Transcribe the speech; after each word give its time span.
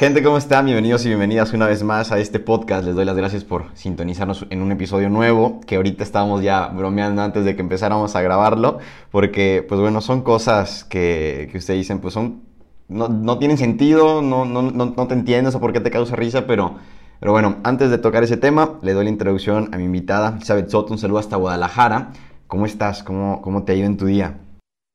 Gente, 0.00 0.22
¿cómo 0.22 0.38
están? 0.38 0.64
Bienvenidos 0.64 1.04
y 1.04 1.08
bienvenidas 1.08 1.52
una 1.52 1.66
vez 1.66 1.82
más 1.82 2.12
a 2.12 2.20
este 2.20 2.38
podcast. 2.38 2.84
Les 2.84 2.94
doy 2.94 3.04
las 3.04 3.16
gracias 3.16 3.42
por 3.42 3.64
sintonizarnos 3.74 4.46
en 4.48 4.62
un 4.62 4.70
episodio 4.70 5.10
nuevo, 5.10 5.60
que 5.66 5.74
ahorita 5.74 6.04
estábamos 6.04 6.40
ya 6.40 6.68
bromeando 6.68 7.20
antes 7.20 7.44
de 7.44 7.56
que 7.56 7.62
empezáramos 7.62 8.14
a 8.14 8.22
grabarlo, 8.22 8.78
porque, 9.10 9.66
pues 9.68 9.80
bueno, 9.80 10.00
son 10.00 10.22
cosas 10.22 10.84
que, 10.84 11.48
que 11.50 11.58
ustedes 11.58 11.80
dicen, 11.80 11.98
pues 11.98 12.14
son, 12.14 12.42
no, 12.86 13.08
no 13.08 13.38
tienen 13.38 13.58
sentido, 13.58 14.22
no, 14.22 14.44
no, 14.44 14.62
no, 14.62 14.94
no 14.96 15.06
te 15.08 15.14
entiendes 15.14 15.56
o 15.56 15.60
por 15.60 15.72
qué 15.72 15.80
te 15.80 15.90
causa 15.90 16.14
risa, 16.14 16.46
pero, 16.46 16.76
pero 17.18 17.32
bueno, 17.32 17.56
antes 17.64 17.90
de 17.90 17.98
tocar 17.98 18.22
ese 18.22 18.36
tema, 18.36 18.78
le 18.82 18.92
doy 18.92 19.02
la 19.02 19.10
introducción 19.10 19.68
a 19.74 19.78
mi 19.78 19.84
invitada, 19.86 20.34
Elizabeth 20.36 20.68
Soto, 20.68 20.92
un 20.92 21.00
saludo 21.00 21.18
hasta 21.18 21.34
Guadalajara. 21.34 22.12
¿Cómo 22.46 22.66
estás? 22.66 23.02
¿Cómo, 23.02 23.42
cómo 23.42 23.64
te 23.64 23.72
ha 23.72 23.74
ido 23.74 23.86
en 23.86 23.96
tu 23.96 24.06
día? 24.06 24.38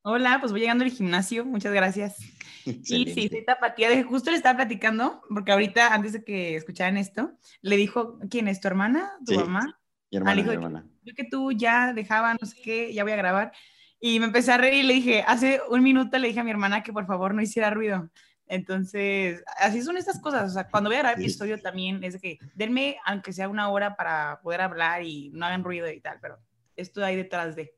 Hola, 0.05 0.37
pues 0.41 0.51
voy 0.51 0.59
llegando 0.59 0.83
al 0.83 0.91
gimnasio, 0.91 1.45
muchas 1.45 1.73
gracias. 1.73 2.17
Y 2.65 3.11
sí, 3.13 3.27
soy 3.27 3.43
tapatía. 3.43 3.89
De, 3.89 4.03
justo 4.03 4.31
le 4.31 4.37
estaba 4.37 4.55
platicando, 4.55 5.21
porque 5.27 5.51
ahorita, 5.51 5.93
antes 5.93 6.13
de 6.13 6.23
que 6.23 6.55
escucharan 6.55 6.95
esto, 6.95 7.33
le 7.61 7.75
dijo, 7.75 8.17
¿quién 8.29 8.47
es 8.47 8.61
tu 8.61 8.69
hermana? 8.69 9.11
¿Tu 9.25 9.35
mamá? 9.35 9.77
Mi 10.09 10.17
hermana, 10.17 10.41
ah, 10.41 10.45
mi 10.45 10.53
hermana. 10.53 10.85
Yo 11.03 11.13
que 11.13 11.25
tú 11.25 11.51
ya 11.51 11.91
dejaba, 11.91 12.33
no 12.39 12.47
sé 12.47 12.55
qué, 12.63 12.93
ya 12.93 13.03
voy 13.03 13.11
a 13.11 13.17
grabar. 13.17 13.51
Y 13.99 14.19
me 14.19 14.27
empecé 14.27 14.53
a 14.53 14.57
reír 14.57 14.85
y 14.85 14.87
le 14.87 14.93
dije, 14.93 15.25
hace 15.27 15.59
un 15.69 15.83
minuto 15.83 16.17
le 16.17 16.29
dije 16.29 16.39
a 16.39 16.43
mi 16.45 16.51
hermana 16.51 16.83
que 16.83 16.93
por 16.93 17.05
favor 17.05 17.33
no 17.33 17.41
hiciera 17.41 17.69
ruido. 17.69 18.09
Entonces, 18.47 19.43
así 19.57 19.81
son 19.81 19.97
estas 19.97 20.21
cosas. 20.21 20.51
O 20.51 20.53
sea, 20.53 20.69
cuando 20.69 20.89
voy 20.89 20.95
a 20.95 20.99
grabar 20.99 21.19
episodio 21.19 21.61
también 21.61 22.03
es 22.03 22.13
de 22.13 22.19
que 22.19 22.39
denme, 22.55 22.97
aunque 23.05 23.33
sea 23.33 23.49
una 23.49 23.69
hora 23.69 23.95
para 23.95 24.39
poder 24.41 24.61
hablar 24.61 25.03
y 25.03 25.31
no 25.33 25.45
hagan 25.45 25.63
ruido 25.63 25.89
y 25.91 25.99
tal, 25.99 26.19
pero 26.21 26.37
esto 26.75 27.03
hay 27.03 27.15
detrás 27.15 27.55
de. 27.55 27.73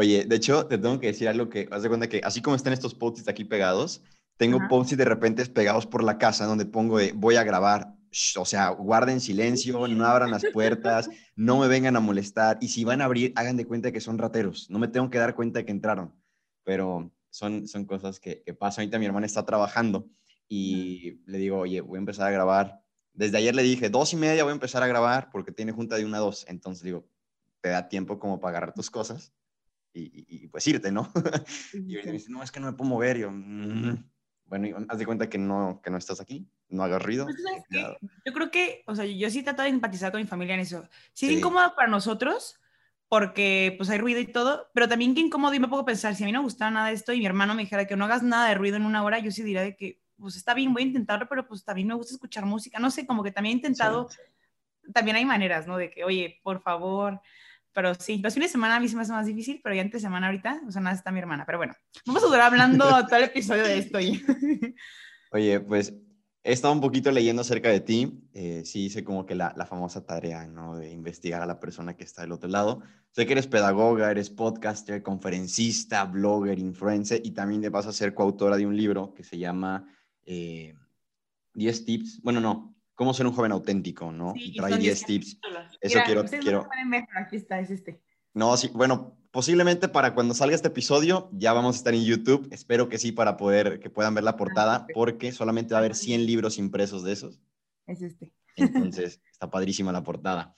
Oye, 0.00 0.24
de 0.24 0.36
hecho, 0.36 0.66
te 0.66 0.78
tengo 0.78 0.98
que 0.98 1.08
decir 1.08 1.28
algo 1.28 1.50
que, 1.50 1.68
haz 1.70 1.82
de 1.82 1.90
cuenta 1.90 2.08
que 2.08 2.22
así 2.24 2.40
como 2.40 2.56
están 2.56 2.72
estos 2.72 2.94
posts 2.94 3.28
aquí 3.28 3.44
pegados, 3.44 4.02
tengo 4.38 4.58
posts 4.66 4.96
de 4.96 5.04
repente 5.04 5.44
pegados 5.44 5.86
por 5.86 6.02
la 6.02 6.16
casa 6.16 6.46
donde 6.46 6.64
pongo 6.64 6.96
de 6.96 7.12
voy 7.12 7.36
a 7.36 7.44
grabar. 7.44 7.92
o 8.38 8.46
sea, 8.46 8.70
guarden 8.70 9.20
silencio, 9.20 9.86
no 9.88 10.06
abran 10.06 10.30
las 10.30 10.42
puertas, 10.54 11.10
no 11.36 11.58
me 11.58 11.68
vengan 11.68 11.96
a 11.96 12.00
molestar. 12.00 12.56
Y 12.62 12.68
si 12.68 12.82
van 12.82 13.02
a 13.02 13.04
abrir, 13.04 13.34
hagan 13.36 13.58
de 13.58 13.66
cuenta 13.66 13.92
que 13.92 14.00
son 14.00 14.16
rateros. 14.16 14.70
No 14.70 14.78
me 14.78 14.88
tengo 14.88 15.10
que 15.10 15.18
dar 15.18 15.34
cuenta 15.34 15.58
de 15.58 15.66
que 15.66 15.72
entraron. 15.72 16.14
Pero 16.64 17.12
son, 17.28 17.68
son 17.68 17.84
cosas 17.84 18.20
que, 18.20 18.42
que 18.42 18.54
pasan. 18.54 18.84
Ahorita 18.84 18.98
mi 18.98 19.04
hermana 19.04 19.26
está 19.26 19.44
trabajando 19.44 20.08
y 20.48 21.20
le 21.26 21.36
digo, 21.36 21.58
oye, 21.58 21.82
voy 21.82 21.98
a 21.98 22.00
empezar 22.00 22.26
a 22.26 22.30
grabar. 22.30 22.80
Desde 23.12 23.36
ayer 23.36 23.54
le 23.54 23.62
dije, 23.62 23.90
dos 23.90 24.14
y 24.14 24.16
media 24.16 24.44
voy 24.44 24.52
a 24.52 24.54
empezar 24.54 24.82
a 24.82 24.86
grabar 24.86 25.28
porque 25.30 25.52
tiene 25.52 25.72
junta 25.72 25.96
de 25.96 26.06
una 26.06 26.16
a 26.16 26.20
dos. 26.20 26.46
Entonces 26.48 26.84
digo, 26.84 27.06
te 27.60 27.68
da 27.68 27.90
tiempo 27.90 28.18
como 28.18 28.40
para 28.40 28.52
agarrar 28.56 28.72
tus 28.72 28.88
cosas 28.88 29.34
y, 29.92 30.46
pues 30.48 30.66
irte, 30.66 30.92
¿no? 30.92 31.10
y 31.72 31.96
me 31.96 32.12
dice, 32.12 32.30
no, 32.30 32.42
es 32.42 32.50
que 32.50 32.60
no 32.60 32.66
me 32.66 32.72
puedo 32.72 32.90
mover. 32.90 33.18
yo, 33.18 33.30
mm". 33.30 34.04
Bueno, 34.44 34.84
haz 34.88 34.98
de 34.98 35.06
cuenta 35.06 35.28
que 35.28 35.38
no, 35.38 35.80
que 35.82 35.90
no 35.90 35.96
estás 35.96 36.20
aquí, 36.20 36.50
no 36.68 36.82
hagas 36.82 37.00
ruido. 37.00 37.24
Pues, 37.24 37.38
yo 38.26 38.32
creo 38.32 38.50
que, 38.50 38.82
o 38.86 38.96
sea, 38.96 39.04
yo 39.04 39.30
sí 39.30 39.44
trato 39.44 39.62
de 39.62 39.68
empatizar 39.68 40.10
con 40.10 40.20
mi 40.20 40.26
familia 40.26 40.54
en 40.54 40.60
eso. 40.60 40.88
Sí, 41.12 41.26
es 41.26 41.38
incómodo 41.38 41.72
para 41.76 41.86
nosotros, 41.88 42.60
porque 43.08 43.74
pues 43.76 43.90
hay 43.90 43.98
ruido 43.98 44.18
y 44.18 44.26
todo, 44.26 44.68
pero 44.74 44.88
también 44.88 45.14
que 45.14 45.20
incómodo 45.20 45.54
y 45.54 45.60
me 45.60 45.68
puedo 45.68 45.84
pensar, 45.84 46.16
si 46.16 46.24
a 46.24 46.26
mí 46.26 46.32
no 46.32 46.42
gustaba 46.42 46.70
nada 46.70 46.88
de 46.88 46.94
esto 46.94 47.12
y 47.12 47.20
mi 47.20 47.26
hermano 47.26 47.54
me 47.54 47.62
dijera 47.62 47.86
que 47.86 47.96
no 47.96 48.04
hagas 48.06 48.24
nada 48.24 48.48
de 48.48 48.54
ruido 48.56 48.76
en 48.76 48.86
una 48.86 49.04
hora, 49.04 49.20
yo 49.20 49.30
sí 49.30 49.42
diría 49.42 49.62
de 49.62 49.76
que, 49.76 50.00
pues 50.16 50.36
está 50.36 50.52
bien, 50.52 50.72
voy 50.72 50.82
a 50.82 50.86
intentarlo, 50.86 51.28
pero 51.28 51.46
pues 51.46 51.64
también 51.64 51.88
me 51.88 51.94
gusta 51.94 52.14
escuchar 52.14 52.44
música, 52.44 52.78
no 52.78 52.90
sé, 52.90 53.06
como 53.06 53.22
que 53.22 53.30
también 53.30 53.54
he 53.54 53.56
intentado, 53.56 54.08
también 54.92 55.16
hay 55.16 55.24
maneras, 55.24 55.66
¿no? 55.66 55.76
De 55.76 55.90
que, 55.90 56.04
oye, 56.04 56.40
por 56.42 56.60
favor, 56.60 57.20
pero 57.72 57.94
sí, 57.94 58.18
los 58.18 58.34
fines 58.34 58.50
de 58.50 58.52
semana 58.52 58.76
a 58.76 58.80
mí 58.80 58.88
se 58.88 58.96
me 58.96 59.02
hace 59.02 59.12
más 59.12 59.26
difícil, 59.26 59.60
pero 59.62 59.74
ya 59.74 59.82
entre 59.82 60.00
semana 60.00 60.26
ahorita, 60.26 60.62
o 60.66 60.70
sea, 60.70 60.82
nada, 60.82 60.96
está 60.96 61.12
mi 61.12 61.20
hermana. 61.20 61.44
Pero 61.46 61.58
bueno, 61.58 61.74
vamos 62.06 62.22
a 62.22 62.26
durar 62.26 62.42
hablando 62.42 62.84
todo 63.06 63.16
el 63.16 63.24
episodio 63.24 63.64
de 63.64 63.78
esto. 63.78 63.98
Oye, 65.32 65.60
pues 65.60 65.94
he 66.42 66.52
estado 66.52 66.74
un 66.74 66.80
poquito 66.80 67.10
leyendo 67.10 67.42
acerca 67.42 67.68
de 67.68 67.80
ti. 67.80 68.28
Eh, 68.32 68.62
sí 68.64 68.86
hice 68.86 69.04
como 69.04 69.26
que 69.26 69.34
la, 69.34 69.54
la, 69.56 69.66
famosa 69.66 70.04
tarea, 70.04 70.46
¿no? 70.46 70.76
De 70.76 70.90
investigar 70.90 71.42
a 71.42 71.46
la 71.46 71.60
persona 71.60 71.96
que 71.96 72.04
está 72.04 72.22
del 72.22 72.32
otro 72.32 72.48
lado. 72.48 72.82
Sé 73.12 73.26
que 73.26 73.32
eres 73.32 73.46
pedagoga, 73.46 74.10
eres 74.10 74.30
podcaster, 74.30 75.02
conferencista, 75.02 76.04
blogger, 76.04 76.58
influencer 76.58 77.20
y 77.24 77.32
también 77.32 77.60
te 77.60 77.68
vas 77.68 77.86
a 77.86 77.92
ser 77.92 78.14
coautora 78.14 78.56
de 78.56 78.66
un 78.66 78.76
libro 78.76 79.14
que 79.14 79.24
se 79.24 79.38
llama 79.38 79.86
eh, 80.24 80.74
10 81.54 81.84
tips. 81.84 82.20
Bueno, 82.22 82.40
no, 82.40 82.74
cómo 83.00 83.14
ser 83.14 83.26
un 83.26 83.32
joven 83.32 83.50
auténtico, 83.50 84.12
¿no? 84.12 84.34
Sí, 84.34 84.52
trae 84.54 84.76
10 84.76 85.06
tips. 85.06 85.38
Eso 85.80 86.00
quiero... 86.04 86.22
quiero... 86.26 86.68
aquí 87.16 87.36
está, 87.36 87.58
es 87.58 87.70
este. 87.70 87.98
No, 88.34 88.54
sí, 88.58 88.70
bueno, 88.74 89.16
posiblemente 89.30 89.88
para 89.88 90.12
cuando 90.12 90.34
salga 90.34 90.54
este 90.54 90.68
episodio 90.68 91.30
ya 91.32 91.54
vamos 91.54 91.76
a 91.76 91.78
estar 91.78 91.94
en 91.94 92.04
YouTube. 92.04 92.46
Espero 92.50 92.90
que 92.90 92.98
sí 92.98 93.10
para 93.10 93.38
poder 93.38 93.80
que 93.80 93.88
puedan 93.88 94.14
ver 94.14 94.24
la 94.24 94.32
ah, 94.32 94.36
portada, 94.36 94.86
porque 94.92 95.32
solamente 95.32 95.72
va 95.72 95.78
a 95.78 95.80
haber 95.80 95.94
100 95.94 96.26
libros 96.26 96.58
impresos 96.58 97.02
de 97.02 97.12
esos. 97.12 97.40
Es 97.86 98.02
este. 98.02 98.34
Entonces, 98.56 99.22
está 99.32 99.50
padrísima 99.50 99.92
la 99.92 100.02
portada. 100.02 100.54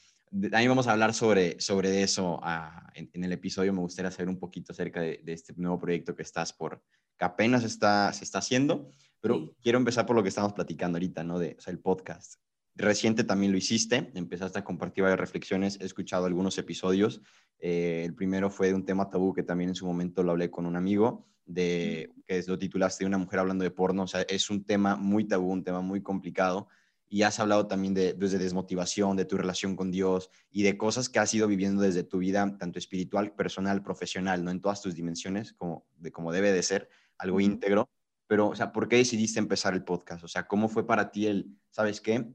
Ahí 0.53 0.67
vamos 0.67 0.89
a 0.89 0.93
hablar 0.95 1.15
sobre, 1.15 1.61
sobre 1.61 2.03
eso 2.03 2.41
ah, 2.43 2.91
en, 2.97 3.23
el 3.23 3.31
episodio. 3.31 3.73
Me 3.73 3.83
gustaría 3.83 4.11
saber 4.11 4.31
un 4.31 4.41
poquito 4.41 4.73
acerca 4.73 5.01
de, 5.01 5.21
de, 5.23 5.33
este 5.33 5.55
nuevo 5.57 5.79
proyecto 5.79 6.17
que 6.17 6.23
estás 6.23 6.53
por, 6.53 6.83
que 7.17 7.25
apenas 7.25 7.63
está, 7.63 8.13
se 8.13 8.25
está 8.25 8.39
haciendo. 8.39 8.91
Pero 9.23 9.55
quiero 9.63 9.79
empezar 9.79 10.05
por 10.05 10.17
lo 10.17 10.23
que 10.23 10.31
estamos 10.31 10.53
platicando 10.53 10.97
ahorita, 10.97 11.23
¿no? 11.23 11.39
De, 11.39 11.55
o 11.57 11.61
sea, 11.61 11.73
el 11.73 11.79
podcast. 11.79 12.35
Reciente 12.75 13.23
también 13.23 13.53
lo 13.53 13.59
hiciste, 13.59 14.11
empezaste 14.15 14.59
a 14.59 14.65
compartir 14.65 15.03
varias 15.03 15.21
reflexiones, 15.21 15.79
he 15.81 15.85
escuchado 15.85 16.27
algunos 16.27 16.59
episodios. 16.59 17.23
Eh, 17.61 18.03
el 18.05 18.15
primero 18.15 18.51
fue 18.51 18.69
de 18.69 18.75
un 18.75 18.85
tema 18.85 19.09
tabú 19.11 19.33
que 19.33 19.45
también 19.45 19.71
en 19.71 19.77
su 19.77 19.87
momento 19.87 20.25
lo 20.25 20.33
hablé 20.33 20.51
con 20.51 20.67
un 20.67 20.75
amigo, 20.75 21.29
de, 21.47 22.11
que 22.27 22.43
lo 22.49 22.59
titulaste 22.59 23.05
de 23.05 23.09
una 23.09 23.19
mujer 23.19 23.39
hablando 23.39 23.63
de 23.63 23.71
porno. 23.71 24.03
O 24.03 24.07
sea, 24.09 24.23
es 24.23 24.51
un 24.51 24.65
tema 24.65 24.97
muy 24.97 25.25
tabú, 25.25 25.53
un 25.53 25.63
tema 25.63 25.83
muy 25.83 26.03
complicado. 26.03 26.67
Y 27.09 27.23
has 27.23 27.39
hablado 27.39 27.69
también 27.69 27.95
de, 27.95 28.15
desde 28.15 28.39
desmotivación, 28.39 29.17
de 29.17 29.27
tu 29.27 29.37
relación 29.37 29.77
con 29.77 29.93
Dios 29.93 30.31
y 30.51 30.65
de 30.65 30.77
cosas 30.77 31.09
que 31.09 31.21
has 31.21 31.33
ido 31.33 31.47
viviendo 31.47 31.83
desde 31.83 32.03
tu 32.03 32.19
vida, 32.19 32.57
tanto 32.59 32.81
espiritual, 32.81 33.35
personal, 33.35 33.85
profesional, 33.85 34.43
¿no? 34.43 34.51
En 34.51 34.61
todas 34.61 34.83
tus 34.83 34.97
dimensiones, 34.97 35.53
como, 35.53 35.87
de, 35.99 36.11
como 36.11 36.33
debe 36.33 36.51
de 36.51 36.63
ser, 36.65 36.89
algo 37.19 37.39
íntegro 37.39 37.89
pero, 38.33 38.49
o 38.49 38.57
sea, 38.57 38.73
¿por 38.73 38.89
qué 38.89 38.97
decidiste 38.97 39.39
empezar 39.39 39.75
el 39.75 39.85
podcast? 39.85 40.25
O 40.25 40.27
sea, 40.27 40.47
¿cómo 40.47 40.71
fue 40.71 40.87
para 40.87 41.11
ti 41.11 41.27
el, 41.27 41.55
sabes 41.69 42.01
qué? 42.01 42.33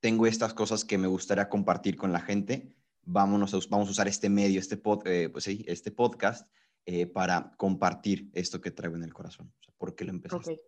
Tengo 0.00 0.26
estas 0.26 0.52
cosas 0.52 0.84
que 0.84 0.98
me 0.98 1.06
gustaría 1.06 1.48
compartir 1.48 1.96
con 1.96 2.10
la 2.10 2.18
gente, 2.18 2.74
vámonos 3.02 3.54
a, 3.54 3.58
vamos 3.70 3.86
a 3.86 3.92
usar 3.92 4.08
este 4.08 4.28
medio, 4.28 4.58
este, 4.58 4.76
pod, 4.76 5.06
eh, 5.06 5.28
pues, 5.28 5.44
sí, 5.44 5.64
este 5.68 5.92
podcast 5.92 6.50
eh, 6.86 7.06
para 7.06 7.52
compartir 7.56 8.32
esto 8.34 8.60
que 8.60 8.72
traigo 8.72 8.96
en 8.96 9.04
el 9.04 9.14
corazón. 9.14 9.52
O 9.60 9.62
sea, 9.62 9.72
¿Por 9.78 9.94
qué 9.94 10.04
lo 10.04 10.10
empezaste? 10.10 10.60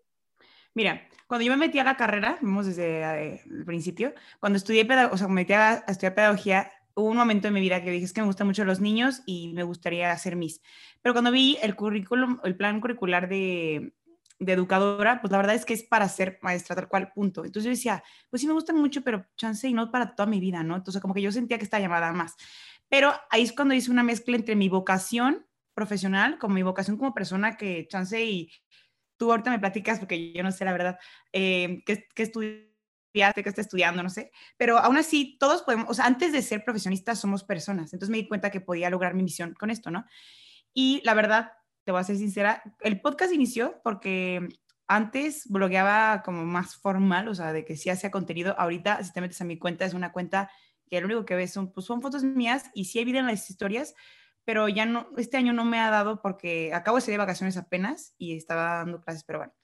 Mira, 0.73 1.03
cuando 1.27 1.45
yo 1.45 1.51
me 1.51 1.67
metí 1.67 1.81
a 1.81 1.85
la 1.85 1.97
carrera, 1.97 2.39
vimos 2.41 2.67
desde 2.67 3.01
eh, 3.01 3.41
el 3.51 3.65
principio, 3.65 4.15
cuando 4.39 4.57
estudié, 4.57 4.87
o 5.11 5.17
sea, 5.17 5.27
me 5.27 5.35
metí 5.35 5.55
a, 5.55 5.83
a, 5.85 5.91
estudiar 5.91 6.15
pedagogía, 6.15 6.71
hubo 6.95 7.11
un 7.11 7.17
momento 7.17 7.49
en 7.49 7.55
mi 7.55 7.61
vida 7.61 7.83
que 7.83 7.91
dije, 7.91 8.05
es 8.05 8.13
que 8.13 8.21
me 8.21 8.29
gustan 8.29 8.47
mucho 8.47 8.65
los 8.65 8.79
niños 8.79 9.23
y 9.27 9.53
me 9.53 9.65
gustaría 9.65 10.13
hacer 10.13 10.37
mis. 10.37 10.61
Pero 11.03 11.13
cuando 11.13 11.33
vi 11.33 11.59
el 11.61 11.75
currículum, 11.75 12.39
el 12.45 12.55
plan 12.55 12.81
curricular 12.81 13.29
de, 13.29 13.93
de 14.45 14.53
educadora, 14.53 15.21
pues 15.21 15.31
la 15.31 15.39
verdad 15.39 15.55
es 15.55 15.65
que 15.65 15.75
es 15.75 15.83
para 15.83 16.09
ser 16.09 16.39
maestra 16.43 16.77
tal 16.77 16.89
cual, 16.89 17.13
punto. 17.13 17.45
Entonces 17.45 17.65
yo 17.65 17.71
decía, 17.71 18.05
pues 18.31 18.41
sí 18.41 18.47
me 18.47 18.53
gustan 18.53 18.77
mucho, 18.77 19.03
pero 19.03 19.27
chance 19.37 19.67
y 19.69 19.73
no 19.73 19.91
para 19.91 20.15
toda 20.15 20.27
mi 20.27 20.41
vida, 20.41 20.63
¿no? 20.63 20.77
Entonces 20.77 21.01
como 21.01 21.15
que 21.15 21.23
yo 21.23 21.33
sentía 21.33 21.59
que 21.59 21.65
estaba 21.65 21.81
llamada 21.81 22.13
más. 22.13 22.37
Pero 22.89 23.13
ahí 23.31 23.43
es 23.43 23.53
cuando 23.53 23.75
hice 23.75 23.91
una 23.91 24.03
mezcla 24.03 24.37
entre 24.37 24.57
mi 24.57 24.69
vocación 24.69 25.47
profesional, 25.75 26.39
como 26.39 26.55
mi 26.55 26.63
vocación 26.63 26.97
como 26.97 27.15
persona 27.15 27.57
que 27.57 27.87
chance 27.89 28.25
y 28.25 28.51
tú 29.17 29.31
ahorita 29.31 29.51
me 29.51 29.59
platicas, 29.59 29.99
porque 29.99 30.33
yo 30.33 30.43
no 30.43 30.53
sé 30.53 30.65
la 30.65 30.73
verdad, 30.73 30.99
eh, 31.33 31.83
que, 31.87 32.07
que 32.15 32.23
estudiaste, 32.23 33.43
que 33.43 33.49
está 33.49 33.61
estudiando, 33.61 34.03
no 34.03 34.11
sé, 34.11 34.31
pero 34.57 34.79
aún 34.79 34.97
así 34.97 35.37
todos 35.39 35.63
podemos, 35.63 35.87
o 35.89 35.95
sea, 35.95 36.07
antes 36.07 36.33
de 36.33 36.43
ser 36.43 36.65
profesionistas 36.65 37.21
somos 37.21 37.45
personas, 37.45 37.93
entonces 37.93 38.11
me 38.11 38.19
di 38.19 38.29
cuenta 38.29 38.51
que 38.51 38.61
podía 38.61 38.91
lograr 38.91 39.15
mi 39.15 39.23
misión 39.23 39.55
con 39.55 39.71
esto, 39.71 39.91
¿no? 39.91 40.05
Y 40.73 41.01
la 41.05 41.15
verdad, 41.15 41.53
te 41.85 41.93
voy 41.93 42.01
a 42.01 42.05
ser 42.05 42.17
sincera, 42.17 42.63
el 42.81 43.01
podcast 43.01 43.33
inició 43.33 43.81
porque 43.83 44.49
antes 44.87 45.47
blogueaba 45.49 46.23
como 46.23 46.45
más 46.45 46.77
formal, 46.77 47.29
o 47.29 47.35
sea, 47.35 47.53
de 47.53 47.65
que 47.65 47.77
sí 47.77 47.91
hacía 47.91 48.11
contenido. 48.11 48.55
Ahorita, 48.59 49.03
si 49.03 49.13
te 49.13 49.21
metes 49.21 49.41
a 49.41 49.45
mi 49.45 49.59
cuenta, 49.59 49.85
es 49.85 49.95
una 49.95 50.13
cuenta 50.13 50.51
que 50.87 51.01
lo 51.01 51.07
único 51.07 51.25
que 51.25 51.35
ves 51.35 51.53
son, 51.53 51.73
pues, 51.73 51.87
son 51.87 52.03
fotos 52.03 52.25
mías 52.25 52.71
y 52.75 52.87
sí 52.87 52.99
hay 52.99 53.05
video 53.05 53.21
en 53.21 53.27
las 53.27 53.49
historias, 53.49 53.95
pero 54.45 54.69
ya 54.69 54.85
no, 54.85 55.09
este 55.17 55.37
año 55.37 55.53
no 55.53 55.65
me 55.65 55.79
ha 55.81 55.91
dado 55.91 56.21
porque 56.21 56.73
acabo 56.75 56.99
de 56.99 57.01
salir 57.03 57.15
de 57.15 57.25
vacaciones 57.25 57.57
apenas 57.57 58.15
y 58.19 58.37
estaba 58.37 58.77
dando 58.77 59.01
clases, 59.01 59.25
pero 59.25 59.39
bueno. 59.39 59.55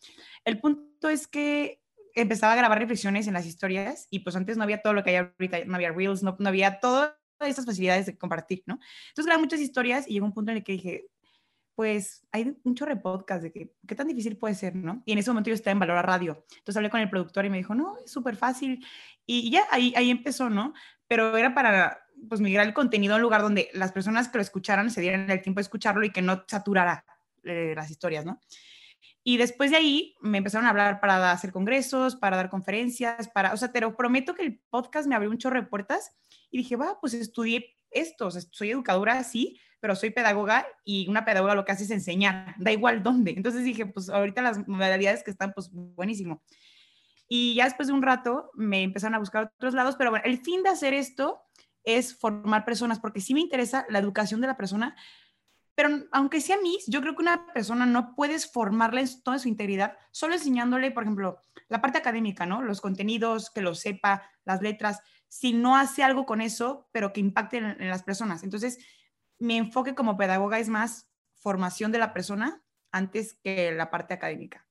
El 0.45 0.59
punto 0.59 1.11
es 1.11 1.27
que 1.27 1.83
empezaba 2.15 2.55
a 2.55 2.57
grabar 2.57 2.79
reflexiones 2.79 3.27
en 3.27 3.35
las 3.35 3.47
historias 3.47 4.07
y 4.11 4.21
pues 4.21 4.37
antes 4.37 4.57
no 4.57 4.63
había 4.63 4.83
todo 4.83 4.95
lo 4.95 5.05
que 5.05 5.11
hay 5.11 5.17
ahorita, 5.17 5.65
no 5.67 5.77
había 5.77 5.93
reels, 5.93 6.23
no, 6.23 6.37
no 6.39 6.49
había 6.49 6.81
todas 6.81 7.15
estas 7.41 7.67
facilidades 7.67 8.07
de 8.07 8.19
compartir, 8.19 8.63
¿no? 8.67 8.75
Entonces 9.09 9.27
grababa 9.27 9.43
muchas 9.43 9.61
historias 9.61 10.09
y 10.09 10.15
llegó 10.15 10.27
un 10.27 10.33
punto 10.33 10.51
en 10.51 10.59
el 10.59 10.65
que 10.65 10.73
dije, 10.73 11.07
pues 11.75 12.27
hay 12.33 12.57
un 12.65 12.75
chorro 12.75 12.95
de 12.95 13.01
podcast 13.01 13.43
de 13.43 13.53
que, 13.53 13.73
qué 13.87 13.95
tan 13.95 14.09
difícil 14.09 14.37
puede 14.37 14.55
ser, 14.55 14.75
¿no? 14.75 15.03
Y 15.07 15.13
en 15.13 15.19
ese 15.19 15.31
momento 15.31 15.51
yo 15.51 15.55
estaba 15.55 15.73
en 15.73 15.79
Valor 15.79 15.97
a 15.97 16.03
Radio. 16.03 16.45
Entonces 16.51 16.77
hablé 16.77 16.91
con 16.91 17.01
el 17.01 17.09
productor 17.09 17.45
y 17.45 17.51
me 17.51 17.57
dijo, 17.57 17.75
no, 17.75 17.97
es 18.05 18.11
súper 18.11 18.37
fácil. 18.37 18.85
Y 19.27 19.51
ya, 19.51 19.65
ahí, 19.71 19.93
ahí 19.97 20.11
empezó, 20.11 20.51
¿no? 20.51 20.75
Pero 21.09 21.37
era 21.37 21.55
para, 21.55 22.01
pues, 22.29 22.41
migrar 22.41 22.67
el 22.67 22.75
contenido 22.75 23.15
a 23.15 23.17
un 23.17 23.23
lugar 23.23 23.43
donde 23.43 23.71
las 23.73 23.93
personas 23.93 24.29
que 24.29 24.39
lo 24.39 24.43
escucharan 24.43 24.91
se 24.91 25.01
dieran 25.01 25.31
el 25.31 25.43
tiempo 25.43 25.59
de 25.59 25.63
escucharlo 25.63 26.05
y 26.05 26.11
que 26.11 26.23
no 26.23 26.45
saturara 26.47 27.05
eh, 27.45 27.73
las 27.75 27.91
historias, 27.91 28.25
¿no? 28.25 28.41
Y 29.23 29.37
después 29.37 29.71
de 29.71 29.77
ahí 29.77 30.15
me 30.21 30.39
empezaron 30.39 30.67
a 30.67 30.71
hablar 30.71 31.01
para 31.01 31.31
hacer 31.31 31.53
congresos, 31.53 32.17
para 32.17 32.37
dar 32.37 32.49
conferencias, 32.49 33.29
para, 33.29 33.53
o 33.53 33.57
sea, 33.57 33.71
te 33.71 33.81
lo 33.81 33.97
prometo 33.97 34.35
que 34.35 34.43
el 34.43 34.59
podcast 34.71 35.07
me 35.07 35.15
abrió 35.15 35.31
un 35.31 35.39
chorro 35.39 35.61
de 35.61 35.67
puertas 35.67 36.17
y 36.51 36.59
dije, 36.59 36.77
va, 36.77 36.99
pues 37.01 37.15
estudié 37.15 37.77
esto, 37.91 38.27
o 38.27 38.31
sea, 38.31 38.43
soy 38.51 38.71
educadora, 38.71 39.23
sí, 39.25 39.59
pero 39.81 39.97
soy 39.97 40.11
pedagoga 40.11 40.67
y 40.85 41.09
una 41.09 41.25
pedagoga 41.25 41.55
lo 41.55 41.65
que 41.65 41.73
hace 41.73 41.85
es 41.85 41.91
enseñar, 41.91 42.55
da 42.59 42.71
igual 42.71 43.03
dónde. 43.03 43.33
Entonces 43.33 43.65
dije, 43.65 43.87
pues 43.87 44.09
ahorita 44.09 44.43
las 44.43 44.69
modalidades 44.69 45.25
que 45.25 45.31
están, 45.31 45.53
pues 45.53 45.71
buenísimo. 45.73 46.43
Y 47.29 47.55
ya 47.55 47.65
después 47.65 47.89
de 47.89 47.95
un 47.95 48.03
rato 48.03 48.51
me 48.55 48.83
empezaron 48.83 49.15
a 49.15 49.19
buscar 49.19 49.53
otros 49.57 49.75
lados, 49.75 49.97
pero 49.97 50.11
bueno, 50.11 50.25
el 50.27 50.39
fin 50.39 50.63
de 50.63 50.71
hacer 50.71 50.95
esto 50.95 51.41
es 51.85 52.19
formar 52.19 52.65
personas, 52.65 53.01
porque 53.01 53.21
sí 53.21 53.35
me 53.35 53.41
interesa 53.41 53.87
la 53.89 53.99
educación 53.99 54.41
de 54.41 54.49
la 54.49 54.57
persona, 54.57 54.97
pero 55.75 55.89
aunque 56.13 56.41
sea 56.41 56.59
mis, 56.61 56.87
yo 56.89 57.01
creo 57.01 57.15
que 57.15 57.23
una 57.23 57.47
persona 57.55 57.87
no 57.87 58.15
puedes 58.15 58.53
formarle 58.53 59.05
toda 59.25 59.39
su 59.39 59.49
integridad 59.49 59.97
solo 60.11 60.35
enseñándole, 60.35 60.91
por 60.91 61.05
ejemplo, 61.05 61.41
la 61.69 61.81
parte 61.81 61.99
académica, 61.99 62.45
¿no? 62.45 62.63
Los 62.63 62.81
contenidos, 62.81 63.51
que 63.51 63.63
lo 63.63 63.75
sepa, 63.75 64.29
las 64.45 64.61
letras, 64.61 65.01
si 65.29 65.53
no 65.53 65.77
hace 65.77 66.03
algo 66.03 66.27
con 66.27 66.41
eso, 66.41 66.89
pero 66.93 67.13
que 67.13 67.21
impacte 67.21 67.59
en, 67.59 67.65
en 67.65 67.89
las 67.89 68.03
personas. 68.03 68.43
Entonces, 68.43 68.79
mi 69.41 69.57
enfoque 69.57 69.95
como 69.95 70.17
pedagoga 70.17 70.59
es 70.59 70.69
más 70.69 71.09
formación 71.35 71.91
de 71.91 71.99
la 71.99 72.13
persona 72.13 72.63
antes 72.93 73.35
que 73.43 73.73
la 73.73 73.91
parte 73.91 74.15
académica. 74.15 74.67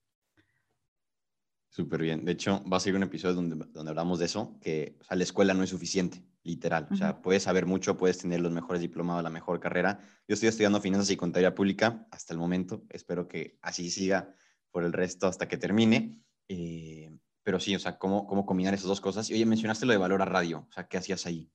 Súper 1.69 2.01
bien. 2.01 2.25
De 2.25 2.31
hecho, 2.31 2.63
va 2.71 2.77
a 2.77 2.79
ser 2.79 2.95
un 2.95 3.03
episodio 3.03 3.35
donde, 3.35 3.55
donde 3.71 3.89
hablamos 3.89 4.19
de 4.19 4.25
eso, 4.25 4.57
que 4.59 4.97
o 5.01 5.03
sea, 5.03 5.17
la 5.17 5.23
escuela 5.23 5.53
no 5.53 5.63
es 5.63 5.69
suficiente, 5.69 6.23
literal. 6.43 6.87
O 6.91 6.95
sea, 6.95 7.21
puedes 7.21 7.43
saber 7.43 7.65
mucho, 7.65 7.95
puedes 7.95 8.17
tener 8.17 8.41
los 8.41 8.51
mejores 8.51 8.81
diplomados, 8.81 9.23
la 9.23 9.29
mejor 9.29 9.59
carrera. 9.59 9.99
Yo 10.27 10.33
estoy 10.33 10.49
estudiando 10.49 10.81
finanzas 10.81 11.11
y 11.11 11.17
contabilidad 11.17 11.53
pública 11.53 12.07
hasta 12.11 12.33
el 12.33 12.39
momento. 12.39 12.83
Espero 12.89 13.27
que 13.27 13.59
así 13.61 13.89
siga 13.91 14.33
por 14.71 14.83
el 14.83 14.93
resto 14.93 15.27
hasta 15.27 15.47
que 15.47 15.57
termine. 15.57 16.23
Eh, 16.47 17.11
pero 17.43 17.59
sí, 17.59 17.75
o 17.75 17.79
sea, 17.79 17.97
¿cómo, 17.97 18.25
cómo 18.25 18.45
combinar 18.45 18.73
esas 18.73 18.87
dos 18.87 19.01
cosas. 19.01 19.29
Y 19.29 19.35
oye, 19.35 19.45
mencionaste 19.45 19.85
lo 19.85 19.91
de 19.91 19.99
valor 19.99 20.21
a 20.21 20.25
radio. 20.25 20.65
O 20.69 20.71
sea, 20.71 20.87
¿qué 20.87 20.97
hacías 20.97 21.25
ahí? 21.27 21.51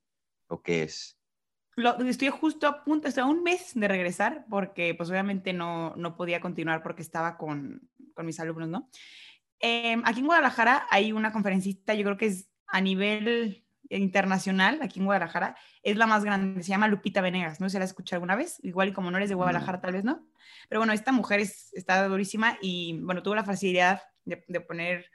¿O 0.46 0.62
qué 0.62 0.84
es? 0.84 1.18
Lo, 1.76 1.98
estoy 2.04 2.28
justo 2.28 2.66
a 2.66 2.84
punto, 2.84 3.08
estoy 3.08 3.22
a 3.22 3.26
un 3.26 3.42
mes 3.42 3.72
de 3.74 3.88
regresar 3.88 4.44
porque 4.48 4.94
pues 4.94 5.10
obviamente 5.10 5.52
no, 5.52 5.94
no 5.96 6.16
podía 6.16 6.40
continuar 6.40 6.82
porque 6.82 7.02
estaba 7.02 7.36
con, 7.36 7.88
con 8.14 8.26
mis 8.26 8.38
alumnos, 8.40 8.68
¿no? 8.68 8.88
Eh, 9.60 9.96
aquí 10.04 10.20
en 10.20 10.26
Guadalajara 10.26 10.86
hay 10.90 11.12
una 11.12 11.32
conferencista, 11.32 11.94
yo 11.94 12.04
creo 12.04 12.16
que 12.16 12.26
es 12.26 12.48
a 12.66 12.80
nivel 12.80 13.64
internacional, 13.88 14.80
aquí 14.82 15.00
en 15.00 15.06
Guadalajara, 15.06 15.56
es 15.82 15.96
la 15.96 16.06
más 16.06 16.24
grande, 16.24 16.62
se 16.62 16.70
llama 16.70 16.88
Lupita 16.88 17.20
Venegas, 17.20 17.60
no 17.60 17.68
sé 17.68 17.74
si 17.74 17.78
la 17.78 17.84
escuché 17.84 18.16
alguna 18.16 18.36
vez, 18.36 18.58
igual 18.62 18.88
y 18.88 18.92
como 18.92 19.10
no 19.10 19.16
eres 19.16 19.28
de 19.28 19.34
Guadalajara, 19.34 19.80
tal 19.80 19.92
vez 19.92 20.04
no, 20.04 20.26
pero 20.68 20.80
bueno, 20.80 20.92
esta 20.92 21.12
mujer 21.12 21.40
es, 21.40 21.72
está 21.74 22.06
durísima 22.08 22.58
y 22.60 22.98
bueno, 23.02 23.22
tuvo 23.22 23.34
la 23.34 23.44
facilidad 23.44 24.02
de, 24.24 24.44
de 24.48 24.60
poner 24.60 25.10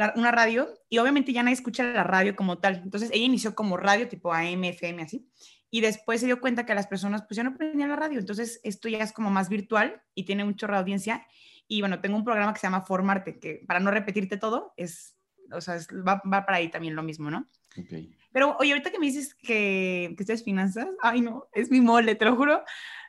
la, 0.00 0.14
una 0.16 0.30
radio 0.30 0.66
y 0.88 0.96
obviamente 0.96 1.32
ya 1.32 1.42
nadie 1.42 1.54
escucha 1.54 1.84
la 1.84 2.04
radio 2.04 2.34
como 2.34 2.58
tal, 2.58 2.76
entonces 2.82 3.10
ella 3.12 3.24
inició 3.24 3.54
como 3.54 3.76
radio 3.76 4.08
tipo 4.08 4.32
AM, 4.32 4.64
FM, 4.64 5.02
así, 5.02 5.28
y 5.70 5.82
después 5.82 6.20
se 6.20 6.26
dio 6.26 6.40
cuenta 6.40 6.64
que 6.64 6.74
las 6.74 6.86
personas 6.86 7.22
pues 7.28 7.36
ya 7.36 7.44
no 7.44 7.54
prendían 7.54 7.90
la 7.90 7.96
radio, 7.96 8.18
entonces 8.18 8.60
esto 8.64 8.88
ya 8.88 8.98
es 8.98 9.12
como 9.12 9.30
más 9.30 9.50
virtual 9.50 10.02
y 10.14 10.24
tiene 10.24 10.42
un 10.42 10.56
chorro 10.56 10.72
de 10.72 10.80
audiencia 10.80 11.26
y 11.68 11.82
bueno, 11.82 12.00
tengo 12.00 12.16
un 12.16 12.24
programa 12.24 12.54
que 12.54 12.60
se 12.60 12.66
llama 12.66 12.80
Formarte, 12.80 13.38
que 13.38 13.62
para 13.66 13.78
no 13.78 13.90
repetirte 13.90 14.38
todo, 14.38 14.72
es, 14.78 15.18
o 15.52 15.60
sea, 15.60 15.76
va, 16.06 16.22
va, 16.24 16.46
para 16.46 16.56
ahí 16.56 16.70
también 16.70 16.96
lo 16.96 17.02
mismo, 17.02 17.30
¿no? 17.30 17.46
Okay. 17.76 18.16
Pero 18.32 18.56
oye, 18.58 18.72
ahorita 18.72 18.90
que 18.90 18.98
me 18.98 19.06
dices 19.06 19.34
que, 19.34 20.14
que 20.16 20.22
estudias 20.22 20.42
finanzas, 20.42 20.88
ay 21.02 21.20
no, 21.20 21.46
es 21.52 21.70
mi 21.70 21.82
mole, 21.82 22.14
te 22.14 22.24
lo 22.24 22.36
juro. 22.36 22.64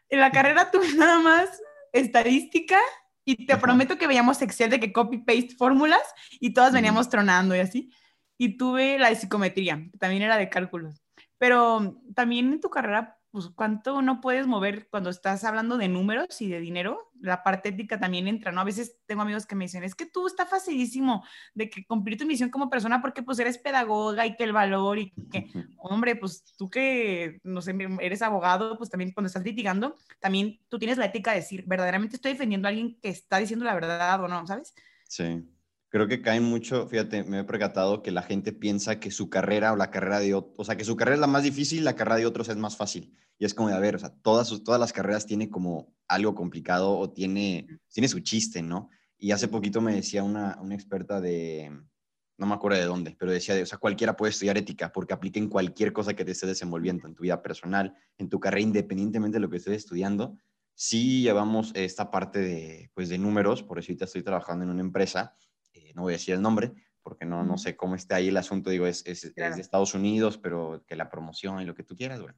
En 0.09 0.19
la 0.19 0.31
carrera 0.33 0.69
tuve 0.69 0.93
nada 0.93 1.19
más 1.19 1.61
estadística 1.93 2.77
y 3.25 3.45
te 3.45 3.53
Ajá. 3.53 3.61
prometo 3.61 3.97
que 3.97 4.07
veíamos 4.07 4.41
Excel 4.41 4.69
de 4.69 4.79
que 4.79 4.91
copy-paste 4.93 5.55
fórmulas 5.57 6.01
y 6.39 6.53
todas 6.53 6.73
veníamos 6.73 7.09
tronando 7.09 7.55
y 7.55 7.59
así. 7.59 7.91
Y 8.37 8.57
tuve 8.57 8.97
la 8.97 9.09
de 9.09 9.15
psicometría, 9.15 9.87
que 9.91 9.97
también 9.97 10.23
era 10.23 10.37
de 10.37 10.49
cálculos. 10.49 11.03
Pero 11.37 12.01
también 12.15 12.53
en 12.53 12.59
tu 12.61 12.69
carrera 12.69 13.20
pues 13.31 13.47
cuánto 13.55 14.01
no 14.01 14.19
puedes 14.19 14.45
mover 14.45 14.89
cuando 14.89 15.09
estás 15.09 15.43
hablando 15.45 15.77
de 15.77 15.87
números 15.87 16.41
y 16.41 16.49
de 16.49 16.59
dinero, 16.59 17.11
la 17.21 17.43
parte 17.43 17.69
ética 17.69 17.99
también 17.99 18.27
entra, 18.27 18.51
¿no? 18.51 18.59
A 18.59 18.65
veces 18.65 18.97
tengo 19.05 19.21
amigos 19.21 19.45
que 19.45 19.55
me 19.55 19.65
dicen, 19.65 19.83
es 19.83 19.95
que 19.95 20.05
tú 20.05 20.27
está 20.27 20.45
facilísimo 20.45 21.23
de 21.53 21.69
que 21.69 21.85
cumplir 21.85 22.17
tu 22.17 22.25
misión 22.25 22.49
como 22.49 22.69
persona 22.69 23.01
porque 23.01 23.23
pues 23.23 23.39
eres 23.39 23.57
pedagoga 23.57 24.25
y 24.25 24.35
que 24.35 24.43
el 24.43 24.51
valor 24.51 24.99
y 24.99 25.13
que, 25.31 25.49
hombre, 25.77 26.17
pues 26.17 26.43
tú 26.57 26.69
que, 26.69 27.39
no 27.43 27.61
sé, 27.61 27.73
eres 28.01 28.21
abogado, 28.21 28.77
pues 28.77 28.89
también 28.89 29.13
cuando 29.13 29.27
estás 29.27 29.43
litigando, 29.43 29.95
también 30.19 30.59
tú 30.67 30.77
tienes 30.77 30.97
la 30.97 31.05
ética 31.05 31.31
de 31.31 31.37
decir, 31.37 31.63
verdaderamente 31.65 32.17
estoy 32.17 32.33
defendiendo 32.33 32.67
a 32.67 32.69
alguien 32.69 32.99
que 33.01 33.09
está 33.09 33.37
diciendo 33.37 33.63
la 33.63 33.73
verdad 33.73 34.21
o 34.21 34.27
no, 34.27 34.45
¿sabes? 34.45 34.75
Sí 35.07 35.47
creo 35.91 36.07
que 36.07 36.21
caen 36.21 36.43
mucho, 36.43 36.87
fíjate, 36.87 37.25
me 37.25 37.39
he 37.39 37.43
percatado 37.43 38.01
que 38.01 38.11
la 38.11 38.23
gente 38.23 38.53
piensa 38.53 38.99
que 38.99 39.11
su 39.11 39.29
carrera 39.29 39.73
o 39.73 39.75
la 39.75 39.91
carrera 39.91 40.19
de 40.19 40.33
otros, 40.33 40.55
o 40.57 40.63
sea, 40.63 40.77
que 40.77 40.85
su 40.85 40.95
carrera 40.95 41.15
es 41.15 41.21
la 41.21 41.27
más 41.27 41.43
difícil, 41.43 41.83
la 41.83 41.97
carrera 41.97 42.15
de 42.15 42.25
otros 42.25 42.47
es 42.47 42.55
más 42.55 42.77
fácil. 42.77 43.13
Y 43.37 43.43
es 43.43 43.53
como 43.53 43.67
de, 43.67 43.75
a 43.75 43.79
ver, 43.79 43.97
o 43.97 43.99
sea, 43.99 44.09
todas, 44.09 44.47
sus, 44.47 44.63
todas 44.63 44.79
las 44.79 44.93
carreras 44.93 45.25
tienen 45.25 45.49
como 45.49 45.93
algo 46.07 46.33
complicado 46.33 46.97
o 46.97 47.11
tiene, 47.11 47.67
tiene 47.89 48.07
su 48.07 48.21
chiste, 48.21 48.61
¿no? 48.61 48.89
Y 49.17 49.31
hace 49.31 49.49
poquito 49.49 49.81
me 49.81 49.93
decía 49.93 50.23
una, 50.23 50.57
una 50.61 50.75
experta 50.75 51.19
de, 51.19 51.69
no 52.37 52.45
me 52.45 52.53
acuerdo 52.53 52.77
de 52.79 52.85
dónde, 52.85 53.17
pero 53.19 53.33
decía, 53.33 53.53
de, 53.53 53.63
o 53.63 53.65
sea, 53.65 53.77
cualquiera 53.77 54.15
puede 54.15 54.29
estudiar 54.29 54.57
ética 54.57 54.93
porque 54.93 55.13
aplica 55.13 55.39
en 55.39 55.49
cualquier 55.49 55.91
cosa 55.91 56.13
que 56.13 56.23
te 56.23 56.31
estés 56.31 56.47
desenvolviendo, 56.47 57.05
en 57.05 57.15
tu 57.15 57.23
vida 57.23 57.41
personal, 57.41 57.93
en 58.17 58.29
tu 58.29 58.39
carrera, 58.39 58.61
independientemente 58.61 59.35
de 59.35 59.41
lo 59.41 59.49
que 59.49 59.57
estés 59.57 59.75
estudiando. 59.75 60.37
Sí 60.73 61.21
llevamos 61.21 61.73
esta 61.75 62.09
parte 62.09 62.39
de, 62.39 62.91
pues, 62.93 63.09
de 63.09 63.17
números, 63.17 63.61
por 63.61 63.77
eso 63.77 63.91
ahorita 63.91 64.05
estoy 64.05 64.23
trabajando 64.23 64.63
en 64.63 64.71
una 64.71 64.81
empresa 64.81 65.35
no 65.93 66.03
voy 66.03 66.13
a 66.13 66.17
decir 66.17 66.33
el 66.33 66.41
nombre, 66.41 66.73
porque 67.03 67.25
no, 67.25 67.43
no 67.43 67.57
sé 67.57 67.75
cómo 67.75 67.95
está 67.95 68.17
ahí 68.17 68.27
el 68.29 68.37
asunto, 68.37 68.69
digo, 68.69 68.85
es, 68.85 69.03
es, 69.05 69.31
claro. 69.33 69.51
es, 69.51 69.55
de 69.55 69.61
Estados 69.61 69.93
Unidos, 69.93 70.37
pero 70.37 70.83
que 70.87 70.95
la 70.95 71.09
promoción 71.09 71.61
y 71.61 71.65
lo 71.65 71.75
que 71.75 71.83
tú 71.83 71.95
quieras, 71.95 72.21
bueno. 72.21 72.37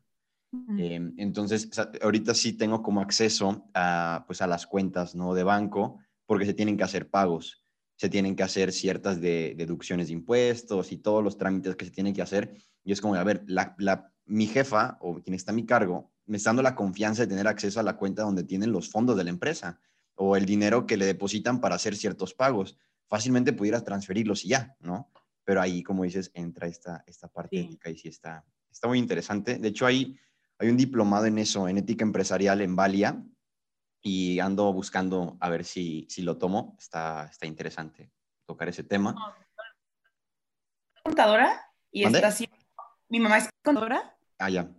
Uh 0.51 0.57
-huh. 0.57 0.79
eh, 0.79 1.13
entonces, 1.17 1.69
ahorita 2.01 2.33
sí 2.33 2.53
tengo 2.53 2.83
como 2.83 3.01
acceso 3.01 3.69
a, 3.73 4.23
pues, 4.27 4.41
a 4.41 4.47
las 4.47 4.67
cuentas 4.67 5.15
¿no? 5.15 5.33
de 5.33 5.43
banco, 5.43 5.99
porque 6.25 6.45
se 6.45 6.53
tienen 6.53 6.77
que 6.77 6.83
hacer 6.83 7.09
pagos, 7.09 7.63
se 7.95 8.09
tienen 8.09 8.35
que 8.35 8.43
hacer 8.43 8.71
ciertas 8.71 9.19
de, 9.19 9.55
deducciones 9.57 10.07
de 10.07 10.13
impuestos 10.13 10.91
y 10.91 10.97
todos 10.97 11.23
los 11.23 11.37
trámites 11.37 11.75
que 11.75 11.85
se 11.85 11.91
tienen 11.91 12.13
que 12.13 12.21
hacer. 12.21 12.55
Y 12.83 12.91
es 12.91 13.01
como, 13.01 13.15
a 13.15 13.23
ver, 13.23 13.43
la, 13.47 13.75
la, 13.77 14.11
mi 14.25 14.47
jefa 14.47 14.97
o 15.01 15.21
quien 15.21 15.33
está 15.33 15.51
a 15.51 15.55
mi 15.55 15.65
cargo 15.65 16.11
me 16.25 16.37
está 16.37 16.49
dando 16.49 16.61
la 16.61 16.75
confianza 16.75 17.23
de 17.23 17.27
tener 17.27 17.47
acceso 17.47 17.79
a 17.79 17.83
la 17.83 17.97
cuenta 17.97 18.23
donde 18.23 18.43
tienen 18.43 18.71
los 18.71 18.89
fondos 18.89 19.17
de 19.17 19.23
la 19.25 19.29
empresa 19.29 19.79
o 20.15 20.37
el 20.37 20.45
dinero 20.45 20.85
que 20.85 20.97
le 20.97 21.05
depositan 21.05 21.59
para 21.59 21.75
hacer 21.75 21.95
ciertos 21.95 22.33
pagos 22.33 22.77
fácilmente 23.13 23.53
pudieras 23.53 23.83
transferirlos 23.83 24.43
y 24.43 24.47
ya, 24.47 24.75
¿no? 24.79 25.11
Pero 25.43 25.61
ahí, 25.61 25.83
como 25.83 26.01
dices, 26.03 26.31
entra 26.33 26.67
esta, 26.67 27.03
esta 27.05 27.27
parte 27.27 27.57
sí. 27.57 27.65
ética 27.65 27.91
y 27.91 27.95
sí 27.95 28.07
está, 28.07 28.43
está 28.71 28.87
muy 28.87 28.97
interesante. 28.97 29.59
De 29.59 29.67
hecho, 29.67 29.85
hay, 29.85 30.17
hay 30.57 30.69
un 30.69 30.77
diplomado 30.77 31.27
en 31.27 31.37
eso, 31.37 31.67
en 31.67 31.77
ética 31.77 32.03
empresarial 32.03 32.61
en 32.61 32.75
Valia, 32.75 33.23
y 34.01 34.39
ando 34.39 34.73
buscando 34.73 35.37
a 35.41 35.49
ver 35.51 35.63
si, 35.63 36.07
si 36.09 36.23
lo 36.23 36.39
tomo. 36.39 36.75
Está, 36.79 37.27
está 37.29 37.45
interesante 37.45 38.11
tocar 38.47 38.67
ese 38.67 38.83
tema. 38.83 39.13
¿Contadora? 41.03 41.71
Y 41.91 42.05
¿Mande? 42.05 42.17
está 42.17 42.29
haciendo... 42.29 42.57
Mi 43.09 43.19
mamá 43.19 43.37
es 43.37 43.49
contadora. 43.63 44.17
Ah, 44.39 44.49
ya 44.49 44.73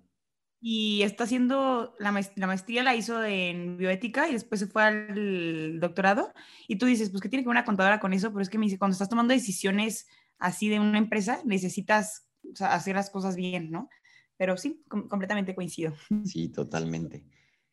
y 0.66 1.02
está 1.02 1.24
haciendo 1.24 1.94
la 1.98 2.10
maestría, 2.10 2.40
la 2.40 2.46
maestría 2.46 2.82
la 2.82 2.96
hizo 2.96 3.22
en 3.22 3.76
bioética 3.76 4.30
y 4.30 4.32
después 4.32 4.60
se 4.60 4.66
fue 4.66 4.82
al 4.82 5.78
doctorado 5.78 6.32
y 6.66 6.76
tú 6.76 6.86
dices, 6.86 7.10
pues 7.10 7.20
que 7.20 7.28
tiene 7.28 7.42
que 7.42 7.48
ver 7.48 7.56
una 7.56 7.66
contadora 7.66 8.00
con 8.00 8.14
eso, 8.14 8.30
pero 8.30 8.40
es 8.40 8.48
que 8.48 8.56
me 8.56 8.64
dice, 8.64 8.78
cuando 8.78 8.94
estás 8.94 9.10
tomando 9.10 9.34
decisiones 9.34 10.06
así 10.38 10.70
de 10.70 10.80
una 10.80 10.96
empresa, 10.96 11.42
necesitas 11.44 12.30
hacer 12.60 12.96
las 12.96 13.10
cosas 13.10 13.36
bien, 13.36 13.70
¿no? 13.70 13.90
Pero 14.38 14.56
sí, 14.56 14.82
com 14.88 15.06
completamente 15.06 15.54
coincido. 15.54 15.92
Sí, 16.24 16.48
totalmente. 16.48 17.26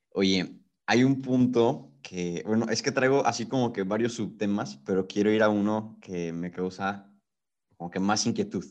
Oye, 0.09 0.59
hay 0.85 1.05
un 1.05 1.21
punto 1.21 1.93
que, 2.01 2.43
bueno, 2.45 2.65
es 2.69 2.81
que 2.81 2.91
traigo 2.91 3.25
así 3.25 3.45
como 3.45 3.71
que 3.71 3.83
varios 3.83 4.15
subtemas, 4.15 4.81
pero 4.85 5.07
quiero 5.07 5.31
ir 5.31 5.43
a 5.43 5.49
uno 5.49 5.97
que 6.01 6.33
me 6.33 6.51
causa 6.51 7.09
como 7.77 7.89
que 7.89 8.01
más 8.01 8.25
inquietud. 8.25 8.65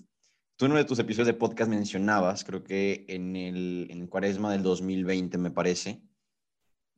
Tú 0.61 0.67
en 0.67 0.73
uno 0.73 0.79
de 0.79 0.85
tus 0.85 0.99
episodios 0.99 1.26
de 1.26 1.33
podcast 1.33 1.71
mencionabas, 1.71 2.45
creo 2.45 2.62
que 2.62 3.07
en 3.09 3.35
el, 3.35 3.87
en 3.88 4.07
cuaresma 4.09 4.52
del 4.52 4.62
2020, 4.62 5.38
me 5.38 5.50
parece, 5.50 6.02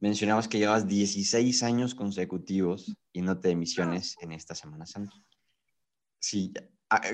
mencionabas 0.01 0.49
que 0.49 0.59
llevas 0.59 0.89
16 0.89 1.63
años 1.63 1.95
consecutivos 1.95 2.93
yéndote 3.13 3.47
de 3.47 3.55
misiones 3.55 4.17
en 4.21 4.33
esta 4.33 4.57
Semana 4.57 4.85
Santa. 4.85 5.15
Sí, 6.19 6.53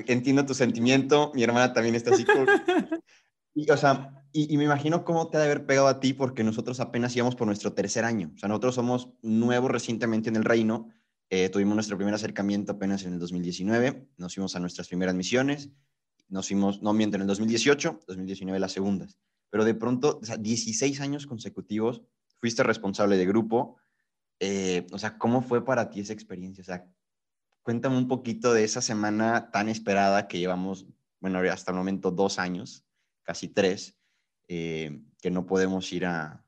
entiendo 0.07 0.47
tu 0.47 0.55
sentimiento, 0.55 1.33
mi 1.35 1.43
hermana 1.43 1.75
también 1.75 1.95
está 1.95 2.15
así. 2.15 2.25
Y, 3.55 3.71
o 3.71 3.77
sea, 3.77 4.25
y, 4.33 4.55
y, 4.55 4.57
me 4.57 4.65
imagino 4.65 5.05
cómo 5.05 5.29
te 5.29 5.37
ha 5.37 5.41
de 5.41 5.47
haber 5.47 5.67
pegado 5.67 5.89
a 5.89 6.01
ti, 6.01 6.13
porque 6.13 6.45
nosotros 6.45 6.81
apenas 6.81 7.15
íbamos 7.17 7.35
por 7.35 7.47
nuestro 7.47 7.73
tercer 7.73 8.05
año. 8.05 8.31
O 8.35 8.39
sea, 8.39 8.49
nosotros 8.49 8.77
somos 8.77 9.11
nuevos 9.21 9.71
recientemente 9.71 10.29
en 10.29 10.37
el 10.37 10.45
reino. 10.45 10.89
Eh, 11.29 11.49
tuvimos 11.49 11.75
nuestro 11.75 11.97
primer 11.97 12.15
acercamiento 12.15 12.73
apenas 12.73 13.05
en 13.05 13.15
el 13.15 13.19
2019. 13.19 14.09
Nos 14.17 14.35
fuimos 14.35 14.55
a 14.55 14.61
nuestras 14.61 14.87
primeras 14.87 15.15
misiones 15.17 15.71
nos 16.29 16.49
fuimos, 16.49 16.83
no 16.83 16.93
miento, 16.93 17.17
en 17.17 17.23
el 17.23 17.29
2018, 17.29 18.01
2019 18.07 18.59
las 18.59 18.73
segundas. 18.73 19.19
Pero 19.51 19.65
de 19.65 19.75
pronto, 19.75 20.19
o 20.21 20.25
sea, 20.25 20.37
16 20.37 21.01
años 21.01 21.27
consecutivos, 21.27 22.03
fuiste 22.39 22.63
responsable 22.63 23.17
de 23.17 23.27
grupo 23.27 23.79
eh, 24.41 24.87
o 24.93 24.99
sea, 24.99 25.19
¿cómo 25.19 25.43
fue 25.43 25.65
para 25.65 25.91
ti 25.91 26.01
esa 26.01 26.13
experiencia? 26.13 26.63
O 26.63 26.65
sea, 26.65 26.87
cuéntame 27.63 27.97
un 27.97 28.09
poquito 28.09 28.53
de 28.53 28.65
esa 28.65 28.81
semana 28.81 29.51
tan 29.51 29.69
esperada 29.69 30.29
que 30.29 30.39
llevamos, 30.39 30.87
bueno, 31.21 31.41
hasta 31.51 31.73
el 31.73 31.77
momento 31.77 32.11
dos 32.11 32.39
años, 32.39 32.85
casi 33.23 33.49
tres, 33.49 33.97
eh, 34.47 35.03
que 35.21 35.31
no 35.31 35.47
podemos 35.47 35.93
ir 35.93 36.07
a, 36.07 36.45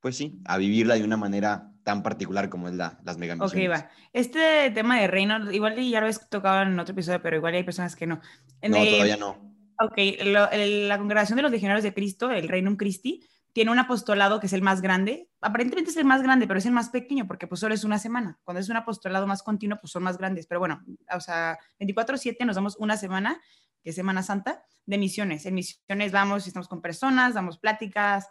pues 0.00 0.16
sí, 0.16 0.40
a 0.44 0.56
vivirla 0.56 0.94
de 0.94 1.04
una 1.04 1.16
manera 1.16 1.73
tan 1.84 2.02
particular 2.02 2.48
como 2.48 2.68
es 2.68 2.74
la, 2.74 2.98
las 3.04 3.18
mega 3.18 3.34
Ok, 3.34 3.54
va. 3.70 3.88
Este 4.12 4.70
tema 4.70 4.98
de 5.00 5.06
reino, 5.06 5.52
igual 5.52 5.76
ya 5.76 6.00
lo 6.00 6.06
habéis 6.06 6.28
tocado 6.28 6.62
en 6.62 6.78
otro 6.78 6.92
episodio, 6.92 7.22
pero 7.22 7.36
igual 7.36 7.54
hay 7.54 7.62
personas 7.62 7.94
que 7.94 8.06
no. 8.06 8.20
no, 8.62 8.84
todavía 8.84 9.16
no. 9.16 9.54
Ok, 9.80 9.98
la 10.24 10.98
congregación 10.98 11.36
de 11.36 11.42
los 11.42 11.50
legionarios 11.50 11.84
de 11.84 11.94
Cristo, 11.94 12.30
el 12.30 12.48
Reino 12.48 12.76
Christi, 12.76 13.28
tiene 13.52 13.70
un 13.70 13.78
apostolado 13.78 14.40
que 14.40 14.46
es 14.46 14.52
el 14.52 14.62
más 14.62 14.80
grande. 14.80 15.30
Aparentemente 15.40 15.90
es 15.90 15.96
el 15.96 16.04
más 16.04 16.22
grande, 16.22 16.46
pero 16.46 16.58
es 16.58 16.66
el 16.66 16.72
más 16.72 16.88
pequeño 16.88 17.26
porque 17.26 17.46
pues 17.46 17.60
solo 17.60 17.74
es 17.74 17.84
una 17.84 17.98
semana. 17.98 18.38
Cuando 18.42 18.60
es 18.60 18.68
un 18.68 18.76
apostolado 18.76 19.26
más 19.26 19.42
continuo, 19.42 19.78
pues 19.80 19.92
son 19.92 20.02
más 20.02 20.18
grandes. 20.18 20.46
Pero 20.46 20.58
bueno, 20.58 20.82
o 21.14 21.20
sea, 21.20 21.58
24/7 21.78 22.44
nos 22.46 22.56
damos 22.56 22.76
una 22.78 22.96
semana, 22.96 23.40
que 23.82 23.90
es 23.90 23.96
Semana 23.96 24.22
Santa, 24.22 24.64
de 24.86 24.98
misiones. 24.98 25.46
En 25.46 25.54
misiones 25.54 26.10
vamos, 26.12 26.46
estamos 26.46 26.66
con 26.66 26.80
personas, 26.80 27.34
damos 27.34 27.58
pláticas. 27.58 28.28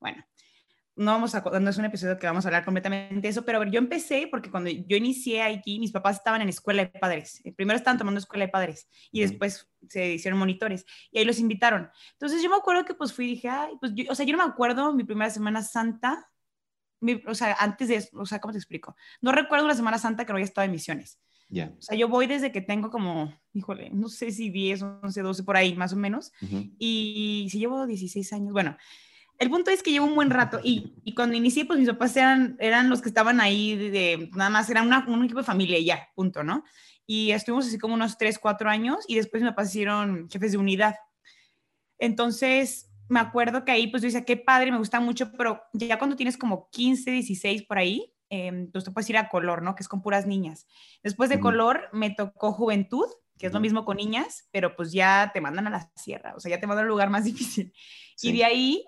Bueno, 0.00 0.24
no 0.96 1.12
vamos 1.12 1.34
a, 1.34 1.40
no 1.40 1.70
es 1.70 1.76
un 1.76 1.84
episodio 1.84 2.18
que 2.18 2.26
vamos 2.26 2.44
a 2.44 2.48
hablar 2.48 2.64
completamente 2.64 3.20
de 3.20 3.28
eso, 3.28 3.44
pero 3.44 3.64
yo 3.64 3.78
empecé 3.78 4.28
porque 4.30 4.50
cuando 4.50 4.70
yo 4.70 4.96
inicié 4.96 5.42
aquí, 5.42 5.80
mis 5.80 5.90
papás 5.90 6.16
estaban 6.16 6.40
en 6.42 6.48
escuela 6.48 6.84
de 6.84 6.88
padres. 6.88 7.40
Eh, 7.44 7.52
primero 7.52 7.76
estaban 7.76 7.98
tomando 7.98 8.18
escuela 8.18 8.44
de 8.46 8.52
padres 8.52 8.88
y 9.10 9.20
después 9.20 9.68
se 9.88 10.14
hicieron 10.14 10.38
monitores 10.38 10.84
y 11.10 11.18
ahí 11.18 11.24
los 11.24 11.40
invitaron. 11.40 11.90
Entonces 12.12 12.42
yo 12.42 12.48
me 12.48 12.56
acuerdo 12.56 12.84
que 12.84 12.94
pues 12.94 13.12
fui 13.12 13.26
y 13.26 13.30
dije, 13.30 13.48
ay, 13.48 13.72
pues 13.80 13.92
yo, 13.94 14.04
o 14.08 14.14
sea, 14.14 14.24
yo 14.24 14.36
no 14.36 14.44
me 14.44 14.50
acuerdo 14.50 14.94
mi 14.94 15.04
primera 15.04 15.30
Semana 15.30 15.62
Santa, 15.62 16.30
o 17.26 17.34
sea, 17.34 17.56
antes 17.58 17.88
de, 17.88 18.08
o 18.14 18.24
sea, 18.24 18.40
¿cómo 18.40 18.52
te 18.52 18.58
explico? 18.58 18.96
No 19.20 19.32
recuerdo 19.32 19.66
la 19.66 19.74
Semana 19.74 19.98
Santa 19.98 20.24
que 20.24 20.32
no 20.32 20.36
había 20.36 20.46
estado 20.46 20.64
en 20.64 20.70
misiones. 20.70 21.18
ya 21.48 21.74
O 21.76 21.82
sea, 21.82 21.98
yo 21.98 22.08
voy 22.08 22.26
desde 22.26 22.52
que 22.52 22.60
tengo 22.60 22.90
como, 22.90 23.34
híjole, 23.52 23.90
no 23.90 24.08
sé 24.08 24.30
si 24.30 24.48
10, 24.48 24.82
11, 25.02 25.22
12, 25.22 25.42
por 25.42 25.56
ahí, 25.56 25.74
más 25.74 25.92
o 25.92 25.96
menos. 25.96 26.32
Y 26.78 27.48
si 27.50 27.58
llevo 27.58 27.86
16 27.86 28.32
años, 28.32 28.52
bueno, 28.52 28.76
el 29.38 29.50
punto 29.50 29.70
es 29.70 29.82
que 29.82 29.90
llevo 29.90 30.06
un 30.06 30.14
buen 30.14 30.30
rato 30.30 30.60
y, 30.62 30.94
y, 31.04 31.14
cuando 31.14 31.36
inicié, 31.36 31.64
pues 31.64 31.78
mis 31.78 31.88
papás 31.88 32.16
eran, 32.16 32.56
eran 32.60 32.88
los 32.88 33.02
que 33.02 33.08
estaban 33.08 33.40
ahí, 33.40 33.76
de, 33.76 34.30
nada 34.34 34.50
más, 34.50 34.70
era 34.70 34.82
un 34.82 35.24
equipo 35.24 35.40
de 35.40 35.44
familia 35.44 35.78
y 35.78 35.86
ya, 35.86 36.08
punto, 36.14 36.44
¿no? 36.44 36.64
Y 37.06 37.32
estuvimos 37.32 37.66
así 37.66 37.78
como 37.78 37.94
unos 37.94 38.16
3, 38.16 38.38
4 38.38 38.70
años 38.70 39.04
y 39.08 39.16
después 39.16 39.42
mis 39.42 39.50
papás 39.50 39.70
hicieron 39.70 40.28
jefes 40.30 40.52
de 40.52 40.58
unidad. 40.58 40.94
Entonces, 41.98 42.90
me 43.08 43.20
acuerdo 43.20 43.64
que 43.64 43.72
ahí, 43.72 43.88
pues 43.88 44.02
yo 44.02 44.06
decía, 44.06 44.24
qué 44.24 44.36
padre, 44.36 44.70
me 44.70 44.78
gusta 44.78 45.00
mucho, 45.00 45.32
pero 45.36 45.62
ya 45.72 45.98
cuando 45.98 46.16
tienes 46.16 46.38
como 46.38 46.68
15, 46.70 47.10
16 47.10 47.64
por 47.64 47.78
ahí, 47.78 48.12
eh, 48.30 48.68
pues 48.72 48.84
te 48.84 48.90
puedes 48.90 49.10
ir 49.10 49.16
a 49.16 49.28
color, 49.28 49.62
¿no? 49.62 49.74
Que 49.74 49.82
es 49.82 49.88
con 49.88 50.00
puras 50.00 50.26
niñas. 50.26 50.66
Después 51.02 51.28
de 51.28 51.40
color 51.40 51.88
me 51.92 52.10
tocó 52.10 52.52
juventud, 52.52 53.06
que 53.38 53.46
es 53.46 53.52
lo 53.52 53.60
mismo 53.60 53.84
con 53.84 53.96
niñas, 53.96 54.48
pero 54.52 54.74
pues 54.76 54.92
ya 54.92 55.30
te 55.34 55.40
mandan 55.40 55.66
a 55.66 55.70
la 55.70 55.92
sierra, 55.96 56.34
o 56.36 56.40
sea, 56.40 56.50
ya 56.50 56.60
te 56.60 56.66
mandan 56.66 56.84
al 56.84 56.88
lugar 56.88 57.10
más 57.10 57.24
difícil. 57.24 57.72
Sí. 58.16 58.30
Y 58.30 58.38
de 58.38 58.44
ahí 58.44 58.86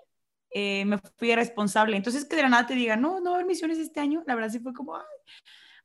eh, 0.51 0.85
me 0.85 0.97
fui 1.17 1.33
responsable. 1.35 1.97
Entonces, 1.97 2.25
que 2.25 2.35
de 2.35 2.43
la 2.43 2.49
nada 2.49 2.67
te 2.67 2.75
diga, 2.75 2.95
no, 2.95 3.19
no 3.19 3.31
va 3.31 3.31
a 3.31 3.35
haber 3.35 3.47
misiones 3.47 3.77
este 3.77 3.99
año, 3.99 4.23
la 4.25 4.35
verdad 4.35 4.49
sí 4.49 4.59
fue 4.59 4.73
como, 4.73 4.95
Ay. 4.95 5.03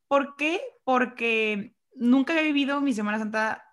¿por 0.08 0.36
qué? 0.36 0.60
Porque 0.84 1.74
nunca 1.94 2.32
había 2.32 2.44
vivido 2.44 2.80
mi 2.80 2.92
Semana 2.92 3.18
Santa 3.18 3.64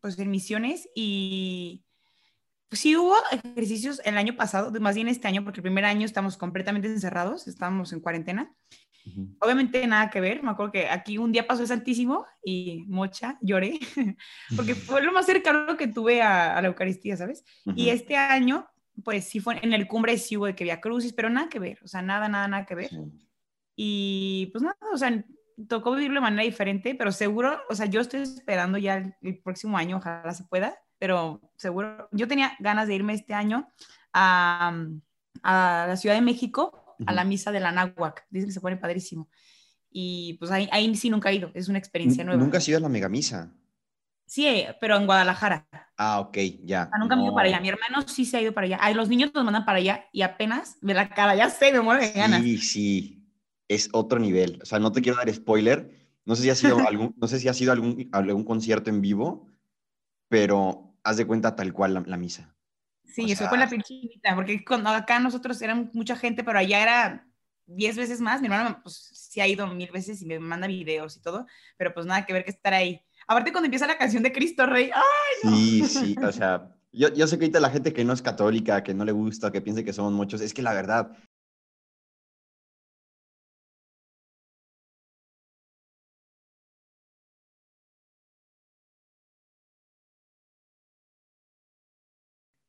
pues 0.00 0.18
en 0.18 0.30
misiones 0.30 0.88
y 0.94 1.84
pues 2.68 2.80
sí 2.80 2.96
hubo 2.96 3.14
ejercicios 3.30 4.02
el 4.04 4.18
año 4.18 4.36
pasado, 4.36 4.70
más 4.80 4.96
bien 4.96 5.08
este 5.08 5.28
año, 5.28 5.44
porque 5.44 5.60
el 5.60 5.62
primer 5.62 5.84
año 5.84 6.04
estamos 6.04 6.36
completamente 6.36 6.88
encerrados, 6.88 7.46
estábamos 7.46 7.92
en 7.92 8.00
cuarentena. 8.00 8.52
Uh 9.06 9.10
-huh. 9.10 9.36
Obviamente 9.40 9.86
nada 9.86 10.10
que 10.10 10.20
ver, 10.20 10.42
me 10.42 10.50
acuerdo 10.50 10.72
que 10.72 10.88
aquí 10.88 11.16
un 11.16 11.30
día 11.32 11.46
pasó 11.46 11.62
el 11.62 11.68
Santísimo 11.68 12.26
y 12.44 12.84
mocha, 12.88 13.38
lloré, 13.40 13.78
porque 14.56 14.74
fue 14.74 15.00
lo 15.02 15.12
más 15.12 15.26
cercano 15.26 15.76
que 15.76 15.86
tuve 15.86 16.20
a, 16.20 16.56
a 16.56 16.60
la 16.60 16.68
Eucaristía, 16.68 17.16
¿sabes? 17.16 17.44
Uh 17.64 17.70
-huh. 17.70 17.74
Y 17.76 17.90
este 17.90 18.16
año 18.16 18.66
pues 19.02 19.24
sí 19.24 19.40
fue 19.40 19.58
en 19.62 19.72
el 19.72 19.88
cumbre 19.88 20.16
sí 20.18 20.36
hubo 20.36 20.46
de 20.46 20.54
que 20.54 20.64
había 20.64 20.80
crucis, 20.80 21.12
pero 21.12 21.30
nada 21.30 21.48
que 21.48 21.58
ver, 21.58 21.78
o 21.82 21.88
sea, 21.88 22.02
nada, 22.02 22.28
nada, 22.28 22.46
nada 22.48 22.66
que 22.66 22.74
ver. 22.74 22.90
Sí. 22.90 22.98
Y 23.76 24.50
pues 24.52 24.62
nada, 24.62 24.76
o 24.92 24.96
sea, 24.96 25.24
tocó 25.68 25.92
vivirlo 25.92 26.16
de 26.16 26.20
manera 26.20 26.42
diferente, 26.42 26.94
pero 26.94 27.12
seguro, 27.12 27.58
o 27.68 27.74
sea, 27.74 27.86
yo 27.86 28.00
estoy 28.00 28.22
esperando 28.22 28.78
ya 28.78 28.96
el, 28.96 29.14
el, 29.22 29.38
próximo 29.38 29.76
año, 29.76 29.96
ojalá 29.96 30.32
se 30.32 30.44
pueda, 30.44 30.78
pero 30.98 31.40
seguro, 31.56 32.08
yo 32.12 32.28
tenía 32.28 32.52
ganas 32.60 32.88
de 32.88 32.94
irme 32.94 33.14
este 33.14 33.34
año 33.34 33.68
a, 34.12 34.76
a 35.42 35.86
la 35.88 35.96
Ciudad 35.96 36.14
de 36.14 36.22
México, 36.22 36.96
uh 36.98 37.02
-huh. 37.02 37.10
a 37.10 37.12
la 37.12 37.24
misa 37.24 37.50
de 37.52 37.60
la 37.60 37.72
Náhuac, 37.72 38.26
dicen 38.30 38.48
que 38.48 38.54
se 38.54 38.60
pone 38.60 38.76
padrísimo. 38.76 39.28
Y 39.90 40.34
pues 40.38 40.50
ahí, 40.50 40.68
ahí 40.72 40.94
sí 40.96 41.10
nunca 41.10 41.30
he 41.30 41.34
ido, 41.34 41.50
es 41.54 41.68
una 41.68 41.78
experiencia 41.78 42.24
nueva. 42.24 42.42
¿Nunca 42.42 42.58
has 42.58 42.68
ido 42.68 42.78
a 42.78 42.80
la 42.80 42.88
megamisa? 42.88 43.52
Sí, 44.26 44.64
pero 44.80 44.96
en 44.96 45.06
Guadalajara. 45.06 45.66
Ah, 45.96 46.20
ok, 46.20 46.36
ya. 46.64 46.84
O 46.84 46.88
sea, 46.88 46.98
nunca 46.98 47.14
no. 47.14 47.22
me 47.22 47.22
he 47.22 47.26
ido 47.26 47.34
para 47.34 47.48
allá. 47.48 47.60
Mi 47.60 47.68
hermano 47.68 48.02
sí 48.06 48.24
se 48.24 48.36
ha 48.36 48.40
ido 48.40 48.52
para 48.52 48.66
allá. 48.66 48.78
Ay, 48.80 48.94
los 48.94 49.08
niños 49.08 49.32
nos 49.34 49.44
mandan 49.44 49.64
para 49.64 49.78
allá 49.78 50.06
y 50.12 50.22
apenas 50.22 50.78
ve 50.80 50.94
la 50.94 51.08
cara, 51.10 51.36
ya 51.36 51.50
sé, 51.50 51.72
me 51.72 51.80
muero 51.80 52.00
de 52.00 52.12
ganas. 52.12 52.42
Sí, 52.42 52.58
sí, 52.58 53.28
es 53.68 53.88
otro 53.92 54.18
nivel. 54.18 54.58
O 54.62 54.66
sea, 54.66 54.78
no 54.78 54.92
te 54.92 55.02
quiero 55.02 55.18
dar 55.18 55.32
spoiler. 55.32 56.08
No 56.24 56.36
sé 56.36 56.42
si 56.42 56.50
ha 56.50 56.54
sido 56.54 56.78
algún, 56.88 57.14
no 57.16 57.28
sé 57.28 57.38
si 57.38 57.48
ha 57.48 57.54
sido 57.54 57.72
algún, 57.72 58.08
algún 58.12 58.44
concierto 58.44 58.90
en 58.90 59.00
vivo, 59.00 59.52
pero 60.28 60.96
haz 61.04 61.16
de 61.16 61.26
cuenta 61.26 61.54
tal 61.54 61.72
cual 61.72 61.94
la, 61.94 62.02
la 62.06 62.16
misa. 62.16 62.54
Sí, 63.04 63.22
o 63.22 63.26
eso 63.26 63.36
sea... 63.36 63.48
fue 63.48 63.58
la 63.58 63.68
pinchinita, 63.68 64.34
porque 64.34 64.64
cuando 64.64 64.90
acá 64.90 65.20
nosotros 65.20 65.60
eran 65.62 65.90
mucha 65.92 66.16
gente, 66.16 66.42
pero 66.42 66.58
allá 66.58 66.82
era 66.82 67.28
diez 67.66 67.96
veces 67.96 68.20
más. 68.20 68.40
Mi 68.40 68.48
hermano, 68.48 68.80
pues 68.82 68.96
sí 69.14 69.40
ha 69.40 69.46
ido 69.46 69.66
mil 69.66 69.90
veces 69.90 70.20
y 70.22 70.26
me 70.26 70.38
manda 70.38 70.66
videos 70.66 71.16
y 71.16 71.22
todo, 71.22 71.46
pero 71.76 71.92
pues 71.94 72.06
nada 72.06 72.26
que 72.26 72.32
ver 72.32 72.44
que 72.44 72.50
estar 72.50 72.74
ahí. 72.74 73.02
Aparte 73.26 73.52
cuando 73.52 73.66
empieza 73.66 73.86
la 73.86 73.98
canción 73.98 74.22
de 74.22 74.32
Cristo 74.32 74.66
Rey, 74.66 74.90
¡ay! 74.94 75.02
No! 75.42 75.56
Sí, 75.56 75.82
sí, 75.88 76.16
o 76.22 76.32
sea, 76.32 76.74
yo, 76.92 77.12
yo 77.14 77.26
sé 77.26 77.38
que 77.38 77.44
ahorita 77.44 77.60
la 77.60 77.70
gente 77.70 77.92
que 77.92 78.04
no 78.04 78.12
es 78.12 78.22
católica, 78.22 78.82
que 78.82 78.94
no 78.94 79.04
le 79.04 79.12
gusta, 79.12 79.50
que 79.50 79.60
piense 79.60 79.84
que 79.84 79.92
somos 79.92 80.12
muchos, 80.12 80.40
es 80.40 80.54
que 80.54 80.62
la 80.62 80.74
verdad, 80.74 81.16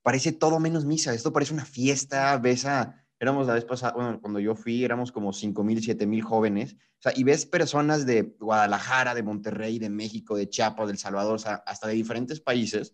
parece 0.01 0.31
todo 0.31 0.59
menos 0.59 0.85
misa. 0.85 1.13
Esto 1.13 1.33
parece 1.33 1.53
una 1.53 1.65
fiesta, 1.65 2.38
ves 2.38 2.65
a, 2.65 3.04
éramos 3.19 3.48
la 3.48 3.53
vez 3.53 3.65
pasada, 3.65 3.93
bueno, 3.93 4.19
cuando 4.22 4.39
yo 4.39 4.55
fui 4.55 4.84
éramos 4.84 5.12
como 5.12 5.34
5 5.34 5.63
mil, 5.63 5.81
7 5.81 6.05
mil 6.05 6.22
jóvenes, 6.22 6.74
o 6.74 7.01
sea, 7.01 7.13
y 7.15 7.24
ves 7.24 7.45
personas 7.45 8.05
de 8.05 8.36
Guadalajara, 8.39 9.15
de 9.15 9.24
Monterrey, 9.24 9.79
de 9.79 9.89
México, 9.89 10.36
de 10.36 10.50
Chiapas, 10.50 10.88
del 10.88 10.98
Salvador, 10.98 11.36
o 11.36 11.39
sea, 11.39 11.55
hasta 11.65 11.88
de 11.88 11.93
diferentes 11.93 12.39
países, 12.39 12.93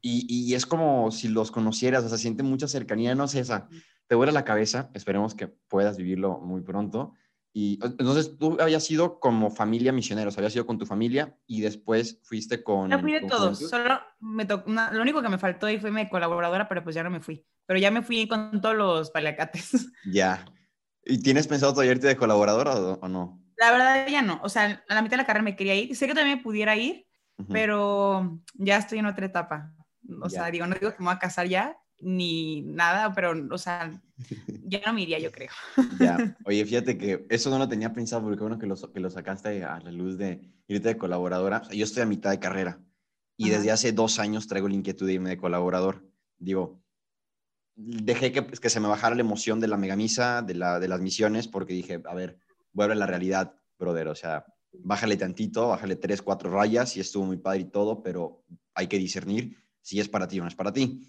y, 0.00 0.26
y, 0.28 0.54
es 0.54 0.66
como 0.66 1.12
si 1.12 1.28
los 1.28 1.52
conocieras, 1.52 2.02
o 2.02 2.08
sea, 2.08 2.18
siente 2.18 2.42
mucha 2.42 2.66
cercanía, 2.66 3.14
no 3.14 3.28
sé, 3.28 3.38
esa, 3.38 3.68
te 4.08 4.16
vuela 4.16 4.32
la 4.32 4.44
cabeza, 4.44 4.90
esperemos 4.94 5.34
que 5.34 5.46
puedas 5.46 5.96
vivirlo 5.96 6.40
muy 6.40 6.60
pronto, 6.62 7.14
y 7.54 7.78
entonces 7.82 8.38
tú 8.38 8.56
habías 8.60 8.90
ido 8.90 9.20
como 9.20 9.50
familia 9.50 9.92
misioneros, 9.92 10.38
habías 10.38 10.54
ido 10.56 10.66
con 10.66 10.78
tu 10.78 10.86
familia 10.86 11.36
y 11.46 11.60
después 11.60 12.18
fuiste 12.22 12.62
con... 12.62 12.88
No 12.88 12.98
fui 12.98 13.12
de 13.12 13.26
todos, 13.26 13.58
solo 13.58 14.00
me 14.20 14.46
tocó, 14.46 14.70
lo 14.70 15.02
único 15.02 15.20
que 15.20 15.28
me 15.28 15.36
faltó 15.36 15.66
ahí 15.66 15.78
fue 15.78 15.90
mi 15.90 16.08
colaboradora, 16.08 16.66
pero 16.66 16.82
pues 16.82 16.94
ya 16.94 17.02
no 17.02 17.10
me 17.10 17.20
fui. 17.20 17.44
Pero 17.66 17.78
ya 17.78 17.90
me 17.90 18.00
fui 18.00 18.26
con 18.26 18.60
todos 18.62 18.74
los 18.76 19.10
paliacates. 19.10 19.86
Ya. 20.10 20.44
¿Y 21.04 21.20
tienes 21.20 21.46
pensado 21.46 21.72
todavía 21.72 21.92
irte 21.92 22.06
de 22.06 22.16
colaboradora 22.16 22.74
o, 22.74 22.98
o, 23.00 23.08
no? 23.08 23.42
La 23.56 23.70
verdad 23.70 24.06
ya 24.08 24.22
no, 24.22 24.40
o 24.42 24.48
sea, 24.48 24.82
a 24.88 24.94
la 24.94 25.02
mitad 25.02 25.12
de 25.12 25.18
la 25.18 25.26
carrera 25.26 25.42
me 25.42 25.56
quería 25.56 25.74
ir. 25.74 25.94
Sé 25.94 26.06
que 26.06 26.14
también 26.14 26.42
pudiera 26.42 26.76
ir, 26.76 27.06
uh 27.38 27.42
-huh. 27.42 27.52
pero 27.52 28.40
ya 28.54 28.78
estoy 28.78 29.00
en 29.00 29.06
otra 29.06 29.26
etapa. 29.26 29.74
O 30.22 30.28
ya. 30.28 30.30
sea, 30.30 30.50
digo, 30.50 30.66
no 30.66 30.74
digo 30.74 30.92
que 30.92 30.98
me 31.00 31.06
voy 31.06 31.14
a 31.14 31.18
casar 31.18 31.48
ya, 31.48 31.76
ni 32.02 32.62
nada, 32.62 33.12
pero, 33.14 33.32
o 33.50 33.58
sea, 33.58 33.90
ya 34.64 34.80
no 34.84 34.92
me 34.92 35.02
iría, 35.02 35.18
yo 35.18 35.30
creo. 35.30 35.50
Ya, 35.98 36.36
oye, 36.44 36.64
fíjate 36.64 36.98
que 36.98 37.26
eso 37.30 37.48
no 37.48 37.58
lo 37.58 37.68
tenía 37.68 37.92
pensado, 37.92 38.22
porque 38.22 38.40
bueno 38.40 38.58
que 38.58 38.66
lo, 38.66 38.76
que 38.76 39.00
lo 39.00 39.08
sacaste 39.08 39.64
a 39.64 39.80
la 39.80 39.92
luz 39.92 40.18
de 40.18 40.40
irte 40.66 40.88
de 40.88 40.98
colaboradora. 40.98 41.58
O 41.58 41.64
sea, 41.64 41.74
yo 41.74 41.84
estoy 41.84 42.02
a 42.02 42.06
mitad 42.06 42.30
de 42.30 42.40
carrera 42.40 42.80
y 43.36 43.48
Ajá. 43.48 43.58
desde 43.58 43.70
hace 43.70 43.92
dos 43.92 44.18
años 44.18 44.48
traigo 44.48 44.68
la 44.68 44.74
inquietud 44.74 45.06
de 45.06 45.14
irme 45.14 45.30
de 45.30 45.38
colaborador. 45.38 46.04
Digo, 46.38 46.82
dejé 47.76 48.32
que, 48.32 48.44
que 48.46 48.70
se 48.70 48.80
me 48.80 48.88
bajara 48.88 49.14
la 49.14 49.20
emoción 49.20 49.60
de 49.60 49.68
la 49.68 49.76
megamisa, 49.76 50.42
de, 50.42 50.54
la, 50.54 50.80
de 50.80 50.88
las 50.88 51.00
misiones, 51.00 51.48
porque 51.48 51.72
dije, 51.72 52.02
a 52.04 52.14
ver, 52.14 52.38
vuelve 52.72 52.94
a 52.94 52.96
la 52.96 53.06
realidad, 53.06 53.54
brother, 53.78 54.08
o 54.08 54.14
sea, 54.14 54.44
bájale 54.72 55.16
tantito, 55.16 55.68
bájale 55.68 55.96
tres, 55.96 56.22
cuatro 56.22 56.50
rayas 56.50 56.96
y 56.96 57.00
estuvo 57.00 57.24
muy 57.24 57.36
padre 57.36 57.60
y 57.60 57.64
todo, 57.66 58.02
pero 58.02 58.44
hay 58.74 58.88
que 58.88 58.98
discernir 58.98 59.56
si 59.80 60.00
es 60.00 60.08
para 60.08 60.28
ti 60.28 60.40
o 60.40 60.42
no 60.42 60.48
es 60.48 60.54
para 60.54 60.72
ti. 60.72 61.00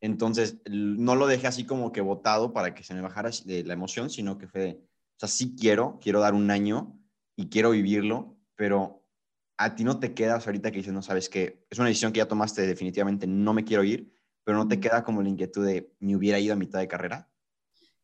Entonces, 0.00 0.58
no 0.68 1.16
lo 1.16 1.26
dejé 1.26 1.46
así 1.46 1.64
como 1.64 1.92
que 1.92 2.00
votado 2.00 2.52
para 2.52 2.74
que 2.74 2.84
se 2.84 2.94
me 2.94 3.00
bajara 3.00 3.30
de 3.44 3.64
la 3.64 3.72
emoción, 3.72 4.10
sino 4.10 4.38
que 4.38 4.46
fue, 4.46 4.80
o 4.80 5.18
sea, 5.18 5.28
sí 5.28 5.56
quiero, 5.58 5.98
quiero 6.00 6.20
dar 6.20 6.34
un 6.34 6.50
año 6.50 6.98
y 7.36 7.48
quiero 7.48 7.70
vivirlo, 7.70 8.36
pero 8.54 9.04
a 9.56 9.74
ti 9.74 9.82
no 9.82 9.98
te 9.98 10.14
quedas 10.14 10.46
ahorita 10.46 10.70
que 10.70 10.78
dices, 10.78 10.92
no 10.92 11.02
sabes 11.02 11.28
que 11.28 11.66
es 11.68 11.78
una 11.78 11.88
decisión 11.88 12.12
que 12.12 12.18
ya 12.18 12.28
tomaste 12.28 12.66
definitivamente, 12.66 13.26
no 13.26 13.52
me 13.52 13.64
quiero 13.64 13.82
ir, 13.82 14.12
pero 14.44 14.56
no 14.56 14.68
te 14.68 14.80
queda 14.80 15.02
como 15.02 15.20
la 15.20 15.28
inquietud 15.28 15.66
de 15.66 15.92
me 15.98 16.16
hubiera 16.16 16.38
ido 16.38 16.54
a 16.54 16.56
mitad 16.56 16.78
de 16.78 16.88
carrera. 16.88 17.28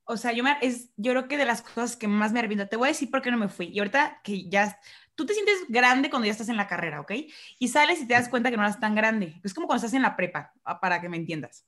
O 0.07 0.17
sea, 0.17 0.33
yo, 0.33 0.45
es, 0.61 0.91
yo 0.97 1.13
creo 1.13 1.29
que 1.29 1.37
de 1.37 1.45
las 1.45 1.63
cosas 1.63 1.97
que 1.97 2.09
más 2.09 2.33
me 2.33 2.39
arrepiento, 2.39 2.69
te 2.69 2.77
voy 2.77 2.89
a 2.89 2.93
decir 2.93 3.11
por 3.11 3.23
qué 3.23 3.31
no 3.31 3.39
me 3.39 3.49
fui. 3.49 3.67
Y 3.73 3.79
ahorita 3.79 4.21
que 4.23 4.49
ya, 4.49 4.79
tú 5.15 5.27
te 5.27 5.35
sientes 5.35 5.55
grande 5.69 6.11
cuando 6.11 6.27
ya 6.27 6.33
estás 6.33 6.49
en 6.49 6.57
la 6.57 6.67
carrera, 6.67 7.01
¿ok? 7.01 7.13
Y 7.59 7.69
sales 7.69 8.03
y 8.03 8.07
te 8.07 8.15
das 8.15 8.29
cuenta 8.29 8.51
que 8.51 8.57
no 8.57 8.63
eras 8.63 8.81
tan 8.81 8.95
grande. 8.95 9.41
Es 9.43 9.55
como 9.55 9.67
cuando 9.67 9.85
estás 9.85 9.95
en 9.95 10.03
la 10.03 10.17
prepa, 10.17 10.53
para 10.81 11.01
que 11.01 11.09
me 11.09 11.17
entiendas. 11.17 11.67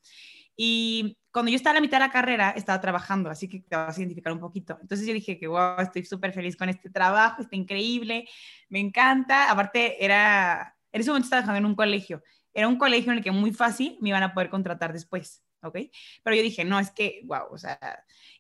Y 0.56 1.18
cuando 1.32 1.50
yo 1.50 1.56
estaba 1.56 1.72
a 1.72 1.74
la 1.74 1.80
mitad 1.82 1.98
de 1.98 2.06
la 2.06 2.10
carrera, 2.10 2.50
estaba 2.50 2.80
trabajando, 2.80 3.28
así 3.28 3.46
que 3.48 3.60
te 3.60 3.76
vas 3.76 3.96
a 3.96 4.00
identificar 4.00 4.32
un 4.32 4.40
poquito. 4.40 4.78
Entonces 4.80 5.06
yo 5.06 5.12
dije 5.12 5.38
que, 5.38 5.46
wow, 5.46 5.80
estoy 5.80 6.04
súper 6.04 6.32
feliz 6.32 6.56
con 6.56 6.68
este 6.68 6.88
trabajo, 6.88 7.42
está 7.42 7.56
increíble, 7.56 8.26
me 8.68 8.80
encanta. 8.80 9.50
Aparte, 9.50 10.02
era, 10.02 10.74
en 10.92 11.00
ese 11.00 11.10
momento 11.10 11.26
estaba 11.26 11.42
trabajando 11.42 11.66
en 11.66 11.70
un 11.70 11.76
colegio. 11.76 12.22
Era 12.54 12.68
un 12.68 12.78
colegio 12.78 13.12
en 13.12 13.18
el 13.18 13.24
que 13.24 13.32
muy 13.32 13.52
fácil 13.52 13.98
me 14.00 14.08
iban 14.08 14.22
a 14.22 14.32
poder 14.32 14.48
contratar 14.48 14.94
después, 14.94 15.44
¿ok? 15.68 15.78
Pero 16.22 16.36
yo 16.36 16.42
dije, 16.42 16.64
no, 16.64 16.78
es 16.78 16.90
que, 16.90 17.22
wow, 17.24 17.46
o 17.50 17.58
sea, 17.58 17.78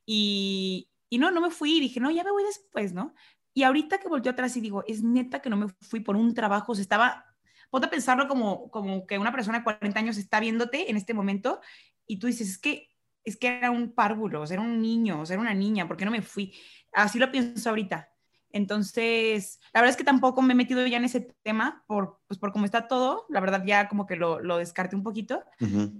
y, 0.04 0.88
y 1.08 1.18
no, 1.18 1.30
no 1.30 1.40
me 1.40 1.50
fui, 1.50 1.80
dije, 1.80 2.00
no, 2.00 2.10
ya 2.10 2.24
me 2.24 2.30
voy 2.30 2.44
después, 2.44 2.92
¿no? 2.92 3.14
Y 3.54 3.62
ahorita 3.62 3.98
que 3.98 4.08
volteo 4.08 4.32
atrás 4.32 4.56
y 4.56 4.60
digo, 4.60 4.84
es 4.86 5.02
neta 5.02 5.40
que 5.40 5.50
no 5.50 5.56
me 5.56 5.68
fui 5.80 6.00
por 6.00 6.16
un 6.16 6.34
trabajo, 6.34 6.72
o 6.72 6.74
sea, 6.74 6.82
estaba, 6.82 7.24
ponte 7.70 7.86
a 7.86 7.90
pensarlo 7.90 8.28
como, 8.28 8.70
como 8.70 9.06
que 9.06 9.18
una 9.18 9.32
persona 9.32 9.58
de 9.58 9.64
40 9.64 9.98
años 9.98 10.18
está 10.18 10.40
viéndote 10.40 10.90
en 10.90 10.96
este 10.96 11.14
momento 11.14 11.60
y 12.06 12.18
tú 12.18 12.26
dices, 12.26 12.48
es 12.48 12.58
que, 12.58 12.90
es 13.24 13.36
que 13.36 13.48
era 13.48 13.70
un 13.70 13.94
párvulo, 13.94 14.42
o 14.42 14.46
sea, 14.46 14.56
era 14.56 14.62
un 14.62 14.80
niño, 14.80 15.20
o 15.20 15.26
sea, 15.26 15.34
era 15.34 15.40
una 15.40 15.54
niña, 15.54 15.88
¿por 15.88 15.96
qué 15.96 16.04
no 16.04 16.10
me 16.10 16.22
fui? 16.22 16.54
Así 16.92 17.18
lo 17.18 17.30
pienso 17.30 17.70
ahorita. 17.70 18.08
Entonces, 18.56 19.60
la 19.74 19.80
verdad 19.82 19.90
es 19.90 19.96
que 19.98 20.04
tampoco 20.04 20.40
me 20.40 20.54
he 20.54 20.56
metido 20.56 20.86
ya 20.86 20.96
en 20.96 21.04
ese 21.04 21.20
tema 21.42 21.84
por, 21.86 22.20
pues 22.26 22.38
por 22.38 22.52
cómo 22.52 22.64
está 22.64 22.88
todo. 22.88 23.26
La 23.28 23.40
verdad 23.40 23.62
ya 23.66 23.86
como 23.86 24.06
que 24.06 24.16
lo, 24.16 24.40
lo 24.40 24.56
descarté 24.56 24.96
un 24.96 25.02
poquito, 25.02 25.44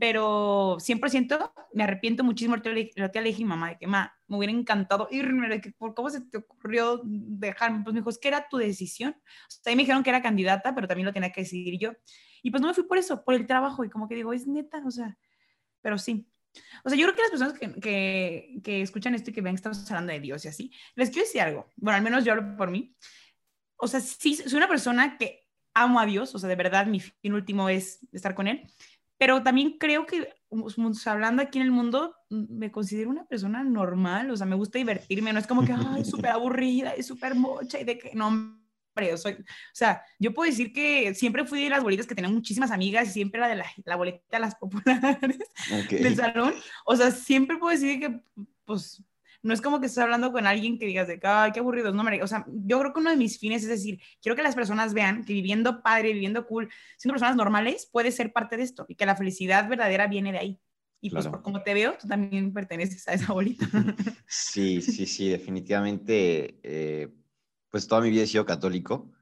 pero 0.01 0.79
100% 0.79 1.53
me 1.75 1.85
arrepiento 1.85 2.25
muchísimo. 2.25 2.57
Lo 2.57 2.63
te 2.63 3.21
le 3.21 3.29
dije 3.29 3.45
mamá 3.45 3.69
de 3.69 3.77
que, 3.77 3.87
ma, 3.87 4.15
me 4.27 4.39
hubiera 4.39 4.53
encantado 4.53 5.07
irme, 5.11 5.49
de 5.49 5.61
que, 5.61 5.73
¿por 5.73 5.95
cómo 5.95 6.09
se 6.09 6.23
te 6.23 6.39
ocurrió 6.39 7.03
dejarme? 7.05 7.85
Pues 7.85 7.93
me 7.93 8.01
dijo, 8.01 8.09
es 8.09 8.19
que 8.19 8.29
era 8.29 8.49
tu 8.49 8.57
decisión. 8.57 9.15
O 9.19 9.51
sea, 9.51 9.71
ahí 9.71 9.77
me 9.77 9.83
dijeron 9.83 10.03
que 10.03 10.09
era 10.09 10.23
candidata, 10.23 10.75
pero 10.75 10.89
también 10.89 11.05
lo 11.05 11.13
tenía 11.13 11.31
que 11.31 11.43
decidir 11.43 11.79
yo. 11.79 11.93
Y 12.43 12.51
pues 12.51 12.63
no 12.63 12.69
me 12.69 12.75
fui 12.75 12.85
por 12.85 12.97
eso, 12.97 13.23
por 13.23 13.35
el 13.35 13.47
trabajo. 13.47 13.85
Y 13.85 13.91
como 13.91 14.09
que 14.09 14.15
digo, 14.15 14.33
es 14.33 14.47
neta, 14.47 14.83
o 14.87 14.91
sea, 14.91 15.19
pero 15.83 15.99
sí, 15.99 16.27
o 16.85 16.89
sea, 16.89 16.99
yo 16.99 17.07
creo 17.07 17.15
que 17.15 17.23
las 17.23 17.31
personas 17.31 17.59
que, 17.59 17.81
que, 17.81 18.61
que, 18.63 18.83
escuchan 18.83 19.15
esto 19.15 19.31
y 19.31 19.33
que 19.33 19.41
ven 19.41 19.55
que 19.55 19.57
estamos 19.57 19.91
hablando 19.91 20.13
de 20.13 20.21
Dios 20.21 20.45
y 20.45 20.49
así, 20.49 20.73
les 20.95 21.11
quiero 21.11 21.27
decir 21.27 21.41
algo. 21.41 21.67
Bueno, 21.77 21.97
al 21.97 22.03
menos 22.03 22.25
yo 22.25 22.33
hablo 22.33 22.57
por 22.57 22.71
mí. 22.71 22.95
O 23.77 23.89
sea, 23.89 24.01
sí, 24.01 24.35
soy 24.35 24.57
una 24.57 24.69
persona 24.69 25.19
que 25.19 25.47
amo 25.75 26.01
a 26.01 26.07
Dios, 26.07 26.35
o 26.35 26.39
sea, 26.39 26.49
de 26.49 26.57
verdad 26.57 26.87
mi 26.87 27.01
fin 27.01 27.35
último 27.35 27.69
es 27.69 28.01
estar 28.13 28.35
con 28.35 28.49
Él, 28.49 28.67
pero 29.19 29.43
también 29.43 29.79
creo 29.79 30.07
que, 30.07 30.29
hablando 31.07 31.43
aquí 31.43 31.59
en 31.59 31.65
el 31.65 31.71
mundo, 31.71 32.15
me 32.29 32.71
considero 32.71 33.11
una 33.11 33.27
persona 33.27 33.65
normal, 33.65 34.31
o 34.31 34.37
sea, 34.37 34.47
me 34.47 34.57
gusta 34.57 34.79
divertirme, 34.79 35.33
no 35.33 35.39
es 35.39 35.47
como 35.47 35.65
que, 35.65 35.73
ay, 35.95 36.05
súper 36.05 36.31
aburrida, 36.31 36.91
es 36.91 37.07
súper 37.07 37.35
mocha 37.35 37.81
y 37.81 37.85
de 37.85 37.99
que 37.99 38.15
no, 38.15 38.59
soy, 39.17 39.33
o 39.35 39.45
sea, 39.73 40.03
yo 40.19 40.33
puedo 40.33 40.51
decir 40.51 40.73
que 40.73 41.15
siempre 41.15 41.45
fui 41.45 41.65
de 41.65 41.71
las 41.71 41.83
bolitas 41.83 42.07
que 42.07 42.15
tenían 42.15 42.35
muchísimas 42.35 42.71
amigas 42.71 43.09
y 43.09 43.13
siempre 43.13 43.39
era 43.39 43.49
de 43.49 43.57
la, 43.57 43.67
la 43.85 43.97
boleta 43.97 44.23
de 44.31 44.39
las 44.39 44.55
populares 44.61 45.39
del 45.91 46.17
salón. 46.17 46.55
O 46.85 46.97
sea, 46.97 47.11
siempre 47.11 47.59
puedo 47.59 47.73
decir 47.73 48.01
que, 48.01 48.21
pues, 48.65 49.03
no 49.43 49.55
es 49.55 49.61
como 49.61 49.81
que 49.81 49.87
estés 49.87 50.03
hablando 50.03 50.33
con 50.33 50.47
alguien 50.47 50.79
que 50.79 50.87
digas 50.87 51.07
de 51.07 51.21
ay, 51.23 51.53
qué 51.53 51.61
aburridos, 51.61 51.95
no, 51.95 52.03
me... 52.03 52.23
o 52.23 52.27
sea, 52.27 52.45
yo 52.49 52.81
creo 52.81 52.93
que 52.93 53.01
uno 53.01 53.11
de 53.11 53.17
mis 53.17 53.39
fines 53.39 53.63
es 53.63 53.69
decir, 53.69 54.01
quiero 54.21 54.35
que 54.35 54.43
las 54.43 54.57
personas 54.57 54.93
vean 54.93 55.25
que 55.25 55.33
viviendo 55.33 55.83
padre, 55.83 56.13
viviendo 56.13 56.47
cool, 56.47 56.69
siendo 56.97 57.15
personas 57.15 57.37
normales, 57.37 57.89
puede 57.91 58.11
ser 58.11 58.33
parte 58.33 58.57
de 58.57 58.65
esto 58.65 58.87
y 58.89 58.97
que 58.97 59.07
la 59.07 59.15
felicidad 59.15 59.69
verdadera 59.69 60.09
viene 60.09 60.33
de 60.33 60.39
ahí. 60.39 60.61
Y 61.01 61.11
pues 61.11 61.29
como 61.29 61.63
te 61.63 61.75
veo, 61.75 61.97
tú 62.01 62.09
también 62.09 62.53
perteneces 62.53 63.07
a 63.07 63.13
esa 63.13 63.33
bolita. 63.33 63.67
Sí, 64.29 64.83
sí, 64.83 65.07
sí, 65.07 65.29
definitivamente. 65.29 66.59
Eh, 66.65 67.15
pues 67.77 67.89
toda 67.89 68.01
mi 68.01 68.09
vida 68.09 68.23
he 68.23 68.27
sido 68.27 68.47
católico, 68.47 69.13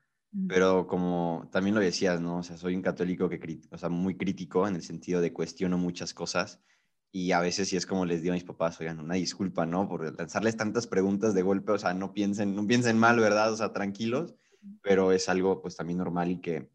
pero 0.46 0.87
como 0.87 1.49
también 1.50 1.75
lo 1.75 1.80
decías, 1.80 2.20
¿no? 2.20 2.37
O 2.37 2.42
sea, 2.44 2.56
soy 2.56 2.76
un 2.76 2.82
católico 2.82 3.28
que, 3.28 3.58
o 3.73 3.76
sea, 3.76 3.88
muy 3.88 4.16
crítico 4.16 4.68
en 4.68 4.76
el 4.76 4.82
sentido 4.82 5.20
de 5.20 5.32
cuestiono 5.32 5.76
muchas 5.76 6.14
cosas 6.14 6.61
y 7.11 7.32
a 7.32 7.40
veces 7.40 7.69
sí 7.69 7.76
es 7.76 7.84
como 7.84 8.06
les 8.06 8.23
digo 8.23 8.32
a 8.32 8.36
mis 8.36 8.45
papás, 8.45 8.80
oigan, 8.80 9.00
una 9.00 9.17
disculpa, 9.17 9.67
¿no? 9.67 9.88
Por 9.88 10.17
lanzarles 10.17 10.56
tantas 10.56 10.86
preguntas 10.86 11.34
de 11.34 11.43
golpe, 11.43 11.73
o 11.73 11.78
sea, 11.80 11.95
no 11.95 12.14
piensen, 12.14 12.54
no 12.54 12.64
piensen 12.64 12.97
mal, 12.97 13.19
¿verdad? 13.19 13.52
O 13.52 13.56
sea, 13.56 13.73
tranquilos, 13.73 14.36
pero 14.82 15.10
es 15.10 15.28
algo 15.28 15.60
pues 15.60 15.75
también 15.75 15.99
normal 15.99 16.30
y 16.30 16.40
que, 16.40 16.71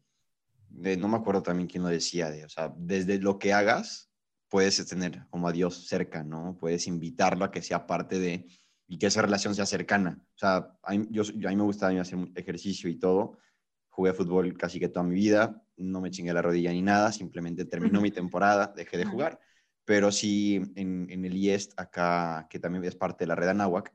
no 0.68 1.08
me 1.08 1.16
acuerdo 1.16 1.42
también 1.42 1.66
quién 1.66 1.82
lo 1.82 1.88
decía, 1.88 2.30
de, 2.30 2.44
o 2.44 2.50
sea, 2.50 2.74
desde 2.76 3.18
lo 3.18 3.38
que 3.38 3.54
hagas, 3.54 4.10
puedes 4.50 4.86
tener 4.86 5.24
como 5.30 5.48
a 5.48 5.52
Dios 5.52 5.86
cerca, 5.86 6.24
¿no? 6.24 6.58
Puedes 6.60 6.86
invitarlo 6.86 7.46
a 7.46 7.50
que 7.50 7.62
sea 7.62 7.86
parte 7.86 8.18
de, 8.18 8.46
y 8.90 8.98
que 8.98 9.06
esa 9.06 9.22
relación 9.22 9.54
sea 9.54 9.66
cercana. 9.66 10.20
O 10.34 10.38
sea, 10.38 10.76
a 10.82 10.90
mí, 10.90 11.06
yo, 11.10 11.22
a 11.22 11.48
mí 11.50 11.56
me 11.56 11.62
gusta 11.62 11.86
hacer 11.86 12.18
ejercicio 12.34 12.90
y 12.90 12.96
todo. 12.96 13.38
Jugué 13.88 14.12
fútbol 14.12 14.58
casi 14.58 14.80
que 14.80 14.88
toda 14.88 15.04
mi 15.04 15.14
vida, 15.14 15.62
no 15.76 16.00
me 16.00 16.10
chingué 16.10 16.32
la 16.32 16.42
rodilla 16.42 16.72
ni 16.72 16.82
nada, 16.82 17.12
simplemente 17.12 17.64
terminó 17.66 18.00
mi 18.00 18.10
temporada, 18.10 18.72
dejé 18.74 18.98
de 18.98 19.04
jugar. 19.04 19.38
Pero 19.84 20.10
sí, 20.10 20.56
en, 20.74 21.06
en, 21.08 21.24
el 21.24 21.36
IEST, 21.36 21.78
acá, 21.78 22.48
que 22.50 22.58
también 22.58 22.82
es 22.82 22.96
parte 22.96 23.22
de 23.22 23.28
la 23.28 23.36
red 23.36 23.50
Anáhuac, 23.50 23.94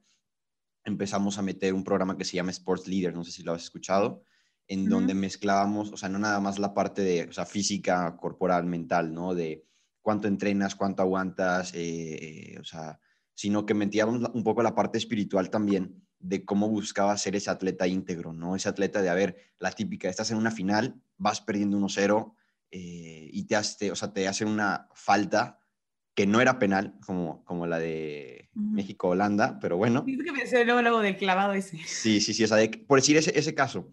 empezamos 0.86 1.38
a 1.38 1.42
meter 1.42 1.74
un 1.74 1.84
programa 1.84 2.18
que 2.18 2.24
se 2.24 2.38
llama 2.38 2.52
Sports 2.52 2.88
Leader, 2.88 3.14
no 3.14 3.26
sé 3.26 3.34
si 3.34 3.44
lo 3.44 3.52
has 3.52 3.64
escuchado, 3.64 4.24
en 4.66 4.88
donde 4.88 5.14
mezclábamos, 5.14 5.92
o 5.92 5.98
sea, 5.98 6.08
no 6.08 6.20
nada 6.20 6.40
más 6.40 6.58
la 6.58 6.74
parte 6.74 7.02
de, 7.02 7.24
o 7.26 7.34
sea, 7.34 7.46
física, 7.46 8.16
corporal, 8.16 8.66
mental, 8.66 9.14
¿no? 9.14 9.36
De 9.36 9.66
cuánto 10.02 10.30
entrenas, 10.30 10.74
cuánto 10.74 11.02
aguantas, 11.04 11.74
eh, 11.74 12.54
eh, 12.54 12.60
o 12.62 12.64
sea, 12.64 12.98
sino 13.36 13.66
que 13.66 13.74
metíamos 13.74 14.30
un 14.34 14.44
poco 14.44 14.64
la 14.64 14.74
parte 14.74 14.98
espiritual 14.98 15.50
también 15.50 16.02
de 16.20 16.44
cómo 16.44 16.68
buscaba 16.70 17.16
ser 17.18 17.36
ese 17.36 17.52
atleta 17.52 17.86
íntegro, 17.86 18.34
¿no? 18.34 18.56
Ese 18.56 18.70
atleta 18.70 19.02
de, 19.02 19.10
a 19.10 19.14
ver, 19.14 19.38
la 19.60 19.72
típica, 19.72 20.10
estás 20.10 20.32
en 20.32 20.38
una 20.38 20.52
final, 20.52 21.00
vas 21.18 21.42
perdiendo 21.42 21.78
1-0 21.78 22.34
eh, 22.72 23.30
y 23.32 23.44
te, 23.46 23.56
hace, 23.56 23.92
o 23.92 23.96
sea, 23.96 24.12
te 24.12 24.28
hacen 24.28 24.48
una 24.48 24.88
falta 24.96 25.60
que 26.16 26.26
no 26.26 26.40
era 26.40 26.58
penal, 26.60 26.98
como, 27.06 27.44
como 27.44 27.68
la 27.68 27.78
de 27.78 28.50
México-Holanda, 28.54 29.60
pero 29.60 29.76
bueno. 29.76 30.04
Sí, 30.06 30.18
que 30.18 30.32
me 30.32 30.66
luego, 30.66 30.82
luego 30.82 31.00
del 31.02 31.18
clavado 31.18 31.54
ese. 31.54 31.78
Sí, 31.86 32.22
sí, 32.22 32.34
sí, 32.34 32.46
o 32.46 32.48
sea, 32.48 32.58
por 32.88 33.00
decir 33.00 33.18
ese, 33.18 33.38
ese 33.38 33.54
caso, 33.54 33.92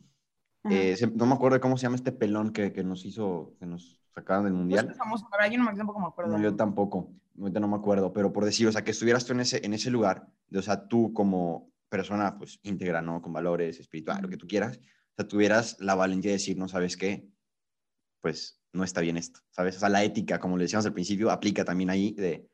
eh, 0.71 0.97
no 1.15 1.27
me 1.27 1.35
acuerdo 1.35 1.61
cómo 1.61 1.77
se 1.77 1.83
llama 1.83 1.97
este 1.97 2.13
pelón 2.13 2.53
que, 2.53 2.73
que 2.73 2.85
nos 2.85 3.05
hizo, 3.05 3.57
que 3.59 3.67
nos 3.67 4.02
sacaron 4.15 4.45
del 4.45 4.55
mundial. 4.55 4.87
Pues 4.87 4.99
famoso, 4.99 5.27
yo 5.51 5.59
no 5.59 5.65
me, 5.65 5.77
tampoco 5.77 6.01
me 6.01 6.07
acuerdo. 6.07 6.37
No, 6.37 6.43
yo 6.43 6.55
tampoco, 6.55 7.13
ahorita 7.39 7.61
no 7.61 7.69
me 7.69 7.77
acuerdo, 7.77 8.13
pero 8.13 8.33
por 8.33 8.45
decir, 8.45 8.67
o 8.67 8.73
sea, 8.73 8.85
que 8.85 8.91
estuvieras 8.91 9.25
tú 9.25 9.33
en 9.33 9.41
ese, 9.41 9.65
en 9.65 9.75
ese 9.75 9.91
lugar, 9.91 10.29
de, 10.49 10.59
o 10.59 10.63
sea, 10.63 10.89
tú 10.89 11.13
como 11.13 11.71
persona, 11.89 12.39
pues, 12.39 12.61
íntegra, 12.63 13.03
¿no? 13.03 13.21
Con 13.21 13.33
valores, 13.33 13.81
espiritual, 13.81 14.23
lo 14.23 14.29
que 14.29 14.37
tú 14.37 14.47
quieras, 14.47 14.79
o 14.79 15.15
sea, 15.17 15.29
tuvieras 15.29 15.77
la 15.81 15.95
valentía 15.95 16.31
de 16.31 16.39
decir, 16.39 16.57
no 16.57 16.69
sabes 16.69 16.97
qué, 16.97 17.29
pues, 18.21 18.61
no 18.73 18.85
está 18.85 19.01
bien 19.01 19.17
esto, 19.17 19.41
¿sabes? 19.51 19.77
O 19.77 19.81
sea, 19.81 19.89
la 19.89 20.03
ética, 20.03 20.39
como 20.39 20.57
le 20.57 20.65
decíamos 20.65 20.87
al 20.87 20.95
principio, 20.95 21.31
aplica 21.31 21.65
también 21.65 21.91
ahí 21.91 22.13
de, 22.13 22.49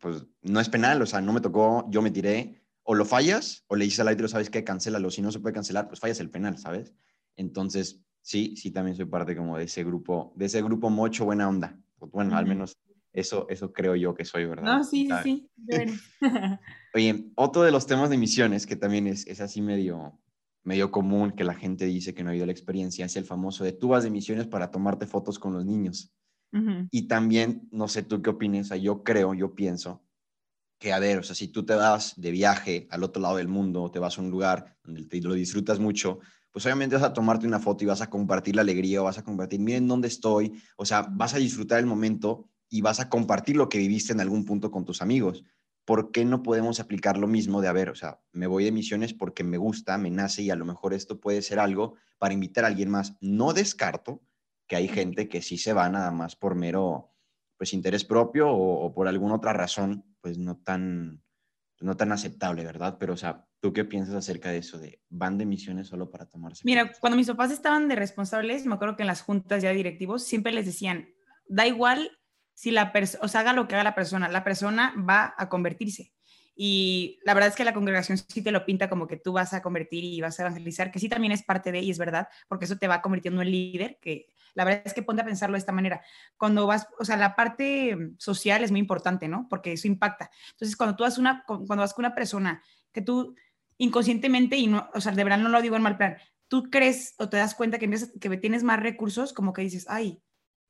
pues, 0.00 0.26
no 0.42 0.60
es 0.60 0.68
penal, 0.68 1.00
o 1.02 1.06
sea, 1.06 1.20
no 1.20 1.32
me 1.32 1.40
tocó, 1.40 1.86
yo 1.90 2.02
me 2.02 2.10
tiré, 2.10 2.62
o 2.82 2.94
lo 2.94 3.04
fallas, 3.04 3.64
o 3.68 3.76
le 3.76 3.84
dices 3.84 4.00
al 4.00 4.08
árbitro, 4.08 4.28
¿sabes 4.28 4.50
qué? 4.50 4.64
Cancélalo, 4.64 5.10
si 5.10 5.22
no 5.22 5.30
se 5.30 5.38
puede 5.38 5.54
cancelar, 5.54 5.86
pues 5.86 6.00
fallas 6.00 6.18
el 6.20 6.30
penal, 6.30 6.58
¿sabes? 6.58 6.94
Entonces, 7.36 8.00
sí, 8.22 8.56
sí, 8.56 8.70
también 8.70 8.96
soy 8.96 9.06
parte 9.06 9.36
como 9.36 9.58
de 9.58 9.64
ese 9.64 9.84
grupo, 9.84 10.32
de 10.36 10.46
ese 10.46 10.62
grupo 10.62 10.88
mocho 10.88 11.24
buena 11.24 11.48
onda. 11.48 11.78
Bueno, 11.98 12.36
al 12.36 12.46
menos 12.46 12.76
eso, 13.12 13.46
eso 13.48 13.72
creo 13.72 13.94
yo 13.94 14.14
que 14.14 14.24
soy, 14.24 14.46
¿verdad? 14.46 14.64
No, 14.78 14.84
sí, 14.84 15.08
sí, 15.22 15.48
sí. 15.68 16.00
Oye, 16.94 17.30
otro 17.36 17.62
de 17.62 17.70
los 17.70 17.86
temas 17.86 18.10
de 18.10 18.18
misiones 18.18 18.66
que 18.66 18.76
también 18.76 19.06
es, 19.06 19.26
es 19.26 19.40
así 19.40 19.60
medio, 19.60 20.18
medio 20.64 20.90
común 20.90 21.32
que 21.32 21.44
la 21.44 21.54
gente 21.54 21.84
dice 21.84 22.14
que 22.14 22.22
no 22.22 22.30
ha 22.30 22.32
habido 22.32 22.46
la 22.46 22.52
experiencia 22.52 23.04
es 23.04 23.16
el 23.16 23.24
famoso 23.24 23.64
de 23.64 23.72
tú 23.72 23.88
vas 23.88 24.04
de 24.04 24.10
misiones 24.10 24.46
para 24.46 24.70
tomarte 24.70 25.06
fotos 25.06 25.38
con 25.38 25.52
los 25.52 25.64
niños. 25.64 26.12
Y 26.90 27.08
también, 27.08 27.66
no 27.70 27.88
sé 27.88 28.02
tú 28.02 28.20
qué 28.20 28.28
opinas, 28.28 28.66
o 28.66 28.68
sea, 28.68 28.76
yo 28.76 29.02
creo, 29.02 29.32
yo 29.32 29.54
pienso 29.54 30.04
que, 30.78 30.92
a 30.92 30.98
ver, 30.98 31.18
o 31.18 31.22
sea, 31.22 31.34
si 31.34 31.48
tú 31.48 31.64
te 31.64 31.74
vas 31.74 32.20
de 32.20 32.30
viaje 32.30 32.86
al 32.90 33.04
otro 33.04 33.22
lado 33.22 33.38
del 33.38 33.48
mundo, 33.48 33.90
te 33.90 33.98
vas 33.98 34.18
a 34.18 34.20
un 34.20 34.30
lugar 34.30 34.76
donde 34.84 35.04
te, 35.06 35.18
lo 35.22 35.32
disfrutas 35.32 35.78
mucho, 35.78 36.18
pues 36.52 36.66
obviamente 36.66 36.94
vas 36.94 37.04
a 37.04 37.12
tomarte 37.12 37.46
una 37.46 37.58
foto 37.58 37.82
y 37.82 37.86
vas 37.86 38.02
a 38.02 38.10
compartir 38.10 38.54
la 38.54 38.62
alegría 38.62 39.00
o 39.00 39.04
vas 39.04 39.18
a 39.18 39.24
compartir, 39.24 39.58
miren 39.58 39.88
dónde 39.88 40.08
estoy, 40.08 40.62
o 40.76 40.84
sea, 40.84 41.02
vas 41.10 41.34
a 41.34 41.38
disfrutar 41.38 41.80
el 41.80 41.86
momento 41.86 42.50
y 42.68 42.82
vas 42.82 43.00
a 43.00 43.08
compartir 43.08 43.56
lo 43.56 43.68
que 43.68 43.78
viviste 43.78 44.12
en 44.12 44.20
algún 44.20 44.44
punto 44.44 44.70
con 44.70 44.84
tus 44.84 45.02
amigos. 45.02 45.44
¿Por 45.84 46.12
qué 46.12 46.24
no 46.24 46.42
podemos 46.42 46.78
aplicar 46.78 47.16
lo 47.16 47.26
mismo 47.26 47.60
de, 47.60 47.68
a 47.68 47.72
ver, 47.72 47.88
o 47.88 47.94
sea, 47.94 48.20
me 48.32 48.46
voy 48.46 48.64
de 48.64 48.72
misiones 48.72 49.14
porque 49.14 49.42
me 49.42 49.56
gusta, 49.56 49.98
me 49.98 50.10
nace 50.10 50.42
y 50.42 50.50
a 50.50 50.56
lo 50.56 50.64
mejor 50.64 50.94
esto 50.94 51.20
puede 51.20 51.42
ser 51.42 51.58
algo 51.58 51.94
para 52.18 52.34
invitar 52.34 52.64
a 52.64 52.68
alguien 52.68 52.90
más? 52.90 53.16
No 53.20 53.52
descarto 53.52 54.22
que 54.68 54.76
hay 54.76 54.88
gente 54.88 55.28
que 55.28 55.42
sí 55.42 55.58
se 55.58 55.72
va 55.72 55.88
nada 55.88 56.12
más 56.12 56.36
por 56.36 56.54
mero, 56.54 57.10
pues, 57.56 57.72
interés 57.72 58.04
propio 58.04 58.50
o, 58.50 58.84
o 58.84 58.94
por 58.94 59.08
alguna 59.08 59.34
otra 59.34 59.52
razón, 59.52 60.04
pues, 60.20 60.38
no 60.38 60.56
tan, 60.58 61.22
no 61.82 61.96
tan 61.96 62.12
aceptable, 62.12 62.64
¿verdad? 62.64 62.96
Pero, 62.98 63.14
o 63.14 63.16
sea, 63.16 63.46
¿Tú 63.62 63.72
qué 63.72 63.84
piensas 63.84 64.16
acerca 64.16 64.50
de 64.50 64.58
eso? 64.58 64.76
De 64.76 65.00
van 65.08 65.38
de 65.38 65.46
misiones 65.46 65.86
solo 65.86 66.10
para 66.10 66.26
tomarse. 66.26 66.62
Mira, 66.64 66.90
cuando 66.98 67.16
mis 67.16 67.28
papás 67.28 67.52
estaban 67.52 67.86
de 67.86 67.94
responsables, 67.94 68.66
me 68.66 68.74
acuerdo 68.74 68.96
que 68.96 69.04
en 69.04 69.06
las 69.06 69.22
juntas 69.22 69.62
ya 69.62 69.70
directivos 69.70 70.24
siempre 70.24 70.50
les 70.50 70.66
decían, 70.66 71.08
da 71.46 71.64
igual 71.64 72.10
si 72.54 72.72
la 72.72 72.92
persona, 72.92 73.24
o 73.24 73.28
sea, 73.28 73.42
haga 73.42 73.52
lo 73.52 73.68
que 73.68 73.76
haga 73.76 73.84
la 73.84 73.94
persona, 73.94 74.28
la 74.28 74.42
persona 74.42 74.92
va 75.08 75.32
a 75.38 75.48
convertirse. 75.48 76.12
Y 76.56 77.20
la 77.24 77.34
verdad 77.34 77.50
es 77.50 77.54
que 77.54 77.64
la 77.64 77.72
congregación 77.72 78.18
sí 78.18 78.42
te 78.42 78.50
lo 78.50 78.66
pinta 78.66 78.90
como 78.90 79.06
que 79.06 79.16
tú 79.16 79.32
vas 79.32 79.54
a 79.54 79.62
convertir 79.62 80.02
y 80.02 80.20
vas 80.20 80.40
a 80.40 80.42
evangelizar, 80.42 80.90
que 80.90 80.98
sí 80.98 81.08
también 81.08 81.30
es 81.30 81.44
parte 81.44 81.70
de, 81.70 81.78
y 81.78 81.90
es 81.92 81.98
verdad, 81.98 82.26
porque 82.48 82.64
eso 82.64 82.78
te 82.78 82.88
va 82.88 83.00
convirtiendo 83.00 83.42
en 83.42 83.50
líder, 83.52 84.00
que 84.02 84.26
la 84.54 84.64
verdad 84.64 84.82
es 84.84 84.94
que 84.94 85.02
ponte 85.02 85.22
a 85.22 85.24
pensarlo 85.24 85.54
de 85.54 85.60
esta 85.60 85.72
manera. 85.72 86.02
Cuando 86.36 86.66
vas, 86.66 86.86
o 86.98 87.04
sea, 87.04 87.16
la 87.16 87.34
parte 87.36 87.96
social 88.18 88.62
es 88.64 88.70
muy 88.70 88.80
importante, 88.80 89.28
¿no? 89.28 89.46
Porque 89.48 89.72
eso 89.72 89.88
impacta. 89.88 90.30
Entonces, 90.52 90.76
cuando 90.76 90.96
tú 90.96 91.04
vas, 91.04 91.18
una, 91.18 91.44
cuando 91.46 91.76
vas 91.76 91.94
con 91.94 92.04
una 92.04 92.14
persona 92.14 92.62
que 92.92 93.02
tú 93.02 93.34
inconscientemente, 93.78 94.56
y 94.56 94.66
no, 94.66 94.88
o 94.94 95.00
sea, 95.00 95.12
de 95.12 95.24
verdad 95.24 95.38
no 95.38 95.48
lo 95.48 95.62
digo 95.62 95.76
en 95.76 95.82
mal 95.82 95.96
plan, 95.96 96.16
tú 96.48 96.70
crees 96.70 97.14
o 97.18 97.28
te 97.28 97.38
das 97.38 97.54
cuenta 97.54 97.78
que, 97.78 97.90
que 98.20 98.36
tienes 98.36 98.62
más 98.62 98.78
recursos, 98.80 99.32
como 99.32 99.52
que 99.52 99.62
dices, 99.62 99.86
ay, 99.88 100.22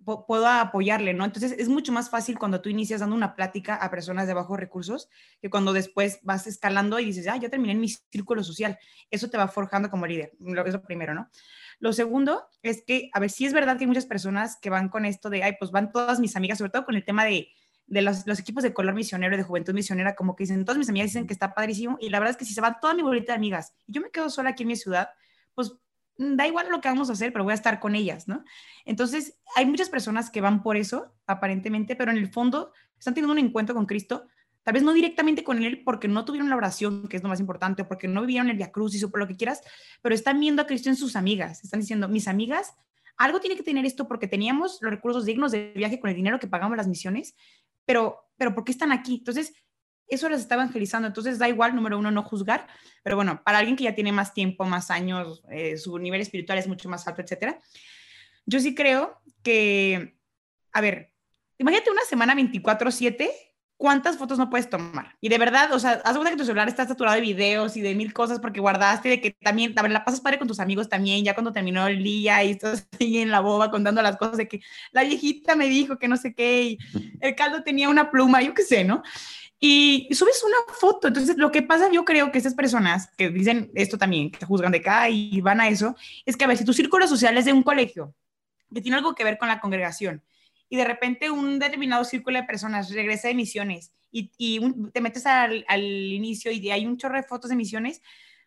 puedo 0.05 0.47
apoyarle, 0.47 1.15
¿no? 1.15 1.25
Entonces 1.25 1.53
es 1.53 1.69
mucho 1.69 1.93
más 1.93 2.11
fácil 2.11 2.39
cuando 2.39 2.61
tú 2.61 2.69
inicias 2.69 3.01
dando 3.01 3.17
una 3.17 3.35
plática 3.35 3.77
a 3.77 3.91
personas 3.91 4.27
de 4.27 4.35
bajos 4.35 4.59
recursos 4.59 5.09
que 5.41 5.51
cuando 5.51 5.73
después 5.73 6.19
vas 6.23 6.47
escalando 6.47 6.99
y 6.99 7.07
dices, 7.07 7.29
ah, 7.29 7.37
ya 7.37 7.49
terminé 7.49 7.73
en 7.73 7.81
mi 7.81 7.89
círculo 7.89 8.43
social. 8.43 8.79
Eso 9.11 9.31
te 9.31 9.39
va 9.39 9.49
forjando 9.49 9.91
como 9.91 10.07
líder, 10.07 10.33
lo, 10.41 10.65
es 10.67 10.73
lo 10.73 10.83
primero, 10.83 11.15
¿no? 11.15 11.29
Lo 11.83 11.93
segundo 11.93 12.49
es 12.63 12.83
que, 12.87 13.11
a 13.13 13.21
ver, 13.21 13.29
sí 13.29 13.45
es 13.45 13.53
verdad 13.53 13.77
que 13.77 13.85
hay 13.85 13.89
muchas 13.89 14.07
personas 14.07 14.57
que 14.59 14.71
van 14.71 14.89
con 14.89 15.05
esto 15.05 15.29
de, 15.29 15.43
ay, 15.43 15.57
pues 15.59 15.71
van 15.71 15.93
todas 15.93 16.19
mis 16.19 16.35
amigas, 16.37 16.57
sobre 16.57 16.71
todo 16.71 16.87
con 16.87 16.95
el 16.95 17.05
tema 17.05 17.25
de, 17.25 17.49
de 17.87 18.01
los, 18.01 18.27
los, 18.27 18.39
equipos 18.39 18.63
de 18.63 18.73
color 18.73 18.95
misionero, 18.95 19.37
de 19.37 19.43
juventud 19.43 19.75
misionera, 19.75 20.15
como 20.15 20.35
que 20.35 20.45
dicen, 20.45 20.65
todas 20.65 20.79
mis 20.79 20.89
amigas 20.89 21.09
dicen 21.09 21.27
que 21.27 21.35
está 21.35 21.53
padrísimo, 21.53 21.99
y 22.01 22.09
la 22.09 22.21
verdad 22.21 22.31
es 22.31 22.37
que 22.39 22.45
si 22.47 22.55
se 22.55 22.63
van 22.63 22.77
toda 22.81 22.95
mi 22.95 23.03
bolita 23.03 23.33
de 23.33 23.37
amigas 23.37 23.75
y 23.87 23.93
yo 23.93 24.01
me 24.01 24.11
quedo 24.11 24.31
sola 24.31 24.51
aquí 24.51 24.63
en 24.63 24.69
mi 24.69 24.77
ciudad, 24.77 25.11
pues 25.55 25.75
Mm, 26.19 26.37
da 26.37 26.47
igual 26.47 26.69
lo 26.71 26.81
que 26.81 26.89
vamos 26.89 27.11
a 27.11 27.15
hacer, 27.15 27.33
pero 27.33 27.45
voy 27.45 27.53
a 27.53 27.55
estar 27.55 27.81
con 27.81 27.95
ellas, 27.95 28.29
¿no? 28.29 28.45
Entonces, 28.85 29.41
hay 29.57 29.67
muchas 29.67 29.89
personas 29.89 30.31
que 30.31 30.41
van 30.41 30.63
por 30.63 30.77
eso, 30.77 31.15
aparentemente, 31.27 31.97
pero 31.97 32.11
en 32.13 32.19
el 32.19 32.31
fondo 32.31 32.73
están 32.99 33.15
teniendo 33.15 33.33
un 33.33 33.39
encuentro 33.39 33.75
con 33.75 33.87
Cristo, 33.87 34.27
tal 34.63 34.75
vez 34.75 34.83
no 34.83 34.93
directamente 34.93 35.45
con 35.45 35.63
Él 35.63 35.83
porque 35.85 36.09
no 36.09 36.25
tuvieron 36.25 36.51
la 36.51 36.57
oración, 36.57 37.09
que 37.09 37.17
es 37.17 37.23
lo 37.23 37.29
más 37.29 37.41
importante, 37.41 37.85
porque 37.85 38.09
no 38.09 38.21
vivieron 38.23 38.49
el 38.51 38.57
Via 38.57 38.71
Cruz 38.71 38.95
y 38.95 39.07
por 39.07 39.21
lo 39.21 39.29
que 39.29 39.37
quieras, 39.37 39.63
pero 40.03 40.15
están 40.15 40.39
viendo 40.41 40.63
a 40.63 40.67
Cristo 40.67 40.89
en 40.89 40.97
sus 40.97 41.17
amigas, 41.17 41.63
están 41.65 41.81
diciendo, 41.81 42.09
mis 42.09 42.29
amigas, 42.29 42.75
algo 43.17 43.41
tiene 43.41 43.57
que 43.57 43.63
tener 43.63 43.85
esto 43.85 44.09
porque 44.09 44.27
teníamos 44.27 44.79
los 44.81 44.91
recursos 44.91 45.25
dignos 45.25 45.53
de 45.53 45.73
viaje 45.75 46.01
con 46.01 46.11
el 46.11 46.17
dinero 46.17 46.39
que 46.39 46.47
pagamos 46.47 46.77
las 46.77 46.89
misiones, 46.89 47.35
pero, 47.85 48.31
pero 48.37 48.55
¿por 48.55 48.65
qué 48.65 48.73
están 48.73 48.93
aquí? 48.93 49.17
Entonces, 49.17 49.53
eso 50.15 50.29
les 50.29 50.41
está 50.41 50.55
evangelizando. 50.57 51.09
Entonces 51.09 51.39
da 51.39 51.49
igual, 51.49 51.75
número 51.75 51.99
uno, 51.99 52.11
no 52.11 52.23
juzgar, 52.23 52.67
pero 53.03 53.17
bueno, 53.17 53.43
para 53.45 53.59
alguien 53.59 53.77
que 53.77 53.85
ya 53.85 53.95
tiene 53.95 54.13
más 54.13 54.35
tiempo, 54.35 54.65
más 54.65 54.91
años, 54.91 55.43
eh, 55.51 55.77
su 55.77 55.99
nivel 55.99 56.21
espiritual 56.21 56.59
es 56.59 56.69
mucho 56.69 56.89
más 56.89 57.07
alto, 57.07 57.23
etcétera. 57.23 57.59
Yo 58.45 58.61
sí 58.61 58.75
creo 58.75 59.21
que, 59.43 60.19
a 60.73 60.81
ver, 60.81 61.13
imagínate 61.59 61.91
una 61.91 62.03
semana 62.03 62.35
24/7, 62.35 63.31
¿cuántas 63.83 64.17
fotos 64.17 64.39
no 64.39 64.49
puedes 64.49 64.71
tomar? 64.71 65.17
Y 65.21 65.29
de 65.29 65.39
verdad, 65.39 65.73
o 65.73 65.79
sea, 65.81 66.01
haz 66.05 66.13
cuenta 66.13 66.31
que 66.31 66.37
tu 66.37 66.45
celular 66.45 66.69
está 66.69 66.87
saturado 66.87 67.17
de 67.17 67.21
videos 67.21 67.77
y 67.77 67.81
de 67.81 67.97
mil 67.97 68.13
cosas 68.13 68.39
porque 68.39 68.61
guardaste, 68.61 69.09
de 69.09 69.21
que 69.21 69.33
también, 69.33 69.77
a 69.77 69.83
ver, 69.83 69.91
la 69.91 70.05
pasas 70.05 70.21
padre 70.21 70.39
con 70.39 70.47
tus 70.47 70.61
amigos 70.61 70.89
también, 70.89 71.25
ya 71.25 71.35
cuando 71.35 71.51
terminó 71.51 71.89
el 71.89 72.01
día 72.01 72.45
y 72.45 72.53
estás 72.53 72.87
ahí 73.01 73.19
en 73.19 73.33
la 73.33 73.41
boba 73.41 73.73
contando 73.73 74.01
las 74.01 74.17
cosas 74.19 74.37
de 74.37 74.47
que 74.47 74.61
la 74.93 75.03
viejita 75.03 75.57
me 75.57 75.69
dijo 75.69 75.99
que 75.99 76.07
no 76.07 76.17
sé 76.17 76.33
qué, 76.33 76.63
y 76.63 76.79
el 77.21 77.35
caldo 77.35 77.65
tenía 77.65 77.89
una 77.89 78.09
pluma, 78.09 78.41
yo 78.41 78.55
qué 78.55 78.63
sé, 78.63 78.85
¿no? 78.85 79.03
y 79.59 80.09
subes 80.13 80.45
una 80.45 80.75
foto. 80.77 81.09
Entonces, 81.09 81.37
lo 81.37 81.51
que 81.51 81.63
pasa, 81.63 81.91
yo 81.91 82.05
creo 82.05 82.31
que 82.31 82.39
estas 82.39 82.55
personas 82.55 83.09
que 83.17 83.31
dicen 83.31 83.73
esto 83.75 83.99
también, 83.99 84.31
que 84.31 84.47
juzgan 84.47 84.71
de 84.71 84.79
acá 84.79 85.09
y 85.09 85.41
van 85.41 85.61
a 85.61 85.69
eso, 85.69 85.97
es 86.25 86.37
que 86.37 86.45
a 86.45 86.47
ver, 86.47 86.57
si 86.57 86.65
tu 86.65 86.73
círculo 86.73 87.09
social 87.09 87.37
es 87.37 87.47
de 87.47 87.53
un 87.53 87.65
colegio, 87.65 88.15
que 88.73 88.81
tiene 88.81 88.97
algo 88.97 89.17
que 89.17 89.25
ver 89.25 89.39
con 89.39 89.49
la 89.49 89.59
congregación, 89.59 90.23
y 90.73 90.77
de 90.77 90.87
repente 90.87 91.31
un 91.31 91.59
determinado 91.59 92.03
círculo 92.03 92.39
de 92.39 92.47
personas 92.47 92.91
regresa 92.95 93.29
de 93.29 93.35
misiones 93.35 93.93
y, 94.11 94.33
y 94.39 94.59
te 94.91 95.03
metes 95.03 95.27
al, 95.27 95.67
inicio 95.79 96.51
y 96.51 96.71
hay 96.71 96.87
un 96.87 96.97
chorro 96.97 97.17
de 97.17 97.25
fotos 97.25 97.51
de 97.51 97.57
misiones, 97.57 98.01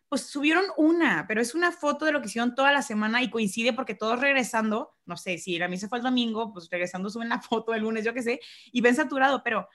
pues 0.08 0.22
subieron 0.22 0.64
una, 0.76 1.26
pero 1.28 1.40
es 1.40 1.54
una 1.54 1.70
foto 1.70 2.04
de 2.04 2.10
lo 2.10 2.20
que 2.20 2.26
hicieron 2.26 2.56
toda 2.56 2.72
la 2.72 2.82
semana 2.82 3.22
y 3.22 3.30
coincide 3.30 3.72
porque 3.72 3.94
todos 3.94 4.18
regresando, 4.18 4.96
no 5.04 5.16
sé, 5.16 5.38
si 5.38 5.56
la 5.56 5.68
misa 5.68 5.88
fue 5.88 5.98
el 5.98 6.04
domingo, 6.04 6.52
pues 6.52 6.68
regresando 6.68 7.10
suben 7.10 7.28
la 7.28 7.40
foto 7.42 7.72
el 7.74 7.82
lunes, 7.82 8.04
yo 8.04 8.12
qué 8.12 8.22
sé, 8.22 8.40
y 8.72 8.80
ven 8.80 8.96
saturado, 8.96 9.44
pero 9.44 9.68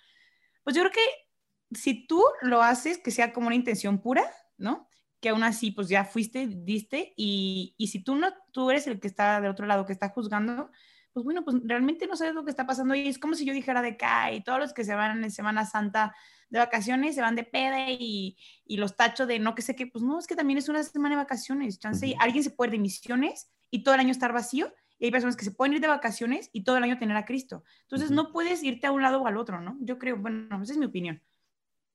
pues 0.65 0.75
yo 0.75 0.81
creo 0.81 0.91
que 0.91 1.77
si 1.79 2.05
tú 2.05 2.21
lo 2.41 2.61
haces, 2.61 2.97
que 2.97 3.11
sea 3.11 3.31
como 3.31 3.47
una 3.47 3.55
intención 3.55 4.01
pura, 4.01 4.29
¿no? 4.57 4.89
Que 5.21 5.29
aún 5.29 5.43
así, 5.43 5.71
pues 5.71 5.87
ya 5.87 6.03
fuiste, 6.03 6.47
diste, 6.47 7.13
y, 7.15 7.75
y 7.77 7.87
si 7.87 8.03
tú 8.03 8.17
no, 8.17 8.27
tú 8.51 8.71
eres 8.71 8.87
el 8.87 8.99
que 8.99 9.07
está 9.07 9.39
de 9.39 9.47
otro 9.47 9.65
lado, 9.65 9.85
que 9.85 9.93
está 9.93 10.09
juzgando, 10.09 10.69
pues 11.13 11.23
bueno, 11.23 11.43
pues 11.43 11.57
realmente 11.63 12.07
no 12.07 12.15
sabes 12.15 12.33
lo 12.33 12.43
que 12.43 12.51
está 12.51 12.65
pasando 12.65 12.95
y 12.95 13.07
es 13.07 13.19
como 13.19 13.33
si 13.33 13.45
yo 13.45 13.53
dijera 13.53 13.81
de 13.81 13.89
acá 13.89 14.31
y 14.31 14.43
todos 14.43 14.59
los 14.59 14.73
que 14.73 14.83
se 14.83 14.95
van 14.95 15.23
en 15.23 15.31
Semana 15.31 15.65
Santa 15.65 16.15
de 16.49 16.59
vacaciones 16.59 17.15
se 17.15 17.21
van 17.21 17.35
de 17.35 17.43
peda 17.43 17.89
y, 17.89 18.37
y 18.65 18.77
los 18.77 18.95
tachos 18.95 19.27
de 19.27 19.39
no 19.39 19.55
que 19.55 19.61
sé 19.61 19.75
qué, 19.75 19.87
pues 19.87 20.03
no, 20.03 20.19
es 20.19 20.27
que 20.27 20.35
también 20.35 20.57
es 20.57 20.69
una 20.69 20.83
semana 20.83 21.15
de 21.15 21.21
vacaciones, 21.21 21.79
chance, 21.79 22.15
alguien 22.19 22.43
se 22.43 22.51
puede 22.51 22.69
ir 22.69 22.71
de 22.73 22.79
misiones 22.79 23.51
y 23.69 23.83
todo 23.83 23.95
el 23.95 24.01
año 24.01 24.11
estar 24.11 24.33
vacío 24.33 24.73
y 24.99 25.05
hay 25.05 25.11
personas 25.11 25.35
que 25.35 25.45
se 25.45 25.51
pueden 25.51 25.73
ir 25.73 25.81
de 25.81 25.87
vacaciones 25.87 26.49
y 26.53 26.63
todo 26.63 26.77
el 26.77 26.83
año 26.83 26.99
tener 26.99 27.17
a 27.17 27.25
Cristo. 27.25 27.63
Entonces 27.83 28.11
no 28.11 28.31
puedes 28.31 28.61
irte 28.63 28.85
a 28.85 28.91
un 28.91 29.01
lado 29.01 29.21
o 29.21 29.27
al 29.27 29.37
otro, 29.37 29.59
¿no? 29.59 29.77
Yo 29.81 29.97
creo, 29.97 30.17
bueno, 30.17 30.61
esa 30.61 30.73
es 30.73 30.77
mi 30.77 30.85
opinión. 30.85 31.21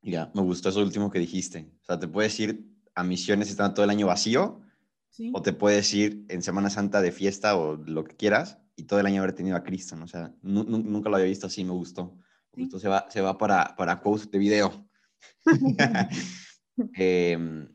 Ya, 0.02 0.30
me 0.34 0.42
gustó 0.42 0.70
eso 0.70 0.80
último 0.80 1.10
que 1.10 1.20
dijiste. 1.20 1.70
O 1.82 1.84
sea, 1.84 2.00
te 2.00 2.08
puedes 2.08 2.38
ir 2.40 2.66
a 2.96 3.04
misiones 3.04 3.48
estando 3.48 3.74
todo 3.74 3.84
el 3.84 3.90
año 3.90 4.08
vacío, 4.08 4.60
o 5.32 5.42
te 5.42 5.52
puedes 5.52 5.92
ir 5.94 6.24
en 6.28 6.42
Semana 6.42 6.68
Santa 6.68 7.00
de 7.00 7.12
fiesta 7.12 7.56
o 7.56 7.76
lo 7.76 8.04
que 8.04 8.16
quieras 8.16 8.58
y 8.76 8.84
todo 8.84 9.00
el 9.00 9.06
año 9.06 9.22
haber 9.22 9.34
tenido 9.34 9.56
a 9.56 9.64
Cristo, 9.64 9.96
¿no? 9.96 10.04
O 10.04 10.08
sea, 10.08 10.32
nunca 10.42 11.08
lo 11.08 11.16
había 11.16 11.28
visto 11.28 11.46
así, 11.46 11.64
me 11.64 11.72
gustó. 11.72 12.18
Esto 12.52 12.78
se 12.78 12.88
va, 12.88 13.06
se 13.10 13.20
va 13.20 13.36
para, 13.36 13.74
para 13.76 14.00
quotes 14.00 14.30
de 14.30 14.38
video. 14.38 14.88
Em, 16.94 17.74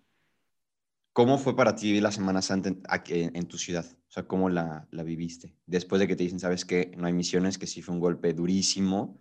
¿Cómo 1.12 1.40
fue 1.40 1.56
para 1.56 1.76
ti 1.76 2.00
la 2.00 2.12
Semana 2.12 2.42
Santa 2.44 2.70
en, 2.70 3.36
en, 3.36 3.48
tu 3.48 3.58
ciudad? 3.58 3.86
O 4.08 4.12
sea, 4.12 4.28
¿cómo 4.28 4.48
la, 4.48 4.88
la, 4.92 5.04
viviste? 5.04 5.58
Después 5.66 6.00
de 6.00 6.08
que 6.08 6.16
te 6.16 6.24
dicen, 6.24 6.40
sabes 6.40 6.66
que 6.66 6.94
no 6.96 7.08
hay 7.08 7.14
misiones, 7.14 7.58
que 7.58 7.66
sí 7.66 7.82
fue 7.82 7.96
un 7.96 8.00
golpe 8.00 8.32
durísimo, 8.34 9.18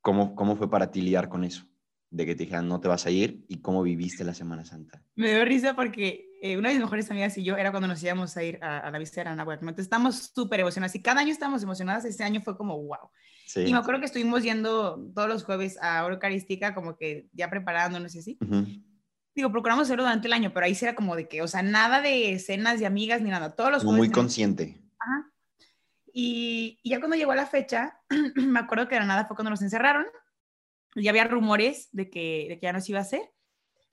¿cómo, 0.00 0.34
cómo 0.34 0.56
fue 0.56 0.70
para 0.70 0.90
ti 0.90 1.02
lidiar 1.02 1.28
con 1.28 1.44
eso? 1.44 1.66
de 2.12 2.26
que 2.26 2.34
te 2.34 2.44
dijeran 2.44 2.68
no 2.68 2.78
te 2.78 2.88
vas 2.88 3.06
a 3.06 3.10
ir 3.10 3.44
y 3.48 3.62
cómo 3.62 3.82
viviste 3.82 4.22
la 4.22 4.34
Semana 4.34 4.64
Santa. 4.64 5.02
Me 5.16 5.30
dio 5.30 5.44
risa 5.44 5.74
porque 5.74 6.28
eh, 6.44 6.58
una 6.58 6.68
de 6.68 6.74
mis 6.74 6.82
mejores 6.82 7.10
amigas 7.10 7.38
y 7.38 7.44
yo 7.44 7.56
era 7.56 7.70
cuando 7.70 7.88
nos 7.88 8.02
íbamos 8.02 8.36
a 8.36 8.42
ir 8.42 8.58
a, 8.62 8.90
la 8.90 8.98
vista 8.98 9.22
de 9.22 9.30
Anahuac. 9.30 9.60
Entonces 9.60 9.84
estamos 9.84 10.32
súper 10.34 10.60
emocionadas 10.60 10.94
y 10.94 11.00
cada 11.00 11.20
año 11.20 11.32
estamos 11.32 11.62
emocionadas. 11.62 12.04
Este 12.04 12.24
año 12.24 12.40
fue 12.40 12.56
como 12.56 12.76
wow. 12.76 13.10
Y 13.56 13.72
me 13.72 13.78
acuerdo 13.78 14.00
que 14.00 14.06
estuvimos 14.06 14.42
yendo 14.42 14.98
todos 15.14 15.28
los 15.28 15.44
jueves 15.44 15.78
a 15.80 16.06
Eucarística, 16.06 16.74
como 16.74 16.96
que 16.96 17.28
ya 17.32 17.48
preparándonos 17.48 18.14
y 18.14 18.18
así. 18.18 18.38
Digo, 19.34 19.50
procuramos 19.52 19.84
hacerlo 19.84 20.02
durante 20.02 20.26
el 20.26 20.32
año, 20.32 20.52
pero 20.52 20.66
ahí 20.66 20.74
sí 20.74 20.84
era 20.84 20.94
como 20.94 21.16
de 21.16 21.28
que, 21.28 21.42
o 21.42 21.48
sea, 21.48 21.62
nada 21.62 22.02
de 22.02 22.38
cenas 22.38 22.80
de 22.80 22.86
amigas 22.86 23.22
ni 23.22 23.30
nada. 23.30 23.54
Todos 23.54 23.70
los 23.70 23.82
jueves. 23.82 23.98
Muy 23.98 24.10
consciente. 24.10 24.82
Ajá. 24.98 25.30
Y, 26.12 26.78
y 26.82 26.90
ya 26.90 26.98
cuando 26.98 27.16
llegó 27.16 27.34
la 27.34 27.46
fecha, 27.46 27.98
me 28.34 28.58
acuerdo 28.58 28.88
que 28.88 28.96
de 28.96 29.04
nada 29.06 29.26
fue 29.26 29.36
cuando 29.36 29.50
nos 29.50 29.62
encerraron 29.62 30.06
ya 30.96 31.10
había 31.10 31.24
rumores 31.24 31.88
de 31.92 32.10
que, 32.10 32.46
de 32.48 32.58
que 32.58 32.66
ya 32.66 32.72
no 32.72 32.80
se 32.80 32.92
iba 32.92 32.98
a 32.98 33.02
hacer. 33.02 33.22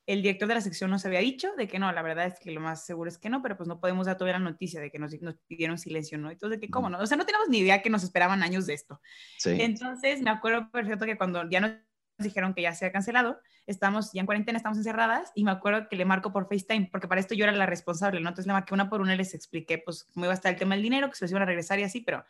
El 0.09 0.23
director 0.23 0.47
de 0.47 0.55
la 0.55 0.61
sección 0.61 0.89
nos 0.89 1.05
había 1.05 1.19
dicho 1.19 1.53
de 1.55 1.67
que 1.67 1.77
no, 1.77 1.91
la 1.91 2.01
verdad 2.01 2.25
es 2.25 2.39
que 2.39 2.49
lo 2.49 2.59
más 2.59 2.83
seguro 2.83 3.09
es 3.09 3.19
que 3.19 3.29
no, 3.29 3.43
pero 3.43 3.55
pues 3.55 3.69
no 3.69 3.79
podemos 3.79 4.07
dar 4.07 4.17
todavía 4.17 4.39
la 4.39 4.43
noticia 4.43 4.81
de 4.81 4.89
que 4.89 4.97
nos, 4.97 5.13
nos 5.21 5.35
pidieron 5.47 5.77
silencio, 5.77 6.17
¿no? 6.17 6.31
Entonces, 6.31 6.59
de 6.59 6.65
que 6.65 6.71
cómo 6.71 6.89
no, 6.89 6.97
o 6.97 7.05
sea, 7.05 7.15
no 7.15 7.27
tenemos 7.27 7.47
ni 7.47 7.59
idea 7.59 7.83
que 7.83 7.91
nos 7.91 8.03
esperaban 8.03 8.41
años 8.41 8.65
de 8.65 8.73
esto. 8.73 8.99
Sí. 9.37 9.51
Entonces, 9.61 10.23
me 10.23 10.31
acuerdo 10.31 10.71
perfecto 10.71 11.05
que 11.05 11.15
cuando 11.15 11.47
ya 11.47 11.61
nos 11.61 11.75
dijeron 12.17 12.55
que 12.55 12.63
ya 12.63 12.73
se 12.73 12.87
ha 12.87 12.91
cancelado, 12.91 13.39
estamos 13.67 14.11
ya 14.11 14.21
en 14.21 14.25
cuarentena, 14.25 14.57
estamos 14.57 14.79
encerradas 14.79 15.31
y 15.35 15.43
me 15.43 15.51
acuerdo 15.51 15.87
que 15.87 15.95
le 15.95 16.05
marco 16.05 16.33
por 16.33 16.47
FaceTime, 16.47 16.89
porque 16.91 17.07
para 17.07 17.21
esto 17.21 17.35
yo 17.35 17.43
era 17.43 17.53
la 17.53 17.67
responsable, 17.67 18.19
¿no? 18.19 18.29
Entonces 18.29 18.47
le 18.47 18.53
marqué 18.53 18.73
una 18.73 18.89
por 18.89 19.01
una 19.01 19.13
y 19.13 19.17
les 19.17 19.35
expliqué 19.35 19.77
pues 19.77 20.05
cómo 20.11 20.25
iba 20.25 20.33
a 20.33 20.35
estar 20.35 20.51
el 20.51 20.57
tema 20.57 20.73
del 20.73 20.81
dinero, 20.81 21.07
que 21.07 21.17
se 21.17 21.25
les 21.25 21.31
iban 21.31 21.43
a 21.43 21.45
regresar 21.45 21.77
y 21.77 21.83
así, 21.83 22.01
pero 22.01 22.25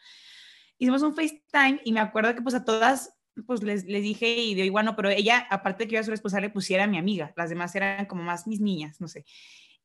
hicimos 0.78 1.02
un 1.02 1.16
FaceTime 1.16 1.80
y 1.86 1.94
me 1.94 2.02
acuerdo 2.02 2.36
que 2.36 2.42
pues 2.42 2.56
a 2.56 2.66
todas 2.66 3.19
pues 3.46 3.64
les, 3.64 3.86
les 3.86 4.04
dije 4.04 4.28
y 4.36 4.56
de 4.56 4.66
igual 4.66 4.86
no, 4.86 4.96
pero 4.96 5.10
ella, 5.10 5.48
aparte 5.50 5.84
de 5.84 5.88
que 5.88 5.96
iba 5.96 6.02
a 6.02 6.04
su 6.04 6.12
responsable, 6.12 6.50
pues 6.50 6.70
era 6.72 6.88
mi 6.88 6.98
amiga, 6.98 7.34
las 7.36 7.50
demás 7.50 7.76
eran 7.76 8.06
como 8.06 8.24
más 8.24 8.48
mis 8.48 8.60
niñas, 8.60 9.00
no 9.00 9.08
sé. 9.08 9.26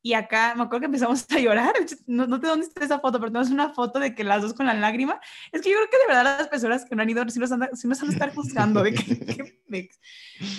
Y 0.05 0.13
acá 0.13 0.53
me 0.55 0.61
acuerdo 0.61 0.81
que 0.81 0.85
empezamos 0.85 1.25
a 1.31 1.39
llorar, 1.39 1.73
no, 2.05 2.27
no 2.27 2.39
sé 2.39 2.45
dónde 2.45 2.67
está 2.67 2.85
esa 2.85 2.99
foto, 2.99 3.19
pero 3.19 3.31
tenemos 3.31 3.49
una 3.49 3.73
foto 3.73 3.97
de 3.97 4.13
que 4.13 4.23
las 4.23 4.43
dos 4.43 4.53
con 4.53 4.67
la 4.67 4.75
lágrima. 4.75 5.19
Es 5.51 5.63
que 5.63 5.71
yo 5.71 5.77
creo 5.77 5.89
que 5.89 5.97
de 5.97 6.07
verdad 6.07 6.37
las 6.37 6.47
personas 6.47 6.85
que 6.85 6.95
no 6.95 7.01
han 7.01 7.09
ido 7.09 7.27
sí 7.27 7.39
nos 7.39 7.51
han, 7.51 7.75
sí 7.75 7.87
nos 7.87 8.03
han 8.03 8.09
estar 8.09 8.31
juzgando 8.31 8.83
de 8.83 8.93
que, 8.93 9.59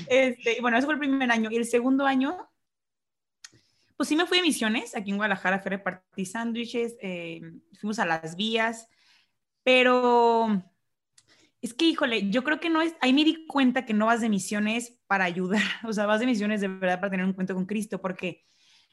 este, 0.09 0.61
bueno, 0.61 0.77
ese 0.77 0.87
fue 0.87 0.95
el 0.95 0.99
primer 0.99 1.31
año. 1.31 1.49
Y 1.53 1.57
el 1.59 1.65
segundo 1.65 2.07
año, 2.07 2.37
pues 3.97 4.09
sí 4.09 4.17
me 4.17 4.27
fui 4.27 4.39
de 4.39 4.43
misiones, 4.43 4.97
aquí 4.97 5.11
en 5.11 5.17
Guadalajara 5.17 5.61
fui 5.61 5.69
a 5.69 5.77
repartir 5.77 6.27
sándwiches, 6.27 6.97
eh, 7.01 7.41
fuimos 7.79 8.01
a 8.01 8.05
las 8.05 8.35
vías, 8.35 8.89
pero 9.63 10.61
es 11.66 11.74
que, 11.74 11.85
híjole, 11.85 12.31
yo 12.31 12.44
creo 12.44 12.61
que 12.61 12.70
no 12.70 12.81
es, 12.81 12.94
ahí 13.00 13.12
me 13.12 13.24
di 13.24 13.44
cuenta 13.46 13.85
que 13.85 13.92
no 13.92 14.07
vas 14.07 14.20
de 14.20 14.29
misiones 14.29 15.00
para 15.09 15.24
ayudar, 15.24 15.62
o 15.85 15.92
sea, 15.92 16.07
vas 16.07 16.20
de 16.20 16.26
misiones 16.26 16.61
de 16.61 16.68
verdad 16.68 17.00
para 17.00 17.11
tener 17.11 17.24
un 17.24 17.31
encuentro 17.31 17.57
con 17.57 17.66
Cristo, 17.66 18.00
porque 18.00 18.44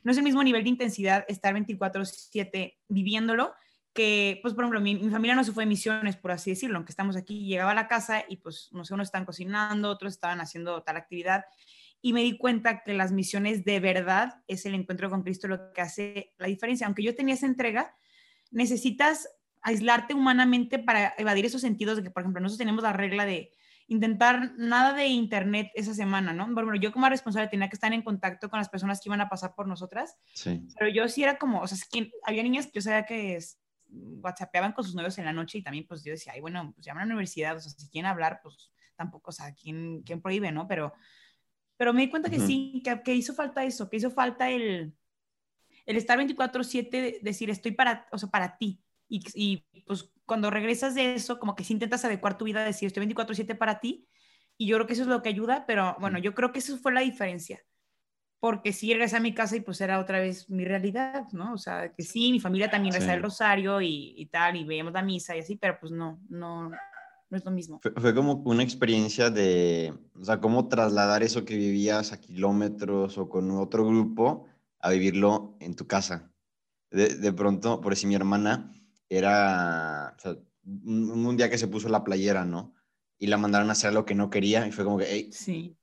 no 0.02 0.12
es 0.12 0.18
el 0.18 0.24
mismo 0.24 0.44
nivel 0.44 0.64
de 0.64 0.70
intensidad 0.70 1.24
estar 1.28 1.54
24/7 1.54 2.80
viviéndolo 2.90 3.54
que, 3.94 4.40
pues, 4.42 4.56
por 4.56 4.64
ejemplo, 4.64 4.82
mi, 4.82 4.96
mi, 4.96 5.12
familia 5.12 5.36
no 5.36 5.44
se 5.44 5.52
fue 5.52 5.66
de 5.66 5.70
misiones, 5.70 6.18
por 6.18 6.32
así 6.32 6.50
decirlo, 6.50 6.78
aunque 6.78 6.92
estamos 6.92 7.16
aquí, 7.16 7.46
llegaba 7.46 7.72
a 7.72 7.76
la 7.76 7.88
casa 7.88 8.26
y, 8.28 8.38
pues, 8.38 8.70
no 8.72 8.86
sé, 8.86 8.96
unos 8.96 9.10
están 9.10 9.24
cocinando, 9.24 9.90
otros 9.92 10.14
estaban 10.14 10.42
haciendo 10.42 10.82
tal 10.82 10.98
actividad. 10.98 11.46
y 12.02 12.12
me 12.12 12.22
di 12.22 12.38
cuenta 12.38 12.84
que 12.84 12.94
las 12.94 13.12
misiones 13.12 13.64
de 13.64 13.80
verdad 13.80 14.42
es 14.48 14.66
el 14.66 14.74
encuentro 14.74 15.10
con 15.10 15.22
Cristo 15.24 15.48
lo 15.48 15.72
que 15.72 15.82
hace 15.82 16.34
la 16.38 16.48
diferencia. 16.48 16.88
Aunque 16.88 17.04
yo 17.04 17.16
tenía 17.16 17.36
esa 17.36 17.46
entrega, 17.46 17.96
necesitas 18.52 19.30
aislarte 19.64 20.14
humanamente 20.14 20.78
para 20.80 21.14
evadir 21.18 21.46
esos 21.46 21.62
sentidos 21.62 21.98
de 21.98 22.04
que, 22.04 22.12
por 22.12 22.22
ejemplo, 22.24 22.42
nosotros 22.42 22.60
tenemos 22.60 22.84
la 22.84 22.94
regla 22.94 23.26
de 23.26 23.52
intentar 23.88 24.54
nada 24.58 24.94
de 24.94 25.08
internet 25.08 25.72
esa 25.76 25.94
semana, 25.94 26.32
¿no? 26.34 26.48
Bueno, 26.54 26.76
yo 26.76 26.92
como 26.92 27.10
responsable 27.10 27.50
tenía 27.50 27.68
que 27.70 27.76
estar 27.76 27.92
en 27.94 28.02
contacto 28.02 28.50
con 28.50 28.60
las 28.60 28.70
personas 28.70 29.00
que 29.02 29.10
iban 29.10 29.22
a 29.22 29.30
pasar 29.30 29.56
por 29.56 29.68
nosotras, 29.68 30.16
Sí. 30.34 30.66
pero 30.78 30.90
yo 30.90 31.08
sí 31.10 31.24
era 31.24 31.38
como, 31.38 31.62
o 31.62 31.68
sea, 31.68 31.76
es 31.78 31.88
que 31.88 32.12
había 32.26 32.44
niñas 32.44 32.66
que 32.68 32.72
yo 32.76 32.82
sabía 32.82 33.06
que 33.06 33.36
es- 33.36 33.60
whatsappeaban 33.90 34.72
con 34.74 34.84
sus 34.86 34.96
novios 34.96 35.18
en 35.20 35.26
la 35.26 35.34
noche 35.34 35.60
y 35.60 35.64
también 35.64 35.86
pues 35.88 36.04
yo 36.04 36.12
decía, 36.12 36.34
ay, 36.34 36.42
bueno, 36.42 36.72
pues 36.74 36.86
llaman 36.86 37.04
a 37.04 37.06
la 37.06 37.14
universidad, 37.14 37.56
o 37.56 37.60
sea, 37.60 37.72
si 37.72 37.90
quieren 37.90 38.10
hablar, 38.10 38.40
pues 38.42 38.72
tampoco, 38.96 39.30
o 39.30 39.34
sea, 39.34 39.54
¿quién, 39.54 40.02
quién 40.04 40.22
prohíbe, 40.22 40.52
no? 40.52 40.68
Pero, 40.68 40.94
pero 41.78 41.94
me 41.94 42.02
di 42.02 42.10
cuenta 42.10 42.30
que 42.30 42.38
Ujú. 42.38 42.48
sí, 42.48 42.82
que, 42.84 43.02
que 43.04 43.14
hizo 43.14 43.34
falta 43.34 43.64
eso, 43.64 43.90
que 43.90 43.98
hizo 43.98 44.10
falta 44.10 44.50
el, 44.50 44.96
el 45.86 45.98
estar 45.98 46.18
24/7, 46.18 46.90
de- 47.02 47.20
decir, 47.22 47.50
estoy 47.50 47.74
para, 47.74 48.08
o 48.12 48.18
sea, 48.18 48.30
para 48.30 48.58
ti. 48.58 48.80
Y, 49.14 49.22
y 49.36 49.82
pues 49.86 50.12
cuando 50.26 50.50
regresas 50.50 50.96
de 50.96 51.14
eso, 51.14 51.38
como 51.38 51.54
que 51.54 51.64
sí 51.64 51.74
intentas 51.74 52.04
adecuar 52.04 52.36
tu 52.36 52.46
vida, 52.46 52.64
decir, 52.66 52.88
estoy 52.88 53.06
24/7 53.06 53.56
para 53.56 53.80
ti. 53.80 54.08
Y 54.58 54.66
yo 54.66 54.78
creo 54.78 54.88
que 54.88 54.94
eso 54.94 55.04
es 55.04 55.08
lo 55.08 55.22
que 55.22 55.30
ayuda, 55.30 55.66
pero 55.68 55.96
bueno, 56.00 56.18
yo 56.18 56.34
creo 56.34 56.52
que 56.52 56.60
eso 56.60 56.78
fue 56.78 56.94
la 56.94 57.02
diferencia. 57.02 57.60
Porque 58.40 58.74
sí 58.74 58.92
regresé 58.92 59.18
a 59.18 59.20
mi 59.20 59.34
casa 59.34 59.56
y 59.56 59.62
pues 59.62 59.80
era 59.82 60.00
otra 60.00 60.20
vez 60.20 60.50
mi 60.50 60.66
realidad, 60.66 61.26
¿no? 61.32 61.54
O 61.54 61.58
sea, 61.58 61.94
que 61.94 62.02
sí, 62.04 62.32
mi 62.32 62.40
familia 62.40 62.72
también 62.72 62.94
rezaba 62.94 63.14
Sí. 63.14 63.18
el 63.18 63.24
rosario 63.24 63.82
y, 63.82 64.16
y 64.18 64.26
tal, 64.26 64.56
y 64.56 64.64
veíamos 64.64 64.94
la 64.94 65.04
misa 65.04 65.36
y 65.36 65.40
así, 65.42 65.58
pero 65.58 65.78
pues 65.80 65.92
no, 65.92 66.20
no, 66.30 66.70
no 66.70 67.38
es 67.38 67.46
lo 67.46 67.52
mismo. 67.52 67.80
Fue, 67.82 67.92
fue 67.92 68.16
como 68.16 68.42
una 68.46 68.64
experiencia 68.64 69.30
de, 69.30 69.94
o 70.20 70.26
sea, 70.26 70.40
cómo 70.40 70.68
trasladar 70.68 71.22
eso 71.24 71.46
que 71.46 71.56
vivías 71.56 72.12
a 72.14 72.20
kilómetros 72.20 73.18
o 73.18 73.30
con 73.30 73.52
otro 73.52 73.86
grupo 73.86 74.48
a 74.80 74.90
vivirlo 74.90 75.56
en 75.60 75.76
tu 75.76 75.86
casa. 75.86 76.32
De, 76.92 77.16
de 77.16 77.32
pronto, 77.34 77.80
por 77.80 77.96
si 77.96 78.08
mi 78.08 78.16
hermana 78.16 78.72
era, 79.18 80.16
o 80.18 80.20
sea, 80.20 80.38
un, 80.66 81.26
un 81.26 81.38
día 81.38 81.50
que 81.50 81.58
se 81.58 81.68
puso 81.68 81.90
la 81.90 82.04
playera, 82.04 82.46
¿no? 82.46 82.74
Y 83.18 83.28
la 83.28 83.38
mandaron 83.38 83.70
a 83.70 83.74
hacer 83.74 83.94
lo 83.94 84.06
que 84.06 84.16
no 84.16 84.30
quería 84.30 84.68
y 84.68 84.72
fue 84.72 84.84
como 84.84 84.98
que, 84.98 85.06
hey, 85.10 85.30
Sí. 85.32 85.78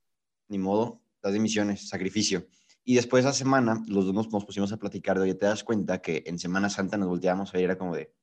ni 0.47 0.57
modo, 0.57 1.01
las 1.21 1.33
de 1.33 1.39
misiones, 1.39 1.87
sacrificio. 1.87 2.47
Y 2.83 2.95
después 2.95 3.23
de 3.23 3.29
esa 3.29 3.37
semana, 3.37 3.83
los 3.87 4.05
dos 4.05 4.13
nos, 4.13 4.31
nos 4.31 4.45
pusimos 4.45 4.71
a 4.73 4.77
platicar 4.77 5.17
de, 5.17 5.23
oye, 5.23 5.35
te 5.35 5.45
das 5.45 5.63
cuenta 5.63 6.01
que 6.01 6.23
en 6.25 6.39
Semana 6.39 6.69
Santa 6.69 6.97
nos 6.97 7.07
volteábamos 7.09 7.53
a 7.53 7.57
ir, 7.59 7.65
era 7.65 7.77
como 7.77 7.95
de, 7.95 8.13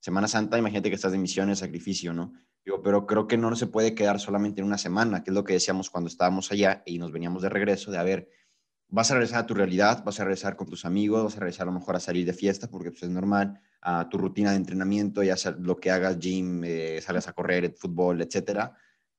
Semana 0.00 0.28
Santa, 0.28 0.56
imagínate 0.56 0.88
que 0.88 0.94
estás 0.94 1.12
de 1.12 1.18
misiones, 1.18 1.58
sacrificio, 1.58 2.14
¿no? 2.14 2.32
Digo, 2.64 2.82
pero 2.82 3.06
creo 3.06 3.26
que 3.26 3.36
no 3.36 3.54
se 3.54 3.66
puede 3.66 3.94
quedar 3.94 4.18
solamente 4.18 4.62
en 4.62 4.66
una 4.66 4.78
semana, 4.78 5.22
que 5.22 5.30
es 5.30 5.34
lo 5.34 5.44
que 5.44 5.52
decíamos 5.52 5.90
cuando 5.90 6.08
estábamos 6.08 6.50
allá 6.50 6.82
y 6.86 6.98
nos 6.98 7.12
veníamos 7.12 7.42
de 7.42 7.50
regreso, 7.50 7.90
de 7.90 7.98
a 7.98 8.02
ver, 8.02 8.30
vas 8.90 9.10
a 9.10 9.14
regresar 9.14 9.40
a 9.40 9.46
tu 9.46 9.54
realidad, 9.54 10.02
vas 10.04 10.20
a 10.20 10.24
regresar 10.24 10.56
con 10.56 10.68
tus 10.68 10.84
amigos, 10.84 11.24
vas 11.24 11.36
a 11.36 11.40
regresar 11.40 11.68
a 11.68 11.72
lo 11.72 11.78
mejor 11.78 11.96
a 11.96 12.00
salir 12.00 12.26
de 12.26 12.32
fiesta, 12.32 12.68
porque 12.68 12.90
pues, 12.90 13.02
es 13.04 13.10
normal, 13.10 13.60
a 13.80 14.08
tu 14.08 14.18
rutina 14.18 14.50
de 14.50 14.56
entrenamiento, 14.56 15.22
ya 15.22 15.36
sea 15.36 15.52
lo 15.52 15.76
que 15.76 15.90
hagas, 15.90 16.18
gym, 16.18 16.62
eh, 16.64 17.00
salgas 17.00 17.28
a 17.28 17.32
correr, 17.32 17.74
fútbol, 17.76 18.20
etcétera. 18.20 18.74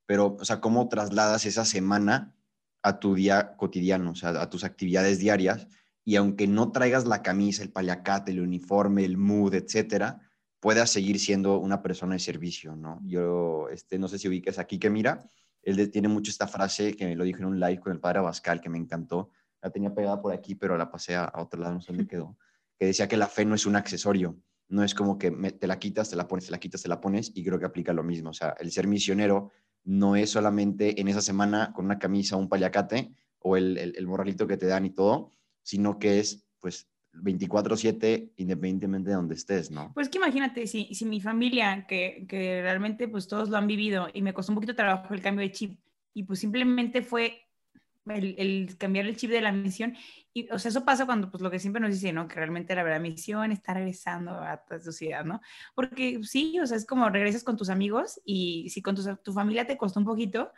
Pero, 0.06 0.38
o 0.40 0.46
sea, 0.46 0.60
¿cómo 0.60 0.88
trasladas 0.90 1.46
esa 1.46 1.66
semana 1.66 2.36
a 2.84 3.00
tu 3.00 3.16
día 3.16 3.56
cotidiano, 3.56 4.12
o 4.12 4.16
sea, 4.16 4.30
a 4.30 4.50
tus 4.50 4.64
actividades 4.64 5.20
diarias? 5.20 5.68
Y 6.04 6.16
aunque 6.16 6.48
no 6.48 6.72
traigas 6.72 7.06
la 7.06 7.22
camisa, 7.22 7.64
el 7.64 7.72
paliacate, 7.72 8.32
el 8.32 8.42
uniforme, 8.42 9.06
el 9.06 9.18
mood, 9.18 9.54
etcétera, 9.54 10.20
puedas 10.60 10.90
seguir 10.90 11.20
siendo 11.20 11.60
una 11.60 11.82
persona 11.82 12.14
de 12.14 12.20
servicio, 12.20 12.76
¿no? 12.76 13.00
Yo, 13.04 13.70
este, 13.70 13.98
no 13.98 14.08
sé 14.08 14.20
si 14.20 14.28
ubiques 14.28 14.60
aquí 14.60 14.80
que 14.80 14.90
mira, 14.90 15.24
él 15.64 15.92
tiene 15.92 16.08
mucho 16.08 16.32
esta 16.32 16.48
frase 16.48 16.96
que 16.96 17.06
me 17.06 17.16
lo 17.16 17.24
dijo 17.24 17.40
en 17.40 17.46
un 17.46 17.60
live 17.60 17.80
con 17.80 17.92
el 17.92 18.00
padre 18.00 18.20
Abascal, 18.20 18.62
que 18.62 18.70
me 18.70 18.78
encantó. 18.78 19.30
La 19.62 19.70
tenía 19.70 19.94
pegada 19.94 20.22
por 20.22 20.34
aquí, 20.34 20.56
pero 20.56 20.78
la 20.78 20.90
pasé 20.90 21.16
a, 21.16 21.32
otro 21.36 21.60
lado, 21.62 21.76
no 21.76 21.82
sé 21.82 21.92
dónde 21.92 22.08
quedó. 22.08 22.38
Que 22.80 22.88
decía 22.88 23.08
que 23.08 23.18
la 23.18 23.28
fe 23.28 23.46
no 23.46 23.56
es 23.56 23.66
un 23.66 23.76
accesorio, 23.76 24.38
no 24.70 24.84
es 24.84 24.96
como 24.96 25.18
que 25.18 25.32
me- 25.32 25.52
te 25.52 25.68
la 25.68 25.78
quitas, 25.78 26.10
te 26.10 26.16
la 26.16 26.28
pones, 26.28 26.46
te 26.46 26.52
la 26.52 26.60
quitas, 26.60 26.82
te 26.82 26.90
la 26.90 27.00
pones, 27.00 27.32
y 27.36 27.44
creo 27.44 27.60
que 27.60 27.66
aplica 27.66 27.94
lo 27.94 28.04
mismo. 28.04 28.32
O 28.32 28.34
sea, 28.34 28.56
el 28.60 28.72
ser 28.72 28.88
misionero 28.88 29.52
no 29.84 30.16
es 30.16 30.30
solamente 30.30 31.00
en 31.00 31.08
esa 31.08 31.22
semana 31.22 31.72
con 31.74 31.86
una 31.86 32.00
camisa, 32.00 32.36
un 32.38 32.50
paliacate 32.50 33.14
o 33.40 33.58
el, 33.58 33.78
el, 33.78 33.96
el 33.96 34.08
morralito 34.08 34.48
que 34.48 34.58
te 34.58 34.68
dan 34.68 34.86
y 34.86 34.92
todo, 34.92 35.32
sino 35.64 36.00
que 36.00 36.20
es, 36.20 36.48
pues, 36.60 36.88
24/7 37.14 38.32
independientemente 38.38 39.10
de 39.10 39.16
donde 39.16 39.36
estés, 39.36 39.70
¿no? 39.72 39.92
Pues 39.94 40.10
que 40.10 40.18
imagínate, 40.18 40.68
si, 40.68 40.94
si 40.94 41.06
mi 41.06 41.20
familia, 41.20 41.86
que, 41.88 42.26
que 42.28 42.62
realmente 42.62 43.08
pues 43.08 43.28
todos 43.28 43.50
lo 43.50 43.58
han 43.58 43.68
vivido 43.68 44.08
y 44.14 44.22
me 44.22 44.34
costó 44.34 44.52
un 44.52 44.56
poquito 44.56 44.76
trabajo 44.76 45.14
el 45.14 45.22
cambio 45.22 45.46
de 45.46 45.52
chip 45.52 45.80
y 46.14 46.24
pues 46.24 46.40
simplemente 46.40 47.02
fue 47.02 47.42
el, 48.08 48.76
cambiar 48.78 49.06
el 49.06 49.16
chip 49.16 49.30
de 49.30 49.42
la 49.42 49.52
misión 49.52 49.96
y 50.34 50.50
o 50.52 50.60
sea, 50.60 50.70
eso 50.70 50.86
pasa 50.86 51.06
cuando 51.06 51.30
pues 51.30 51.42
lo 51.42 51.52
que 51.52 51.60
siempre 51.60 51.82
nos 51.82 51.92
dicen. 51.92 52.28
Que 52.28 52.36
realmente 52.36 52.74
la 52.76 52.84
verdad 52.84 53.02
misión 53.02 53.52
está 53.52 53.74
regresando 53.74 54.32
a 54.32 54.64
tu 54.66 54.80
sociedad, 54.80 55.26
¿no? 55.26 55.42
Porque 55.76 56.20
sí, 56.24 56.60
o 56.60 56.66
sea, 56.66 56.78
es 56.78 56.86
como 56.86 57.10
regresas 57.10 57.44
con 57.44 57.58
tus 57.58 57.70
amigos 57.70 58.22
y 58.26 58.70
si 58.70 58.82
con 58.82 58.96
tu, 58.96 59.04
tu 59.18 59.34
familia 59.34 59.68
te 59.68 59.78
costó 59.78 60.00
un 60.00 60.06
poquito, 60.06 60.52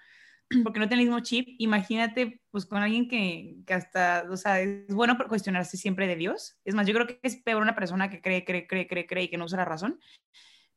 porque 0.63 0.79
no 0.79 0.87
tiene 0.87 1.03
el 1.03 1.09
mismo 1.09 1.23
chip, 1.23 1.47
imagínate 1.57 2.41
pues 2.51 2.65
con 2.65 2.81
alguien 2.83 3.07
que, 3.07 3.57
que, 3.65 3.73
hasta, 3.73 4.25
o 4.29 4.37
sea, 4.37 4.61
es 4.61 4.93
bueno 4.93 5.17
cuestionarse 5.27 5.77
siempre 5.77 6.07
de 6.07 6.15
Dios. 6.15 6.57
Es 6.65 6.75
más, 6.75 6.87
yo 6.87 6.93
creo 6.93 7.07
que 7.07 7.19
es 7.23 7.37
peor 7.37 7.61
una 7.61 7.75
persona 7.75 8.09
que 8.09 8.21
cree, 8.21 8.45
cree, 8.45 8.67
cree, 8.67 8.87
cree, 8.87 9.07
cree 9.07 9.23
y 9.23 9.27
que 9.29 9.37
no 9.37 9.45
usa 9.45 9.57
la 9.57 9.65
razón. 9.65 9.99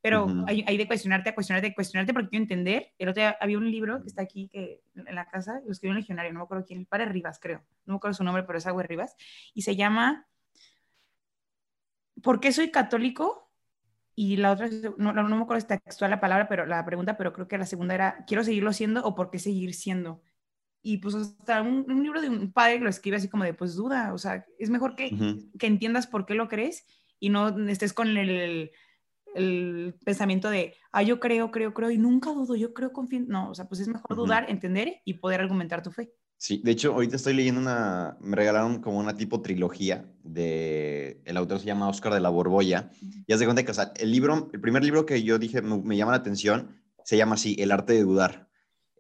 Pero 0.02 0.24
uh 0.24 0.28
-huh. 0.28 0.44
hay, 0.46 0.64
hay, 0.66 0.76
de 0.76 0.86
cuestionarte, 0.86 1.30
a 1.30 1.34
cuestionarte, 1.34 1.68
a 1.68 1.74
cuestionarte 1.74 2.12
porque 2.12 2.28
quiero 2.30 2.44
entender. 2.44 2.92
El 2.98 3.08
otro 3.08 3.22
día 3.22 3.36
había 3.40 3.58
un 3.58 3.70
libro 3.70 4.00
que 4.02 4.08
está 4.08 4.22
aquí 4.22 4.48
que, 4.48 4.82
en 4.94 5.14
la 5.14 5.26
casa, 5.26 5.60
lo 5.64 5.72
escribió 5.72 5.92
un 5.92 6.00
legionario, 6.00 6.32
no 6.32 6.40
me 6.40 6.44
acuerdo 6.44 6.64
quién, 6.64 6.80
el 6.80 6.86
padre 6.86 7.06
Rivas, 7.06 7.38
creo. 7.40 7.64
No 7.86 7.94
me 7.94 7.96
acuerdo 7.96 8.14
su 8.14 8.24
nombre, 8.24 8.44
pero 8.44 8.58
es 8.58 8.66
algo 8.66 8.80
de 8.80 8.86
Rivas. 8.86 9.16
Y 9.54 9.62
se 9.62 9.74
llama 9.74 10.26
¿Por 12.22 12.40
qué 12.40 12.52
soy 12.52 12.70
católico? 12.70 13.46
y 14.18 14.38
la 14.38 14.50
otra, 14.52 14.68
no, 14.96 15.12
no, 15.12 15.28
no 15.28 15.36
me 15.36 15.42
acuerdo 15.42 15.66
textual 15.66 16.10
la 16.10 16.20
palabra, 16.20 16.48
pero 16.48 16.64
la 16.64 16.82
pregunta, 16.86 17.18
pero 17.18 17.34
creo 17.34 17.46
que 17.46 17.58
la 17.58 17.66
segunda 17.66 17.94
era, 17.94 18.24
¿quiero 18.26 18.42
seguirlo 18.42 18.72
siendo 18.72 19.04
o 19.04 19.14
por 19.14 19.30
qué 19.30 19.38
seguir 19.38 19.74
siendo? 19.74 20.22
Y 20.82 20.98
pues 20.98 21.14
hasta 21.14 21.60
un, 21.60 21.84
un 21.86 22.02
libro 22.02 22.22
de 22.22 22.30
un 22.30 22.50
padre 22.50 22.80
lo 22.80 22.88
escribe 22.88 23.18
así 23.18 23.28
como 23.28 23.44
de, 23.44 23.52
pues 23.52 23.74
duda, 23.74 24.14
o 24.14 24.18
sea, 24.18 24.46
es 24.58 24.70
mejor 24.70 24.96
que, 24.96 25.10
uh 25.12 25.16
-huh. 25.16 25.58
que 25.58 25.66
entiendas 25.66 26.06
por 26.06 26.24
qué 26.24 26.32
lo 26.32 26.48
crees 26.48 26.86
y 27.20 27.28
no 27.28 27.48
estés 27.68 27.92
con 27.92 28.16
el, 28.16 28.70
el 29.36 29.94
pensamiento 30.04 30.50
de, 30.50 30.74
ah, 30.92 31.02
yo 31.02 31.20
creo, 31.20 31.50
creo, 31.50 31.72
creo 31.72 31.90
y 31.90 31.98
nunca 31.98 32.32
dudo, 32.32 32.56
yo 32.56 32.72
creo, 32.74 32.92
confío. 32.92 33.20
No, 33.26 33.50
o 33.50 33.54
sea, 33.54 33.68
pues 33.68 33.80
es 33.80 33.88
mejor 33.88 34.12
uh 34.12 34.14
-huh. 34.14 34.24
dudar, 34.24 34.50
entender 34.50 35.00
y 35.04 35.14
poder 35.14 35.40
argumentar 35.40 35.82
tu 35.82 35.90
fe. 35.90 36.10
Sí, 36.38 36.60
de 36.62 36.72
hecho, 36.72 36.92
ahorita 36.92 37.16
estoy 37.16 37.32
leyendo 37.32 37.60
una, 37.60 38.18
me 38.20 38.36
regalaron 38.36 38.82
como 38.82 38.98
una 38.98 39.16
tipo 39.16 39.40
trilogía 39.40 40.04
de, 40.22 41.22
el 41.24 41.36
autor 41.36 41.60
se 41.60 41.66
llama 41.66 41.88
Oscar 41.88 42.12
de 42.12 42.20
la 42.20 42.28
Borbolla, 42.28 42.90
y 43.26 43.32
haz 43.32 43.38
de 43.38 43.46
cuenta 43.46 43.62
que, 43.64 43.70
o 43.70 43.74
sea, 43.74 43.92
el 43.96 44.10
libro, 44.10 44.50
el 44.52 44.60
primer 44.60 44.84
libro 44.84 45.06
que 45.06 45.22
yo 45.22 45.38
dije 45.38 45.62
me, 45.62 45.78
me 45.78 45.96
llama 45.96 46.12
la 46.12 46.18
atención, 46.18 46.82
se 47.04 47.16
llama 47.16 47.36
así, 47.36 47.56
El 47.58 47.72
arte 47.72 47.94
de 47.94 48.02
dudar, 48.02 48.50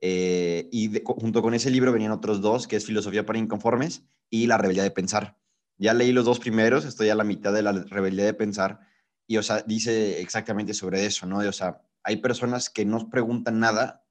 eh, 0.00 0.68
y 0.72 0.88
de, 0.88 1.02
junto 1.04 1.42
con 1.42 1.52
ese 1.52 1.70
libro 1.70 1.92
venían 1.92 2.12
otros 2.12 2.40
dos, 2.40 2.66
que 2.66 2.76
es 2.76 2.86
Filosofía 2.86 3.26
para 3.26 3.38
Inconformes 3.38 4.06
y 4.30 4.46
La 4.46 4.56
Rebeldía 4.56 4.82
de 4.82 4.90
Pensar. 4.90 5.36
Ya 5.78 5.92
leí 5.92 6.12
los 6.12 6.24
dos 6.24 6.38
primeros, 6.38 6.86
estoy 6.86 7.10
a 7.10 7.14
la 7.14 7.24
mitad 7.24 7.52
de 7.52 7.62
la 7.62 7.72
Rebeldía 7.72 8.24
de 8.24 8.34
Pensar, 8.34 8.80
y, 9.26 9.36
o 9.36 9.42
sea, 9.42 9.62
dice 9.62 10.20
exactamente 10.20 10.74
sobre 10.74 11.04
eso, 11.04 11.26
¿no? 11.26 11.40
De, 11.40 11.48
o 11.48 11.52
sea, 11.52 11.82
hay 12.02 12.16
personas 12.18 12.70
que 12.70 12.84
no 12.84 13.10
preguntan 13.10 13.58
nada 13.58 14.04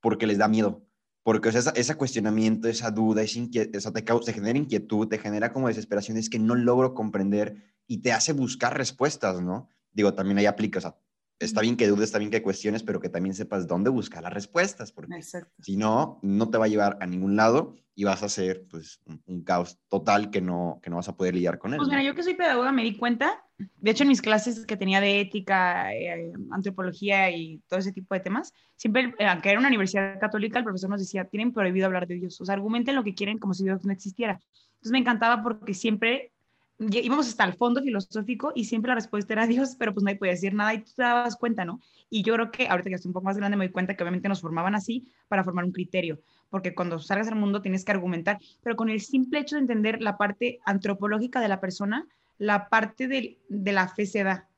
porque 0.00 0.26
les 0.26 0.38
da 0.38 0.48
miedo, 0.48 0.86
porque 1.22 1.48
o 1.48 1.52
sea, 1.52 1.72
ese 1.74 1.94
cuestionamiento, 1.96 2.68
esa 2.68 2.90
duda, 2.90 3.22
esa 3.22 3.38
inquiet 3.38 3.74
esa 3.74 3.92
te, 3.92 4.02
te, 4.02 4.32
genera 4.32 4.58
inquietud, 4.58 5.08
te 5.08 5.18
genera 5.18 5.52
como 5.52 5.68
desesperación, 5.68 6.16
es 6.16 6.30
que 6.30 6.38
no 6.38 6.54
logro 6.54 6.94
comprender 6.94 7.74
y 7.86 7.98
te 7.98 8.12
hace 8.12 8.32
buscar 8.32 8.76
respuestas, 8.76 9.40
¿no? 9.40 9.68
Digo, 9.92 10.14
también 10.14 10.38
ahí 10.38 10.46
aplica, 10.46 10.78
o 10.78 10.82
sea, 10.82 10.96
está 11.40 11.60
bien 11.62 11.76
que 11.76 11.88
dudes, 11.88 12.04
está 12.04 12.18
bien 12.18 12.30
que 12.30 12.42
cuestiones, 12.42 12.82
pero 12.82 13.00
que 13.00 13.08
también 13.08 13.34
sepas 13.34 13.66
dónde 13.66 13.90
buscar 13.90 14.22
las 14.22 14.32
respuestas, 14.32 14.92
porque 14.92 15.16
Exacto. 15.16 15.52
si 15.62 15.76
no, 15.76 16.20
no 16.22 16.50
te 16.50 16.58
va 16.58 16.66
a 16.66 16.68
llevar 16.68 16.98
a 17.00 17.06
ningún 17.06 17.34
lado 17.34 17.74
y 17.94 18.04
vas 18.04 18.22
a 18.22 18.26
hacer, 18.26 18.66
pues, 18.70 19.00
un, 19.06 19.22
un 19.26 19.42
caos 19.42 19.78
total 19.88 20.30
que 20.30 20.40
no, 20.40 20.78
que 20.82 20.90
no 20.90 20.96
vas 20.96 21.08
a 21.08 21.16
poder 21.16 21.34
lidiar 21.34 21.58
con 21.58 21.72
él. 21.72 21.78
Pues 21.78 21.88
mira, 21.88 22.02
¿no? 22.02 22.06
yo 22.06 22.14
que 22.14 22.22
soy 22.22 22.34
pedagoga 22.34 22.70
me 22.72 22.84
di 22.84 22.96
cuenta, 22.96 23.44
de 23.78 23.90
hecho 23.90 24.04
en 24.04 24.08
mis 24.08 24.22
clases 24.22 24.66
que 24.66 24.76
tenía 24.76 25.00
de 25.00 25.20
ética, 25.20 25.94
eh, 25.94 26.32
antropología 26.50 27.30
y 27.30 27.58
todo 27.68 27.80
ese 27.80 27.92
tipo 27.92 28.14
de 28.14 28.20
temas, 28.20 28.52
siempre, 28.76 29.14
eh, 29.18 29.26
aunque 29.26 29.50
era 29.50 29.58
una 29.58 29.68
universidad 29.68 30.18
católica, 30.18 30.58
el 30.58 30.64
profesor 30.64 30.90
nos 30.90 31.00
decía, 31.00 31.24
tienen 31.24 31.52
prohibido 31.52 31.86
hablar 31.86 32.06
de 32.06 32.16
Dios, 32.16 32.40
o 32.40 32.44
sea, 32.44 32.54
argumenten 32.54 32.94
lo 32.94 33.04
que 33.04 33.14
quieren 33.14 33.38
como 33.38 33.54
si 33.54 33.64
Dios 33.64 33.84
no 33.84 33.92
existiera. 33.92 34.40
Entonces 34.74 34.92
me 34.92 34.98
encantaba 34.98 35.42
porque 35.42 35.74
siempre 35.74 36.32
íbamos 36.80 37.28
hasta 37.28 37.44
el 37.44 37.52
fondo 37.52 37.82
filosófico 37.82 38.52
y 38.54 38.64
siempre 38.64 38.88
la 38.88 38.94
respuesta 38.94 39.34
era 39.34 39.46
Dios, 39.46 39.76
pero 39.78 39.92
pues 39.92 40.02
nadie 40.02 40.16
podía 40.16 40.32
decir 40.32 40.54
nada 40.54 40.72
y 40.72 40.78
tú 40.78 40.92
te 40.96 41.02
dabas 41.02 41.36
cuenta, 41.36 41.64
¿no? 41.64 41.80
Y 42.08 42.22
yo 42.22 42.32
creo 42.34 42.50
que 42.50 42.68
ahorita 42.68 42.88
que 42.88 42.94
estoy 42.94 43.10
un 43.10 43.12
poco 43.12 43.26
más 43.26 43.36
grande 43.36 43.56
me 43.56 43.66
doy 43.66 43.72
cuenta 43.72 43.94
que 43.94 44.02
obviamente 44.02 44.28
nos 44.28 44.40
formaban 44.40 44.74
así 44.74 45.06
para 45.28 45.44
formar 45.44 45.64
un 45.66 45.72
criterio, 45.72 46.20
porque 46.48 46.74
cuando 46.74 46.98
salgas 46.98 47.28
al 47.28 47.36
mundo 47.36 47.60
tienes 47.60 47.84
que 47.84 47.92
argumentar, 47.92 48.38
pero 48.62 48.76
con 48.76 48.88
el 48.88 49.00
simple 49.00 49.40
hecho 49.40 49.56
de 49.56 49.62
entender 49.62 50.00
la 50.00 50.16
parte 50.16 50.60
antropológica 50.64 51.40
de 51.40 51.48
la 51.48 51.60
persona, 51.60 52.06
la 52.40 52.70
parte 52.70 53.06
de, 53.06 53.38
la 53.48 53.86
fe 53.86 54.06
se 54.06 54.24
da. 54.24 54.48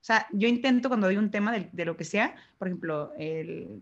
O 0.00 0.06
sea, 0.06 0.26
yo 0.32 0.46
intento 0.46 0.88
cuando 0.88 1.08
doy 1.08 1.16
un 1.16 1.32
tema 1.32 1.52
de, 1.52 1.84
lo 1.84 1.96
que 1.96 2.04
sea, 2.04 2.36
por 2.58 2.68
ejemplo, 2.68 3.12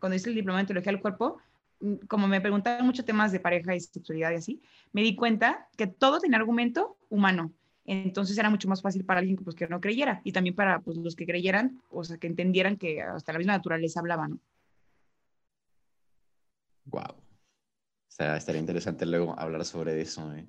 cuando 0.00 0.16
hice 0.16 0.30
el 0.30 0.34
diploma 0.34 0.60
de 0.60 0.66
teología 0.66 0.90
del 0.90 1.02
cuerpo, 1.02 1.38
mm, 1.80 1.96
como 2.08 2.26
me 2.26 2.40
preguntaban 2.40 2.86
muchos 2.86 3.04
temas 3.04 3.30
de 3.30 3.40
pareja 3.40 3.74
y 3.74 3.80
sexualidad 3.80 4.32
y 4.32 4.36
así, 4.36 4.62
me 4.92 5.02
di 5.02 5.14
cuenta 5.14 5.68
que 5.76 5.86
todo 5.86 6.18
tenía 6.18 6.38
argumento 6.38 6.96
humano. 7.10 7.52
Entonces 7.84 8.38
era 8.38 8.48
mucho 8.48 8.68
más 8.68 8.80
fácil 8.80 9.04
para 9.04 9.20
alguien 9.20 9.36
pues, 9.36 9.54
que 9.54 9.68
no 9.68 9.80
creyera 9.80 10.22
y 10.24 10.32
también 10.32 10.54
para 10.54 10.80
pues, 10.80 10.96
los 10.96 11.14
que 11.14 11.26
creyeran, 11.26 11.82
o 11.90 12.04
sea, 12.04 12.16
que 12.16 12.28
entendieran 12.28 12.78
que 12.78 13.02
hasta 13.02 13.32
la 13.32 13.38
misma 13.38 13.54
naturaleza 13.54 14.00
hablaba, 14.00 14.28
¿no? 14.28 14.38
Wow. 16.86 17.02
O 17.02 18.14
sea, 18.14 18.36
estaría 18.38 18.60
interesante 18.60 19.04
luego 19.04 19.38
hablar 19.38 19.64
sobre 19.66 20.00
eso, 20.00 20.32
¿eh? 20.34 20.46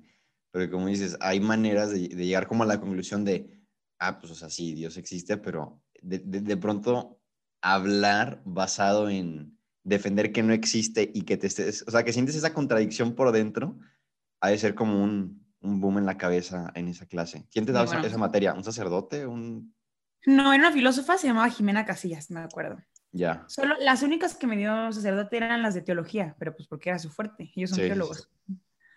Porque 0.54 0.70
como 0.70 0.86
dices, 0.86 1.16
hay 1.18 1.40
maneras 1.40 1.90
de, 1.90 2.06
llegar 2.06 2.46
como 2.46 2.62
a 2.62 2.66
la 2.66 2.78
conclusión 2.78 3.24
de, 3.24 3.50
ah, 3.98 4.20
pues, 4.20 4.30
o 4.30 4.36
sea, 4.36 4.48
sí, 4.48 4.72
Dios 4.72 4.96
existe, 4.96 5.36
pero 5.36 5.82
de, 6.00 6.20
de 6.20 6.56
pronto 6.56 7.20
hablar 7.60 8.40
basado 8.44 9.10
en 9.10 9.58
defender 9.82 10.30
que 10.30 10.44
no 10.44 10.52
existe 10.52 11.10
y 11.12 11.22
que 11.22 11.36
te 11.36 11.48
estés, 11.48 11.84
o 11.88 11.90
sea, 11.90 12.04
que 12.04 12.12
sientes 12.12 12.36
esa 12.36 12.54
contradicción 12.54 13.16
por 13.16 13.32
dentro, 13.32 13.80
ha 14.40 14.50
de 14.50 14.58
ser 14.58 14.76
como 14.76 15.02
un, 15.02 15.44
un 15.58 15.80
boom 15.80 15.98
en 15.98 16.06
la 16.06 16.18
cabeza 16.18 16.70
en 16.76 16.86
esa 16.86 17.06
clase. 17.06 17.48
¿Quién 17.50 17.66
te 17.66 17.72
daba 17.72 17.86
esa, 18.00 18.16
materia? 18.16 18.54
¿Un 18.54 18.62
sacerdote? 18.62 19.26
Un... 19.26 19.74
No, 20.24 20.52
era 20.52 20.68
una 20.68 20.72
filósofa, 20.72 21.18
se 21.18 21.26
llamaba 21.26 21.50
Jimena 21.50 21.84
Casillas, 21.84 22.30
me 22.30 22.38
acuerdo. 22.38 22.80
Ya. 23.10 23.44
Solo 23.48 23.74
las 23.80 24.04
únicas 24.04 24.36
que 24.36 24.46
me 24.46 24.56
dio 24.56 24.92
sacerdote 24.92 25.36
eran 25.36 25.62
las 25.62 25.74
de 25.74 25.82
teología, 25.82 26.36
pero 26.38 26.54
pues 26.54 26.68
porque 26.68 26.90
era 26.90 27.00
su 27.00 27.10
fuerte. 27.10 27.50
Ellos 27.56 27.70
son 27.70 27.80
teólogos. 27.80 28.30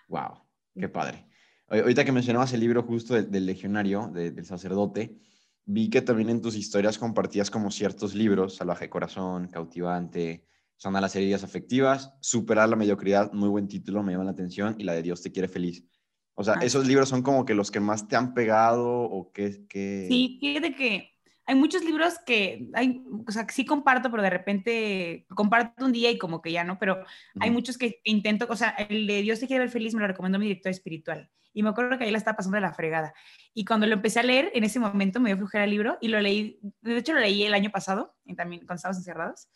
Wow, 0.08 0.43
qué 0.76 0.88
padre. 0.88 1.28
Ahorita 1.69 2.06
que 2.06 2.12
mencionabas 2.12 2.53
el 2.53 2.62
libro 2.62 2.84
justo 2.84 3.13
del, 3.13 3.45
legionario, 3.45 4.10
del 4.13 4.45
sacerdote, 4.45 5.17
vi 5.65 5.89
que 5.89 6.01
también 6.01 6.30
en 6.30 6.41
tus 6.41 6.56
historias 6.56 6.97
compartías 6.97 7.51
como 7.51 7.71
ciertos 7.71 8.15
libros, 8.15 8.56
Salvaje 8.56 8.89
Corazón, 8.89 9.49
Cautivante, 9.49 10.45
Son 10.77 10.95
a 10.95 11.01
las 11.01 11.15
heridas 11.15 11.43
afectivas, 11.43 12.13
Superar 12.21 12.69
la 12.69 12.75
mediocridad, 12.75 13.34
muy 13.34 13.49
buen 13.49 13.67
título, 13.67 14.01
me 14.01 14.13
llama 14.13 14.23
la 14.23 14.32
atención, 14.32 14.75
y 14.77 14.84
la 14.84 14.93
de 14.93 15.01
Dios 15.01 15.21
te 15.21 15.32
quiere 15.32 15.49
feliz. 15.49 15.84
O 16.36 16.43
sea, 16.43 16.53
¿esos 16.56 16.88
libros 16.88 17.10
son 17.10 17.21
como 17.21 17.45
que 17.45 17.56
los 17.56 17.71
que 17.71 17.80
más 17.80 18.08
te 18.08 18.15
han 18.15 18.34
pegado 18.34 18.88
o 18.88 19.32
qué? 19.34 19.65
qué... 19.67 20.06
Sí, 20.08 20.38
fíjate 20.39 20.75
que 20.75 21.10
hay 21.47 21.56
muchos 21.56 21.84
libros 21.84 22.13
que 22.25 22.69
hay, 22.73 23.03
o 23.25 23.32
sea, 23.32 23.47
que 23.47 23.53
sí 23.53 23.65
comparto, 23.65 24.12
pero 24.12 24.21
de 24.21 24.30
repente 24.30 25.25
comparto 25.34 25.84
un 25.84 25.91
día 25.91 26.12
y 26.12 26.17
como 26.17 26.41
que 26.41 26.51
ya 26.51 26.63
no, 26.63 26.77
pero 26.77 27.03
hay 27.39 27.49
muchos 27.49 27.77
que 27.77 28.01
intento, 28.03 28.45
o 28.49 28.56
sea, 28.56 28.69
el 28.69 29.08
de 29.08 29.21
Dios 29.21 29.39
te 29.39 29.47
quiere 29.47 29.62
ver 29.62 29.69
feliz 29.69 29.95
me 29.95 30.01
lo 30.01 30.08
recomendó 30.08 30.39
mi 30.39 30.45
director 30.45 30.69
espiritual. 30.69 31.30
Y 31.58 31.63
me 31.63 31.70
acuerdo 31.70 31.98
que 31.98 32.04
ahí 32.04 32.12
la 32.12 32.20
estaba 32.20 32.38
pasando 32.38 32.58
de 32.58 32.62
la 32.62 32.72
fregada. 32.72 33.15
Y 33.52 33.65
cuando 33.65 33.88
lo 33.88 33.93
empecé 33.93 34.20
a 34.20 34.24
leer, 34.24 34.52
en 34.54 34.63
ese 34.63 34.80
momento 34.80 35.20
me 35.20 35.30
dio 35.30 35.38
flujera 35.38 35.63
el 35.63 35.72
libro 35.72 35.98
y 36.00 36.08
lo 36.08 36.22
leí, 36.22 36.60
de 36.82 36.98
hecho 36.98 37.13
lo 37.13 37.20
leí 37.20 37.46
el 37.46 37.56
año 37.56 37.72
pasado, 37.72 38.15
y 38.26 38.36
también 38.36 38.62
cuando 38.62 38.76
estábamos 38.76 39.00
encerrados 39.00 39.50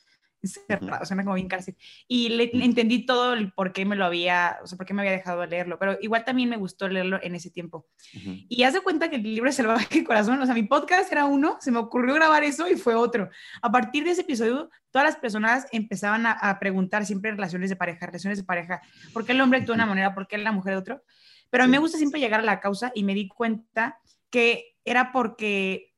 cerrado, 0.48 1.06
suena 1.06 1.24
como 1.24 1.36
bien 1.36 1.48
cárcel. 1.48 1.76
Y 2.08 2.30
le, 2.30 2.50
entendí 2.54 3.06
todo 3.06 3.34
el 3.34 3.52
por 3.54 3.74
qué 3.74 3.86
me 3.86 3.96
lo 3.96 4.06
había, 4.06 4.58
o 4.64 4.68
sea, 4.68 4.78
por 4.78 4.86
qué 4.86 4.94
me 4.94 5.02
había 5.02 5.12
dejado 5.12 5.46
leerlo, 5.46 5.78
pero 5.78 5.98
igual 6.02 6.26
también 6.26 6.50
me 6.50 6.58
gustó 6.58 6.88
leerlo 6.88 7.20
en 7.22 7.36
ese 7.36 7.50
tiempo. 7.50 7.88
Y 8.14 8.64
hace 8.64 8.82
cuenta 8.82 9.10
que 9.10 9.18
el 9.18 9.24
libro 9.24 9.52
Salvaje 9.52 10.04
Corazón, 10.04 10.42
o 10.42 10.46
sea, 10.46 10.56
mi 10.56 10.64
podcast 10.64 11.12
era 11.12 11.26
uno, 11.26 11.58
se 11.60 11.72
me 11.72 11.80
ocurrió 11.80 12.16
grabar 12.16 12.44
eso 12.44 12.68
y 12.68 12.76
fue 12.76 12.96
otro. 12.96 13.30
A 13.62 13.72
partir 13.72 14.04
de 14.04 14.12
ese 14.12 14.22
episodio, 14.22 14.70
todas 14.92 15.08
las 15.08 15.18
personas 15.18 15.68
empezaban 15.72 16.26
a, 16.26 16.58
preguntar 16.60 17.06
siempre 17.06 17.32
relaciones 17.32 17.70
de 17.70 17.76
pareja, 17.76 18.06
relaciones 18.06 18.38
de 18.38 18.44
pareja, 18.44 18.82
¿por 19.14 19.26
qué 19.26 19.32
el 19.32 19.42
hombre 19.42 19.60
actúa 19.60 19.76
de 19.76 19.82
una 19.82 19.86
manera, 19.86 20.14
por 20.14 20.28
qué 20.28 20.38
la 20.38 20.52
mujer 20.52 20.74
de 20.74 20.80
otro? 20.80 21.04
Pero 21.52 21.66
a 21.66 21.68
mí 21.68 21.72
me 21.72 21.78
gusta 21.78 22.00
siempre 22.00 22.20
llegar 22.20 22.40
a 22.40 22.44
la 22.44 22.60
causa 22.60 22.92
y 22.96 23.04
me 23.04 23.14
di 23.14 23.28
cuenta 23.28 24.00
que 24.32 24.78
era 24.84 25.12
porque, 25.12 25.94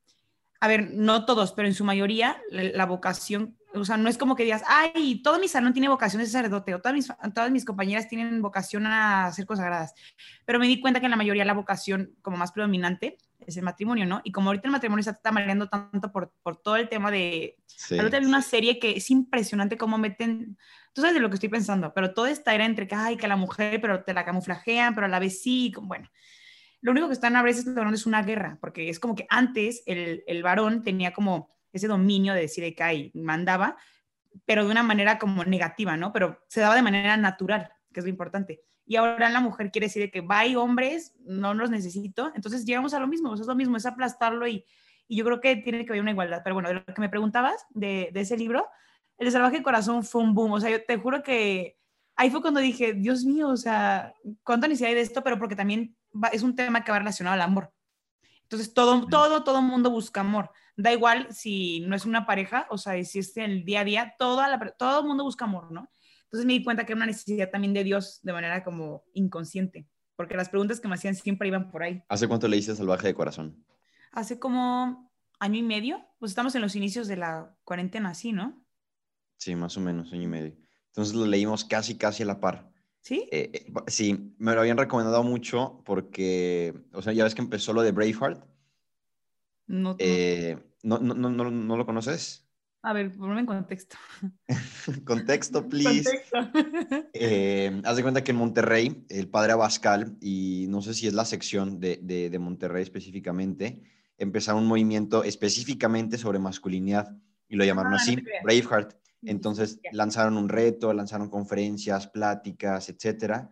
a 0.60 0.68
ver, 0.68 0.90
no 0.92 1.26
todos, 1.26 1.54
pero 1.54 1.70
en 1.70 1.74
su 1.74 1.86
mayoría, 1.86 2.42
la 2.50 2.86
vocación 2.86 3.58
o 3.76 3.86
sea, 3.86 3.98
no 3.98 4.10
es 4.10 4.18
como 4.18 4.36
que 4.36 4.44
digas, 4.44 4.64
ay, 4.68 5.22
todo 5.24 5.40
mi 5.40 5.48
salón 5.48 5.74
tiene 5.74 5.90
vocación 5.90 6.22
de 6.22 6.28
sacerdote 6.28 6.76
o 6.76 6.80
todas 6.80 6.94
mis, 6.94 7.08
todas 7.34 7.52
mis 7.52 7.66
compañeras 7.66 8.08
tienen 8.08 8.42
vocación 8.42 8.86
a 8.86 9.32
ser 9.32 9.46
consagradas. 9.46 9.94
Pero 10.46 10.60
me 10.60 10.68
di 10.68 10.80
cuenta 10.80 11.00
que 11.00 11.08
en 11.08 11.12
la 11.12 11.18
mayoría 11.18 11.46
la 11.46 11.54
vocación 11.54 12.16
como 12.22 12.38
más 12.38 12.52
predominante 12.52 13.18
es 13.46 13.58
el 13.58 13.64
matrimonio, 13.64 14.06
¿no? 14.06 14.22
Y 14.24 14.32
como 14.32 14.50
ahorita 14.50 14.68
el 14.68 14.72
matrimonio 14.72 15.04
se 15.04 15.12
está 15.12 15.32
mareando 15.32 15.68
tanto 15.68 16.12
por, 16.12 16.32
por 16.44 16.58
todo 16.58 16.76
el 16.78 16.88
tema 16.88 17.12
de... 17.12 17.58
Sí. 17.66 17.98
Ahorita 17.98 18.18
hay 18.18 18.26
una 18.26 18.42
serie 18.42 18.80
que 18.80 18.92
es 18.92 19.10
impresionante 19.10 19.78
cómo 19.78 19.98
meten... 19.98 20.58
Tú 20.94 21.02
sabes 21.02 21.16
de 21.16 21.20
lo 21.20 21.30
que 21.30 21.36
estoy 21.36 21.50
pensando, 21.50 21.94
pero 21.94 22.14
toda 22.14 22.30
esta 22.30 22.54
era 22.54 22.66
entre 22.66 22.88
que, 22.88 22.96
ay, 22.96 23.18
que 23.18 23.28
la 23.28 23.36
mujer, 23.36 23.82
pero 23.82 24.04
te 24.04 24.14
la 24.14 24.26
camuflajean, 24.26 24.94
pero 24.94 25.08
a 25.08 25.10
la 25.10 25.20
vez 25.20 25.42
sí, 25.42 25.74
bueno. 25.82 26.10
Lo 26.82 26.92
único 26.92 27.08
que 27.08 27.14
están 27.14 27.36
a 27.36 27.42
veces 27.42 27.66
es 27.66 28.06
una 28.06 28.22
guerra, 28.22 28.58
porque 28.62 28.90
es 28.90 29.00
como 29.00 29.16
que 29.16 29.26
antes 29.30 29.84
el, 29.86 30.24
el 30.28 30.44
varón 30.44 30.84
tenía 30.84 31.14
como 31.14 31.54
ese 31.74 31.88
dominio 31.88 32.34
de 32.34 32.42
decir 32.42 32.74
que 32.76 32.84
hay, 32.84 33.12
mandaba, 33.16 33.78
pero 34.46 34.66
de 34.66 34.72
una 34.72 34.84
manera 34.84 35.18
como 35.20 35.44
negativa, 35.44 35.98
¿no? 35.98 36.14
Pero 36.14 36.40
se 36.48 36.62
daba 36.62 36.76
de 36.76 36.82
manera 36.82 37.18
natural, 37.18 37.72
que 37.92 38.00
es 38.00 38.06
lo 38.06 38.10
importante. 38.10 38.62
Y 38.86 38.96
ahora 38.96 39.30
la 39.30 39.40
mujer 39.40 39.72
quiere 39.72 39.88
decir 39.88 40.12
que 40.12 40.22
va 40.22 40.46
y 40.46 40.56
hombres, 40.56 41.16
no 41.26 41.54
los 41.54 41.70
necesito. 41.70 42.32
Entonces 42.36 42.66
llegamos 42.66 42.94
a 42.94 43.00
lo 43.00 43.08
mismo, 43.08 43.34
es 43.34 43.42
lo 43.42 43.56
mismo, 43.56 43.78
es 43.78 43.86
aplastarlo 43.86 44.48
y, 44.48 44.66
y, 45.08 45.16
yo 45.18 45.26
creo 45.26 45.42
que 45.42 45.56
tiene 45.58 45.86
que 45.86 45.92
haber 45.92 46.02
una 46.02 46.12
igualdad. 46.12 46.42
Pero 46.44 46.56
bueno, 46.56 46.70
de 46.70 46.76
lo 46.76 46.86
que 46.86 47.02
me 47.02 47.10
preguntabas 47.10 47.66
de, 47.70 48.10
de 48.14 48.22
ese 48.22 48.38
libro, 48.38 48.68
El 49.18 49.32
salvaje 49.32 49.64
corazón 49.64 50.04
fue 50.04 50.22
un 50.22 50.34
boom. 50.34 50.54
O 50.54 50.60
sea, 50.60 50.70
yo 50.70 50.84
te 50.84 50.98
juro 50.98 51.24
que 51.24 51.78
ahí 52.16 52.30
fue 52.30 52.42
cuando 52.42 52.60
dije, 52.60 52.94
Dios 52.94 53.24
mío, 53.24 53.50
o 53.50 53.58
sea, 53.58 54.14
cuánta 54.44 54.68
necesidad 54.68 54.90
hay 54.90 54.96
de 54.96 55.02
esto, 55.02 55.24
pero 55.24 55.40
porque 55.40 55.56
también 55.56 55.96
es 56.32 56.44
un 56.44 56.56
tema 56.56 56.84
que 56.84 56.92
va 56.92 57.00
relacionado 57.00 57.36
al 57.36 57.42
amor. 57.42 57.72
Entonces, 58.44 58.74
todo, 58.74 59.08
todo, 59.08 59.44
todo 59.44 59.62
mundo 59.62 59.90
busca 59.90 60.22
amor 60.22 60.52
da 60.76 60.92
igual 60.92 61.28
si 61.32 61.82
no 61.82 61.96
es 61.96 62.06
una 62.06 62.26
pareja, 62.26 62.68
o 62.70 62.78
sea, 62.78 63.02
si 63.04 63.20
es 63.20 63.38
el 63.38 63.64
día 63.64 63.82
a 63.82 63.86
día, 63.86 64.16
todo 64.18 64.42
el 65.00 65.06
mundo 65.06 65.24
busca 65.24 65.46
amor, 65.46 65.72
¿no? 65.72 65.90
Entonces 66.24 66.48
me 66.48 66.54
di 66.54 66.64
cuenta 66.64 66.86
que 66.86 66.94
era 66.94 66.98
una 66.98 67.06
necesidad 67.06 67.52
también 67.52 67.74
de 67.74 67.84
Dios 67.84 68.20
de 68.24 68.34
manera 68.34 68.64
como 68.64 69.04
inconsciente, 69.14 69.88
porque 70.16 70.36
las 70.36 70.50
preguntas 70.50 70.80
que 70.80 70.88
me 70.88 70.96
hacían 70.96 71.16
siempre 71.16 71.48
iban 71.48 71.70
por 71.70 71.84
ahí. 71.84 72.02
¿Hace 72.10 72.28
cuánto 72.28 72.48
leíste 72.48 72.76
Salvaje 72.76 73.08
de 73.08 73.14
Corazón? 73.14 73.64
Hace 74.12 74.40
como 74.40 75.12
año 75.40 75.60
y 75.60 75.64
medio, 75.64 76.04
pues 76.18 76.32
estamos 76.32 76.56
en 76.56 76.62
los 76.62 76.76
inicios 76.76 77.08
de 77.08 77.18
la 77.18 77.56
cuarentena, 77.64 78.10
así, 78.10 78.32
¿no? 78.32 78.66
Sí, 79.38 79.56
más 79.56 79.78
o 79.78 79.82
menos, 79.82 80.12
año 80.12 80.24
y 80.24 80.28
medio. 80.28 80.58
Entonces 80.88 81.14
lo 81.14 81.26
leímos 81.26 81.66
casi, 81.66 81.98
casi 81.98 82.24
a 82.24 82.28
la 82.28 82.40
par. 82.40 82.72
¿Sí? 83.02 83.28
Eh, 83.32 83.52
eh, 83.54 83.74
sí, 83.88 84.34
me 84.38 84.54
lo 84.54 84.62
habían 84.62 84.78
recomendado 84.78 85.24
mucho 85.24 85.82
porque, 85.86 86.74
o 86.94 87.02
sea, 87.02 87.12
ya 87.12 87.26
ves 87.26 87.36
que 87.36 87.42
empezó 87.42 87.74
lo 87.74 87.82
de 87.82 87.92
Braveheart 87.92 88.44
eh, 90.00 90.58
no, 90.84 91.00
no, 91.00 91.14
no, 91.14 91.30
no, 91.30 91.52
no, 91.52 91.78
lo 91.78 91.86
conoces? 91.86 92.48
A 92.82 92.94
ver, 92.94 93.12
ponme 93.12 93.40
en 93.40 93.46
contexto. 93.46 93.98
contexto, 95.06 95.68
please. 95.70 96.10
Contexto. 96.32 97.10
Eh, 97.14 97.82
haz 97.86 97.96
de 97.96 98.02
cuenta 98.02 98.24
que 98.24 98.32
en 98.32 98.38
Monterrey, 98.38 99.06
el 99.10 99.30
padre 99.30 99.54
Abascal, 99.54 100.18
y 100.20 100.66
no 100.70 100.82
sé 100.82 100.94
si 100.94 101.08
es 101.08 101.14
la 101.14 101.26
sección 101.26 101.80
de, 101.80 101.98
de, 101.98 102.40
Monterrey 102.40 102.84
específicamente, 102.84 103.82
empezaron 104.18 104.64
un 104.64 104.68
movimiento 104.68 105.24
específicamente 105.24 106.18
sobre 106.18 106.40
masculinidad 106.40 107.16
y 107.48 107.56
lo 107.56 107.64
llamaron 107.64 107.94
ah, 107.94 107.98
así, 107.98 108.18
Braveheart. 108.44 108.96
Entonces 109.22 109.80
lanzaron 109.92 110.38
un 110.38 110.50
reto, 110.50 110.92
lanzaron 110.92 111.30
conferencias, 111.30 112.08
pláticas, 112.08 112.90
etcétera 112.90 113.50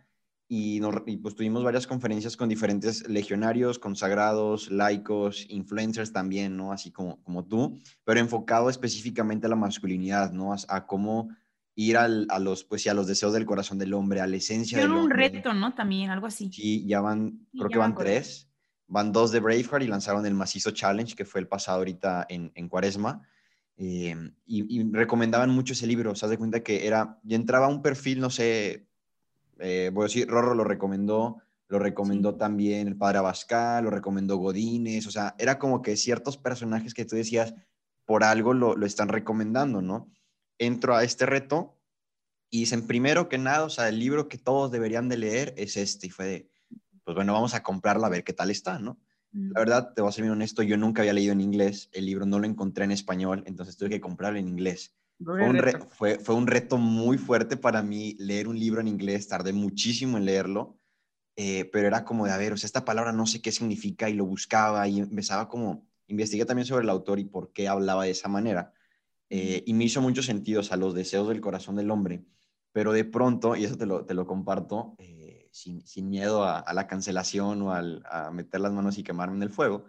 y, 0.54 0.82
pues 1.18 1.34
tuvimos 1.34 1.64
varias 1.64 1.88
conferencias 1.88 2.36
con 2.36 2.50
diferentes 2.50 3.08
legionarios, 3.08 3.80
consagrados, 3.80 4.70
laicos, 4.70 5.46
influencers 5.48 6.12
también, 6.12 6.58
¿no? 6.58 6.74
Así 6.74 6.92
como, 6.92 7.24
como 7.24 7.46
tú, 7.46 7.80
pero 8.04 8.20
enfocado 8.20 8.70
específicamente 8.70 9.48
a 9.48 9.50
la 9.50 9.56
masculinidad, 9.56 10.34
¿no? 10.34 10.54
A, 10.68 10.86
cómo 10.88 11.30
ir 11.74 11.96
a 11.96 12.10
los, 12.10 12.66
pues, 12.66 12.86
a 12.88 12.94
los 12.94 13.08
deseos 13.08 13.32
del 13.32 13.46
corazón 13.46 13.80
del 13.80 13.94
hombre, 13.94 14.20
a 14.20 14.28
la 14.28 14.36
esencia 14.36 14.78
del 14.78 14.92
hombre. 14.92 15.04
un 15.06 15.12
reto, 15.12 15.54
¿no? 15.54 15.74
También, 15.74 16.10
algo 16.10 16.28
así. 16.28 16.52
Sí, 16.52 16.86
ya 16.86 17.00
van, 17.00 17.48
creo 17.54 17.70
que 17.70 17.78
van 17.78 17.96
tres. 17.96 18.50
Van 18.88 19.14
dos 19.14 19.32
de 19.32 19.40
Braveheart 19.40 19.84
y 19.84 19.88
lanzaron 19.88 20.26
el 20.26 20.34
Macizo 20.34 20.72
Challenge, 20.72 21.16
que 21.16 21.24
fue 21.24 21.40
el 21.40 21.48
pasado 21.48 21.78
ahorita 21.78 22.26
en, 22.28 22.52
en 22.56 22.68
Cuaresma. 22.68 23.22
Eh, 23.78 24.18
y, 24.46 24.82
y, 24.82 24.92
recomendaban 24.92 25.50
mucho 25.50 25.72
ese 25.72 25.88
libro. 25.88 26.12
O 26.12 26.16
sea, 26.16 26.28
de 26.28 26.38
cuenta 26.38 26.62
que 26.62 26.86
era, 26.86 27.22
ya 27.24 27.38
entraba 27.38 27.70
un 27.70 27.82
perfil, 27.82 28.20
no 28.20 28.30
sé, 28.30 28.91
eh, 29.62 29.92
voy 29.94 30.04
a 30.04 30.08
decir, 30.08 30.28
Rorro 30.28 30.56
lo 30.56 30.64
recomendó, 30.64 31.38
lo 31.68 31.80
recomendó 31.80 32.36
también 32.36 32.88
el 32.88 32.98
padre 32.98 33.20
Abascal, 33.20 33.86
lo 33.86 33.92
recomendó 33.92 34.38
Godínez, 34.38 35.08
o 35.08 35.12
sea, 35.12 35.36
era 35.38 35.60
como 35.60 35.82
que 35.82 35.96
ciertos 35.96 36.38
personajes 36.38 36.94
que 36.94 37.06
tú 37.06 37.16
decías, 37.16 37.54
por 38.06 38.24
algo 38.24 38.54
lo, 38.54 38.76
lo 38.76 38.86
están 38.86 39.08
recomendando, 39.08 39.82
¿no? 39.82 40.12
Entro 40.58 40.96
a 40.96 41.04
este 41.04 41.26
reto 41.26 41.78
y 42.50 42.62
dicen, 42.62 42.86
primero 42.88 43.30
que 43.30 43.38
nada, 43.38 43.64
o 43.64 43.70
sea, 43.70 43.88
el 43.88 44.00
libro 44.00 44.28
que 44.28 44.38
todos 44.38 44.72
deberían 44.72 45.08
de 45.08 45.18
leer 45.18 45.54
es 45.58 45.78
este, 45.78 46.08
y 46.08 46.10
fue 46.10 46.26
de, 46.26 46.50
pues 47.06 47.16
bueno, 47.16 47.32
vamos 47.32 47.54
a 47.54 47.64
comprarlo 47.64 48.06
a 48.06 48.10
ver 48.10 48.24
qué 48.24 48.34
tal 48.34 48.52
está, 48.52 48.80
¿no? 48.80 49.00
La 49.34 49.62
verdad, 49.62 49.94
te 49.94 50.02
voy 50.02 50.10
a 50.10 50.12
ser 50.12 50.24
bien 50.24 50.34
honesto, 50.34 50.62
yo 50.62 50.76
nunca 50.76 51.04
había 51.04 51.14
leído 51.14 51.32
en 51.32 51.40
inglés, 51.40 51.90
el 51.94 52.06
libro 52.06 52.26
no 52.26 52.38
lo 52.38 52.46
encontré 52.48 52.84
en 52.84 52.92
español, 52.92 53.44
entonces 53.48 53.78
tuve 53.78 53.90
que 53.90 54.02
comprarlo 54.02 54.38
en 54.40 54.50
inglés. 54.50 54.94
Fue 55.24 55.48
un, 55.48 55.62
fue, 55.90 56.20
fue 56.20 56.36
un, 56.36 56.48
reto 56.48 56.78
muy 56.78 57.18
fuerte 57.18 57.58
para 57.58 57.82
mí 57.82 58.16
leer 58.20 58.48
un 58.48 58.60
libro 58.60 58.82
en 58.82 58.88
inglés, 58.88 59.28
tardé 59.28 59.54
muchísimo 59.54 60.18
en 60.18 60.26
leerlo, 60.26 60.78
eh, 61.36 61.66
pero 61.72 61.88
era 61.88 62.04
como 62.04 62.26
de, 62.26 62.32
a 62.32 62.38
ver, 62.38 62.54
o 62.54 62.58
sea, 62.58 62.68
esta 62.68 62.86
palabra 62.86 63.12
no 63.12 63.26
sé 63.26 63.42
qué 63.42 63.52
significa 63.52 64.10
y 64.10 64.14
lo 64.14 64.26
buscaba 64.26 64.88
y 64.88 65.00
empezaba 65.00 65.48
como, 65.48 65.88
investigué 66.08 66.46
también 66.46 66.66
sobre 66.66 66.84
el 66.84 66.90
autor 66.90 67.20
y 67.20 67.26
por 67.26 67.54
qué 67.54 67.68
hablaba 67.68 68.04
de 68.04 68.12
esa 68.12 68.28
manera. 68.28 68.74
Eh, 69.30 69.64
y 69.66 69.74
me 69.74 69.86
hizo 69.86 70.02
mucho 70.02 70.24
sentido, 70.24 70.62
o 70.62 70.64
sea, 70.64 70.78
los 70.78 70.94
deseos 70.94 71.28
del 71.30 71.40
corazón 71.40 71.76
del 71.76 71.92
hombre 71.92 72.26
pero 72.72 72.94
de 72.94 73.06
pronto, 73.06 73.56
y 73.56 73.66
eso 73.66 73.78
te 73.78 73.86
lo, 73.86 74.06
te 74.06 74.14
lo 74.14 74.26
comparto, 74.26 74.96
eh, 74.98 75.50
sin, 75.52 75.86
sin, 75.86 76.10
miedo 76.10 76.44
a, 76.44 76.60
a, 76.60 76.74
la 76.74 76.88
cancelación 76.88 77.62
o 77.64 77.74
al, 77.74 78.04
a 78.10 78.32
meter 78.32 78.62
las 78.62 78.72
manos 78.72 78.98
y 78.98 79.04
quemarme 79.04 79.38
en 79.38 79.44
el 79.44 79.50
fuego, 79.50 79.86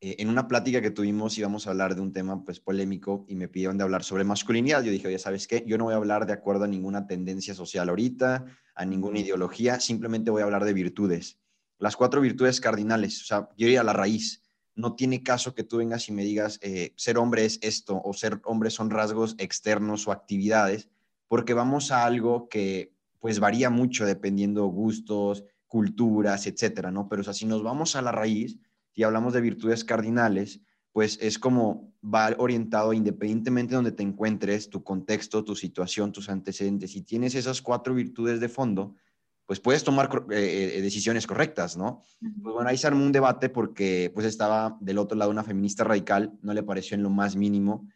eh, 0.00 0.16
en 0.18 0.28
una 0.28 0.46
plática 0.46 0.82
que 0.82 0.90
tuvimos 0.90 1.38
íbamos 1.38 1.66
a 1.66 1.70
hablar 1.70 1.94
de 1.94 2.02
un 2.02 2.12
tema 2.12 2.44
pues 2.44 2.60
polémico 2.60 3.24
y 3.28 3.34
me 3.34 3.48
pidieron 3.48 3.78
de 3.78 3.84
hablar 3.84 4.04
sobre 4.04 4.24
masculinidad. 4.24 4.82
Yo 4.82 4.90
dije, 4.90 5.08
oye, 5.08 5.18
¿sabes 5.18 5.46
qué? 5.46 5.64
Yo 5.66 5.78
no 5.78 5.84
voy 5.84 5.94
a 5.94 5.96
hablar 5.96 6.26
de 6.26 6.34
acuerdo 6.34 6.64
a 6.64 6.68
ninguna 6.68 7.06
tendencia 7.06 7.54
social 7.54 7.88
ahorita, 7.88 8.44
a 8.74 8.84
ninguna 8.84 9.20
ideología, 9.20 9.80
simplemente 9.80 10.30
voy 10.30 10.42
a 10.42 10.44
hablar 10.44 10.64
de 10.64 10.74
virtudes. 10.74 11.38
Las 11.78 11.96
cuatro 11.96 12.20
virtudes 12.20 12.60
cardinales, 12.60 13.22
o 13.22 13.24
sea, 13.24 13.48
yo 13.56 13.66
iría 13.66 13.80
a 13.80 13.84
la 13.84 13.92
raíz. 13.92 14.42
No 14.74 14.94
tiene 14.94 15.22
caso 15.22 15.54
que 15.54 15.64
tú 15.64 15.78
vengas 15.78 16.08
y 16.08 16.12
me 16.12 16.24
digas, 16.24 16.58
eh, 16.60 16.92
ser 16.96 17.16
hombre 17.16 17.46
es 17.46 17.58
esto 17.62 18.00
o 18.04 18.12
ser 18.12 18.40
hombre 18.44 18.70
son 18.70 18.90
rasgos 18.90 19.34
externos 19.38 20.06
o 20.06 20.12
actividades, 20.12 20.90
porque 21.28 21.54
vamos 21.54 21.90
a 21.90 22.04
algo 22.04 22.48
que 22.50 22.92
pues 23.18 23.40
varía 23.40 23.70
mucho 23.70 24.04
dependiendo 24.04 24.66
gustos, 24.66 25.44
culturas, 25.66 26.46
etcétera, 26.46 26.90
¿no? 26.90 27.08
Pero 27.08 27.22
o 27.22 27.24
sea, 27.24 27.32
si 27.32 27.46
nos 27.46 27.62
vamos 27.62 27.96
a 27.96 28.02
la 28.02 28.12
raíz, 28.12 28.58
y 28.96 29.04
hablamos 29.04 29.34
de 29.34 29.42
virtudes 29.42 29.84
cardinales, 29.84 30.60
pues 30.90 31.18
es 31.20 31.38
como 31.38 31.92
va 32.02 32.34
orientado 32.38 32.94
independientemente 32.94 33.72
de 33.72 33.76
donde 33.76 33.92
te 33.92 34.02
encuentres, 34.02 34.70
tu 34.70 34.82
contexto, 34.82 35.44
tu 35.44 35.54
situación, 35.54 36.10
tus 36.10 36.30
antecedentes. 36.30 36.92
Si 36.92 37.02
tienes 37.02 37.34
esas 37.34 37.60
cuatro 37.60 37.94
virtudes 37.94 38.40
de 38.40 38.48
fondo, 38.48 38.96
pues 39.44 39.60
puedes 39.60 39.84
tomar 39.84 40.08
eh, 40.30 40.76
eh, 40.78 40.80
decisiones 40.80 41.26
correctas, 41.26 41.76
¿no? 41.76 42.00
Pues 42.20 42.54
bueno, 42.54 42.70
ahí 42.70 42.78
se 42.78 42.86
armó 42.86 43.04
un 43.04 43.12
debate 43.12 43.50
porque 43.50 44.10
pues 44.14 44.26
estaba 44.26 44.78
del 44.80 44.96
otro 44.96 45.18
lado 45.18 45.30
una 45.30 45.44
feminista 45.44 45.84
radical, 45.84 46.32
no 46.40 46.54
le 46.54 46.62
pareció 46.62 46.94
en 46.94 47.02
lo 47.02 47.10
más 47.10 47.36
mínimo, 47.36 47.86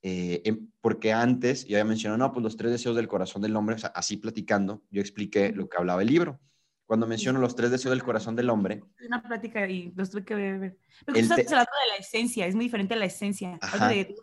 eh, 0.00 0.40
em, 0.46 0.70
porque 0.80 1.12
antes, 1.12 1.66
ya 1.66 1.76
había 1.76 1.84
mencionado, 1.84 2.16
no, 2.16 2.32
pues 2.32 2.42
los 2.42 2.56
tres 2.56 2.72
deseos 2.72 2.96
del 2.96 3.08
corazón 3.08 3.42
del 3.42 3.54
hombre, 3.54 3.76
así 3.94 4.16
platicando, 4.16 4.82
yo 4.90 5.02
expliqué 5.02 5.52
lo 5.52 5.68
que 5.68 5.76
hablaba 5.76 6.00
el 6.00 6.08
libro 6.08 6.40
cuando 6.86 7.06
menciono 7.06 7.40
los 7.40 7.56
tres 7.56 7.70
deseos 7.70 7.90
del 7.90 8.02
corazón 8.02 8.36
del 8.36 8.48
hombre. 8.48 8.82
Una 9.04 9.22
plática 9.22 9.68
y 9.68 9.92
los 9.96 10.10
tuve 10.10 10.24
que 10.24 10.34
ver. 10.34 10.78
Pero 11.04 11.18
tú 11.18 11.18
estás 11.18 11.46
hablando 11.52 11.70
de 11.84 11.88
la 11.90 11.96
esencia, 11.98 12.46
es 12.46 12.54
muy 12.54 12.66
diferente 12.66 12.94
a 12.94 12.96
la 12.96 13.06
esencia. 13.06 13.58
también 13.60 14.14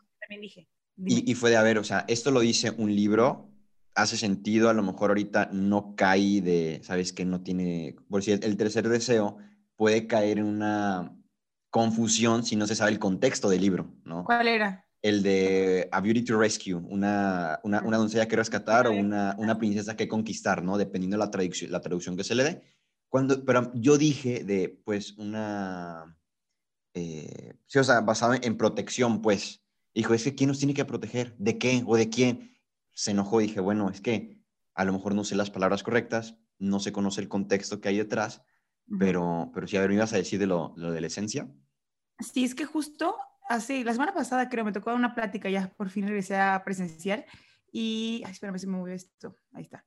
dije. 0.41 0.67
Y, 0.97 1.29
y, 1.29 1.35
fue 1.35 1.49
de, 1.49 1.57
a 1.57 1.63
ver, 1.63 1.79
o 1.79 1.83
sea, 1.83 2.05
esto 2.07 2.29
lo 2.31 2.39
dice 2.39 2.71
un 2.71 2.95
libro, 2.95 3.49
hace 3.95 4.15
sentido, 4.15 4.69
a 4.69 4.73
lo 4.73 4.83
mejor 4.83 5.09
ahorita 5.09 5.49
no 5.51 5.95
cae 5.95 6.41
de, 6.41 6.81
sabes 6.83 7.13
que 7.13 7.25
no 7.25 7.41
tiene, 7.41 7.95
por 8.09 8.23
si 8.23 8.31
el 8.31 8.57
tercer 8.57 8.87
deseo 8.87 9.37
puede 9.75 10.05
caer 10.07 10.37
en 10.37 10.45
una 10.45 11.15
confusión 11.71 12.43
si 12.43 12.55
no 12.55 12.67
se 12.67 12.75
sabe 12.75 12.91
el 12.91 12.99
contexto 12.99 13.49
del 13.49 13.61
libro, 13.61 13.91
¿no? 14.05 14.23
¿Cuál 14.23 14.47
era? 14.47 14.82
El 15.03 15.21
de 15.21 15.89
A 15.91 15.99
Beauty 15.99 16.23
to 16.23 16.39
Rescue, 16.39 16.75
una, 16.75 17.59
una, 17.63 17.81
una 17.83 17.97
doncella 17.97 18.27
que 18.27 18.37
rescatar 18.37 18.87
o 18.87 18.93
una, 18.93 19.35
una, 19.37 19.57
princesa 19.57 19.97
que 19.97 20.07
conquistar, 20.07 20.63
¿no? 20.63 20.77
Dependiendo 20.77 21.17
de 21.17 21.25
la 21.25 21.29
traducción, 21.29 21.71
la 21.71 21.81
traducción 21.81 22.15
que 22.15 22.23
se 22.23 22.35
le 22.35 22.43
dé. 22.45 22.63
Cuando, 23.09 23.43
pero 23.43 23.69
yo 23.75 23.97
dije 23.97 24.45
de, 24.45 24.69
pues, 24.69 25.17
una... 25.17 26.17
Eh, 26.93 27.53
sí, 27.67 27.79
o 27.79 27.83
sea, 27.83 27.99
basado 27.99 28.33
en 28.41 28.57
protección, 28.57 29.21
pues. 29.21 29.61
Dijo, 29.93 30.13
es 30.13 30.23
que 30.23 30.35
¿quién 30.35 30.47
nos 30.47 30.59
tiene 30.59 30.73
que 30.73 30.85
proteger? 30.85 31.35
¿De 31.37 31.57
qué 31.57 31.83
o 31.85 31.97
de 31.97 32.09
quién? 32.09 32.57
Se 32.93 33.11
enojó 33.11 33.41
y 33.41 33.47
dije, 33.47 33.59
bueno, 33.59 33.89
es 33.89 33.99
que 33.99 34.41
a 34.73 34.85
lo 34.85 34.93
mejor 34.93 35.15
no 35.15 35.25
sé 35.25 35.35
las 35.35 35.51
palabras 35.51 35.83
correctas, 35.83 36.37
no 36.59 36.79
se 36.79 36.93
conoce 36.93 37.19
el 37.19 37.27
contexto 37.27 37.81
que 37.81 37.89
hay 37.89 37.97
detrás, 37.97 38.41
pero, 38.99 39.51
pero 39.53 39.67
sí, 39.67 39.75
a 39.75 39.81
ver, 39.81 39.89
¿me 39.89 39.95
ibas 39.95 40.13
a 40.13 40.17
decir 40.17 40.39
de 40.39 40.47
lo, 40.47 40.73
lo 40.77 40.91
de 40.91 41.01
la 41.01 41.07
esencia? 41.07 41.53
Sí, 42.19 42.45
es 42.45 42.55
que 42.55 42.65
justo 42.65 43.17
así, 43.53 43.83
la 43.83 43.93
semana 43.93 44.13
pasada 44.13 44.49
creo, 44.49 44.65
me 44.65 44.71
tocó 44.71 44.93
una 44.93 45.15
plática, 45.15 45.49
ya 45.49 45.69
por 45.75 45.89
fin 45.89 46.07
regresé 46.07 46.37
a 46.37 46.63
presencial 46.63 47.25
y, 47.71 48.21
ay, 48.25 48.31
espérame 48.31 48.59
si 48.59 48.67
me 48.67 48.77
movió 48.77 48.93
esto, 48.93 49.37
ahí 49.53 49.63
está. 49.63 49.85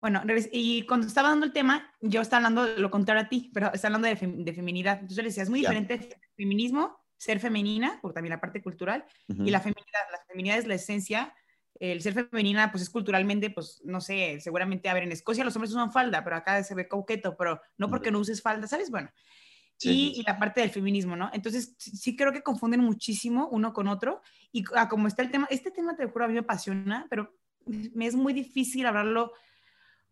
Bueno, 0.00 0.22
y 0.52 0.86
cuando 0.86 1.06
estaba 1.06 1.30
dando 1.30 1.44
el 1.44 1.52
tema, 1.52 1.92
yo 2.00 2.20
estaba 2.20 2.46
hablando 2.46 2.66
lo 2.80 2.90
contrario 2.90 3.24
a 3.24 3.28
ti, 3.28 3.50
pero 3.52 3.72
estaba 3.72 3.96
hablando 3.96 4.08
de, 4.08 4.44
de 4.44 4.52
feminidad. 4.52 4.94
Entonces 5.00 5.18
le 5.18 5.24
decía, 5.24 5.42
es 5.42 5.50
muy 5.50 5.60
diferente 5.60 5.94
el 5.94 6.14
feminismo, 6.36 7.04
ser 7.16 7.40
femenina, 7.40 7.98
por 8.00 8.12
también 8.12 8.30
la 8.30 8.40
parte 8.40 8.62
cultural, 8.62 9.04
y 9.26 9.50
la 9.50 9.60
feminidad. 9.60 10.02
La 10.12 10.20
feminidad 10.28 10.58
es 10.58 10.68
la 10.68 10.76
esencia, 10.76 11.34
el 11.80 12.00
ser 12.00 12.14
femenina, 12.14 12.70
pues 12.70 12.84
es 12.84 12.90
culturalmente, 12.90 13.50
pues 13.50 13.80
no 13.84 14.00
sé, 14.00 14.38
seguramente, 14.40 14.88
a 14.88 14.94
ver, 14.94 15.02
en 15.02 15.12
Escocia 15.12 15.44
los 15.44 15.56
hombres 15.56 15.72
usan 15.72 15.92
falda, 15.92 16.22
pero 16.22 16.36
acá 16.36 16.62
se 16.62 16.76
ve 16.76 16.86
coqueto, 16.86 17.36
pero 17.36 17.60
no 17.76 17.90
porque 17.90 18.12
no 18.12 18.20
uses 18.20 18.40
falda, 18.40 18.68
¿sabes? 18.68 18.90
Bueno, 18.90 19.10
y, 19.80 20.22
la 20.26 20.38
parte 20.38 20.60
del 20.60 20.70
feminismo, 20.70 21.16
¿no? 21.16 21.30
Entonces, 21.32 21.74
sí 21.78 22.16
creo 22.16 22.32
que 22.32 22.42
confunden 22.42 22.80
muchísimo 22.80 23.48
uno 23.50 23.72
con 23.72 23.88
otro. 23.88 24.22
Y 24.52 24.64
ah, 24.74 24.88
como 24.88 25.08
está 25.08 25.22
el 25.22 25.30
tema, 25.30 25.46
este 25.50 25.70
tema 25.70 25.96
te 25.96 26.06
juro 26.06 26.24
a 26.24 26.28
mí 26.28 26.34
me 26.34 26.40
apasiona, 26.40 27.06
pero 27.10 27.36
me 27.66 28.06
es 28.06 28.14
muy 28.14 28.32
difícil 28.32 28.86
hablarlo 28.86 29.32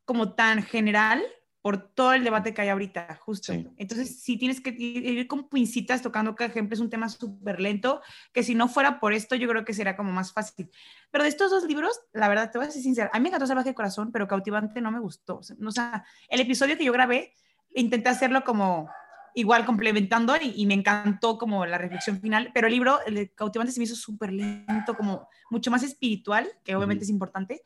como 0.05 0.35
tan 0.35 0.63
general 0.63 1.23
por 1.67 1.79
todo 1.79 2.13
el 2.13 2.23
debate 2.23 2.55
que 2.55 2.63
hay 2.63 2.69
ahorita, 2.69 3.19
justo. 3.21 3.53
Entonces, 3.53 4.23
si 4.23 4.37
tienes 4.37 4.61
que 4.61 4.71
ir 4.71 5.27
con 5.27 5.49
pincitas 5.49 6.01
tocando 6.01 6.37
cada 6.37 6.49
ejemplo, 6.49 6.75
es 6.75 6.81
un 6.81 6.91
tema 6.91 7.09
súper 7.09 7.61
lento, 7.61 8.03
que 8.33 8.45
si 8.45 8.55
no 8.55 8.69
fuera 8.69 9.01
por 9.01 9.13
esto, 9.13 9.35
yo 9.35 9.49
creo 9.49 9.65
que 9.65 9.75
sería 9.75 9.97
como 9.97 10.13
más 10.13 10.33
fácil. 10.33 10.71
Pero 11.11 11.25
de 11.25 11.31
estos 11.31 11.51
dos 11.51 11.65
libros, 11.65 11.99
la 12.13 12.29
verdad, 12.29 12.53
te 12.53 12.59
voy 12.59 12.69
a 12.69 12.71
ser 12.71 12.83
sincera, 12.83 13.11
a 13.13 13.19
mí 13.19 13.25
me 13.25 13.31
encantó 13.31 13.49
Salvaje 13.49 13.71
de 13.71 13.75
Corazón, 13.75 14.13
pero 14.13 14.29
Cautivante 14.29 14.81
no 14.81 14.93
me 14.93 15.01
gustó. 15.01 15.41
O 15.41 15.71
sea, 15.73 16.05
el 16.29 16.39
episodio 16.39 16.79
que 16.79 16.85
yo 16.85 16.93
grabé, 16.93 17.33
intenté 17.75 18.11
hacerlo 18.11 18.45
como 18.45 18.89
igual 19.37 19.67
complementando 19.67 20.35
y, 20.41 20.65
me 20.65 20.73
encantó 20.73 21.37
como 21.37 21.67
la 21.67 21.77
reflexión 21.77 22.19
final, 22.23 22.51
pero 22.55 22.69
el 22.69 22.73
libro, 22.73 22.99
el 23.07 23.15
de 23.15 23.31
Cautivante, 23.35 23.71
se 23.71 23.79
me 23.79 23.85
hizo 23.85 23.95
súper 23.95 24.33
lento, 24.33 24.95
como 24.97 25.29
mucho 25.51 25.71
más 25.71 25.83
espiritual, 25.83 26.49
que 26.65 26.75
obviamente 26.75 27.05
es 27.05 27.11
importante, 27.11 27.63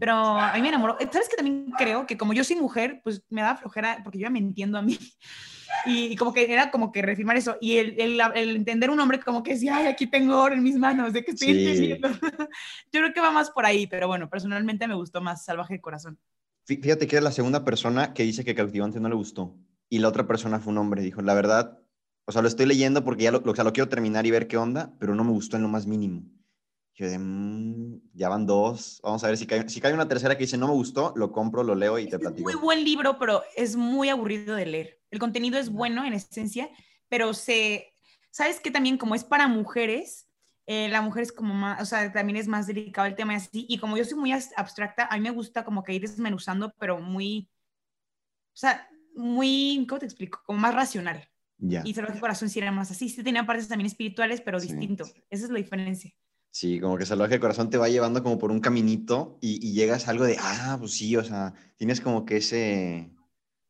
pero 0.00 0.14
a 0.14 0.52
mí 0.54 0.62
me 0.62 0.68
enamoró. 0.68 0.98
¿Sabes 1.12 1.28
que 1.28 1.36
también 1.36 1.70
creo 1.78 2.08
que 2.08 2.18
como 2.18 2.32
yo 2.32 2.42
soy 2.42 2.56
mujer, 2.56 3.00
pues 3.04 3.22
me 3.30 3.40
da 3.40 3.56
flojera, 3.56 4.00
porque 4.02 4.18
yo 4.18 4.24
ya 4.24 4.30
me 4.30 4.40
entiendo 4.40 4.78
a 4.78 4.82
mí, 4.82 4.98
y, 5.86 6.16
como 6.16 6.32
que 6.32 6.52
era 6.52 6.72
como 6.72 6.90
que 6.90 7.02
reafirmar 7.02 7.36
eso, 7.36 7.56
y 7.60 7.76
el, 7.76 8.00
el, 8.00 8.56
entender 8.56 8.90
un 8.90 8.98
hombre 8.98 9.20
como 9.20 9.44
que 9.44 9.52
decía, 9.54 9.76
ay, 9.76 9.86
aquí 9.86 10.08
tengo 10.08 10.42
oro 10.42 10.56
en 10.56 10.62
mis 10.64 10.76
manos, 10.76 11.12
de 11.12 11.24
que 11.24 11.30
estoy 11.30 11.50
entendiendo. 11.50 12.08
yo 12.92 13.00
creo 13.00 13.12
que 13.14 13.20
va 13.20 13.30
más 13.30 13.48
por 13.50 13.64
ahí, 13.64 13.86
pero 13.86 14.08
bueno, 14.08 14.28
personalmente 14.28 14.88
me 14.88 14.96
gustó 14.96 15.20
más 15.20 15.44
Salvaje 15.44 15.74
de 15.74 15.80
Corazón. 15.80 16.18
Fíjate 16.64 17.06
que 17.06 17.16
es 17.16 17.22
la 17.22 17.30
segunda 17.30 17.64
persona 17.64 18.12
que 18.12 18.24
dice 18.24 18.44
que 18.44 18.56
Cautivante 18.56 18.98
no 18.98 19.08
le 19.08 19.14
gustó 19.14 19.56
y 19.92 19.98
la 19.98 20.08
otra 20.08 20.26
persona 20.26 20.58
fue 20.58 20.72
un 20.72 20.78
hombre. 20.78 21.02
Dijo, 21.02 21.20
la 21.20 21.34
verdad, 21.34 21.78
o 22.24 22.32
sea, 22.32 22.40
lo 22.40 22.48
estoy 22.48 22.64
leyendo 22.64 23.04
porque 23.04 23.24
ya 23.24 23.30
lo, 23.30 23.42
o 23.44 23.54
sea, 23.54 23.62
lo 23.62 23.74
quiero 23.74 23.90
terminar 23.90 24.24
y 24.24 24.30
ver 24.30 24.48
qué 24.48 24.56
onda, 24.56 24.94
pero 24.98 25.14
no 25.14 25.22
me 25.22 25.32
gustó 25.32 25.58
en 25.58 25.64
lo 25.64 25.68
más 25.68 25.86
mínimo. 25.86 26.22
Yo 26.94 27.10
de, 27.10 27.18
mmm, 27.18 28.00
ya 28.14 28.30
van 28.30 28.46
dos, 28.46 29.02
vamos 29.02 29.22
a 29.22 29.26
ver 29.26 29.36
si 29.36 29.46
cae, 29.46 29.68
si 29.68 29.82
cae 29.82 29.92
una 29.92 30.08
tercera 30.08 30.34
que 30.34 30.44
dice, 30.44 30.56
no 30.56 30.66
me 30.66 30.72
gustó, 30.72 31.12
lo 31.14 31.30
compro, 31.30 31.62
lo 31.62 31.74
leo 31.74 31.98
y 31.98 32.08
te 32.08 32.18
platico. 32.18 32.48
Es 32.48 32.54
muy 32.56 32.64
buen 32.64 32.82
libro, 32.82 33.18
pero 33.18 33.42
es 33.54 33.76
muy 33.76 34.08
aburrido 34.08 34.56
de 34.56 34.64
leer. 34.64 35.02
El 35.10 35.18
contenido 35.18 35.58
es 35.58 35.68
bueno 35.68 36.06
en 36.06 36.14
esencia, 36.14 36.70
pero 37.10 37.34
se, 37.34 37.92
¿sabes 38.30 38.60
que 38.60 38.70
También 38.70 38.96
como 38.96 39.14
es 39.14 39.24
para 39.24 39.46
mujeres, 39.46 40.26
eh, 40.64 40.88
la 40.88 41.02
mujer 41.02 41.24
es 41.24 41.32
como 41.32 41.52
más, 41.52 41.82
o 41.82 41.84
sea, 41.84 42.10
también 42.14 42.38
es 42.38 42.48
más 42.48 42.66
delicado 42.66 43.06
el 43.06 43.14
tema 43.14 43.34
y 43.34 43.36
así, 43.36 43.66
y 43.68 43.76
como 43.76 43.98
yo 43.98 44.06
soy 44.06 44.18
muy 44.18 44.32
abstracta, 44.32 45.06
a 45.10 45.16
mí 45.16 45.20
me 45.20 45.36
gusta 45.36 45.66
como 45.66 45.82
que 45.82 45.92
ir 45.92 46.00
desmenuzando, 46.00 46.72
pero 46.78 46.98
muy, 46.98 47.50
o 48.54 48.56
sea, 48.56 48.88
muy, 49.14 49.84
¿cómo 49.88 49.98
te 49.98 50.06
explico? 50.06 50.42
Como 50.46 50.58
más 50.58 50.74
racional. 50.74 51.28
Ya. 51.58 51.82
Y 51.84 51.94
Salvaje 51.94 52.20
Corazón 52.20 52.48
sí 52.48 52.58
era 52.58 52.72
más 52.72 52.90
así. 52.90 53.08
Sí 53.08 53.22
tenía 53.22 53.46
partes 53.46 53.68
también 53.68 53.86
espirituales, 53.86 54.40
pero 54.40 54.60
distinto. 54.60 55.04
Esa 55.30 55.44
es 55.44 55.50
la 55.50 55.58
diferencia. 55.58 56.12
Sí, 56.50 56.80
como 56.80 56.98
que 56.98 57.06
Salvaje 57.06 57.40
Corazón 57.40 57.70
te 57.70 57.78
va 57.78 57.88
llevando 57.88 58.22
como 58.22 58.38
por 58.38 58.50
un 58.50 58.60
caminito 58.60 59.38
y, 59.40 59.72
llegas 59.72 60.06
a 60.06 60.10
algo 60.10 60.24
de, 60.24 60.36
ah, 60.38 60.76
pues 60.78 60.92
sí, 60.92 61.16
o 61.16 61.24
sea, 61.24 61.54
tienes 61.76 62.00
como 62.00 62.26
que 62.26 62.38
ese... 62.38 63.10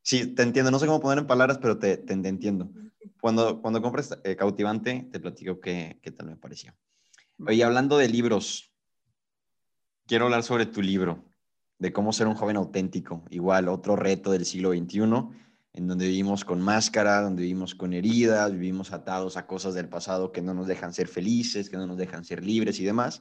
Sí, 0.03 0.27
te 0.27 0.43
entiendo, 0.43 0.73
no 0.73 0.81
sé 0.81 0.87
cómo 0.87 1.01
poner 1.01 1.19
en 1.19 1.29
palabras, 1.29 1.59
pero 1.59 1.79
te, 1.79 1.97
te, 1.97 2.13
entiendo. 2.13 2.73
Cuando, 3.21 3.63
cuando 3.63 3.81
compres 3.81 4.11
eh, 4.25 4.35
Cautivante, 4.35 5.09
te 5.13 5.21
platico 5.21 5.61
qué, 5.61 6.01
qué 6.03 6.11
tal 6.11 6.27
me 6.27 6.37
pareció. 6.37 6.75
Oye, 7.47 7.63
hablando 7.63 7.99
de 7.99 8.09
libros, 8.09 8.73
quiero 10.07 10.25
hablar 10.25 10.43
sobre 10.43 10.67
tu 10.67 10.83
libro 10.83 11.32
de 11.83 11.93
cómo 11.93 12.13
ser 12.13 12.29
un 12.29 12.37
joven 12.37 12.57
auténtico. 12.57 13.25
Igual, 13.29 13.69
otro 13.69 13.97
reto 13.97 14.31
del 14.31 14.47
siglo 14.47 14.71
XXI, 14.71 15.03
en 15.73 15.89
donde 15.89 16.07
vivimos 16.07 16.45
con 16.45 16.63
máscara, 16.63 17.21
donde 17.23 17.43
vivimos 17.43 17.75
con 17.75 17.93
heridas, 17.93 18.53
vivimos 18.53 18.93
atados 18.93 19.37
a 19.37 19.49
cosas 19.49 19.75
del 19.75 19.89
pasado 19.89 20.31
que 20.31 20.43
no 20.43 20.55
nos 20.55 20.69
dejan 20.69 20.95
ser 20.95 21.09
felices, 21.09 21.69
que 21.69 21.77
no 21.77 21.89
nos 21.89 21.97
dejan 21.97 22.25
ser 22.25 22.45
libres 22.45 22.79
y 22.79 22.85
demás. 22.85 23.21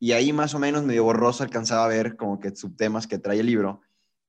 Y 0.00 0.12
ahí 0.12 0.32
más 0.32 0.52
o 0.52 0.58
menos 0.58 0.82
medio 0.82 1.04
borroso 1.04 1.44
alcanzaba 1.44 1.84
a 1.84 1.88
ver 1.88 2.16
como 2.16 2.40
que 2.40 2.56
subtemas 2.56 3.06
que 3.06 3.18
trae 3.18 3.38
el 3.38 3.46
libro, 3.46 3.82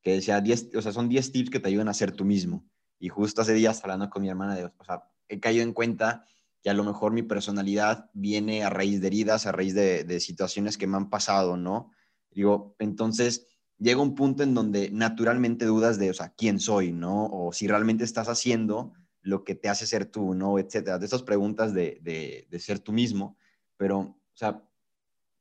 que 0.03 0.13
decía 0.13 0.39
10, 0.39 0.76
o 0.76 0.82
sea, 0.84 0.91
son 0.91 1.09
10 1.09 1.32
tips 1.32 1.49
que 1.49 1.59
te 1.59 1.69
ayudan 1.69 1.88
a 1.88 1.95
ser 1.95 2.11
tú 2.11 2.26
mismo. 2.26 2.63
Y 2.99 3.09
justo 3.09 3.41
hace 3.41 3.55
días 3.55 3.82
hablando 3.84 4.07
con 4.11 4.21
mi 4.21 4.30
hermana 4.30 4.53
de, 4.53 4.65
o 4.65 4.84
sea, 4.86 5.05
he 5.28 5.39
caído 5.39 5.63
en 5.63 5.74
cuenta 5.74 6.28
que 6.61 6.69
a 6.69 6.76
lo 6.76 6.84
mejor 6.84 7.11
mi 7.11 7.24
personalidad 7.24 8.11
viene 8.13 8.63
a 8.63 8.69
raíz 8.69 9.01
de 9.01 9.07
heridas, 9.07 9.47
a 9.47 9.51
raíz 9.51 9.74
de, 9.74 10.03
de 10.03 10.19
situaciones 10.19 10.78
que 10.78 10.86
me 10.86 10.97
han 10.97 11.09
pasado, 11.09 11.57
¿no? 11.57 11.89
Digo, 12.30 12.76
entonces, 12.80 13.47
llega 13.84 14.01
un 14.01 14.15
punto 14.15 14.43
en 14.43 14.53
donde 14.53 14.89
naturalmente 14.91 15.65
dudas 15.65 15.99
de, 15.99 16.09
o 16.09 16.13
sea, 16.13 16.29
quién 16.29 16.59
soy, 16.59 16.93
¿no? 16.93 17.25
O 17.25 17.51
si 17.51 17.67
realmente 17.67 18.05
estás 18.05 18.29
haciendo 18.29 18.93
lo 19.21 19.43
que 19.43 19.55
te 19.55 19.69
hace 19.69 19.86
ser 19.86 20.05
tú, 20.05 20.34
¿no? 20.34 20.57
Etcétera. 20.57 20.97
De 20.97 21.05
esas 21.05 21.21
preguntas 21.23 21.73
de, 21.73 21.99
de, 22.49 22.59
ser 22.59 22.79
tú 22.79 22.93
mismo. 22.93 23.38
Pero, 23.77 23.99
o 23.99 24.17
sea, 24.34 24.63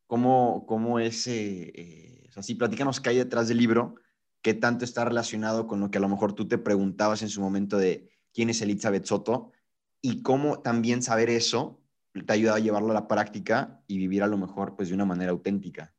¿cómo, 0.06 0.66
cómo 0.66 0.98
es, 0.98 1.26
eh, 1.28 2.26
O 2.28 2.32
sea, 2.32 2.42
sí, 2.42 2.56
platícanos 2.56 3.00
qué 3.00 3.10
hay 3.10 3.18
detrás 3.18 3.48
del 3.48 3.58
libro, 3.58 3.94
qué 4.42 4.54
tanto 4.54 4.84
está 4.84 5.04
relacionado 5.04 5.68
con 5.68 5.80
lo 5.80 5.90
que 5.90 5.98
a 5.98 6.00
lo 6.00 6.08
mejor 6.08 6.32
tú 6.32 6.48
te 6.48 6.58
preguntabas 6.58 7.22
en 7.22 7.28
su 7.28 7.40
momento 7.40 7.78
de 7.78 8.10
quién 8.34 8.50
es 8.50 8.60
Elizabeth 8.60 9.04
Soto 9.04 9.52
y 10.00 10.22
cómo 10.22 10.60
también 10.60 11.02
saber 11.02 11.30
eso 11.30 11.80
te 12.26 12.32
ayuda 12.32 12.56
a 12.56 12.58
llevarlo 12.58 12.90
a 12.90 12.94
la 12.94 13.08
práctica 13.08 13.82
y 13.86 13.98
vivir 13.98 14.22
a 14.22 14.26
lo 14.26 14.36
mejor 14.36 14.76
pues 14.76 14.88
de 14.88 14.94
una 14.94 15.04
manera 15.04 15.30
auténtica. 15.30 15.94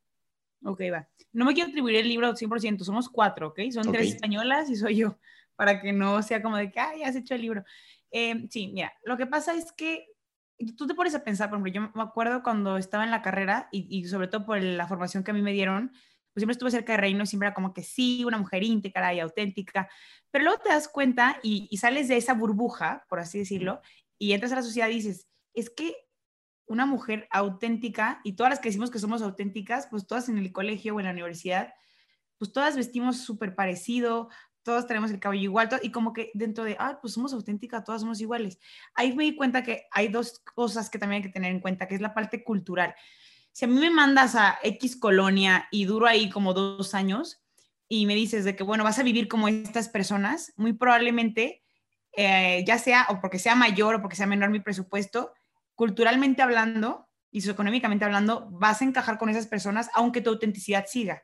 Ok, 0.64 0.82
va. 0.92 1.08
No 1.32 1.46
me 1.46 1.54
quiero 1.54 1.70
atribuir 1.70 1.98
el 1.98 2.08
libro 2.08 2.34
100%, 2.36 2.84
somos 2.84 3.10
cuatro, 3.10 3.50
¿ok? 3.50 3.60
Son 3.72 3.92
tres 3.92 4.14
españolas 4.14 4.70
y 4.70 4.76
soy 4.76 4.98
yo, 4.98 5.20
para 5.56 5.82
que 5.82 5.92
no 5.92 6.22
sea 6.24 6.42
como 6.42 6.58
de 6.58 6.72
que, 6.72 6.80
ay, 6.80 7.04
has 7.04 7.16
hecho 7.16 7.36
el 7.36 7.42
libro. 7.42 7.64
Eh, 8.12 8.48
sí, 8.50 8.72
mira, 8.74 8.94
lo 9.04 9.18
que 9.18 9.26
pasa 9.26 9.54
es 9.54 9.72
que 9.72 10.08
tú 10.78 10.88
te 10.88 10.94
pones 10.94 11.16
a 11.16 11.24
pensar, 11.24 11.50
por 11.50 11.58
ejemplo, 11.58 11.74
yo 11.74 11.92
me 11.96 12.04
acuerdo 12.04 12.44
cuando 12.44 12.78
estaba 12.78 13.04
en 13.04 13.12
la 13.12 13.22
carrera 13.22 13.68
y, 13.72 14.06
sobre 14.06 14.28
todo 14.28 14.46
por 14.46 14.62
la 14.62 14.88
formación 14.88 15.24
que 15.24 15.32
a 15.32 15.34
mí 15.34 15.42
me 15.42 15.52
dieron, 15.52 15.90
pues 16.32 16.42
siempre 16.42 16.54
estuve 16.54 16.72
cerca 16.72 16.94
de 16.94 16.98
Reino 16.98 17.24
y 17.24 17.28
siempre 17.28 17.48
era 17.48 17.56
como 17.56 17.74
que 17.74 17.84
sí, 17.84 18.24
una 18.26 18.38
mujer 18.38 18.64
íntegra 18.64 19.14
y 19.14 19.20
auténtica, 19.20 19.90
pero 20.32 20.46
luego 20.46 20.62
te 20.62 20.70
das 20.70 20.88
cuenta 20.88 21.40
y, 21.44 21.68
y 21.70 21.78
sales 21.78 22.08
de 22.08 22.18
esa 22.18 22.34
burbuja, 22.34 23.06
por 23.10 23.20
así 23.20 23.40
decirlo, 23.40 23.82
y 24.18 24.34
entras 24.34 24.52
a 24.54 24.56
la 24.56 24.64
sociedad 24.64 24.90
y 24.90 24.96
dices, 24.96 25.28
es 25.54 25.70
que 25.70 25.96
una 26.68 26.86
mujer 26.86 27.28
auténtica, 27.32 28.22
y 28.24 28.34
todas 28.34 28.52
las 28.52 28.60
que 28.60 28.70
decimos 28.70 28.92
que 28.92 29.00
somos 29.00 29.22
auténticas, 29.22 29.88
pues 29.90 30.08
todas 30.08 30.30
en 30.30 30.38
el 30.38 30.52
colegio 30.52 30.96
o 30.96 31.00
en 31.00 31.06
la 31.06 31.12
universidad, 31.12 31.74
pues 32.38 32.52
todas 32.52 32.76
vestimos 32.76 33.18
súper 33.18 33.56
parecido, 33.56 34.30
todas 34.64 34.88
tenemos 34.88 35.12
el 35.12 35.20
cabello 35.20 35.44
igual, 35.44 35.70
y 35.82 35.92
como 35.92 36.14
que 36.14 36.32
dentro 36.34 36.64
de, 36.64 36.76
ah, 36.80 37.00
pues 37.02 37.14
somos 37.14 37.34
auténticas, 37.34 37.84
todas 37.84 38.02
somos 38.02 38.22
iguales. 38.22 38.60
Ahí 38.96 39.14
me 39.14 39.26
di 39.26 39.36
cuenta 39.36 39.64
que 39.64 39.88
hay 39.92 40.08
dos 40.08 40.40
cosas 40.56 40.90
que 40.90 41.00
también 41.00 41.22
hay 41.22 41.28
que 41.28 41.34
tener 41.34 41.52
en 41.52 41.60
cuenta, 41.60 41.88
que 41.88 41.96
es 41.96 42.02
la 42.02 42.14
parte 42.14 42.44
cultural. 42.44 42.96
Si 43.52 43.66
a 43.66 43.68
mí 43.68 43.80
me 43.80 43.92
mandas 43.92 44.36
a 44.36 44.58
X 44.64 44.96
colonia 44.96 45.68
y 45.70 45.86
duro 45.86 46.08
ahí 46.08 46.30
como 46.30 46.54
dos 46.54 46.96
años 46.96 47.44
y 47.88 48.06
me 48.06 48.16
dices 48.16 48.46
de 48.46 48.56
que, 48.56 48.64
bueno, 48.64 48.84
vas 48.84 48.98
a 48.98 49.04
vivir 49.04 49.28
como 49.28 49.48
estas 49.48 49.90
personas, 49.90 50.54
muy 50.56 50.74
probablemente, 50.74 51.62
eh, 52.14 52.64
ya 52.66 52.80
sea 52.80 53.06
o 53.10 53.20
porque 53.20 53.40
sea 53.40 53.56
mayor 53.56 53.96
o 53.96 54.02
porque 54.02 54.16
sea 54.16 54.26
menor 54.26 54.50
mi 54.50 54.60
presupuesto, 54.60 55.34
culturalmente 55.76 56.42
hablando 56.42 57.08
y 57.32 57.42
socioeconómicamente 57.42 58.06
hablando, 58.06 58.48
vas 58.52 58.82
a 58.82 58.86
encajar 58.86 59.18
con 59.18 59.30
esas 59.30 59.48
personas 59.48 59.90
aunque 59.94 60.22
tu 60.22 60.30
autenticidad 60.30 60.86
siga. 60.88 61.24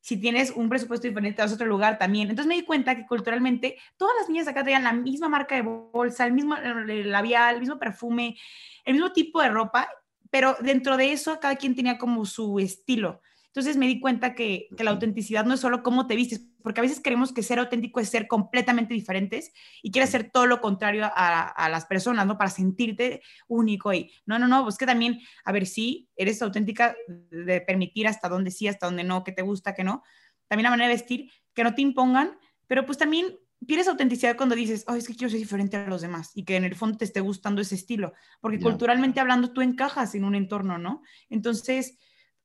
Si 0.00 0.16
tienes 0.16 0.50
un 0.50 0.68
presupuesto 0.68 1.06
diferente, 1.06 1.42
vas 1.42 1.50
a 1.50 1.54
otro 1.54 1.66
lugar 1.66 1.98
también. 1.98 2.30
Entonces 2.30 2.48
me 2.48 2.54
di 2.54 2.64
cuenta 2.64 2.96
que 2.96 3.06
culturalmente 3.06 3.76
todas 3.98 4.14
las 4.18 4.28
niñas 4.28 4.48
acá 4.48 4.62
traían 4.62 4.84
la 4.84 4.92
misma 4.92 5.28
marca 5.28 5.56
de 5.56 5.62
bolsa, 5.62 6.26
el 6.26 6.32
mismo 6.32 6.56
labial, 6.56 7.54
el 7.54 7.60
mismo 7.60 7.78
perfume, 7.78 8.38
el 8.84 8.94
mismo 8.94 9.12
tipo 9.12 9.42
de 9.42 9.50
ropa, 9.50 9.88
pero 10.30 10.56
dentro 10.60 10.96
de 10.96 11.12
eso 11.12 11.38
cada 11.38 11.56
quien 11.56 11.74
tenía 11.74 11.98
como 11.98 12.24
su 12.24 12.58
estilo. 12.58 13.20
Entonces 13.50 13.76
me 13.76 13.88
di 13.88 13.98
cuenta 13.98 14.36
que, 14.36 14.68
la 14.78 14.92
autenticidad 14.92 15.44
no 15.44 15.54
es 15.54 15.60
solo 15.60 15.82
cómo 15.82 16.06
te 16.06 16.14
vistes, 16.14 16.46
porque 16.62 16.80
a 16.80 16.82
veces 16.82 17.00
creemos 17.02 17.32
que 17.32 17.42
ser 17.42 17.58
auténtico 17.58 17.98
es 17.98 18.08
ser 18.08 18.28
completamente 18.28 18.94
diferentes 18.94 19.52
y 19.82 19.90
quieres 19.90 20.10
hacer 20.10 20.30
todo 20.30 20.46
lo 20.46 20.60
contrario 20.60 21.10
a, 21.12 21.68
las 21.68 21.84
personas, 21.86 22.26
¿no? 22.26 22.38
Para 22.38 22.50
sentirte 22.50 23.22
único 23.48 23.92
y 23.92 24.12
no, 24.24 24.38
no, 24.38 24.46
no, 24.46 24.62
pues 24.62 24.78
que 24.78 24.86
también, 24.86 25.20
a 25.44 25.50
ver, 25.50 25.66
si 25.66 26.08
eres 26.14 26.40
auténtica 26.42 26.94
de 27.08 27.60
permitir 27.60 28.06
hasta 28.06 28.28
dónde 28.28 28.52
sí, 28.52 28.68
hasta 28.68 28.86
dónde 28.86 29.02
no, 29.02 29.24
que 29.24 29.32
te 29.32 29.42
gusta, 29.42 29.74
que 29.74 29.82
no. 29.82 30.04
También 30.46 30.64
la 30.64 30.70
manera 30.70 30.88
de 30.88 30.94
vestir, 30.94 31.30
que 31.52 31.64
no 31.64 31.74
te 31.74 31.82
impongan, 31.82 32.38
pero 32.68 32.86
pues 32.86 32.98
también 32.98 33.36
tienes 33.66 33.88
autenticidad 33.88 34.36
cuando 34.36 34.54
dices, 34.54 34.84
oh, 34.86 34.94
es 34.94 35.08
que 35.08 35.16
quiero 35.16 35.30
ser 35.30 35.40
diferente 35.40 35.76
a 35.76 35.86
los 35.88 36.02
demás 36.02 36.30
y 36.34 36.44
que 36.44 36.54
en 36.54 36.64
el 36.64 36.76
fondo 36.76 36.98
te 36.98 37.04
esté 37.04 37.20
gustando 37.20 37.60
ese 37.60 37.74
estilo, 37.74 38.12
porque 38.40 38.60
culturalmente 38.60 39.18
hablando 39.18 39.52
tú 39.52 39.60
encajas 39.60 40.14
en 40.14 40.24
un 40.24 40.36
entorno, 40.36 40.78
¿no? 40.78 41.02
Entonces, 41.28 41.98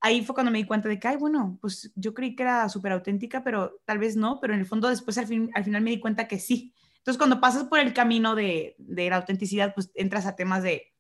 ahí 0.06 0.24
fue 0.24 0.36
cuando 0.36 0.52
me 0.52 0.60
di 0.60 0.66
cuenta 0.66 0.88
de 0.88 1.00
que, 1.00 1.08
ay, 1.08 1.18
bueno, 1.18 1.58
pues 1.62 1.92
yo 1.96 2.14
creí 2.14 2.36
que 2.36 2.44
era 2.44 2.70
súper 2.70 2.92
auténtica, 2.92 3.44
pero 3.44 3.82
tal 3.86 3.98
vez 3.98 4.16
no, 4.16 4.40
pero 4.40 4.54
en 4.54 4.60
el 4.60 4.66
fondo 4.68 4.88
después 4.88 5.18
al, 5.18 5.26
fin, 5.26 5.50
al 5.56 5.64
final 5.64 5.82
me 5.82 5.90
di 5.90 6.00
cuenta 6.00 6.28
que 6.28 6.40
sí. 6.40 6.74
Entonces, 6.98 7.18
cuando 7.18 7.42
pasas 7.42 7.64
por 7.66 7.80
el 7.80 7.94
camino 7.94 8.36
de, 8.36 8.76
de 8.78 9.10
la 9.10 9.18
autenticidad, 9.18 9.74
pues 9.74 9.92
entras 9.96 10.28
a 10.28 10.36
temas 10.36 10.62
de, 10.62 10.94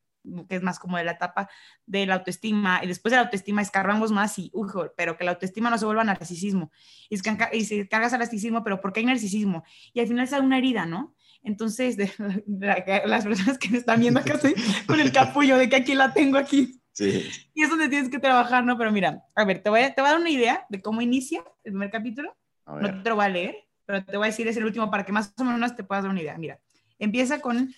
que 0.49 0.55
es 0.55 0.63
más 0.63 0.79
como 0.79 0.97
de 0.97 1.03
la 1.03 1.11
etapa 1.11 1.49
de 1.85 2.07
la 2.07 2.15
autoestima, 2.15 2.81
y 2.83 2.87
después 2.87 3.11
de 3.11 3.17
la 3.17 3.23
autoestima 3.23 3.61
escarbamos 3.61 4.11
más 4.11 4.39
y, 4.39 4.49
uy, 4.53 4.69
pero 4.97 5.17
que 5.17 5.23
la 5.23 5.31
autoestima 5.31 5.69
no 5.69 5.77
se 5.77 5.85
vuelva 5.85 6.03
narcisismo. 6.03 6.71
Y, 7.09 7.17
y 7.53 7.65
se 7.65 7.87
cargas 7.87 8.13
al 8.13 8.19
narcisismo, 8.19 8.63
pero 8.63 8.81
¿por 8.81 8.91
qué 8.91 9.01
hay 9.01 9.05
narcisismo? 9.05 9.63
Y 9.93 9.99
al 9.99 10.07
final 10.07 10.27
sale 10.27 10.45
una 10.45 10.57
herida, 10.57 10.85
¿no? 10.85 11.15
Entonces, 11.43 11.95
de, 12.47 13.03
las 13.05 13.23
personas 13.23 13.59
que 13.59 13.69
me 13.69 13.77
están 13.77 13.99
viendo 13.99 14.19
acá 14.19 14.33
estoy 14.35 14.55
con 14.87 14.99
el 14.99 15.11
capullo 15.11 15.57
de 15.57 15.69
que 15.69 15.75
aquí 15.75 15.93
la 15.93 16.11
tengo 16.13 16.37
aquí. 16.37 16.81
Sí. 16.95 17.29
Y 17.53 17.63
es 17.63 17.69
donde 17.69 17.89
tienes 17.89 18.09
que 18.09 18.19
trabajar, 18.19 18.63
¿no? 18.63 18.77
Pero 18.77 18.89
mira, 18.89 19.25
a 19.35 19.43
ver, 19.43 19.61
te 19.61 19.69
voy 19.69 19.81
a, 19.81 19.93
te 19.93 19.99
voy 19.99 20.07
a 20.07 20.13
dar 20.13 20.21
una 20.21 20.29
idea 20.29 20.65
de 20.69 20.81
cómo 20.81 21.01
inicia 21.01 21.43
el 21.65 21.73
primer 21.73 21.91
capítulo. 21.91 22.35
No 22.65 23.03
te 23.03 23.09
lo 23.09 23.17
voy 23.17 23.25
a 23.25 23.29
leer, 23.29 23.55
pero 23.85 24.03
te 24.03 24.15
voy 24.15 24.27
a 24.27 24.31
decir, 24.31 24.47
es 24.47 24.55
el 24.55 24.65
último 24.65 24.89
para 24.89 25.05
que 25.05 25.11
más 25.11 25.33
o 25.37 25.43
menos 25.43 25.75
te 25.75 25.83
puedas 25.83 26.05
dar 26.05 26.11
una 26.11 26.21
idea. 26.21 26.37
Mira, 26.37 26.59
empieza 26.97 27.41
con, 27.41 27.75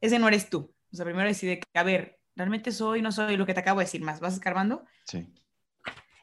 ese 0.00 0.18
no 0.20 0.28
eres 0.28 0.48
tú. 0.48 0.72
O 0.92 0.96
sea, 0.96 1.04
primero 1.04 1.26
decide 1.26 1.58
que, 1.58 1.78
a 1.78 1.82
ver, 1.82 2.20
realmente 2.36 2.70
soy, 2.70 3.02
no 3.02 3.10
soy 3.10 3.36
lo 3.36 3.44
que 3.44 3.54
te 3.54 3.60
acabo 3.60 3.80
de 3.80 3.86
decir 3.86 4.02
más. 4.02 4.20
¿Vas 4.20 4.34
escarbando? 4.34 4.84
Sí. 5.04 5.26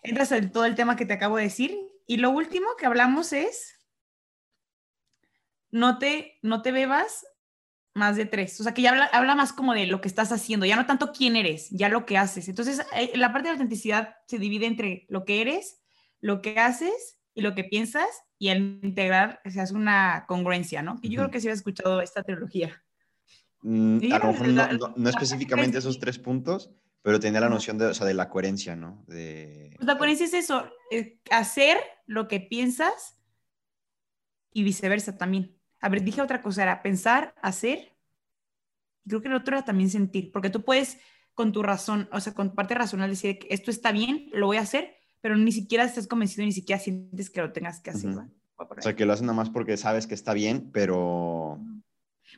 Entras 0.01 0.31
en 0.31 0.51
todo 0.51 0.63
el 0.63 0.75
tema 0.75 0.95
que 0.95 1.05
te 1.05 1.13
acabo 1.13 1.35
de 1.35 1.43
decir. 1.43 1.77
Y 2.07 2.17
lo 2.17 2.29
último 2.29 2.67
que 2.77 2.85
hablamos 2.85 3.33
es, 3.33 3.75
no 5.69 5.97
te, 5.99 6.39
no 6.41 6.61
te 6.61 6.71
bebas 6.71 7.25
más 7.93 8.15
de 8.15 8.25
tres. 8.25 8.59
O 8.59 8.63
sea, 8.63 8.73
que 8.73 8.81
ya 8.81 9.09
habla, 9.11 9.35
más 9.35 9.53
como 9.53 9.73
de 9.73 9.85
lo 9.87 10.01
que 10.01 10.07
estás 10.07 10.31
haciendo, 10.31 10.65
ya 10.65 10.75
no 10.75 10.85
tanto 10.85 11.11
quién 11.11 11.35
eres, 11.35 11.69
ya 11.71 11.89
lo 11.89 12.05
que 12.05 12.17
haces. 12.17 12.47
Entonces, 12.47 12.81
eh, 12.95 13.11
la 13.15 13.33
parte 13.33 13.47
de 13.47 13.53
autenticidad 13.53 14.15
se 14.27 14.39
divide 14.39 14.65
entre 14.65 15.05
lo 15.09 15.25
que 15.25 15.41
eres, 15.41 15.81
lo 16.19 16.41
que 16.41 16.59
haces 16.59 17.19
y 17.33 17.41
lo 17.41 17.55
que 17.55 17.63
piensas, 17.63 18.07
y 18.37 18.49
al 18.49 18.79
integrar 18.83 19.41
se 19.45 19.61
hace 19.61 19.73
una 19.73 20.25
congruencia, 20.27 20.81
¿no? 20.81 20.99
Y 21.01 21.09
yo 21.09 21.19
creo 21.19 21.31
que 21.31 21.41
sí 21.41 21.49
has 21.49 21.59
escuchado 21.59 22.01
esta 22.01 22.23
trilogía. 22.23 22.83
Mm, 23.61 24.11
a 24.11 24.19
lo 24.19 24.33
mejor 24.33 24.47
no, 24.97 25.09
específicamente 25.09 25.77
esos 25.77 25.99
tres 25.99 26.17
puntos, 26.17 26.71
pero 27.01 27.19
tenía 27.19 27.39
la 27.39 27.49
noción 27.49 27.77
de, 27.77 27.85
o 27.85 27.93
sea, 27.93 28.07
de 28.07 28.13
la 28.13 28.29
coherencia, 28.29 28.75
¿no? 28.75 29.03
De... 29.07 29.73
Pues 29.77 29.87
la 29.87 29.97
coherencia 29.97 30.25
es 30.25 30.33
eso, 30.33 30.69
eh, 30.91 31.19
hacer 31.29 31.77
lo 32.05 32.27
que 32.27 32.39
piensas 32.39 33.17
y 34.51 34.63
viceversa 34.63 35.17
también. 35.17 35.60
A 35.81 35.89
ver, 35.89 36.03
dije 36.03 36.21
otra 36.21 36.41
cosa, 36.41 36.63
era 36.63 36.81
pensar, 36.81 37.33
hacer. 37.41 37.91
Creo 39.07 39.21
que 39.21 39.27
el 39.27 39.33
otro 39.33 39.57
era 39.57 39.65
también 39.65 39.89
sentir, 39.89 40.31
porque 40.31 40.51
tú 40.51 40.63
puedes 40.63 40.99
con 41.33 41.51
tu 41.51 41.63
razón, 41.63 42.07
o 42.11 42.19
sea, 42.19 42.33
con 42.33 42.53
parte 42.53 42.75
racional 42.75 43.09
decir 43.09 43.39
que 43.39 43.47
esto 43.49 43.71
está 43.71 43.91
bien, 43.91 44.29
lo 44.31 44.45
voy 44.45 44.57
a 44.57 44.61
hacer, 44.61 44.95
pero 45.21 45.35
ni 45.35 45.51
siquiera 45.51 45.83
estás 45.83 46.07
convencido, 46.07 46.45
ni 46.45 46.51
siquiera 46.51 46.79
sientes 46.79 47.29
que 47.29 47.41
lo 47.41 47.51
tengas 47.51 47.79
que 47.79 47.89
hacer. 47.89 48.11
O 48.57 48.81
sea, 48.81 48.95
que 48.95 49.05
lo 49.05 49.13
hacen 49.13 49.25
nada 49.25 49.37
más 49.37 49.49
porque 49.49 49.75
sabes 49.75 50.05
que 50.05 50.13
está 50.13 50.33
bien, 50.33 50.69
pero... 50.71 51.59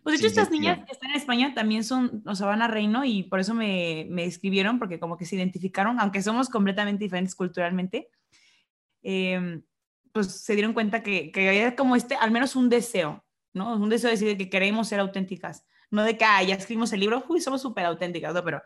Pues 0.03 0.13
de 0.13 0.17
hecho, 0.17 0.27
estas 0.27 0.51
niñas 0.51 0.79
que 0.85 0.91
están 0.91 1.11
en 1.11 1.17
España 1.17 1.53
también 1.53 1.83
son, 1.83 2.23
o 2.25 2.35
sea, 2.35 2.47
van 2.47 2.61
a 2.61 2.67
Reino 2.67 3.03
y 3.05 3.23
por 3.23 3.39
eso 3.39 3.53
me, 3.53 4.07
me 4.09 4.25
escribieron, 4.25 4.79
porque 4.79 4.99
como 4.99 5.17
que 5.17 5.25
se 5.25 5.35
identificaron, 5.35 5.99
aunque 5.99 6.21
somos 6.21 6.49
completamente 6.49 7.03
diferentes 7.03 7.35
culturalmente, 7.35 8.09
eh, 9.03 9.61
pues 10.11 10.27
se 10.27 10.53
dieron 10.53 10.73
cuenta 10.73 11.03
que, 11.03 11.31
que 11.31 11.49
había 11.49 11.75
como 11.75 11.95
este, 11.95 12.15
al 12.15 12.31
menos 12.31 12.55
un 12.55 12.69
deseo, 12.69 13.23
¿no? 13.53 13.75
Un 13.75 13.89
deseo 13.89 14.09
de 14.09 14.17
decir 14.17 14.37
que 14.37 14.49
queremos 14.49 14.87
ser 14.87 14.99
auténticas, 14.99 15.65
no 15.91 16.03
de 16.03 16.17
que 16.17 16.25
ah, 16.25 16.41
ya 16.43 16.55
escribimos 16.55 16.91
el 16.93 16.99
libro, 16.99 17.23
uy, 17.29 17.39
somos 17.39 17.61
súper 17.61 17.85
auténticas, 17.85 18.33
¿no? 18.33 18.43
Pero, 18.43 18.61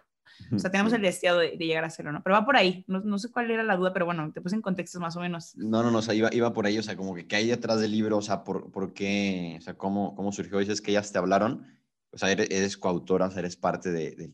o 0.52 0.60
sea, 0.60 0.72
tenemos 0.72 0.94
el 0.94 1.02
deseo 1.02 1.38
de, 1.38 1.58
llegar 1.58 1.84
a 1.84 1.90
serlo, 1.90 2.12
¿no? 2.12 2.24
Pero 2.24 2.36
va 2.36 2.46
por 2.46 2.56
ahí, 2.56 2.86
no, 2.88 3.02
no, 3.02 3.20
sé 3.20 3.32
cuál 3.32 3.52
era 3.52 3.64
la 3.64 3.76
duda, 3.76 3.92
pero 3.92 4.06
bueno, 4.06 4.32
te 4.32 4.42
puse 4.42 4.56
en 4.56 4.62
contextos 4.62 5.02
más 5.02 5.16
o 5.18 5.20
menos. 5.20 5.56
No, 5.56 5.84
no, 5.84 5.92
no, 5.92 6.00
o 6.00 6.02
sea, 6.02 6.14
iba, 6.14 6.34
iba 6.34 6.54
por 6.54 6.66
ahí, 6.66 6.78
o 6.78 6.84
sea, 6.84 6.96
como 6.96 7.14
que 7.16 7.28
qué 7.28 7.36
hay 7.36 7.48
detrás 7.48 7.80
del 7.82 7.92
libro, 7.92 8.18
o 8.18 8.22
sea, 8.22 8.44
por, 8.44 8.72
por 8.72 8.94
qué, 8.94 9.58
o 9.60 9.62
sea, 9.62 9.78
cómo, 9.78 10.16
cómo 10.16 10.32
surgió, 10.32 10.60
dices 10.60 10.82
que 10.82 10.92
ellas 10.92 11.12
te 11.12 11.18
hablaron, 11.18 11.66
o 12.12 12.18
sea, 12.18 12.32
eres, 12.32 12.78
coautora, 12.78 13.28
o 13.28 13.32
sea, 13.32 13.40
eres 13.40 13.58
parte 13.58 13.92
de, 13.92 14.32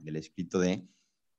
del 0.00 0.16
escrito 0.16 0.58
de, 0.58 0.86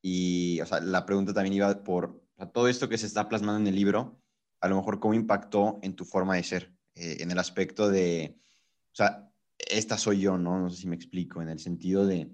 y, 0.01 0.59
o 0.61 0.66
sea, 0.66 0.80
la 0.80 1.05
pregunta 1.05 1.34
también 1.34 1.53
iba 1.53 1.84
por, 1.84 2.05
o 2.05 2.36
sea, 2.38 2.51
todo 2.51 2.68
esto 2.68 2.89
que 2.89 2.97
se 2.97 3.07
está 3.07 3.30
plasmando 3.30 3.59
en 3.59 3.68
el 3.68 3.76
libro, 3.76 4.22
a 4.59 4.68
lo 4.68 4.78
mejor 4.78 4.99
cómo 4.99 5.14
impactó 5.14 5.80
en 5.82 5.95
tu 5.95 6.05
forma 6.05 6.36
de 6.36 6.43
ser, 6.43 6.74
eh, 6.95 7.18
en 7.20 7.32
el 7.32 7.39
aspecto 7.39 7.89
de 7.89 8.38
o 8.93 8.95
sea, 8.95 9.27
esta 9.57 9.97
soy 9.97 10.21
yo, 10.21 10.37
¿no? 10.37 10.59
No 10.59 10.69
sé 10.69 10.77
si 10.77 10.87
me 10.87 10.95
explico, 10.95 11.41
en 11.41 11.49
el 11.49 11.57
sentido 11.57 12.05
de, 12.05 12.29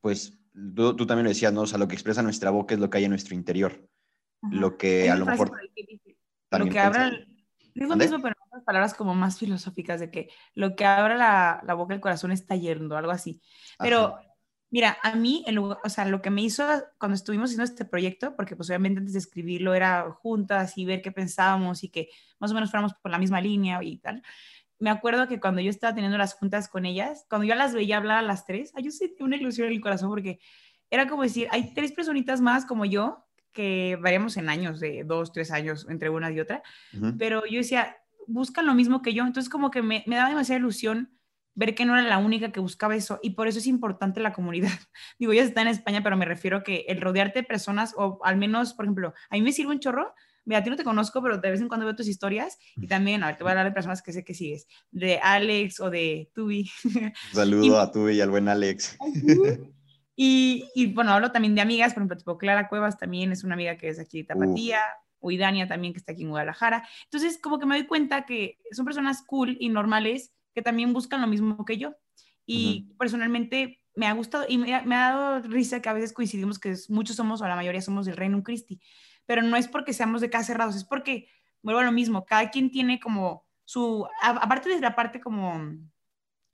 pues, 0.00 0.38
tú, 0.74 1.06
también 1.06 1.24
lo 1.24 1.28
decías, 1.28 1.52
¿no? 1.52 1.62
O 1.62 1.66
sea, 1.66 1.78
lo 1.78 1.86
que 1.86 1.94
expresa 1.94 2.22
nuestra 2.22 2.50
boca 2.50 2.74
es 2.74 2.80
lo 2.80 2.88
que 2.88 2.98
hay 2.98 3.04
en 3.04 3.10
nuestro 3.10 3.34
interior. 3.34 3.86
Lo 4.50 4.78
que 4.78 5.10
a 5.10 5.16
lo 5.16 5.26
mejor... 5.26 5.52
Lo 6.50 6.68
que 6.70 6.78
abra, 6.78 7.08
es 7.08 7.88
lo 7.88 7.96
mismo, 7.96 8.18
pero 8.22 8.34
en 8.38 8.46
otras 8.46 8.64
palabras 8.64 8.94
como 8.94 9.14
más 9.14 9.38
filosóficas, 9.38 10.00
de 10.00 10.10
que 10.10 10.30
lo 10.54 10.74
que 10.76 10.86
abra 10.86 11.16
la, 11.16 11.62
la 11.66 11.74
boca, 11.74 11.92
el 11.92 12.00
corazón 12.00 12.32
está 12.32 12.56
yendo, 12.56 12.96
algo 12.96 13.12
así. 13.12 13.42
Pero... 13.78 14.18
Mira, 14.68 14.98
a 15.04 15.14
mí, 15.14 15.44
o 15.56 15.88
sea, 15.88 16.04
lo 16.06 16.20
que 16.20 16.30
me 16.30 16.42
hizo 16.42 16.64
cuando 16.98 17.14
estuvimos 17.14 17.50
haciendo 17.50 17.64
este 17.64 17.84
proyecto, 17.84 18.34
porque 18.34 18.56
pues 18.56 18.68
obviamente 18.68 18.98
antes 18.98 19.12
de 19.12 19.20
escribirlo 19.20 19.74
era 19.74 20.10
juntas 20.10 20.76
y 20.76 20.84
ver 20.84 21.02
qué 21.02 21.12
pensábamos 21.12 21.84
y 21.84 21.88
que 21.88 22.08
más 22.40 22.50
o 22.50 22.54
menos 22.54 22.70
fuéramos 22.70 22.92
por 22.94 23.12
la 23.12 23.18
misma 23.18 23.40
línea 23.40 23.78
y 23.82 23.98
tal, 23.98 24.24
me 24.78 24.90
acuerdo 24.90 25.26
que 25.28 25.40
cuando 25.40 25.60
yo 25.60 25.70
estaba 25.70 25.94
teniendo 25.94 26.18
las 26.18 26.34
juntas 26.34 26.68
con 26.68 26.84
ellas, 26.84 27.26
cuando 27.28 27.46
yo 27.46 27.54
las 27.54 27.74
veía 27.74 27.96
hablar 27.96 28.18
a 28.18 28.22
las 28.22 28.44
tres, 28.44 28.72
yo 28.82 28.90
sentí 28.90 29.22
una 29.22 29.36
ilusión 29.36 29.68
en 29.68 29.74
el 29.74 29.80
corazón 29.80 30.10
porque 30.10 30.38
era 30.90 31.08
como 31.08 31.22
decir, 31.22 31.48
hay 31.50 31.72
tres 31.74 31.92
personitas 31.92 32.40
más 32.40 32.66
como 32.66 32.84
yo 32.84 33.24
que 33.52 33.98
variamos 34.00 34.36
en 34.36 34.50
años, 34.50 34.80
de 34.80 35.02
dos, 35.04 35.32
tres 35.32 35.50
años 35.50 35.86
entre 35.88 36.10
una 36.10 36.30
y 36.30 36.40
otra, 36.40 36.62
pero 37.18 37.46
yo 37.46 37.58
decía, 37.58 37.96
buscan 38.26 38.66
lo 38.66 38.74
mismo 38.74 39.00
que 39.00 39.14
yo, 39.14 39.26
entonces 39.26 39.48
como 39.48 39.70
que 39.70 39.80
me, 39.80 40.04
me 40.06 40.16
daba 40.16 40.28
demasiada 40.28 40.58
ilusión 40.58 41.16
ver 41.56 41.74
que 41.74 41.86
no 41.86 41.94
era 41.98 42.06
la 42.06 42.18
única 42.18 42.52
que 42.52 42.60
buscaba 42.60 42.94
eso 42.94 43.18
y 43.22 43.30
por 43.30 43.48
eso 43.48 43.58
es 43.58 43.66
importante 43.66 44.20
la 44.20 44.32
comunidad. 44.32 44.68
Digo, 45.18 45.32
ya 45.32 45.42
está 45.42 45.62
en 45.62 45.68
España, 45.68 46.02
pero 46.02 46.16
me 46.16 46.26
refiero 46.26 46.58
a 46.58 46.62
que 46.62 46.84
el 46.86 47.00
rodearte 47.00 47.40
de 47.40 47.46
personas, 47.46 47.94
o 47.96 48.20
al 48.22 48.36
menos, 48.36 48.74
por 48.74 48.84
ejemplo, 48.84 49.14
a 49.30 49.34
mí 49.34 49.42
me 49.42 49.52
sirve 49.52 49.72
un 49.72 49.80
chorro. 49.80 50.14
Mira, 50.46 50.60
a 50.60 50.62
ti 50.62 50.70
no 50.70 50.76
te 50.76 50.84
conozco, 50.84 51.20
pero 51.22 51.38
de 51.38 51.50
vez 51.50 51.60
en 51.60 51.68
cuando 51.68 51.84
veo 51.84 51.94
tus 51.94 52.08
historias 52.08 52.58
y 52.76 52.86
también, 52.86 53.22
a 53.22 53.26
ver, 53.26 53.36
te 53.36 53.44
voy 53.44 53.50
a 53.50 53.52
hablar 53.52 53.66
de 53.66 53.72
personas 53.72 54.00
que 54.00 54.12
sé 54.12 54.24
que 54.24 54.32
sigues, 54.32 54.66
de 54.90 55.18
Alex 55.18 55.80
o 55.80 55.90
de 55.90 56.30
Tubi. 56.32 56.70
saludo 57.32 57.80
a 57.80 57.92
Tubi 57.92 58.14
y 58.14 58.20
al 58.20 58.30
buen 58.30 58.48
Alex. 58.48 58.96
y, 60.16 60.64
y, 60.74 60.86
bueno, 60.86 61.12
hablo 61.12 61.32
también 61.32 61.54
de 61.54 61.60
amigas, 61.60 61.92
por 61.92 62.02
ejemplo, 62.02 62.16
tipo 62.16 62.38
Clara 62.38 62.68
Cuevas 62.68 62.96
también 62.96 63.32
es 63.32 63.44
una 63.44 63.54
amiga 63.54 63.76
que 63.76 63.88
es 63.88 63.98
aquí 63.98 64.22
de 64.22 64.28
Tapatía, 64.28 64.80
o 65.18 65.30
Idania 65.30 65.66
también 65.66 65.92
que 65.92 65.98
está 65.98 66.12
aquí 66.12 66.22
en 66.22 66.30
Guadalajara. 66.30 66.86
Entonces, 67.04 67.38
como 67.40 67.58
que 67.58 67.66
me 67.66 67.76
doy 67.76 67.86
cuenta 67.86 68.24
que 68.24 68.58
son 68.70 68.84
personas 68.84 69.24
cool 69.26 69.56
y 69.58 69.68
normales 69.68 70.32
que 70.54 70.62
también 70.62 70.92
buscan 70.92 71.20
lo 71.20 71.26
mismo 71.26 71.64
que 71.64 71.78
yo. 71.78 71.94
Y 72.46 72.94
personalmente 72.96 73.82
me 73.96 74.06
ha 74.06 74.12
gustado 74.12 74.44
y 74.46 74.58
me 74.58 74.74
ha, 74.74 74.82
dado 74.84 75.40
risa 75.40 75.80
que 75.80 75.88
a 75.88 75.94
veces 75.94 76.12
coincidimos 76.12 76.58
que 76.58 76.76
muchos 76.90 77.16
somos 77.16 77.40
o 77.40 77.48
la 77.48 77.56
mayoría 77.56 77.80
somos 77.80 78.06
del 78.06 78.16
Reino 78.16 78.42
Christi, 78.42 78.80
pero 79.24 79.42
no 79.42 79.56
es 79.56 79.66
porque 79.66 79.94
seamos 79.94 80.20
de 80.20 80.30
casa 80.30 80.44
cerrados, 80.44 80.76
es 80.76 80.84
porque, 80.84 81.28
vuelvo 81.62 81.80
a 81.80 81.84
lo 81.84 81.92
mismo, 81.92 82.24
cada 82.24 82.50
quien 82.50 82.70
tiene 82.70 83.00
como 83.00 83.46
su, 83.64 84.06
aparte 84.22 84.68
de 84.68 84.80
la 84.80 84.94
parte 84.94 85.18
como 85.18 85.74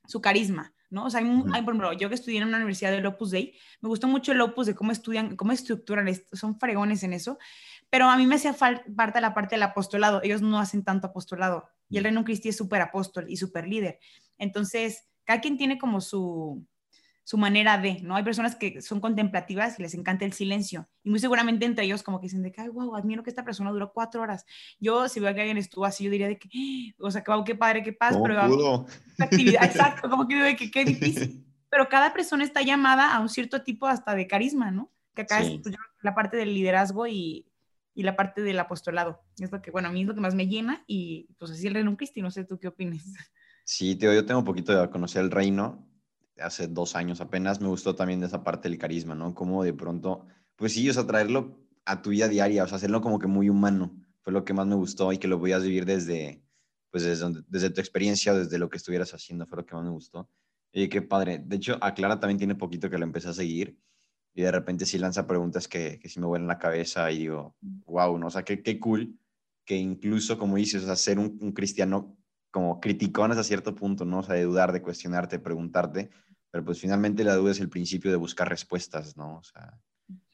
su 0.07 0.20
carisma, 0.20 0.72
¿no? 0.88 1.07
O 1.07 1.11
sea, 1.11 1.20
hay, 1.20 1.26
hay, 1.26 1.62
por 1.62 1.74
ejemplo, 1.74 1.93
yo 1.93 2.09
que 2.09 2.14
estudié 2.14 2.38
en 2.38 2.47
una 2.47 2.59
universidad 2.59 2.93
del 2.93 3.07
Opus 3.07 3.32
Dei, 3.32 3.59
me 3.80 3.88
gustó 3.88 4.07
mucho 4.07 4.30
el 4.32 4.40
Opus 4.40 4.66
de 4.66 4.76
cómo 4.76 4.93
estudian, 4.93 5.34
cómo 5.34 5.51
estructuran, 5.51 6.09
son 6.32 6.61
fregones 6.61 7.03
en 7.03 7.12
eso, 7.12 7.38
pero 7.90 8.09
a 8.09 8.16
mí 8.16 8.26
me 8.26 8.36
hacía 8.36 8.55
falta 8.55 9.20
la 9.20 9.34
parte 9.34 9.57
del 9.57 9.64
apostolado, 9.64 10.20
ellos 10.22 10.43
no 10.43 10.61
hacen 10.61 10.84
tanto 10.84 11.09
apostolado, 11.09 11.68
y 11.90 11.99
el 11.99 12.05
Reino 12.05 12.24
Cristi 12.24 12.51
es 12.51 12.57
súper 12.57 12.82
apóstol 12.82 13.26
y 13.28 13.36
súper 13.36 13.66
líder. 13.66 13.99
Entonces, 14.38 15.09
cada 15.24 15.40
quien 15.40 15.57
tiene 15.57 15.78
como 15.78 16.01
su, 16.01 16.66
su 17.25 17.39
manera 17.39 17.79
de, 17.79 18.01
¿no? 18.03 18.16
Hay 18.16 18.25
personas 18.25 18.57
que 18.57 18.83
son 18.83 19.01
contemplativas 19.01 19.79
y 19.79 19.83
les 19.83 19.95
encanta 19.95 20.25
el 20.25 20.33
silencio. 20.33 20.89
Y 21.05 21.11
muy 21.11 21.18
seguramente 21.20 21.64
entre 21.64 21.85
ellos 21.85 22.03
como 22.03 22.20
que 22.20 22.27
dicen 22.27 22.43
de 22.43 22.51
que, 22.51 22.61
ay, 22.61 22.68
wow, 22.68 22.97
admiro 22.97 23.23
que 23.23 23.31
esta 23.31 23.45
persona 23.45 23.70
duró 23.70 23.93
cuatro 23.93 24.23
horas. 24.23 24.45
Yo, 24.81 25.09
si 25.09 25.20
veo 25.20 25.33
que 25.35 25.41
alguien 25.41 25.59
estuvo 25.59 25.85
así, 25.85 26.05
yo 26.05 26.11
diría 26.11 26.29
de 26.29 26.39
que, 26.39 26.49
o 26.99 27.11
sea, 27.11 27.23
wow, 27.27 27.45
qué 27.45 27.55
padre, 27.55 27.83
qué 27.83 27.93
paz, 27.93 28.16
pero... 28.23 28.47
Pudo? 28.49 28.87
Actividad, 29.18 29.64
exacto, 29.64 30.11
como 30.11 30.27
que 30.27 30.35
digo 30.35 30.47
de 30.47 30.57
que 30.57 30.70
qué 30.70 30.85
difícil. 30.85 31.45
Pero 31.70 31.89
cada 31.89 32.12
persona 32.12 32.45
está 32.45 32.61
llamada 32.62 33.14
a 33.14 33.20
un 33.20 33.29
cierto 33.29 33.62
tipo 33.62 33.87
hasta 33.87 34.14
de 34.14 34.27
carisma, 34.27 34.70
¿no? 34.70 34.93
Que 35.14 35.23
acá 35.23 35.41
es 35.41 35.61
pues, 35.62 35.75
la 36.03 36.14
parte 36.14 36.37
del 36.37 36.55
liderazgo 36.55 37.07
y, 37.07 37.47
y 37.95 38.03
la 38.03 38.16
parte 38.16 38.43
del 38.43 38.59
apostolado. 38.59 39.23
Es 39.39 39.51
lo 39.51 39.62
que, 39.62 39.70
bueno, 39.70 39.89
a 39.89 39.93
mí 39.93 40.03
es 40.03 40.07
lo 40.07 40.14
que 40.14 40.20
más 40.20 40.35
me 40.35 40.47
llena 40.47 40.85
y 40.87 41.29
pues 41.39 41.51
así 41.51 41.66
el 41.66 41.75
reino 41.75 41.91
un 41.91 41.97
Cristi, 41.97 42.23
no 42.23 42.31
sé 42.31 42.45
tú 42.45 42.59
qué 42.59 42.68
opinas. 42.68 43.03
Sí, 43.64 43.95
tío, 43.97 44.12
yo 44.12 44.27
tengo 44.27 44.41
un 44.41 44.47
poquito 44.47 44.79
de 44.79 44.91
conocer 44.91 45.23
el 45.23 45.31
reino, 45.31 45.87
hace 46.39 46.68
dos 46.68 46.97
años 46.97 47.20
apenas, 47.20 47.61
me 47.61 47.68
gustó 47.68 47.95
también 47.95 48.20
de 48.20 48.26
esa 48.26 48.43
parte 48.43 48.68
del 48.68 48.78
carisma, 48.78 49.14
¿no? 49.14 49.35
Como 49.35 49.62
de 49.64 49.72
pronto, 49.72 50.26
pues 50.57 50.72
sí, 50.72 50.89
o 50.89 50.93
sea, 50.93 51.07
traerlo 51.07 51.59
a 51.85 52.03
tu 52.03 52.11
vida 52.11 52.28
diaria, 52.28 52.64
o 52.64 52.68
sea, 52.68 52.76
hacerlo 52.76 53.01
como 53.01 53.18
que 53.18 53.26
muy 53.26 53.49
humano, 53.49 53.97
fue 54.22 54.33
lo 54.33 54.45
que 54.45 54.55
más 54.55 54.66
me 54.66 54.74
gustó 54.74 55.12
y 55.12 55.18
que 55.18 55.28
lo 55.28 55.37
a 55.37 55.59
vivir 55.59 55.85
desde, 55.85 56.43
pues 56.91 57.03
desde, 57.03 57.43
desde 57.49 57.70
tu 57.70 57.80
experiencia, 57.80 58.35
desde 58.35 58.59
lo 58.59 58.68
que 58.70 58.76
estuvieras 58.76 59.12
haciendo, 59.14 59.47
fue 59.47 59.59
lo 59.59 59.66
que 59.66 59.74
más 59.74 59.85
me 59.85 59.91
gustó. 59.91 60.28
Y 60.72 60.89
qué 60.89 61.03
padre. 61.03 61.39
De 61.45 61.57
hecho, 61.57 61.78
a 61.80 61.93
Clara 61.93 62.18
también 62.18 62.39
tiene 62.39 62.55
poquito 62.55 62.89
que 62.89 62.99
lo 62.99 63.05
empecé 63.05 63.28
a 63.28 63.35
seguir 63.35 63.78
y 64.35 64.43
de 64.43 64.51
repente 64.51 64.87
sí 64.87 64.99
lanza 64.99 65.26
preguntas 65.26 65.68
que, 65.68 65.99
que 65.99 66.09
sí 66.09 66.18
me 66.18 66.26
vuelan 66.26 66.49
la 66.49 66.59
cabeza 66.59 67.11
y 67.11 67.18
digo, 67.18 67.57
wow, 67.61 68.16
¿no? 68.18 68.28
O 68.28 68.30
sea, 68.30 68.45
qué, 68.45 68.62
qué 68.62 68.78
cool 68.80 69.18
que 69.64 69.76
incluso, 69.76 70.39
como 70.39 70.57
dices, 70.57 70.83
o 70.83 70.87
sea, 70.87 70.97
ser 70.97 71.18
un, 71.18 71.39
un, 71.41 71.53
cristiano 71.53 72.16
como 72.53 72.80
criticón 72.80 73.32
hasta 73.32 73.42
cierto 73.42 73.74
punto, 73.74 74.05
¿no? 74.05 74.20
O 74.20 74.22
sea, 74.22 74.36
de 74.36 74.44
dudar, 74.44 74.70
de 74.70 74.82
cuestionarte, 74.82 75.38
de 75.38 75.42
preguntarte, 75.42 76.11
pero 76.53 76.64
pues 76.64 76.80
finalmente 76.80 77.24
la 77.24 77.34
duda 77.34 77.50
es 77.50 77.59
el 77.59 77.68
principio 77.68 78.12
de 78.12 78.16
buscar 78.16 78.48
respuestas, 78.48 79.16
¿no? 79.16 79.38
O 79.38 79.42
sea... 79.42 79.76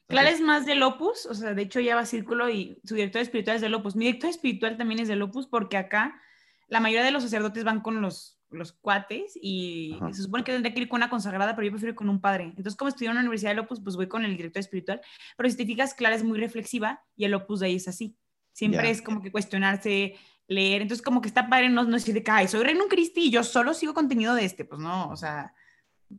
Clara 0.05 0.29
es 0.29 0.41
más 0.41 0.65
del 0.65 0.83
Opus, 0.83 1.25
o 1.25 1.33
sea, 1.33 1.53
de 1.53 1.61
hecho 1.61 1.79
ya 1.79 1.95
va 1.95 2.01
a 2.01 2.05
Círculo 2.05 2.49
y 2.49 2.79
su 2.83 2.95
director 2.95 3.21
espiritual 3.21 3.55
es 3.55 3.61
del 3.61 3.73
Opus. 3.73 3.95
Mi 3.95 4.05
director 4.05 4.29
espiritual 4.29 4.77
también 4.77 4.99
es 4.99 5.07
del 5.07 5.21
Opus 5.21 5.47
porque 5.47 5.77
acá 5.77 6.19
la 6.67 6.79
mayoría 6.79 7.05
de 7.05 7.11
los 7.11 7.23
sacerdotes 7.23 7.63
van 7.63 7.81
con 7.81 8.01
los 8.01 8.39
los 8.51 8.73
cuates 8.73 9.37
y 9.41 9.97
se 10.11 10.23
supone 10.23 10.43
que 10.43 10.51
tendría 10.51 10.73
que 10.73 10.81
ir 10.81 10.89
con 10.89 10.97
una 10.97 11.09
consagrada, 11.09 11.55
pero 11.55 11.65
yo 11.65 11.71
prefiero 11.71 11.91
ir 11.91 11.95
con 11.95 12.09
un 12.09 12.19
padre. 12.19 12.45
Entonces, 12.45 12.75
como 12.75 12.89
estudié 12.89 13.09
en 13.09 13.15
la 13.15 13.21
Universidad 13.21 13.53
de 13.53 13.61
Opus, 13.61 13.79
pues 13.81 13.95
voy 13.95 14.07
con 14.07 14.25
el 14.25 14.35
director 14.35 14.59
espiritual. 14.59 15.01
Pero 15.37 15.49
si 15.49 15.57
te 15.57 15.65
fijas, 15.65 15.93
Clara 15.93 16.15
es 16.15 16.23
muy 16.23 16.39
reflexiva 16.39 17.03
y 17.15 17.25
el 17.25 17.33
Opus 17.33 17.59
de 17.59 17.67
ahí 17.67 17.75
es 17.75 17.87
así. 17.87 18.17
Siempre 18.51 18.89
es 18.89 19.01
como 19.01 19.21
que 19.21 19.31
cuestionarse, 19.31 20.15
leer. 20.49 20.81
Entonces, 20.81 21.03
como 21.03 21.21
que 21.21 21.29
está 21.29 21.47
padre 21.47 21.69
no, 21.69 21.83
no 21.85 21.91
decir 21.91 22.13
de 22.13 22.23
que, 22.23 22.31
ay, 22.31 22.47
soy 22.47 22.63
Reino 22.63 22.87
Cristi 22.89 23.27
y 23.27 23.31
yo 23.31 23.43
solo 23.43 23.73
sigo 23.73 23.93
contenido 23.93 24.35
de 24.35 24.43
este. 24.43 24.65
Pues 24.65 24.81
no, 24.81 25.09
o 25.09 25.15
sea, 25.15 25.53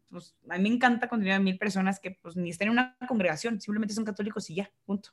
pues 0.09 0.35
a 0.49 0.57
mí 0.57 0.62
me 0.62 0.74
encanta 0.74 1.09
contenido 1.09 1.37
de 1.37 1.45
mil 1.45 1.59
personas 1.59 2.01
que 2.01 2.12
pues 2.22 2.37
ni 2.37 2.51
están 2.51 2.68
en 2.68 2.72
una 2.72 2.97
congregación, 3.07 3.61
simplemente 3.61 3.95
son 3.95 4.05
católicos 4.05 4.49
y 4.51 4.55
ya, 4.55 4.70
punto. 4.87 5.11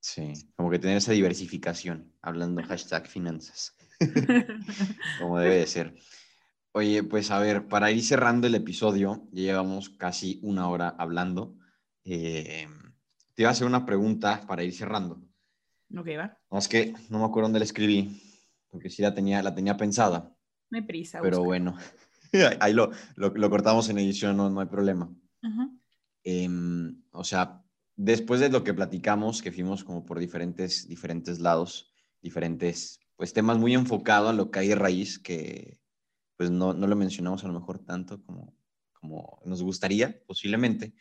Sí, 0.00 0.32
como 0.56 0.70
que 0.70 0.78
tener 0.78 0.96
esa 0.96 1.12
diversificación, 1.12 2.14
hablando 2.22 2.62
hashtag 2.62 3.06
finanzas, 3.06 3.76
como 5.20 5.38
debe 5.38 5.56
de 5.56 5.66
ser. 5.66 5.94
Oye, 6.72 7.02
pues 7.02 7.30
a 7.30 7.38
ver, 7.38 7.66
para 7.66 7.90
ir 7.90 8.02
cerrando 8.02 8.46
el 8.46 8.54
episodio, 8.54 9.28
ya 9.32 9.42
llevamos 9.42 9.90
casi 9.90 10.38
una 10.42 10.68
hora 10.68 10.94
hablando. 10.98 11.56
Eh, 12.04 12.66
te 13.34 13.42
iba 13.42 13.50
a 13.50 13.52
hacer 13.52 13.66
una 13.66 13.84
pregunta 13.84 14.44
para 14.46 14.62
ir 14.62 14.72
cerrando. 14.72 15.20
Ok, 15.94 16.06
va. 16.16 16.38
No, 16.50 16.58
es 16.58 16.68
que 16.68 16.94
no 17.10 17.18
me 17.18 17.24
acuerdo 17.24 17.48
dónde 17.48 17.58
la 17.58 17.64
escribí, 17.64 18.22
porque 18.70 18.90
sí 18.90 19.02
la 19.02 19.14
tenía, 19.14 19.42
la 19.42 19.54
tenía 19.54 19.76
pensada. 19.76 20.34
No 20.70 20.78
hay 20.78 20.84
prisa. 20.84 21.20
Pero 21.22 21.42
bueno, 21.42 21.76
ahí 22.60 22.72
lo, 22.72 22.90
lo, 23.16 23.50
cortamos 23.50 23.88
en 23.88 23.98
edición, 23.98 24.36
no, 24.36 24.48
no 24.50 24.60
hay 24.60 24.66
problema. 24.66 25.12
Em, 26.22 27.02
o 27.12 27.24
sea, 27.24 27.64
después 27.96 28.40
de 28.40 28.50
lo 28.50 28.62
que 28.62 28.74
platicamos, 28.74 29.42
que 29.42 29.52
fuimos 29.52 29.84
como 29.84 30.04
por 30.04 30.18
diferentes, 30.18 30.86
diferentes 30.86 31.40
lados, 31.40 31.92
diferentes 32.22 33.00
pues, 33.16 33.32
temas 33.32 33.58
muy 33.58 33.74
enfocados 33.74 34.30
a 34.30 34.34
lo 34.34 34.50
que 34.50 34.60
hay 34.60 34.68
de 34.68 34.74
raíz, 34.74 35.18
que 35.18 35.80
pues 36.36 36.50
no, 36.50 36.72
no 36.72 36.86
lo 36.86 36.96
mencionamos 36.96 37.44
a 37.44 37.48
lo 37.48 37.52
mejor 37.52 37.80
tanto 37.80 38.22
como, 38.22 38.56
como 38.92 39.42
nos 39.44 39.62
gustaría, 39.62 40.24
posiblemente, 40.26 40.94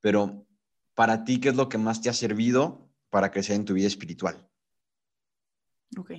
pero 0.00 0.46
para 0.94 1.24
ti, 1.24 1.40
¿qué 1.40 1.48
es 1.48 1.56
lo 1.56 1.68
que 1.68 1.78
más 1.78 2.02
te 2.02 2.10
ha 2.10 2.12
servido 2.12 2.90
para 3.08 3.30
crecer 3.30 3.56
en 3.56 3.64
tu 3.64 3.72
vida 3.74 3.86
espiritual? 3.86 4.46
Ok. 5.96 6.12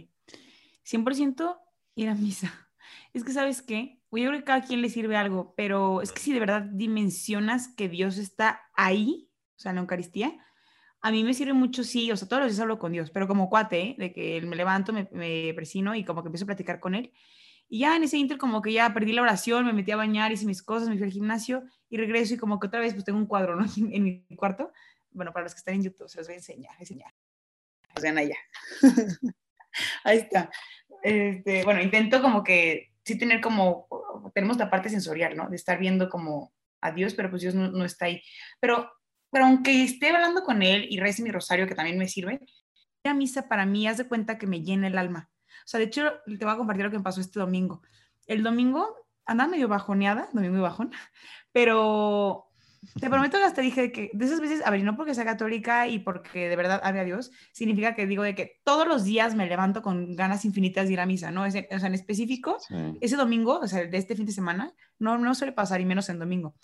100% 0.85 1.59
ir 1.95 2.09
a 2.09 2.15
misa. 2.15 2.69
Es 3.13 3.23
que, 3.23 3.31
¿sabes 3.31 3.61
qué? 3.61 4.01
Yo 4.11 4.27
creo 4.27 4.39
que 4.39 4.43
cada 4.43 4.61
quien 4.61 4.81
le 4.81 4.89
sirve 4.89 5.15
algo, 5.15 5.53
pero 5.57 6.01
es 6.01 6.11
que 6.11 6.19
si 6.19 6.33
de 6.33 6.39
verdad 6.39 6.61
dimensionas 6.61 7.67
que 7.67 7.89
Dios 7.89 8.17
está 8.17 8.61
ahí, 8.75 9.29
o 9.55 9.59
sea, 9.59 9.71
en 9.71 9.77
la 9.77 9.81
Eucaristía, 9.81 10.37
a 11.01 11.11
mí 11.11 11.23
me 11.23 11.33
sirve 11.33 11.53
mucho, 11.53 11.83
sí, 11.83 12.11
o 12.11 12.17
sea, 12.17 12.27
todos 12.27 12.43
los 12.43 12.51
días 12.51 12.59
hablo 12.61 12.79
con 12.79 12.91
Dios, 12.91 13.09
pero 13.09 13.27
como 13.27 13.49
cuate, 13.49 13.81
¿eh? 13.81 13.95
de 13.97 14.13
que 14.13 14.41
me 14.41 14.55
levanto, 14.55 14.93
me, 14.93 15.09
me 15.11 15.53
presino 15.55 15.95
y 15.95 16.05
como 16.05 16.21
que 16.21 16.27
empiezo 16.27 16.45
a 16.45 16.47
platicar 16.47 16.79
con 16.79 16.95
Él. 16.95 17.11
Y 17.69 17.79
ya 17.79 17.95
en 17.95 18.03
ese 18.03 18.17
inter 18.17 18.37
como 18.37 18.61
que 18.61 18.71
ya 18.71 18.93
perdí 18.93 19.13
la 19.13 19.23
oración, 19.23 19.65
me 19.65 19.73
metí 19.73 19.91
a 19.91 19.95
bañar, 19.95 20.31
hice 20.31 20.45
mis 20.45 20.61
cosas, 20.61 20.89
me 20.89 20.95
fui 20.95 21.05
al 21.05 21.11
gimnasio 21.11 21.63
y 21.89 21.97
regreso 21.97 22.35
y 22.35 22.37
como 22.37 22.59
que 22.59 22.67
otra 22.67 22.79
vez 22.79 22.93
pues 22.93 23.03
tengo 23.03 23.17
un 23.17 23.25
cuadro, 23.25 23.55
¿no? 23.55 23.65
En, 23.91 24.03
mi 24.03 24.35
cuarto. 24.35 24.71
Bueno, 25.11 25.33
para 25.33 25.45
los 25.45 25.53
que 25.53 25.59
están 25.59 25.75
en 25.75 25.83
YouTube 25.83 26.09
se 26.09 26.17
los 26.19 26.27
voy 26.27 26.35
a 26.35 26.37
enseñar, 26.37 26.75
enseñar. 26.79 27.13
O 27.95 27.99
sea, 27.99 28.11
allá. 28.11 28.37
Ahí 30.03 30.19
está. 30.19 30.49
Este, 31.01 31.63
bueno, 31.63 31.81
intento 31.81 32.21
como 32.21 32.43
que 32.43 32.91
sí 33.03 33.17
tener 33.17 33.41
como, 33.41 33.87
tenemos 34.33 34.57
la 34.57 34.69
parte 34.69 34.89
sensorial, 34.89 35.35
¿no? 35.35 35.49
De 35.49 35.55
estar 35.55 35.77
viendo 35.77 36.09
como 36.09 36.53
a 36.81 36.91
Dios, 36.91 37.13
pero 37.13 37.29
pues 37.29 37.41
Dios 37.41 37.55
no, 37.55 37.71
no 37.71 37.85
está 37.85 38.05
ahí. 38.05 38.21
Pero, 38.59 38.91
pero 39.31 39.45
aunque 39.45 39.83
esté 39.83 40.09
hablando 40.09 40.43
con 40.43 40.61
Él 40.61 40.87
y 40.89 40.99
rece 40.99 41.23
mi 41.23 41.31
rosario, 41.31 41.67
que 41.67 41.75
también 41.75 41.97
me 41.97 42.07
sirve, 42.07 42.39
la 43.03 43.13
misa 43.13 43.49
para 43.49 43.65
mí, 43.65 43.87
haz 43.87 43.97
de 43.97 44.07
cuenta 44.07 44.37
que 44.37 44.47
me 44.47 44.61
llena 44.61 44.87
el 44.87 44.97
alma. 44.97 45.29
O 45.47 45.67
sea, 45.67 45.79
de 45.79 45.85
hecho, 45.85 46.13
te 46.25 46.45
voy 46.45 46.53
a 46.53 46.57
compartir 46.57 46.85
lo 46.85 46.91
que 46.91 46.97
me 46.97 47.03
pasó 47.03 47.21
este 47.21 47.39
domingo. 47.39 47.81
El 48.27 48.43
domingo 48.43 49.07
andaba 49.25 49.51
medio 49.51 49.67
bajoneada, 49.67 50.29
domingo 50.33 50.57
y 50.57 50.61
bajón, 50.61 50.91
pero 51.51 52.52
te 52.99 53.09
prometo 53.09 53.37
que 53.37 53.43
hasta 53.43 53.61
dije 53.61 53.91
que 53.91 54.11
de 54.13 54.25
esas 54.25 54.39
veces, 54.39 54.65
a 54.65 54.71
ver, 54.71 54.83
no 54.83 54.95
porque 54.95 55.15
sea 55.15 55.25
católica 55.25 55.87
y 55.87 55.99
porque 55.99 56.49
de 56.49 56.55
verdad 56.55 56.81
ame 56.83 56.99
a 56.99 57.03
Dios, 57.03 57.31
significa 57.51 57.95
que 57.95 58.07
digo 58.07 58.23
de 58.23 58.35
que 58.35 58.61
todos 58.63 58.87
los 58.87 59.03
días 59.03 59.35
me 59.35 59.47
levanto 59.47 59.81
con 59.81 60.15
ganas 60.15 60.45
infinitas 60.45 60.87
de 60.87 60.93
ir 60.93 60.99
a 60.99 61.05
misa, 61.05 61.31
¿no? 61.31 61.43
o 61.43 61.51
sea, 61.51 61.65
en 61.69 61.93
específico, 61.93 62.57
ese 63.01 63.15
domingo, 63.15 63.59
o 63.59 63.67
sea, 63.67 63.85
de 63.85 63.97
este 63.97 64.15
fin 64.15 64.25
de 64.25 64.31
semana, 64.31 64.73
no, 64.99 65.17
no 65.17 65.35
suele 65.35 65.53
pasar 65.53 65.81
y 65.81 65.85
menos 65.85 66.09
en 66.09 66.19
domingo. 66.19 66.55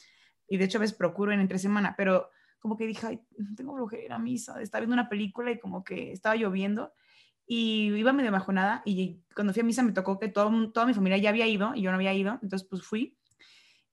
Y 0.48 0.58
de 0.58 0.66
hecho 0.66 0.78
a 0.78 0.82
veces 0.82 0.98
procuro 0.98 1.32
en 1.32 1.40
entre 1.40 1.60
semana, 1.60 1.96
pero 1.98 2.30
como 2.60 2.76
que 2.76 2.86
dije, 2.86 3.08
ay, 3.08 3.22
tengo 3.56 3.76
flojera 3.76 4.04
ir 4.04 4.14
a 4.14 4.20
misa, 4.20 4.62
estaba 4.62 4.82
viendo 4.82 4.96
una 4.96 5.10
película 5.10 5.52
y 5.52 5.60
como 5.60 5.84
que 5.84 6.12
estaba 6.12 6.36
lloviendo 6.36 6.92
y 7.48 7.94
iba 7.96 8.14
medio 8.14 8.32
bajonada 8.32 8.84
y 8.86 9.24
cuando 9.34 9.54
fui 9.54 9.62
a 9.62 9.64
misa 9.64 9.82
me 9.82 9.92
tocó 9.92 10.20
que 10.20 10.28
todo, 10.28 10.72
toda 10.72 10.86
mi 10.86 10.94
familia 10.94 11.18
ya 11.18 11.30
había 11.30 11.48
ido 11.48 11.74
y 11.74 11.82
yo 11.82 11.92
no 11.92 11.96
había 11.96 12.14
ido, 12.14 12.40
entonces 12.44 12.68
pues 12.70 12.84
fui 12.84 13.18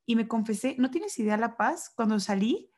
y 0.06 0.16
me 0.16 0.28
confesé, 0.28 0.76
no 0.78 0.90
tienes 0.90 1.18
idea 1.18 1.36
la 1.36 1.56
paz, 1.56 1.92
cuando 1.94 2.18
salí, 2.20 2.70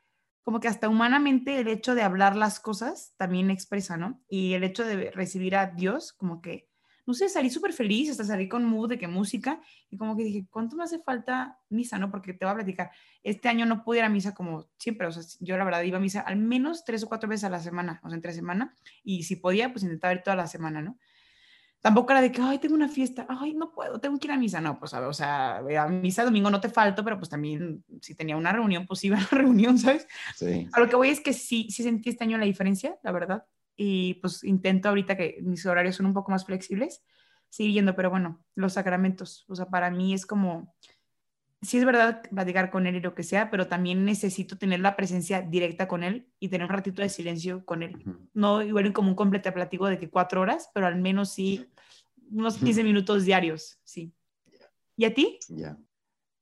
como 0.42 0.60
que 0.60 0.68
hasta 0.68 0.88
humanamente 0.88 1.60
el 1.60 1.68
hecho 1.68 1.94
de 1.94 2.02
hablar 2.02 2.34
las 2.34 2.58
cosas 2.58 3.12
también 3.18 3.50
expresa, 3.50 3.98
¿no? 3.98 4.22
Y 4.28 4.54
el 4.54 4.64
hecho 4.64 4.84
de 4.84 5.10
recibir 5.10 5.54
a 5.54 5.66
Dios, 5.66 6.14
como 6.14 6.40
que, 6.40 6.70
no 7.04 7.12
sé, 7.12 7.28
salí 7.28 7.50
súper 7.50 7.74
feliz, 7.74 8.10
hasta 8.10 8.24
salí 8.24 8.48
con 8.48 8.64
mood 8.64 8.88
de 8.88 8.98
que 8.98 9.08
música, 9.08 9.60
y 9.90 9.98
como 9.98 10.16
que 10.16 10.24
dije, 10.24 10.46
¿cuánto 10.50 10.74
me 10.74 10.84
hace 10.84 11.00
falta 11.00 11.58
misa, 11.68 11.98
no? 11.98 12.10
Porque 12.10 12.32
te 12.32 12.46
voy 12.46 12.52
a 12.52 12.56
platicar, 12.56 12.90
este 13.22 13.48
año 13.50 13.66
no 13.66 13.84
pude 13.84 13.98
ir 13.98 14.04
a 14.04 14.08
misa 14.08 14.34
como 14.34 14.70
siempre, 14.78 15.06
o 15.06 15.12
sea, 15.12 15.22
yo 15.40 15.58
la 15.58 15.64
verdad 15.64 15.82
iba 15.82 15.98
a 15.98 16.00
misa 16.00 16.20
al 16.20 16.36
menos 16.36 16.84
tres 16.84 17.02
o 17.04 17.08
cuatro 17.08 17.28
veces 17.28 17.44
a 17.44 17.50
la 17.50 17.60
semana, 17.60 18.00
o 18.02 18.08
sea, 18.08 18.16
entre 18.16 18.32
semana, 18.32 18.74
y 19.02 19.24
si 19.24 19.36
podía, 19.36 19.70
pues 19.70 19.82
intentaba 19.82 20.14
ir 20.14 20.22
toda 20.22 20.36
la 20.36 20.46
semana, 20.46 20.80
¿no? 20.80 20.98
Tampoco 21.80 22.10
era 22.10 22.20
de 22.20 22.32
que, 22.32 22.42
ay, 22.42 22.58
tengo 22.58 22.74
una 22.74 22.88
fiesta, 22.88 23.24
ay, 23.28 23.54
no 23.54 23.70
puedo, 23.70 24.00
tengo 24.00 24.18
que 24.18 24.26
ir 24.26 24.32
a 24.32 24.36
misa. 24.36 24.60
No, 24.60 24.78
pues, 24.78 24.92
o 24.94 25.12
sea, 25.12 25.58
a 25.58 25.88
misa 25.88 26.24
domingo 26.24 26.50
no 26.50 26.60
te 26.60 26.68
falto, 26.68 27.04
pero 27.04 27.18
pues 27.18 27.28
también 27.28 27.84
si 28.00 28.14
tenía 28.14 28.36
una 28.36 28.52
reunión, 28.52 28.86
pues 28.86 29.04
iba 29.04 29.16
a 29.16 29.20
la 29.20 29.28
reunión, 29.38 29.78
¿sabes? 29.78 30.06
Sí. 30.34 30.68
A 30.72 30.80
lo 30.80 30.88
que 30.88 30.96
voy 30.96 31.10
es 31.10 31.20
que 31.20 31.32
sí, 31.32 31.68
sí 31.70 31.82
sentí 31.82 32.10
este 32.10 32.24
año 32.24 32.36
la 32.36 32.46
diferencia, 32.46 32.98
la 33.02 33.12
verdad. 33.12 33.44
Y 33.76 34.14
pues 34.14 34.42
intento 34.42 34.88
ahorita 34.88 35.16
que 35.16 35.38
mis 35.42 35.64
horarios 35.66 35.94
son 35.94 36.06
un 36.06 36.14
poco 36.14 36.32
más 36.32 36.44
flexibles, 36.44 37.04
seguir 37.48 37.74
yendo, 37.74 37.94
pero 37.94 38.10
bueno, 38.10 38.44
los 38.56 38.72
sacramentos, 38.72 39.44
o 39.48 39.54
sea, 39.54 39.66
para 39.66 39.90
mí 39.90 40.14
es 40.14 40.26
como, 40.26 40.74
sí 41.62 41.78
es 41.78 41.84
verdad 41.84 42.22
platicar 42.30 42.70
con 42.70 42.86
él 42.86 42.96
y 42.96 43.00
lo 43.00 43.14
que 43.14 43.22
sea, 43.22 43.50
pero 43.50 43.66
también 43.66 44.04
necesito 44.04 44.56
tener 44.56 44.80
la 44.80 44.96
presencia 44.96 45.42
directa 45.42 45.88
con 45.88 46.02
él 46.02 46.28
y 46.38 46.48
tener 46.48 46.66
un 46.66 46.72
ratito 46.72 47.02
de 47.02 47.08
silencio 47.08 47.64
con 47.64 47.82
él. 47.82 47.96
No 48.32 48.62
igual 48.62 48.92
como 48.92 49.08
un 49.08 49.16
completo 49.16 49.52
platico 49.52 49.86
de 49.86 49.98
que 49.98 50.10
cuatro 50.10 50.40
horas, 50.40 50.70
pero 50.72 50.86
al 50.86 50.96
menos 50.96 51.30
sí 51.30 51.66
unos 52.30 52.58
15 52.58 52.84
minutos 52.84 53.24
diarios, 53.24 53.80
sí. 53.84 54.12
¿Y 54.96 55.04
a 55.04 55.14
ti? 55.14 55.38
Ya. 55.48 55.78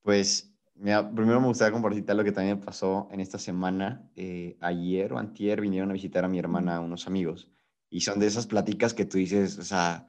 Pues, 0.03 0.53
mira, 0.75 1.09
primero 1.11 1.41
me 1.41 1.47
gustaría 1.47 1.73
compartir 1.73 2.05
lo 2.15 2.25
que 2.25 2.33
también 2.33 2.61
pasó 2.61 3.09
en 3.13 3.21
esta 3.21 3.39
semana. 3.39 4.09
Eh, 4.17 4.57
ayer 4.61 5.13
o 5.13 5.19
antier 5.19 5.61
vinieron 5.61 5.91
a 5.91 5.95
visitar 5.95 6.25
a 6.25 6.29
mi 6.29 6.39
hermana 6.39 6.81
unos 6.81 7.07
amigos 7.07 7.49
y 7.89 8.01
son 8.01 8.19
de 8.19 8.27
esas 8.27 8.47
pláticas 8.47 8.95
que 8.95 9.05
tú 9.05 9.19
dices, 9.19 9.59
o 9.59 9.63
sea, 9.63 10.07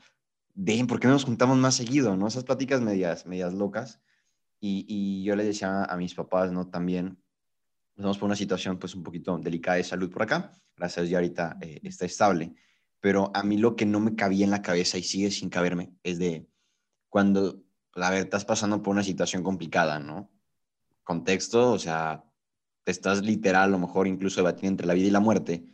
den, 0.54 0.88
¿por 0.88 1.00
qué 1.00 1.08
no 1.08 1.14
nos 1.14 1.26
juntamos 1.26 1.58
más 1.58 1.76
seguido? 1.76 2.18
¿No? 2.18 2.28
Esas 2.28 2.44
pláticas 2.44 2.82
medias, 2.82 3.26
medias 3.26 3.54
locas 3.54 4.02
y, 4.60 5.24
yo 5.24 5.36
le 5.36 5.44
decía 5.44 5.84
a 5.84 5.98
mis 5.98 6.14
papás, 6.14 6.52
¿no? 6.52 6.68
También, 6.68 7.22
estamos 7.96 8.18
por 8.18 8.26
una 8.28 8.36
situación 8.36 8.78
pues 8.80 8.96
un 8.96 9.04
poquito 9.04 9.38
delicada 9.38 9.78
de 9.78 9.84
salud 9.84 10.10
por 10.10 10.24
acá, 10.24 10.52
gracias 10.76 10.98
a 10.98 11.02
Dios 11.02 11.12
ya 11.12 11.18
ahorita 11.18 11.58
eh, 11.62 11.80
está 11.84 12.06
estable, 12.06 12.54
pero 13.00 13.32
a 13.34 13.44
mí 13.44 13.58
lo 13.58 13.76
que 13.76 13.86
no 13.86 14.00
me 14.00 14.16
cabía 14.16 14.46
en 14.46 14.52
la 14.52 14.62
cabeza 14.62 14.98
y 14.98 15.04
sigue 15.04 15.32
sin 15.32 15.50
caberme 15.50 15.94
es 16.04 16.20
de 16.20 16.48
cuando, 17.10 17.64
a 17.94 18.10
ver, 18.10 18.24
estás 18.24 18.46
pasando 18.46 18.82
por 18.82 18.92
una 18.92 19.04
situación 19.04 19.44
complicada, 19.44 20.00
¿no? 20.00 20.32
Contexto, 21.04 21.72
o 21.72 21.80
sea, 21.80 22.24
te 22.84 22.92
estás 22.92 23.22
literal, 23.22 23.64
a 23.64 23.68
lo 23.68 23.80
mejor 23.80 24.08
incluso 24.08 24.42
debatiendo 24.42 24.74
entre 24.74 24.88
la 24.88 24.94
vida 24.94 25.08
y 25.08 25.12
la 25.12 25.20
muerte, 25.20 25.66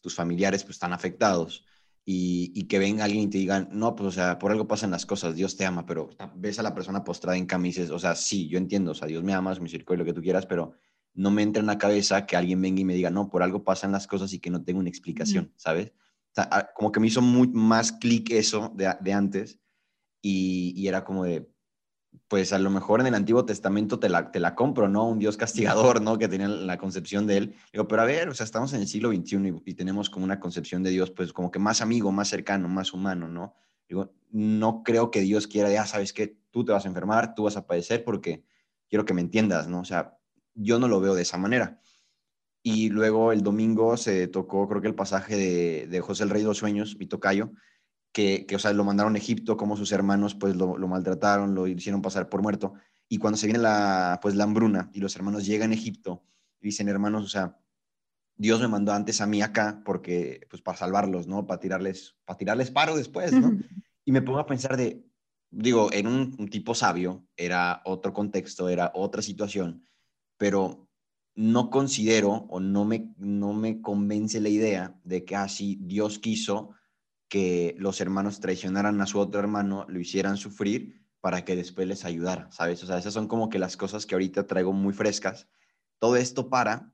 tus 0.00 0.14
familiares 0.14 0.64
pues 0.64 0.76
están 0.76 0.92
afectados, 0.92 1.64
y, 2.08 2.68
que 2.68 2.78
venga 2.78 3.04
alguien 3.04 3.24
y 3.24 3.26
te 3.26 3.38
diga, 3.38 3.68
no, 3.72 3.96
pues, 3.96 4.06
o 4.06 4.12
sea, 4.12 4.38
por 4.38 4.52
algo 4.52 4.68
pasan 4.68 4.92
las 4.92 5.04
cosas, 5.04 5.34
Dios 5.34 5.56
te 5.56 5.66
ama, 5.66 5.84
pero 5.86 6.10
ves 6.36 6.60
a 6.60 6.62
la 6.62 6.72
persona 6.72 7.02
postrada 7.02 7.36
en 7.36 7.46
cama 7.46 7.66
y 7.66 7.70
dices, 7.70 7.90
o 7.90 7.98
sea, 7.98 8.14
sí, 8.14 8.46
yo 8.48 8.58
entiendo, 8.58 8.92
o 8.92 8.94
sea, 8.94 9.08
Dios 9.08 9.24
me 9.24 9.34
ama, 9.34 9.52
es 9.52 9.60
misericordia, 9.60 10.04
lo 10.04 10.04
que 10.04 10.12
tú 10.12 10.22
quieras, 10.22 10.46
pero 10.46 10.74
no 11.14 11.32
me 11.32 11.42
entra 11.42 11.60
en 11.60 11.66
la 11.66 11.78
cabeza 11.78 12.24
que 12.24 12.36
alguien 12.36 12.62
venga 12.62 12.80
y 12.80 12.84
me 12.84 12.94
diga, 12.94 13.10
no, 13.10 13.28
por 13.28 13.42
algo 13.42 13.64
pasan 13.64 13.90
las 13.90 14.06
cosas 14.06 14.32
y 14.32 14.38
que 14.38 14.50
no 14.50 14.62
tengo 14.62 14.78
una 14.78 14.88
explicación, 14.88 15.52
¿sabes? 15.56 15.88
O 16.30 16.34
sea, 16.34 16.48
ah, 16.52 16.70
como 16.76 16.92
que 16.92 17.00
me 17.00 17.08
hizo 17.08 17.22
muy, 17.22 17.48
más 17.48 17.90
clic 17.90 18.30
eso 18.30 18.72
de, 18.76 18.94
de 19.00 19.12
antes 19.12 19.58
y, 20.22 20.74
y, 20.76 20.86
era 20.86 21.04
como 21.04 21.24
de, 21.24 21.50
pues 22.28 22.52
a 22.52 22.58
lo 22.58 22.70
mejor 22.70 23.00
en 23.00 23.06
el 23.06 23.14
Antiguo 23.14 23.44
Testamento 23.44 23.98
te 23.98 24.08
la, 24.08 24.30
te 24.30 24.40
la 24.40 24.54
compro, 24.54 24.88
¿no? 24.88 25.08
Un 25.08 25.18
Dios 25.18 25.36
castigador, 25.36 26.00
¿no? 26.02 26.18
Que 26.18 26.28
tenía 26.28 26.48
la 26.48 26.78
concepción 26.78 27.26
de 27.26 27.36
él. 27.36 27.54
Digo, 27.72 27.86
pero 27.86 28.02
a 28.02 28.04
ver, 28.04 28.28
o 28.28 28.34
sea, 28.34 28.44
estamos 28.44 28.72
en 28.72 28.80
el 28.80 28.88
siglo 28.88 29.10
XXI 29.10 29.62
y, 29.64 29.74
tenemos 29.74 30.10
como 30.10 30.24
una 30.24 30.40
concepción 30.40 30.82
de 30.82 30.90
Dios, 30.90 31.10
pues 31.10 31.32
como 31.32 31.50
que 31.50 31.58
más 31.58 31.80
amigo, 31.80 32.12
más 32.12 32.28
cercano, 32.28 32.68
más 32.68 32.92
humano, 32.92 33.28
¿no? 33.28 33.54
Digo, 33.88 34.12
no 34.30 34.82
creo 34.82 35.10
que 35.10 35.20
Dios 35.20 35.46
quiera, 35.46 35.70
ya 35.70 35.86
sabes 35.86 36.12
que 36.12 36.38
tú 36.50 36.64
te 36.64 36.72
vas 36.72 36.84
a 36.84 36.88
enfermar, 36.88 37.34
tú 37.34 37.44
vas 37.44 37.56
a 37.56 37.66
padecer 37.66 38.04
porque 38.04 38.44
quiero 38.88 39.04
que 39.04 39.14
me 39.14 39.20
entiendas, 39.20 39.68
¿no? 39.68 39.80
O 39.80 39.84
sea, 39.84 40.18
yo 40.54 40.78
no 40.78 40.88
lo 40.88 41.00
veo 41.00 41.14
de 41.14 41.22
esa 41.22 41.38
manera. 41.38 41.80
Y 42.62 42.88
luego 42.88 43.30
el 43.30 43.42
domingo 43.42 43.96
se 43.96 44.26
tocó, 44.26 44.68
creo 44.68 44.82
que 44.82 44.88
el 44.88 44.94
pasaje 44.94 45.36
de, 45.36 45.86
de 45.86 46.00
José 46.00 46.24
el 46.24 46.30
Rey 46.30 46.42
de 46.42 46.48
los 46.48 46.58
Sueños, 46.58 46.96
mi 46.98 47.06
tocayo, 47.06 47.52
que, 48.16 48.46
o 48.54 48.58
sea, 48.58 48.72
lo 48.72 48.82
mandaron 48.82 49.14
a 49.14 49.18
Egipto, 49.18 49.58
como 49.58 49.76
sus 49.76 49.92
hermanos 49.92 50.34
pues 50.34 50.56
lo, 50.56 50.78
maltrataron, 50.78 51.54
lo 51.54 51.66
hicieron 51.66 52.00
pasar 52.00 52.30
por 52.30 52.40
muerto. 52.40 52.72
Y 53.10 53.18
cuando 53.18 53.36
se 53.36 53.46
viene 53.46 53.58
la, 53.58 54.20
pues, 54.22 54.34
la 54.34 54.44
hambruna 54.44 54.90
y 54.94 55.00
los 55.00 55.14
hermanos 55.16 55.44
llegan 55.44 55.70
a 55.70 55.74
Egipto 55.74 56.24
y 56.58 56.68
dicen, 56.68 56.88
hermanos, 56.88 57.26
o 57.26 57.28
sea, 57.28 57.60
Dios 58.34 58.58
me 58.62 58.68
mandó 58.68 58.94
antes 58.94 59.20
a 59.20 59.26
mí 59.26 59.42
acá 59.42 59.82
porque, 59.84 60.46
pues 60.48 60.62
para 60.62 60.78
salvarlos, 60.78 61.26
¿no? 61.26 61.46
Para 61.46 61.60
tirarles, 61.60 62.16
para 62.24 62.38
tirarles 62.38 62.70
paro 62.70 62.96
después, 62.96 63.32
¿no? 63.32 63.58
Y 64.06 64.12
me 64.12 64.22
pongo 64.22 64.38
a 64.38 64.46
pensar 64.46 64.78
de, 64.78 65.04
digo, 65.50 65.92
en 65.92 66.06
un, 66.06 66.48
tipo 66.48 66.74
sabio, 66.74 67.26
era 67.36 67.82
otro 67.84 68.14
contexto, 68.14 68.70
era 68.70 68.92
otra 68.94 69.20
situación, 69.20 69.84
pero 70.38 70.88
no 71.34 71.68
considero 71.68 72.46
o 72.48 72.60
no 72.60 72.86
me, 72.86 73.12
no 73.18 73.52
me 73.52 73.82
convence 73.82 74.40
la 74.40 74.48
idea 74.48 74.98
de 75.04 75.26
que 75.26 75.36
así 75.36 75.78
ah, 75.78 75.84
Dios 75.86 76.18
quiso 76.18 76.70
que 77.28 77.74
los 77.78 78.00
hermanos 78.00 78.40
traicionaran 78.40 79.00
a 79.00 79.06
su 79.06 79.18
otro 79.18 79.40
hermano, 79.40 79.84
lo 79.88 79.98
hicieran 79.98 80.36
sufrir 80.36 81.06
para 81.20 81.44
que 81.44 81.56
después 81.56 81.88
les 81.88 82.04
ayudara, 82.04 82.50
¿sabes? 82.52 82.82
O 82.84 82.86
sea, 82.86 82.98
esas 82.98 83.14
son 83.14 83.26
como 83.26 83.48
que 83.48 83.58
las 83.58 83.76
cosas 83.76 84.06
que 84.06 84.14
ahorita 84.14 84.46
traigo 84.46 84.72
muy 84.72 84.92
frescas. 84.92 85.48
Todo 85.98 86.16
esto 86.16 86.48
para, 86.48 86.92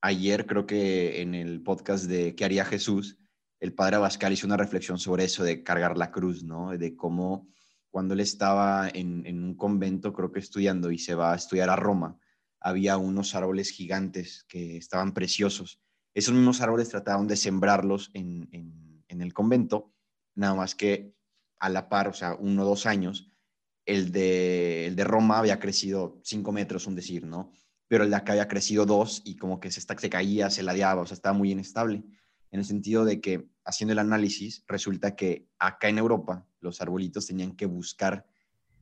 ayer 0.00 0.46
creo 0.46 0.66
que 0.66 1.20
en 1.20 1.34
el 1.34 1.62
podcast 1.62 2.06
de 2.06 2.34
¿Qué 2.34 2.44
haría 2.44 2.64
Jesús? 2.64 3.18
El 3.60 3.74
padre 3.74 3.96
Abascal 3.96 4.32
hizo 4.32 4.46
una 4.46 4.56
reflexión 4.56 4.98
sobre 4.98 5.24
eso 5.24 5.44
de 5.44 5.62
cargar 5.62 5.98
la 5.98 6.10
cruz, 6.10 6.44
¿no? 6.44 6.70
De 6.70 6.96
cómo 6.96 7.48
cuando 7.90 8.14
él 8.14 8.20
estaba 8.20 8.88
en, 8.92 9.44
un 9.44 9.54
convento, 9.54 10.12
creo 10.12 10.32
que 10.32 10.40
estudiando, 10.40 10.90
y 10.90 10.98
se 10.98 11.14
va 11.14 11.32
a 11.32 11.36
estudiar 11.36 11.70
a 11.70 11.76
Roma, 11.76 12.18
había 12.60 12.96
unos 12.96 13.34
árboles 13.34 13.70
gigantes 13.70 14.44
que 14.48 14.76
estaban 14.76 15.14
preciosos. 15.14 15.80
Esos 16.12 16.34
mismos 16.34 16.60
árboles 16.60 16.88
trataban 16.88 17.28
de 17.28 17.36
sembrarlos 17.36 18.10
en 18.14 18.48
en 19.14 19.22
el 19.22 19.32
convento, 19.32 19.92
nada 20.34 20.54
más 20.54 20.74
que 20.74 21.14
a 21.58 21.68
la 21.68 21.88
par, 21.88 22.08
o 22.08 22.12
sea, 22.12 22.34
uno 22.34 22.62
o 22.62 22.66
dos 22.66 22.86
años, 22.86 23.30
el 23.86 24.12
de, 24.12 24.86
el 24.86 24.96
de 24.96 25.04
Roma 25.04 25.38
había 25.38 25.58
crecido 25.58 26.20
cinco 26.22 26.52
metros, 26.52 26.86
un 26.86 26.94
decir, 26.94 27.26
¿no? 27.26 27.52
Pero 27.88 28.04
el 28.04 28.10
de 28.10 28.16
acá 28.16 28.32
había 28.32 28.48
crecido 28.48 28.86
dos 28.86 29.22
y 29.24 29.36
como 29.36 29.60
que 29.60 29.70
se, 29.70 29.80
se 29.80 30.10
caía, 30.10 30.50
se 30.50 30.62
ladeaba, 30.62 31.02
o 31.02 31.06
sea, 31.06 31.14
estaba 31.14 31.36
muy 31.36 31.52
inestable. 31.52 32.02
En 32.50 32.60
el 32.60 32.64
sentido 32.64 33.04
de 33.04 33.20
que, 33.20 33.48
haciendo 33.64 33.92
el 33.92 33.98
análisis, 33.98 34.64
resulta 34.66 35.16
que 35.16 35.48
acá 35.58 35.88
en 35.88 35.98
Europa 35.98 36.46
los 36.60 36.80
arbolitos 36.80 37.26
tenían 37.26 37.56
que 37.56 37.66
buscar 37.66 38.26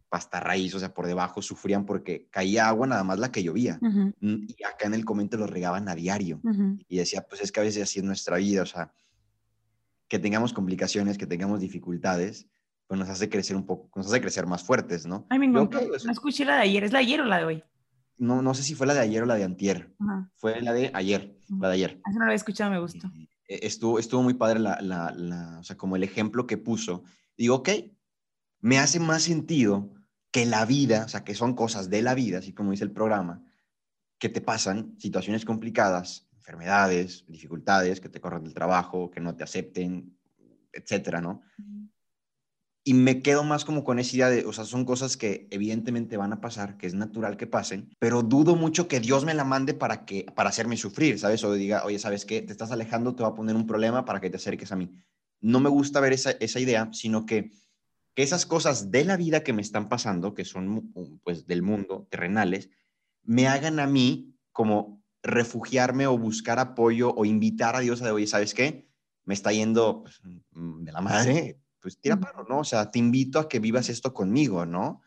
pasta 0.09 0.41
raíz, 0.41 0.75
o 0.75 0.79
sea, 0.79 0.93
por 0.93 1.07
debajo 1.07 1.41
sufrían 1.41 1.87
porque 1.87 2.29
caía 2.31 2.69
agua 2.69 2.87
nada 2.87 3.03
más 3.03 3.19
la 3.19 3.33
que 3.33 3.43
llovía. 3.43 3.81
Y 4.21 4.63
acá 4.63 4.87
en 4.87 4.93
el 4.93 5.07
convento 5.07 5.39
los 5.39 5.49
regaban 5.49 5.89
a 5.89 5.95
diario. 5.95 6.39
Y 6.87 6.99
decía, 6.99 7.27
pues 7.27 7.41
es 7.41 7.51
que 7.51 7.61
a 7.61 7.63
veces 7.63 7.85
así 7.85 8.01
es 8.01 8.05
nuestra 8.05 8.37
vida, 8.37 8.63
o 8.63 8.67
sea, 8.67 8.93
que 10.13 10.19
tengamos 10.19 10.53
complicaciones, 10.53 11.17
que 11.17 11.27
tengamos 11.27 11.59
dificultades, 11.59 12.47
pues 12.87 13.01
nos 13.01 13.09
hace 13.09 13.31
crecer 13.31 13.57
un 13.57 13.65
poco, 13.65 13.89
nos 13.97 14.07
hace 14.09 14.21
crecer 14.21 14.47
más 14.47 14.63
fuertes, 14.63 15.07
¿no? 15.07 15.27
Ay, 15.31 15.39
me 15.39 15.49
No 15.49 15.71
escuché 16.11 16.45
la 16.45 16.57
de 16.57 16.61
ayer, 16.61 16.85
¿es 16.85 16.93
la 16.93 16.99
de 16.99 17.05
ayer 17.07 17.23
o 17.23 17.25
la 17.25 17.39
de 17.39 17.45
hoy? 17.45 17.65
No, 18.19 18.43
no 18.43 18.53
sé 18.53 18.63
si 18.63 18.75
fue 18.75 18.87
la 18.87 18.93
de 18.93 19.01
ayer 19.01 19.23
o 19.23 19.25
la 19.25 19.37
de 19.37 19.45
antier. 19.45 19.97
Fue 20.37 20.61
la 20.61 20.75
de 20.75 20.91
ayer, 20.93 21.39
la 21.49 21.69
de 21.69 21.75
ayer. 21.77 21.91
Eso 22.07 22.13
no 22.13 22.19
la 22.19 22.25
había 22.27 22.37
escuchado, 22.37 22.71
me 22.71 22.79
gustó. 22.79 23.11
Eh, 23.49 23.61
estuvo, 23.63 23.99
estuvo 23.99 24.23
muy 24.23 24.35
padre 24.35 24.59
la, 24.59 24.83
la, 24.83 25.15
la, 25.17 25.61
o 25.61 25.65
sea, 25.65 25.79
como 25.79 25.97
el 25.97 26.03
ejemplo 26.03 26.47
que 26.47 26.59
puso. 26.59 27.05
Digo, 27.39 27.55
ok, 27.55 27.71
me 28.61 28.79
hace 28.79 29.01
más 29.01 29.23
sentido 29.23 29.95
que 30.31 30.45
la 30.45 30.67
vida, 30.67 31.07
o 31.07 31.09
sea, 31.09 31.25
que 31.25 31.35
son 31.35 31.55
cosas 31.55 31.89
de 31.89 32.03
la 32.03 32.13
vida, 32.13 32.41
así 32.41 32.53
como 32.53 32.73
dice 32.73 32.85
el 32.85 32.93
programa, 32.93 33.43
que 34.19 34.29
te 34.29 34.43
pasan, 34.43 34.95
situaciones 34.99 35.47
complicadas, 35.47 36.29
enfermedades, 36.43 37.25
dificultades, 37.29 38.01
que 38.01 38.09
te 38.09 38.21
corran 38.21 38.43
del 38.43 38.53
trabajo, 38.53 39.11
que 39.13 39.21
no 39.21 39.37
te 39.37 39.45
acepten, 39.45 40.19
etcétera, 40.73 41.21
¿no? 41.21 41.41
Y 42.85 42.95
me 42.95 43.23
quedo 43.23 43.45
más 43.45 43.65
como 43.65 43.85
con 43.85 44.01
esa 44.01 44.17
idea 44.17 44.29
de, 44.29 44.45
o 44.45 44.53
sea, 44.53 44.65
son 44.65 44.85
cosas 44.85 45.17
que 45.17 45.47
evidentemente 45.53 46.17
van 46.17 46.33
a 46.33 46.41
pasar, 46.41 46.77
que 46.77 46.89
es 46.89 46.95
natural 46.95 47.37
que 47.37 47.47
pasen, 47.47 47.95
pero 48.01 48.25
dudo 48.25 48.57
mucho 48.57 48.89
que 48.89 48.99
Dios 48.99 49.25
me 49.25 49.35
la 49.35 49.45
mande 49.45 49.73
para, 49.73 50.05
que, 50.05 50.27
para 50.35 50.49
hacerme 50.49 50.77
sufrir, 50.77 51.17
¿sabes? 51.21 51.45
O 51.45 51.55
diga, 51.55 51.85
oye, 51.85 52.01
¿sabes 52.01 52.25
qué? 52.25 52.43
Te 52.43 52.51
estás 52.51 52.73
alejando, 52.73 53.15
te 53.15 53.23
va 53.23 53.29
a 53.29 53.35
poner 53.35 53.55
un 53.55 53.69
problema 53.69 54.05
para 54.05 54.21
que 54.21 54.29
te 54.29 54.37
acerques 54.37 54.73
a 54.73 54.77
mí. 54.77 54.91
No 55.41 55.61
me 55.61 55.69
gusta 55.69 56.01
ver 56.01 56.13
esa, 56.13 56.33
esa 56.33 56.59
idea, 56.59 56.89
sino 56.93 57.25
que, 57.25 57.53
que 58.15 58.25
esas 58.25 58.47
cosas 58.47 58.91
de 58.91 59.05
la 59.05 59.17
vida 59.17 59.45
que 59.45 59.53
me 59.53 59.63
están 59.63 59.89
pasando, 59.89 60.35
que 60.35 60.45
son 60.45 60.93
pues 61.23 61.47
del 61.47 61.63
mundo, 61.63 62.09
terrenales, 62.11 62.69
me 63.23 63.47
hagan 63.47 63.79
a 63.79 63.87
mí 63.87 64.35
como 64.51 65.02
refugiarme 65.23 66.07
o 66.07 66.19
buscar 66.19 66.59
apoyo 66.59 67.15
o 67.15 67.25
invitar 67.25 67.77
a 67.77 67.81
Dios 67.81 68.03
a, 68.03 68.13
oye, 68.13 68.27
¿sabes 68.27 68.55
qué? 68.55 68.89
Me 69.25 69.35
está 69.35 69.53
yendo 69.53 70.03
pues, 70.03 70.21
mm, 70.53 70.85
de 70.85 70.93
la 70.93 71.01
madre, 71.01 71.61
pues 71.81 71.99
tira 71.99 72.19
paro, 72.19 72.45
¿no? 72.49 72.61
O 72.61 72.65
sea, 72.65 72.91
te 72.91 72.99
invito 72.99 73.39
a 73.39 73.49
que 73.49 73.61
vivas 73.61 73.89
esto 73.89 74.13
conmigo, 74.13 74.67
¿no? 74.67 75.03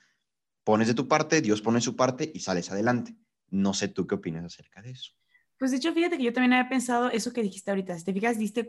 Pones 0.64 0.88
de 0.88 0.94
tu 0.94 1.08
parte, 1.08 1.42
Dios 1.42 1.62
pone 1.62 1.82
su 1.82 1.96
parte 1.96 2.32
y 2.34 2.40
sales 2.40 2.72
adelante. 2.72 3.16
No 3.50 3.74
sé 3.74 3.88
tú 3.88 4.08
qué 4.08 4.16
opinas 4.16 4.46
acerca 4.46 4.82
de 4.82 4.92
eso. 4.92 5.12
Pues 5.58 5.72
de 5.72 5.78
hecho, 5.78 5.94
fíjate 5.94 6.18
que 6.18 6.24
yo 6.24 6.34
también 6.34 6.54
había 6.54 6.70
pensado 6.70 7.10
eso 7.10 7.32
que 7.32 7.42
dijiste 7.42 7.72
ahorita. 7.72 7.98
Si 7.98 8.04
te 8.04 8.14
fijas, 8.14 8.38
diste, 8.38 8.68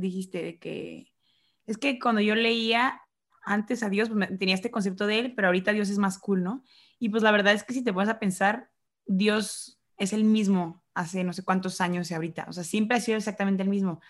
dijiste 0.00 0.58
que 0.58 1.12
es 1.66 1.78
que 1.78 1.98
cuando 1.98 2.20
yo 2.20 2.34
leía 2.34 3.00
antes 3.44 3.82
a 3.82 3.88
Dios, 3.88 4.08
pues, 4.08 4.38
tenía 4.38 4.54
este 4.54 4.70
concepto 4.70 5.06
de 5.06 5.18
él, 5.20 5.34
pero 5.34 5.48
ahorita 5.48 5.72
Dios 5.72 5.88
es 5.88 5.98
más 5.98 6.18
cool, 6.18 6.42
¿no? 6.42 6.64
Y 6.98 7.10
pues 7.10 7.22
la 7.22 7.30
verdad 7.30 7.54
es 7.54 7.62
que 7.62 7.74
si 7.74 7.82
te 7.82 7.92
pones 7.92 8.08
a 8.08 8.18
pensar, 8.18 8.70
Dios 9.06 9.78
es 9.96 10.12
el 10.12 10.24
mismo 10.24 10.84
hace 10.94 11.24
no 11.24 11.32
sé 11.32 11.44
cuántos 11.44 11.80
años 11.80 12.10
y 12.10 12.14
ahorita. 12.14 12.46
O 12.48 12.52
sea, 12.52 12.64
siempre 12.64 12.96
ha 12.96 13.00
sido 13.00 13.18
exactamente 13.18 13.62
el 13.62 13.68
mismo. 13.68 14.00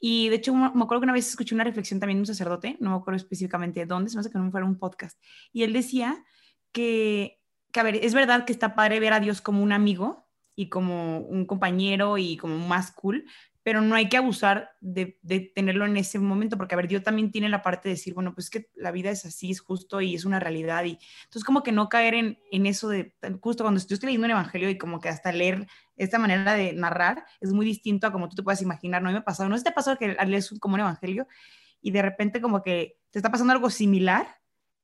Y 0.00 0.28
de 0.28 0.36
hecho, 0.36 0.54
me 0.54 0.66
acuerdo 0.66 1.00
que 1.00 1.04
una 1.04 1.12
vez 1.12 1.28
escuché 1.28 1.54
una 1.54 1.64
reflexión 1.64 1.98
también 1.98 2.18
de 2.18 2.22
un 2.22 2.26
sacerdote, 2.26 2.76
no 2.80 2.90
me 2.90 2.96
acuerdo 2.96 3.16
específicamente 3.16 3.80
de 3.80 3.86
dónde, 3.86 4.10
se 4.10 4.16
me 4.16 4.20
hace 4.20 4.30
que 4.30 4.38
no 4.38 4.50
fuera 4.50 4.66
un 4.66 4.78
podcast. 4.78 5.20
Y 5.52 5.64
él 5.64 5.72
decía 5.72 6.24
que, 6.70 7.40
que, 7.72 7.80
a 7.80 7.82
ver, 7.82 7.96
es 7.96 8.14
verdad 8.14 8.44
que 8.44 8.52
está 8.52 8.76
padre 8.76 9.00
ver 9.00 9.12
a 9.12 9.20
Dios 9.20 9.40
como 9.40 9.62
un 9.62 9.72
amigo 9.72 10.28
y 10.54 10.68
como 10.68 11.18
un 11.18 11.46
compañero 11.46 12.18
y 12.18 12.36
como 12.36 12.58
más 12.58 12.92
cool, 12.92 13.24
pero 13.68 13.82
no 13.82 13.94
hay 13.94 14.08
que 14.08 14.16
abusar 14.16 14.70
de, 14.80 15.18
tenerlo 15.54 15.84
en 15.84 15.98
ese 15.98 16.18
momento, 16.18 16.56
porque, 16.56 16.74
a 16.74 16.78
ver, 16.78 16.88
Dios 16.88 17.02
también 17.02 17.30
tiene 17.30 17.50
la 17.50 17.60
parte 17.60 17.90
de 17.90 17.96
decir, 17.96 18.14
bueno, 18.14 18.32
pues 18.32 18.48
que 18.48 18.70
la 18.74 18.90
vida 18.92 19.10
es 19.10 19.26
así, 19.26 19.50
es 19.50 19.60
justo 19.60 20.00
y 20.00 20.14
es 20.14 20.24
una 20.24 20.40
realidad. 20.40 20.86
Y 20.86 20.98
entonces, 21.24 21.44
como 21.44 21.62
que 21.62 21.70
no 21.70 21.90
caer 21.90 22.14
en, 22.14 22.38
en 22.50 22.64
eso 22.64 22.88
de, 22.88 23.14
justo 23.42 23.64
cuando 23.64 23.78
yo 23.78 23.92
estoy 23.92 24.06
leyendo 24.06 24.24
un 24.24 24.30
evangelio 24.30 24.70
y 24.70 24.78
como 24.78 25.00
que 25.00 25.10
hasta 25.10 25.32
leer 25.32 25.66
esta 25.98 26.18
manera 26.18 26.54
de 26.54 26.72
narrar 26.72 27.26
es 27.42 27.52
muy 27.52 27.66
distinto 27.66 28.06
a 28.06 28.10
como 28.10 28.30
tú 28.30 28.36
te 28.36 28.42
puedas 28.42 28.62
imaginar. 28.62 29.02
No 29.02 29.12
me 29.12 29.18
ha 29.18 29.22
pasado, 29.22 29.50
no 29.50 29.58
sé 29.58 29.64
te 29.64 29.68
ha 29.68 29.74
pasado 29.74 29.98
que 29.98 30.16
lees 30.24 30.48
como 30.60 30.76
un 30.76 30.80
evangelio 30.80 31.28
y 31.82 31.90
de 31.90 32.00
repente 32.00 32.40
como 32.40 32.62
que 32.62 32.96
te 33.10 33.18
está 33.18 33.30
pasando 33.30 33.52
algo 33.52 33.68
similar 33.68 34.38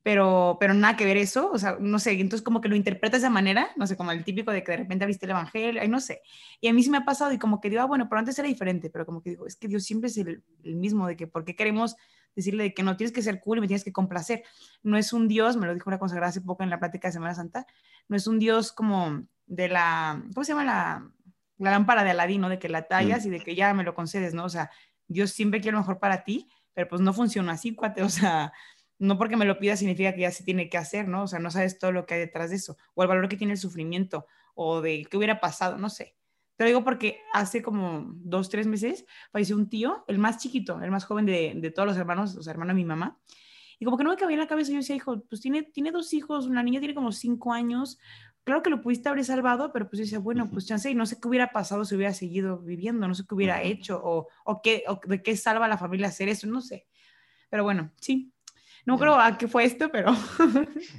pero, 0.05 0.59
pero 0.61 0.74
nada 0.74 0.96
que 0.96 1.07
ver 1.07 1.16
eso, 1.16 1.50
o 1.50 1.59
sea, 1.59 1.78
no 1.80 1.98
sé, 1.98 2.12
entonces 2.12 2.42
como 2.42 2.61
que 2.61 2.68
lo 2.68 2.76
interpreta 2.76 3.16
de 3.16 3.22
esa 3.22 3.30
manera, 3.30 3.70
no 3.76 3.86
sé, 3.86 3.96
como 3.96 4.12
el 4.12 4.22
típico 4.22 4.52
de 4.52 4.62
que 4.62 4.72
de 4.72 4.76
repente 4.76 5.07
viste 5.07 5.24
el 5.24 5.30
evangelio, 5.30 5.80
ay, 5.80 5.88
no 5.88 5.98
sé, 5.98 6.20
y 6.61 6.68
a 6.68 6.74
mí 6.74 6.82
sí 6.82 6.90
me 6.90 6.98
ha 6.98 7.07
pasado 7.07 7.32
y 7.32 7.38
como 7.38 7.59
que 7.59 7.70
digo, 7.70 7.80
ah, 7.80 7.86
bueno, 7.86 8.07
pero 8.07 8.18
antes 8.18 8.38
era 8.38 8.46
diferente, 8.46 8.90
pero 8.90 9.07
como 9.07 9.22
que 9.22 9.30
digo, 9.30 9.46
es 9.46 9.57
que 9.57 9.66
Dios 9.66 9.82
siempre 9.82 10.11
es 10.11 10.18
el, 10.18 10.42
el 10.62 10.76
mismo, 10.76 11.07
de 11.07 11.16
que, 11.16 11.26
¿por 11.26 11.46
qué 11.46 11.57
queremos 11.57 11.96
decirle 12.36 12.64
de 12.64 12.74
que 12.74 12.82
no 12.82 12.98
tienes 12.98 13.12
que 13.12 13.22
ser 13.22 13.40
cool 13.40 13.57
y 13.57 13.61
me 13.62 13.66
tienes 13.66 13.82
que 13.82 13.94
complacer? 13.94 14.44
No 14.82 14.98
es 14.98 15.14
un 15.14 15.26
Dios, 15.26 15.57
me 15.57 15.66
lo 15.66 15.72
dijo 15.72 15.88
una 15.88 15.98
consagrada 15.98 16.28
hace 16.28 16.42
poco 16.42 16.62
en 16.62 16.68
la 16.68 16.78
plática 16.78 17.09
de 17.09 17.12
Semana 17.12 17.34
Santa, 17.34 17.66
no 18.07 18.14
es 18.14 18.26
un 18.26 18.38
Dios 18.38 18.72
como 18.72 19.22
de 19.46 19.68
la, 19.68 20.22
¿cómo 20.34 20.44
se 20.44 20.52
llama 20.52 20.64
la, 20.64 21.11
la 21.57 21.70
lámpara 21.70 22.05
de 22.05 22.11
Aladino, 22.11 22.50
de 22.50 22.59
que 22.59 22.68
la 22.68 22.82
tallas 22.88 23.24
mm. 23.24 23.28
y 23.28 23.30
de 23.30 23.40
que 23.40 23.55
ya 23.55 23.72
me 23.72 23.84
lo 23.84 23.94
concedes, 23.94 24.34
¿no? 24.34 24.44
O 24.44 24.50
sea, 24.50 24.70
Dios 25.09 25.30
siempre 25.30 25.62
quiere 25.62 25.76
lo 25.76 25.80
mejor 25.80 25.98
para 25.98 26.24
ti, 26.24 26.50
pero 26.74 26.88
pues 26.88 27.00
no 27.00 27.14
funciona 27.14 27.52
así, 27.52 27.74
cuate, 27.74 28.02
o 28.02 28.11
sea, 28.11 28.52
no 28.99 29.18
porque 29.18 29.36
me 29.36 29.45
lo 29.45 29.59
pida 29.59 29.76
significa 29.76 30.14
que 30.14 30.22
ya 30.22 30.30
se 30.30 30.45
tiene 30.45 30.68
que 30.68 30.78
hacer, 30.78 31.09
¿no? 31.09 31.24
O 31.24 31.26
sea, 31.26 31.38
no 31.38 31.51
sabes 31.51 31.78
todo 31.78 31.92
lo 31.92 32.07
que 32.07 32.14
hay 32.14 32.20
detrás 32.20 32.51
de 32.51 32.57
eso, 32.57 32.76
o 32.95 33.03
el 33.03 33.09
valor 33.09 33.28
que 33.28 33.36
tiene 33.36 33.53
el 33.53 33.59
sufrimiento, 33.59 34.26
o 34.55 34.80
de 34.80 35.07
qué 35.11 35.16
hubiera 35.16 35.40
pasado, 35.40 35.78
no 35.78 35.90
sé. 35.90 36.16
Te 36.57 36.64
lo 36.64 36.68
digo 36.68 36.84
porque 36.84 37.20
hace 37.32 37.62
como 37.62 38.12
dos, 38.14 38.49
tres 38.49 38.66
meses 38.66 39.05
falleció 39.32 39.57
un 39.57 39.68
tío, 39.68 40.05
el 40.07 40.18
más 40.18 40.38
chiquito, 40.38 40.80
el 40.80 40.90
más 40.90 41.05
joven 41.05 41.26
de, 41.26 41.53
de 41.57 41.70
todos 41.70 41.88
los 41.88 41.97
hermanos, 41.97 42.36
o 42.36 42.42
sea, 42.42 42.53
hermano 42.53 42.70
de 42.70 42.76
mi 42.76 42.84
mamá, 42.84 43.20
y 43.78 43.84
como 43.84 43.97
que 43.97 44.05
no 44.05 44.11
me 44.11 44.16
cabía 44.16 44.34
en 44.34 44.40
la 44.40 44.47
cabeza, 44.47 44.70
yo 44.70 44.78
decía, 44.78 44.97
hijo, 44.97 45.24
pues 45.28 45.40
tiene, 45.40 45.62
tiene 45.62 45.90
dos 45.90 46.12
hijos, 46.12 46.47
una 46.47 46.62
niña 46.62 46.78
tiene 46.78 46.95
como 46.95 47.11
cinco 47.11 47.53
años, 47.53 47.99
claro 48.45 48.62
que 48.62 48.70
lo 48.70 48.80
pudiste 48.80 49.09
haber 49.09 49.24
salvado, 49.24 49.72
pero 49.72 49.88
pues 49.88 49.99
yo 49.99 50.05
decía, 50.05 50.18
bueno, 50.18 50.51
pues 50.51 50.66
chance, 50.66 50.90
y 50.90 50.95
no 50.95 51.07
sé 51.07 51.18
qué 51.20 51.28
hubiera 51.28 51.51
pasado 51.51 51.84
si 51.84 51.97
hubiera 51.97 52.12
seguido 52.12 52.59
viviendo, 52.59 53.09
no 53.09 53.14
sé 53.14 53.24
qué 53.28 53.34
hubiera 53.34 53.62
hecho, 53.62 54.01
o, 54.03 54.28
o, 54.45 54.62
qué, 54.62 54.84
o 54.86 55.01
de 55.07 55.22
qué 55.22 55.36
salva 55.36 55.66
a 55.66 55.68
la 55.68 55.78
familia 55.78 56.09
hacer 56.09 56.28
eso, 56.28 56.47
no 56.47 56.61
sé. 56.61 56.86
Pero 57.49 57.64
bueno, 57.64 57.92
sí, 58.01 58.34
no 58.87 58.99
creo 58.99 59.14
a 59.14 59.37
qué 59.39 59.49
fue 59.49 59.64
esto, 59.64 59.89
pero, 59.93 60.12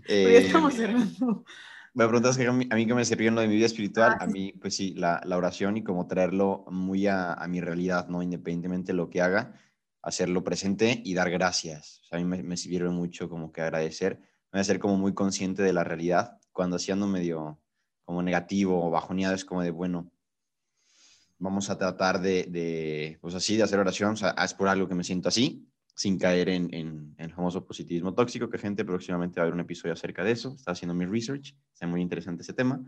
ya 0.08 0.40
estamos 0.40 0.74
eh, 0.76 0.78
cerrando. 0.78 1.46
Me 1.94 2.06
preguntas 2.06 2.38
que 2.38 2.48
a 2.48 2.52
mí, 2.52 2.68
que 2.68 2.94
me 2.94 3.06
sirvió 3.06 3.30
en 3.30 3.36
lo 3.36 3.42
de 3.42 3.48
mi 3.48 3.56
vida 3.56 3.68
espiritual, 3.68 4.18
ah, 4.20 4.24
a 4.24 4.28
mí, 4.28 4.54
pues 4.60 4.76
sí, 4.76 4.94
la, 4.96 5.22
la, 5.24 5.38
oración 5.38 5.78
y 5.78 5.84
como 5.84 6.08
traerlo 6.08 6.66
muy 6.70 7.08
a, 7.08 7.34
a, 7.34 7.48
mi 7.48 7.62
realidad, 7.62 8.08
¿no? 8.10 8.22
Independientemente 8.22 8.92
de 8.92 8.98
lo 8.98 9.10
que 9.10 9.22
haga, 9.22 9.54
hacerlo 10.02 10.44
presente 10.44 11.02
y 11.06 11.14
dar 11.14 11.32
gracias. 11.32 12.02
a 12.12 12.18
mí 12.18 12.26
me, 12.26 12.44
me, 12.44 12.58
sirvieron 12.58 12.96
mucho 12.96 13.30
como 13.30 13.52
que 13.52 13.62
agradecer, 13.62 14.20
me 14.52 14.60
hacer 14.60 14.78
como 14.78 14.98
muy 14.98 15.14
consciente 15.14 15.64
de 15.64 15.74
la 15.74 15.84
realidad. 15.84 16.38
Cuando 16.52 16.76
haciendo 16.76 17.08
medio 17.08 17.60
como 18.04 18.22
negativo 18.22 18.86
o 18.86 18.92
bajoneado, 18.92 19.34
es 19.34 19.46
como 19.46 19.62
de, 19.62 19.72
bueno, 19.72 20.12
vamos 21.38 21.70
a 21.70 21.78
tratar 21.78 22.22
de, 22.22 22.44
de 22.50 23.18
pues 23.22 23.36
así, 23.36 23.58
de 23.58 23.64
hacer 23.64 23.80
oración, 23.80 24.12
o 24.12 24.16
sea, 24.16 24.32
es 24.32 24.54
por 24.54 24.68
algo 24.68 24.88
que 24.88 24.96
me 24.96 25.04
siento 25.04 25.30
así, 25.30 25.68
sin 25.96 26.20
caer 26.20 26.50
en, 26.50 26.72
en, 26.74 27.16
el 27.18 27.34
famoso 27.34 27.66
positivismo 27.66 28.14
tóxico, 28.14 28.50
que 28.50 28.58
gente 28.58 28.84
próximamente 28.84 29.40
va 29.40 29.44
a 29.44 29.46
haber 29.46 29.54
un 29.54 29.62
episodio 29.62 29.94
acerca 29.94 30.24
de 30.24 30.32
eso. 30.32 30.54
Está 30.56 30.72
haciendo 30.72 30.94
mi 30.94 31.06
research, 31.06 31.56
está 31.74 31.88
muy 31.88 32.02
interesante 32.02 32.44
ese 32.44 32.54
tema. 32.54 32.84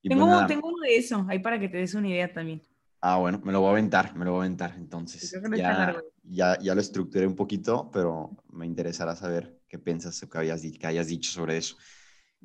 Y 0.00 0.08
tengo, 0.08 0.26
pues 0.26 0.46
tengo 0.46 0.68
uno 0.68 0.82
de 0.82 0.96
eso, 0.96 1.26
ahí 1.28 1.40
para 1.40 1.58
que 1.58 1.68
te 1.68 1.78
des 1.78 1.94
una 1.94 2.08
idea 2.08 2.32
también. 2.32 2.62
Ah, 3.00 3.18
bueno, 3.18 3.40
me 3.44 3.52
lo 3.52 3.60
voy 3.60 3.68
a 3.68 3.72
aventar, 3.72 4.14
me 4.16 4.24
lo 4.24 4.30
voy 4.30 4.42
a 4.42 4.44
aventar. 4.44 4.74
Entonces, 4.76 5.36
ya, 5.56 5.96
ya, 6.22 6.58
ya, 6.60 6.74
lo 6.74 6.80
estructuré 6.80 7.26
un 7.26 7.34
poquito, 7.34 7.90
pero 7.92 8.30
me 8.52 8.64
interesará 8.64 9.16
saber 9.16 9.58
qué 9.68 9.78
piensas 9.78 10.20
que, 10.20 10.38
habías, 10.38 10.62
que 10.62 10.86
hayas 10.86 11.08
dicho 11.08 11.32
sobre 11.32 11.56
eso. 11.56 11.76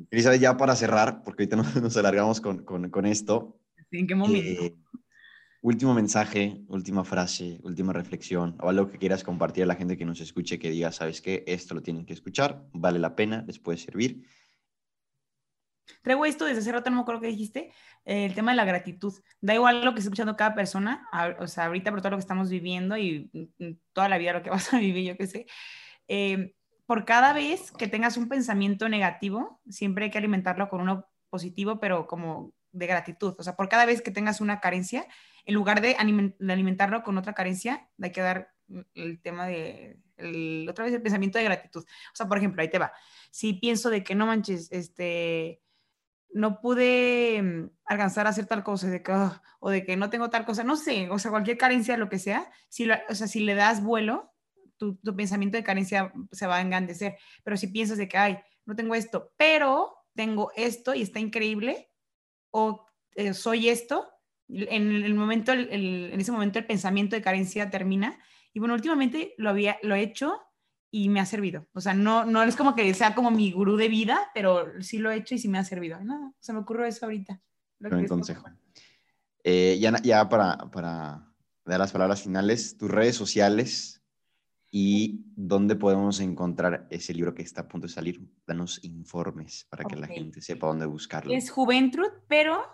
Elizabeth, 0.10 0.42
ya 0.42 0.58
para 0.58 0.76
cerrar, 0.76 1.22
porque 1.24 1.44
ahorita 1.44 1.56
nos, 1.58 1.76
nos 1.76 1.98
alargamos 1.98 2.42
con, 2.42 2.64
con, 2.64 2.90
con 2.90 3.06
esto. 3.06 3.60
¿En 3.92 4.08
qué 4.08 4.16
momento? 4.16 4.64
Eh, 4.64 4.76
último 5.68 5.94
mensaje, 5.94 6.62
última 6.70 7.04
frase, 7.04 7.60
última 7.62 7.92
reflexión 7.92 8.56
o 8.62 8.70
algo 8.70 8.88
que 8.88 8.98
quieras 8.98 9.22
compartir 9.22 9.64
a 9.64 9.68
la 9.68 9.76
gente 9.76 9.98
que 9.98 10.06
nos 10.06 10.22
escuche 10.22 10.58
que 10.58 10.70
diga, 10.70 10.94
sabes 10.94 11.22
qué, 11.22 11.44
esto 11.46 11.76
lo 11.76 11.82
tienen 11.82 12.06
que 12.06 12.14
escuchar, 12.14 12.64
vale 12.72 13.00
la 13.00 13.18
pena, 13.18 13.44
les 13.46 13.60
puede 13.60 13.78
servir. 13.78 14.26
Traigo 16.02 16.26
esto 16.26 16.46
desde 16.46 16.60
hace 16.62 16.72
rato, 16.72 16.90
no 16.90 16.96
me 16.96 17.02
acuerdo 17.02 17.20
qué 17.20 17.28
dijiste, 17.28 17.74
el 18.06 18.34
tema 18.34 18.52
de 18.52 18.58
la 18.58 18.64
gratitud. 18.64 19.14
Da 19.42 19.56
igual 19.56 19.84
lo 19.84 19.92
que 19.94 20.00
esté 20.00 20.08
escuchando 20.08 20.38
cada 20.38 20.56
persona, 20.56 21.06
o 21.40 21.48
sea, 21.48 21.66
ahorita 21.66 21.92
por 21.92 22.00
todo 22.00 22.12
lo 22.12 22.18
que 22.18 22.22
estamos 22.22 22.50
viviendo 22.50 22.98
y 22.98 23.30
toda 23.92 24.08
la 24.08 24.18
vida 24.18 24.32
lo 24.32 24.44
que 24.44 24.50
vas 24.58 24.74
a 24.74 24.80
vivir, 24.80 25.06
yo 25.06 25.18
qué 25.18 25.28
sé. 25.28 25.48
Eh, 26.08 26.56
por 26.86 27.04
cada 27.04 27.34
vez 27.34 27.74
que 27.74 27.90
tengas 27.90 28.16
un 28.16 28.30
pensamiento 28.30 28.88
negativo, 28.88 29.60
siempre 29.68 30.06
hay 30.06 30.12
que 30.12 30.18
alimentarlo 30.18 30.70
con 30.70 30.80
uno 30.80 31.06
positivo, 31.30 31.82
pero 31.82 32.08
como 32.08 32.54
de 32.72 32.88
gratitud. 32.88 33.36
O 33.38 33.44
sea, 33.44 33.58
por 33.58 33.68
cada 33.68 33.86
vez 33.86 34.02
que 34.02 34.12
tengas 34.12 34.40
una 34.40 34.62
carencia, 34.62 35.06
en 35.48 35.54
lugar 35.54 35.82
de, 35.82 35.96
alimentarlo 35.96 37.04
con 37.04 37.18
otra 37.18 37.34
carencia, 37.34 37.90
hay 38.02 38.12
que 38.12 38.22
dar 38.22 38.54
el 38.94 39.22
tema 39.22 39.48
de, 39.48 39.98
otra 40.70 40.84
vez 40.84 40.94
el 40.94 41.02
pensamiento 41.02 41.38
de 41.38 41.46
gratitud. 41.46 41.84
O 41.84 42.16
sea, 42.16 42.28
por 42.28 42.38
ejemplo, 42.38 42.62
ahí 42.62 42.70
te 42.70 42.80
va. 42.80 42.92
Si 43.32 43.54
pienso 43.54 43.90
de 43.90 44.04
que 44.04 44.14
no 44.14 44.26
manches, 44.26 44.70
este, 44.72 45.62
no 46.34 46.60
pude 46.60 47.42
mm, 47.42 47.70
alcanzar 47.86 48.28
a 48.28 48.32
hacer 48.32 48.46
tal 48.46 48.62
cosa, 48.62 48.90
de 48.90 49.02
que, 49.02 49.12
ah, 49.14 49.42
o 49.60 49.70
de 49.70 49.86
que 49.86 49.96
no 49.96 50.10
tengo 50.10 50.30
tal 50.30 50.46
cosa, 50.46 50.66
no 50.66 50.76
sé, 50.76 51.10
o 51.10 51.18
sea, 51.18 51.32
cualquier 51.32 51.58
carencia, 51.58 51.96
lo 51.96 52.10
que 52.10 52.20
sea, 52.20 52.52
si, 52.68 52.90
o 52.92 53.16
sea, 53.16 53.28
si 53.28 53.40
le 53.40 53.56
das 53.56 53.82
vuelo, 53.82 54.34
tu, 54.76 55.00
pensamiento 55.16 55.58
de 55.58 55.64
carencia 55.64 56.12
se 56.34 56.46
va 56.46 56.58
a 56.58 56.62
engrandecer. 56.62 57.18
Pero 57.46 57.56
si 57.56 57.68
piensas 57.68 57.98
de 57.98 58.10
que, 58.10 58.18
ay, 58.18 58.38
no 58.66 58.76
tengo 58.76 58.96
esto, 58.96 59.32
pero 59.38 59.96
tengo 60.14 60.52
esto 60.58 60.94
y 60.94 61.04
está 61.04 61.20
increíble, 61.22 61.90
o 62.52 62.86
eh, 63.16 63.34
soy 63.34 63.70
esto, 63.70 64.10
en, 64.50 64.92
el 65.04 65.14
momento, 65.14 65.52
en 65.52 66.20
ese 66.20 66.32
momento 66.32 66.60
el 66.60 66.66
pensamiento 66.66 67.16
de 67.16 67.22
carencia 67.22 67.70
termina. 67.70 68.18
Y 68.54 68.60
bueno, 68.60 68.74
últimamente 68.74 69.34
lo, 69.38 69.50
había, 69.50 69.78
lo 69.84 69.96
he 69.96 70.02
hecho 70.02 70.40
y 70.92 71.10
me 71.10 71.20
ha 71.20 71.26
servido. 71.26 71.68
O 71.74 71.82
sea, 71.82 71.94
no, 71.94 72.26
no 72.26 72.44
es 72.44 72.56
como 72.56 72.76
que 72.76 72.94
sea 72.94 73.14
como 73.14 73.32
mi 73.32 73.52
gurú 73.52 73.76
de 73.76 73.90
vida, 73.90 74.32
pero 74.34 74.82
sí 74.82 74.98
lo 74.98 75.12
he 75.12 75.18
hecho 75.18 75.36
y 75.36 75.40
sí 75.40 75.48
me 75.48 75.60
ha 75.60 75.64
servido. 75.64 76.00
Nada, 76.04 76.32
se 76.40 76.54
me 76.54 76.60
ocurrió 76.60 76.86
eso 76.86 77.06
ahorita. 77.06 77.42
Buen 77.80 78.08
consejo. 78.08 78.48
Eh, 79.44 79.78
ya, 79.80 80.02
ya 80.02 80.28
para, 80.28 80.58
para 80.72 81.32
dar 81.66 81.80
las 81.80 81.92
palabras 81.92 82.24
finales, 82.24 82.78
tus 82.78 82.90
redes 82.90 83.16
sociales 83.16 84.02
y 84.72 85.26
dónde 85.36 85.76
podemos 85.76 86.20
encontrar 86.20 86.88
ese 86.90 87.14
libro 87.14 87.34
que 87.34 87.42
está 87.42 87.62
a 87.62 87.68
punto 87.68 87.88
de 87.88 87.94
salir. 87.94 88.22
Danos 88.46 88.80
informes 88.84 89.66
para 89.70 89.86
que 89.86 89.96
la 89.96 90.08
gente 90.08 90.42
sepa 90.42 90.68
dónde 90.68 90.86
buscarlo. 90.86 91.34
Es 91.34 91.50
Juventud, 91.50 92.10
pero 92.28 92.66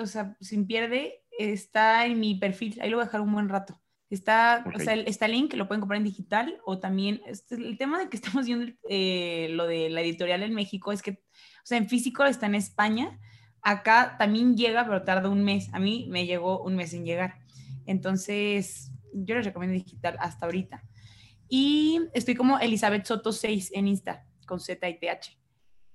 o 0.00 0.06
sea, 0.06 0.36
sin 0.40 0.66
pierde, 0.66 1.24
está 1.38 2.06
en 2.06 2.20
mi 2.20 2.34
perfil, 2.34 2.78
ahí 2.80 2.90
lo 2.90 2.96
voy 2.96 3.04
a 3.04 3.06
dejar 3.06 3.20
un 3.20 3.32
buen 3.32 3.48
rato. 3.48 3.80
Está, 4.10 4.64
o 4.74 4.78
sea, 4.80 4.94
está 4.94 5.26
el 5.26 5.32
link, 5.32 5.54
lo 5.54 5.68
pueden 5.68 5.80
comprar 5.80 5.98
en 5.98 6.04
digital 6.04 6.58
o 6.64 6.80
también, 6.80 7.22
este, 7.26 7.54
el 7.54 7.78
tema 7.78 7.98
de 8.00 8.08
que 8.08 8.16
estamos 8.16 8.44
viendo 8.46 8.72
eh, 8.88 9.48
lo 9.52 9.66
de 9.66 9.88
la 9.88 10.00
editorial 10.00 10.42
en 10.42 10.52
México 10.52 10.90
es 10.90 11.00
que, 11.00 11.12
o 11.12 11.64
sea, 11.64 11.78
en 11.78 11.88
físico 11.88 12.24
está 12.24 12.46
en 12.46 12.56
España, 12.56 13.20
acá 13.62 14.16
también 14.18 14.56
llega, 14.56 14.84
pero 14.84 15.02
tarda 15.02 15.28
un 15.28 15.44
mes. 15.44 15.72
A 15.72 15.78
mí 15.78 16.06
me 16.10 16.26
llegó 16.26 16.62
un 16.62 16.76
mes 16.76 16.92
en 16.94 17.04
llegar. 17.04 17.38
Entonces, 17.86 18.92
yo 19.12 19.34
les 19.34 19.44
recomiendo 19.44 19.74
digital 19.74 20.16
hasta 20.20 20.46
ahorita. 20.46 20.82
Y 21.48 22.00
estoy 22.14 22.34
como 22.34 22.58
Elizabeth 22.58 23.04
Soto 23.04 23.32
6 23.32 23.72
en 23.74 23.88
Insta, 23.88 24.26
con 24.46 24.60
Z 24.60 24.88
y 24.88 24.98
TH. 24.98 25.38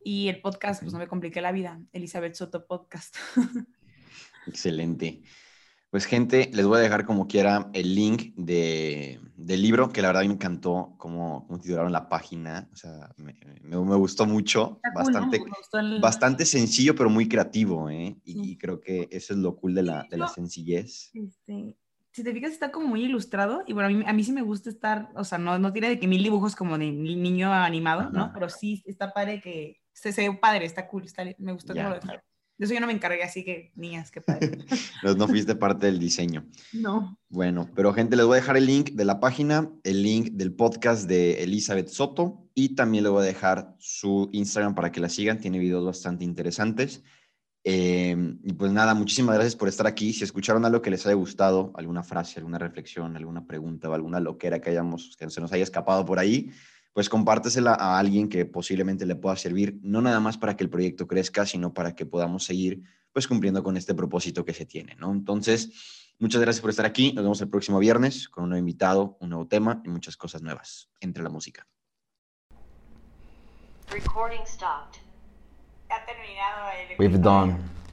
Y 0.03 0.27
el 0.27 0.41
podcast, 0.41 0.81
pues 0.81 0.93
no 0.93 0.99
me 0.99 1.07
compliqué 1.07 1.41
la 1.41 1.51
vida, 1.51 1.81
Elizabeth 1.91 2.36
Soto 2.36 2.67
Podcast. 2.67 3.15
Excelente. 4.47 5.21
Pues 5.95 6.05
gente, 6.05 6.49
les 6.53 6.65
voy 6.65 6.79
a 6.79 6.81
dejar 6.81 7.05
como 7.05 7.25
quiera 7.25 7.69
el 7.73 7.95
link 7.95 8.33
de, 8.35 9.21
del 9.37 9.61
libro, 9.61 9.89
que 9.89 10.01
la 10.01 10.09
verdad 10.09 10.25
me 10.25 10.33
encantó 10.33 10.93
cómo, 10.97 11.45
cómo 11.47 11.57
titularon 11.57 11.93
la 11.93 12.09
página. 12.09 12.67
O 12.73 12.75
sea, 12.75 13.13
me, 13.15 13.33
me, 13.63 13.77
gustó 13.77 14.25
mucho. 14.25 14.81
bastante, 14.93 15.41
bastante 16.01 16.45
sencillo, 16.45 16.95
pero 16.95 17.09
muy 17.09 17.29
creativo. 17.29 17.89
¿eh? 17.89 18.17
Y, 18.25 18.57
creo 18.57 18.81
que 18.81 19.07
eso 19.09 19.33
es 19.33 19.39
lo 19.39 19.55
cool 19.55 19.73
de 19.73 19.83
la, 19.83 20.05
de 20.09 20.17
la 20.17 20.27
sencillez. 20.27 21.11
Este, 21.13 21.77
si 22.11 22.23
te 22.25 22.33
fijas, 22.33 22.51
está 22.51 22.71
como 22.71 22.87
muy 22.87 23.05
ilustrado. 23.05 23.63
Y 23.65 23.71
bueno, 23.71 23.87
a 23.87 23.91
mí, 23.91 24.03
a 24.05 24.11
mí 24.11 24.23
sí 24.23 24.33
me 24.33 24.41
gusta 24.41 24.69
estar, 24.69 25.11
o 25.15 25.23
sea, 25.23 25.37
no, 25.37 25.57
no 25.59 25.71
tiene 25.71 25.87
de 25.87 25.97
que 25.97 26.07
mil 26.07 26.23
dibujos 26.23 26.57
como 26.57 26.77
de 26.77 26.91
niño 26.91 27.53
animado, 27.53 28.09
¿no? 28.09 28.31
Pero 28.33 28.49
sí 28.49 28.83
está 28.85 29.13
padre 29.13 29.39
que 29.39 29.81
se, 29.93 30.11
se 30.11 30.27
ve 30.27 30.35
padre, 30.35 30.65
está 30.65 30.89
cool, 30.89 31.05
está, 31.05 31.23
me 31.37 31.53
gustó 31.53 31.73
cómo 31.73 31.87
lo. 31.87 31.99
De 32.57 32.65
eso 32.65 32.73
yo 32.73 32.79
no 32.79 32.87
me 32.87 32.93
encargué, 32.93 33.21
así 33.23 33.43
que 33.43 33.71
niñas, 33.75 34.11
qué 34.11 34.21
padre. 34.21 34.57
no, 35.17 35.27
fuiste 35.27 35.55
parte 35.55 35.87
del 35.87 35.99
diseño. 35.99 36.45
No. 36.71 37.19
Bueno, 37.27 37.69
pero 37.75 37.93
gente, 37.93 38.15
les 38.15 38.25
voy 38.25 38.37
a 38.37 38.41
dejar 38.41 38.55
el 38.55 38.65
link 38.65 38.91
de 38.91 39.03
la 39.03 39.19
página, 39.19 39.69
el 39.83 40.03
link 40.03 40.31
del 40.31 40.53
podcast 40.53 41.07
de 41.07 41.43
Elizabeth 41.43 41.89
Soto 41.89 42.49
y 42.53 42.75
también 42.75 43.03
le 43.03 43.09
voy 43.09 43.23
a 43.23 43.25
dejar 43.25 43.75
su 43.77 44.29
Instagram 44.31 44.73
para 44.73 44.91
que 44.91 45.01
la 45.01 45.09
sigan. 45.09 45.39
Tiene 45.39 45.59
videos 45.59 45.85
bastante 45.85 46.23
interesantes. 46.23 47.03
Em, 47.67 48.39
y 48.43 48.53
pues 48.53 48.71
nada, 48.71 48.93
muchísimas 48.93 49.35
gracias 49.35 49.55
por 49.55 49.67
estar 49.67 49.87
aquí. 49.87 50.13
Si 50.13 50.23
escucharon 50.23 50.63
algo 50.65 50.81
que 50.81 50.91
les 50.91 51.05
haya 51.07 51.15
gustado, 51.15 51.73
alguna 51.75 52.03
frase, 52.03 52.39
alguna 52.39 52.59
reflexión, 52.59 53.17
alguna 53.17 53.45
pregunta 53.47 53.89
o 53.89 53.93
alguna 53.93 54.19
loquera 54.19 54.61
que 54.61 54.69
hayamos, 54.69 55.17
que 55.17 55.29
se 55.29 55.41
nos 55.41 55.51
haya 55.51 55.63
escapado 55.63 56.05
por 56.05 56.19
ahí, 56.19 56.51
pues 56.95 57.09
compártesela 57.09 57.73
a 57.73 57.99
alguien 57.99 58.29
que 58.29 58.45
posiblemente 58.45 59.05
le 59.05 59.17
pueda 59.17 59.35
servir, 59.35 59.77
no 59.81 60.01
nada 60.01 60.21
más 60.21 60.37
para 60.37 60.55
que 60.55 60.63
el 60.63 60.69
proyecto 60.69 61.07
crezca, 61.07 61.45
sino 61.45 61.73
para 61.73 61.93
que 61.93 62.05
podamos 62.05 62.45
seguir 62.45 62.83
pues 63.11 63.27
cumpliendo 63.27 63.61
con 63.63 63.75
este 63.75 63.93
propósito 63.93 64.45
que 64.45 64.53
se 64.53 64.65
tiene, 64.65 64.95
¿no? 64.95 65.11
Entonces, 65.11 66.13
muchas 66.19 66.39
gracias 66.39 66.61
por 66.61 66.69
estar 66.69 66.85
aquí. 66.85 67.11
Nos 67.11 67.25
vemos 67.25 67.41
el 67.41 67.49
próximo 67.49 67.79
viernes 67.79 68.29
con 68.29 68.45
un 68.45 68.51
nuevo 68.51 68.61
invitado, 68.61 69.17
un 69.19 69.31
nuevo 69.31 69.45
tema 69.45 69.81
y 69.83 69.89
muchas 69.89 70.15
cosas 70.15 70.41
nuevas 70.41 70.89
entre 71.01 71.21
la 71.21 71.29
música. 71.29 71.67
Recording 73.91 74.45
stopped. 74.47 75.01
Ha 75.89 76.05
terminado 76.05 76.97
We've 76.97 77.17
done. 77.17 77.84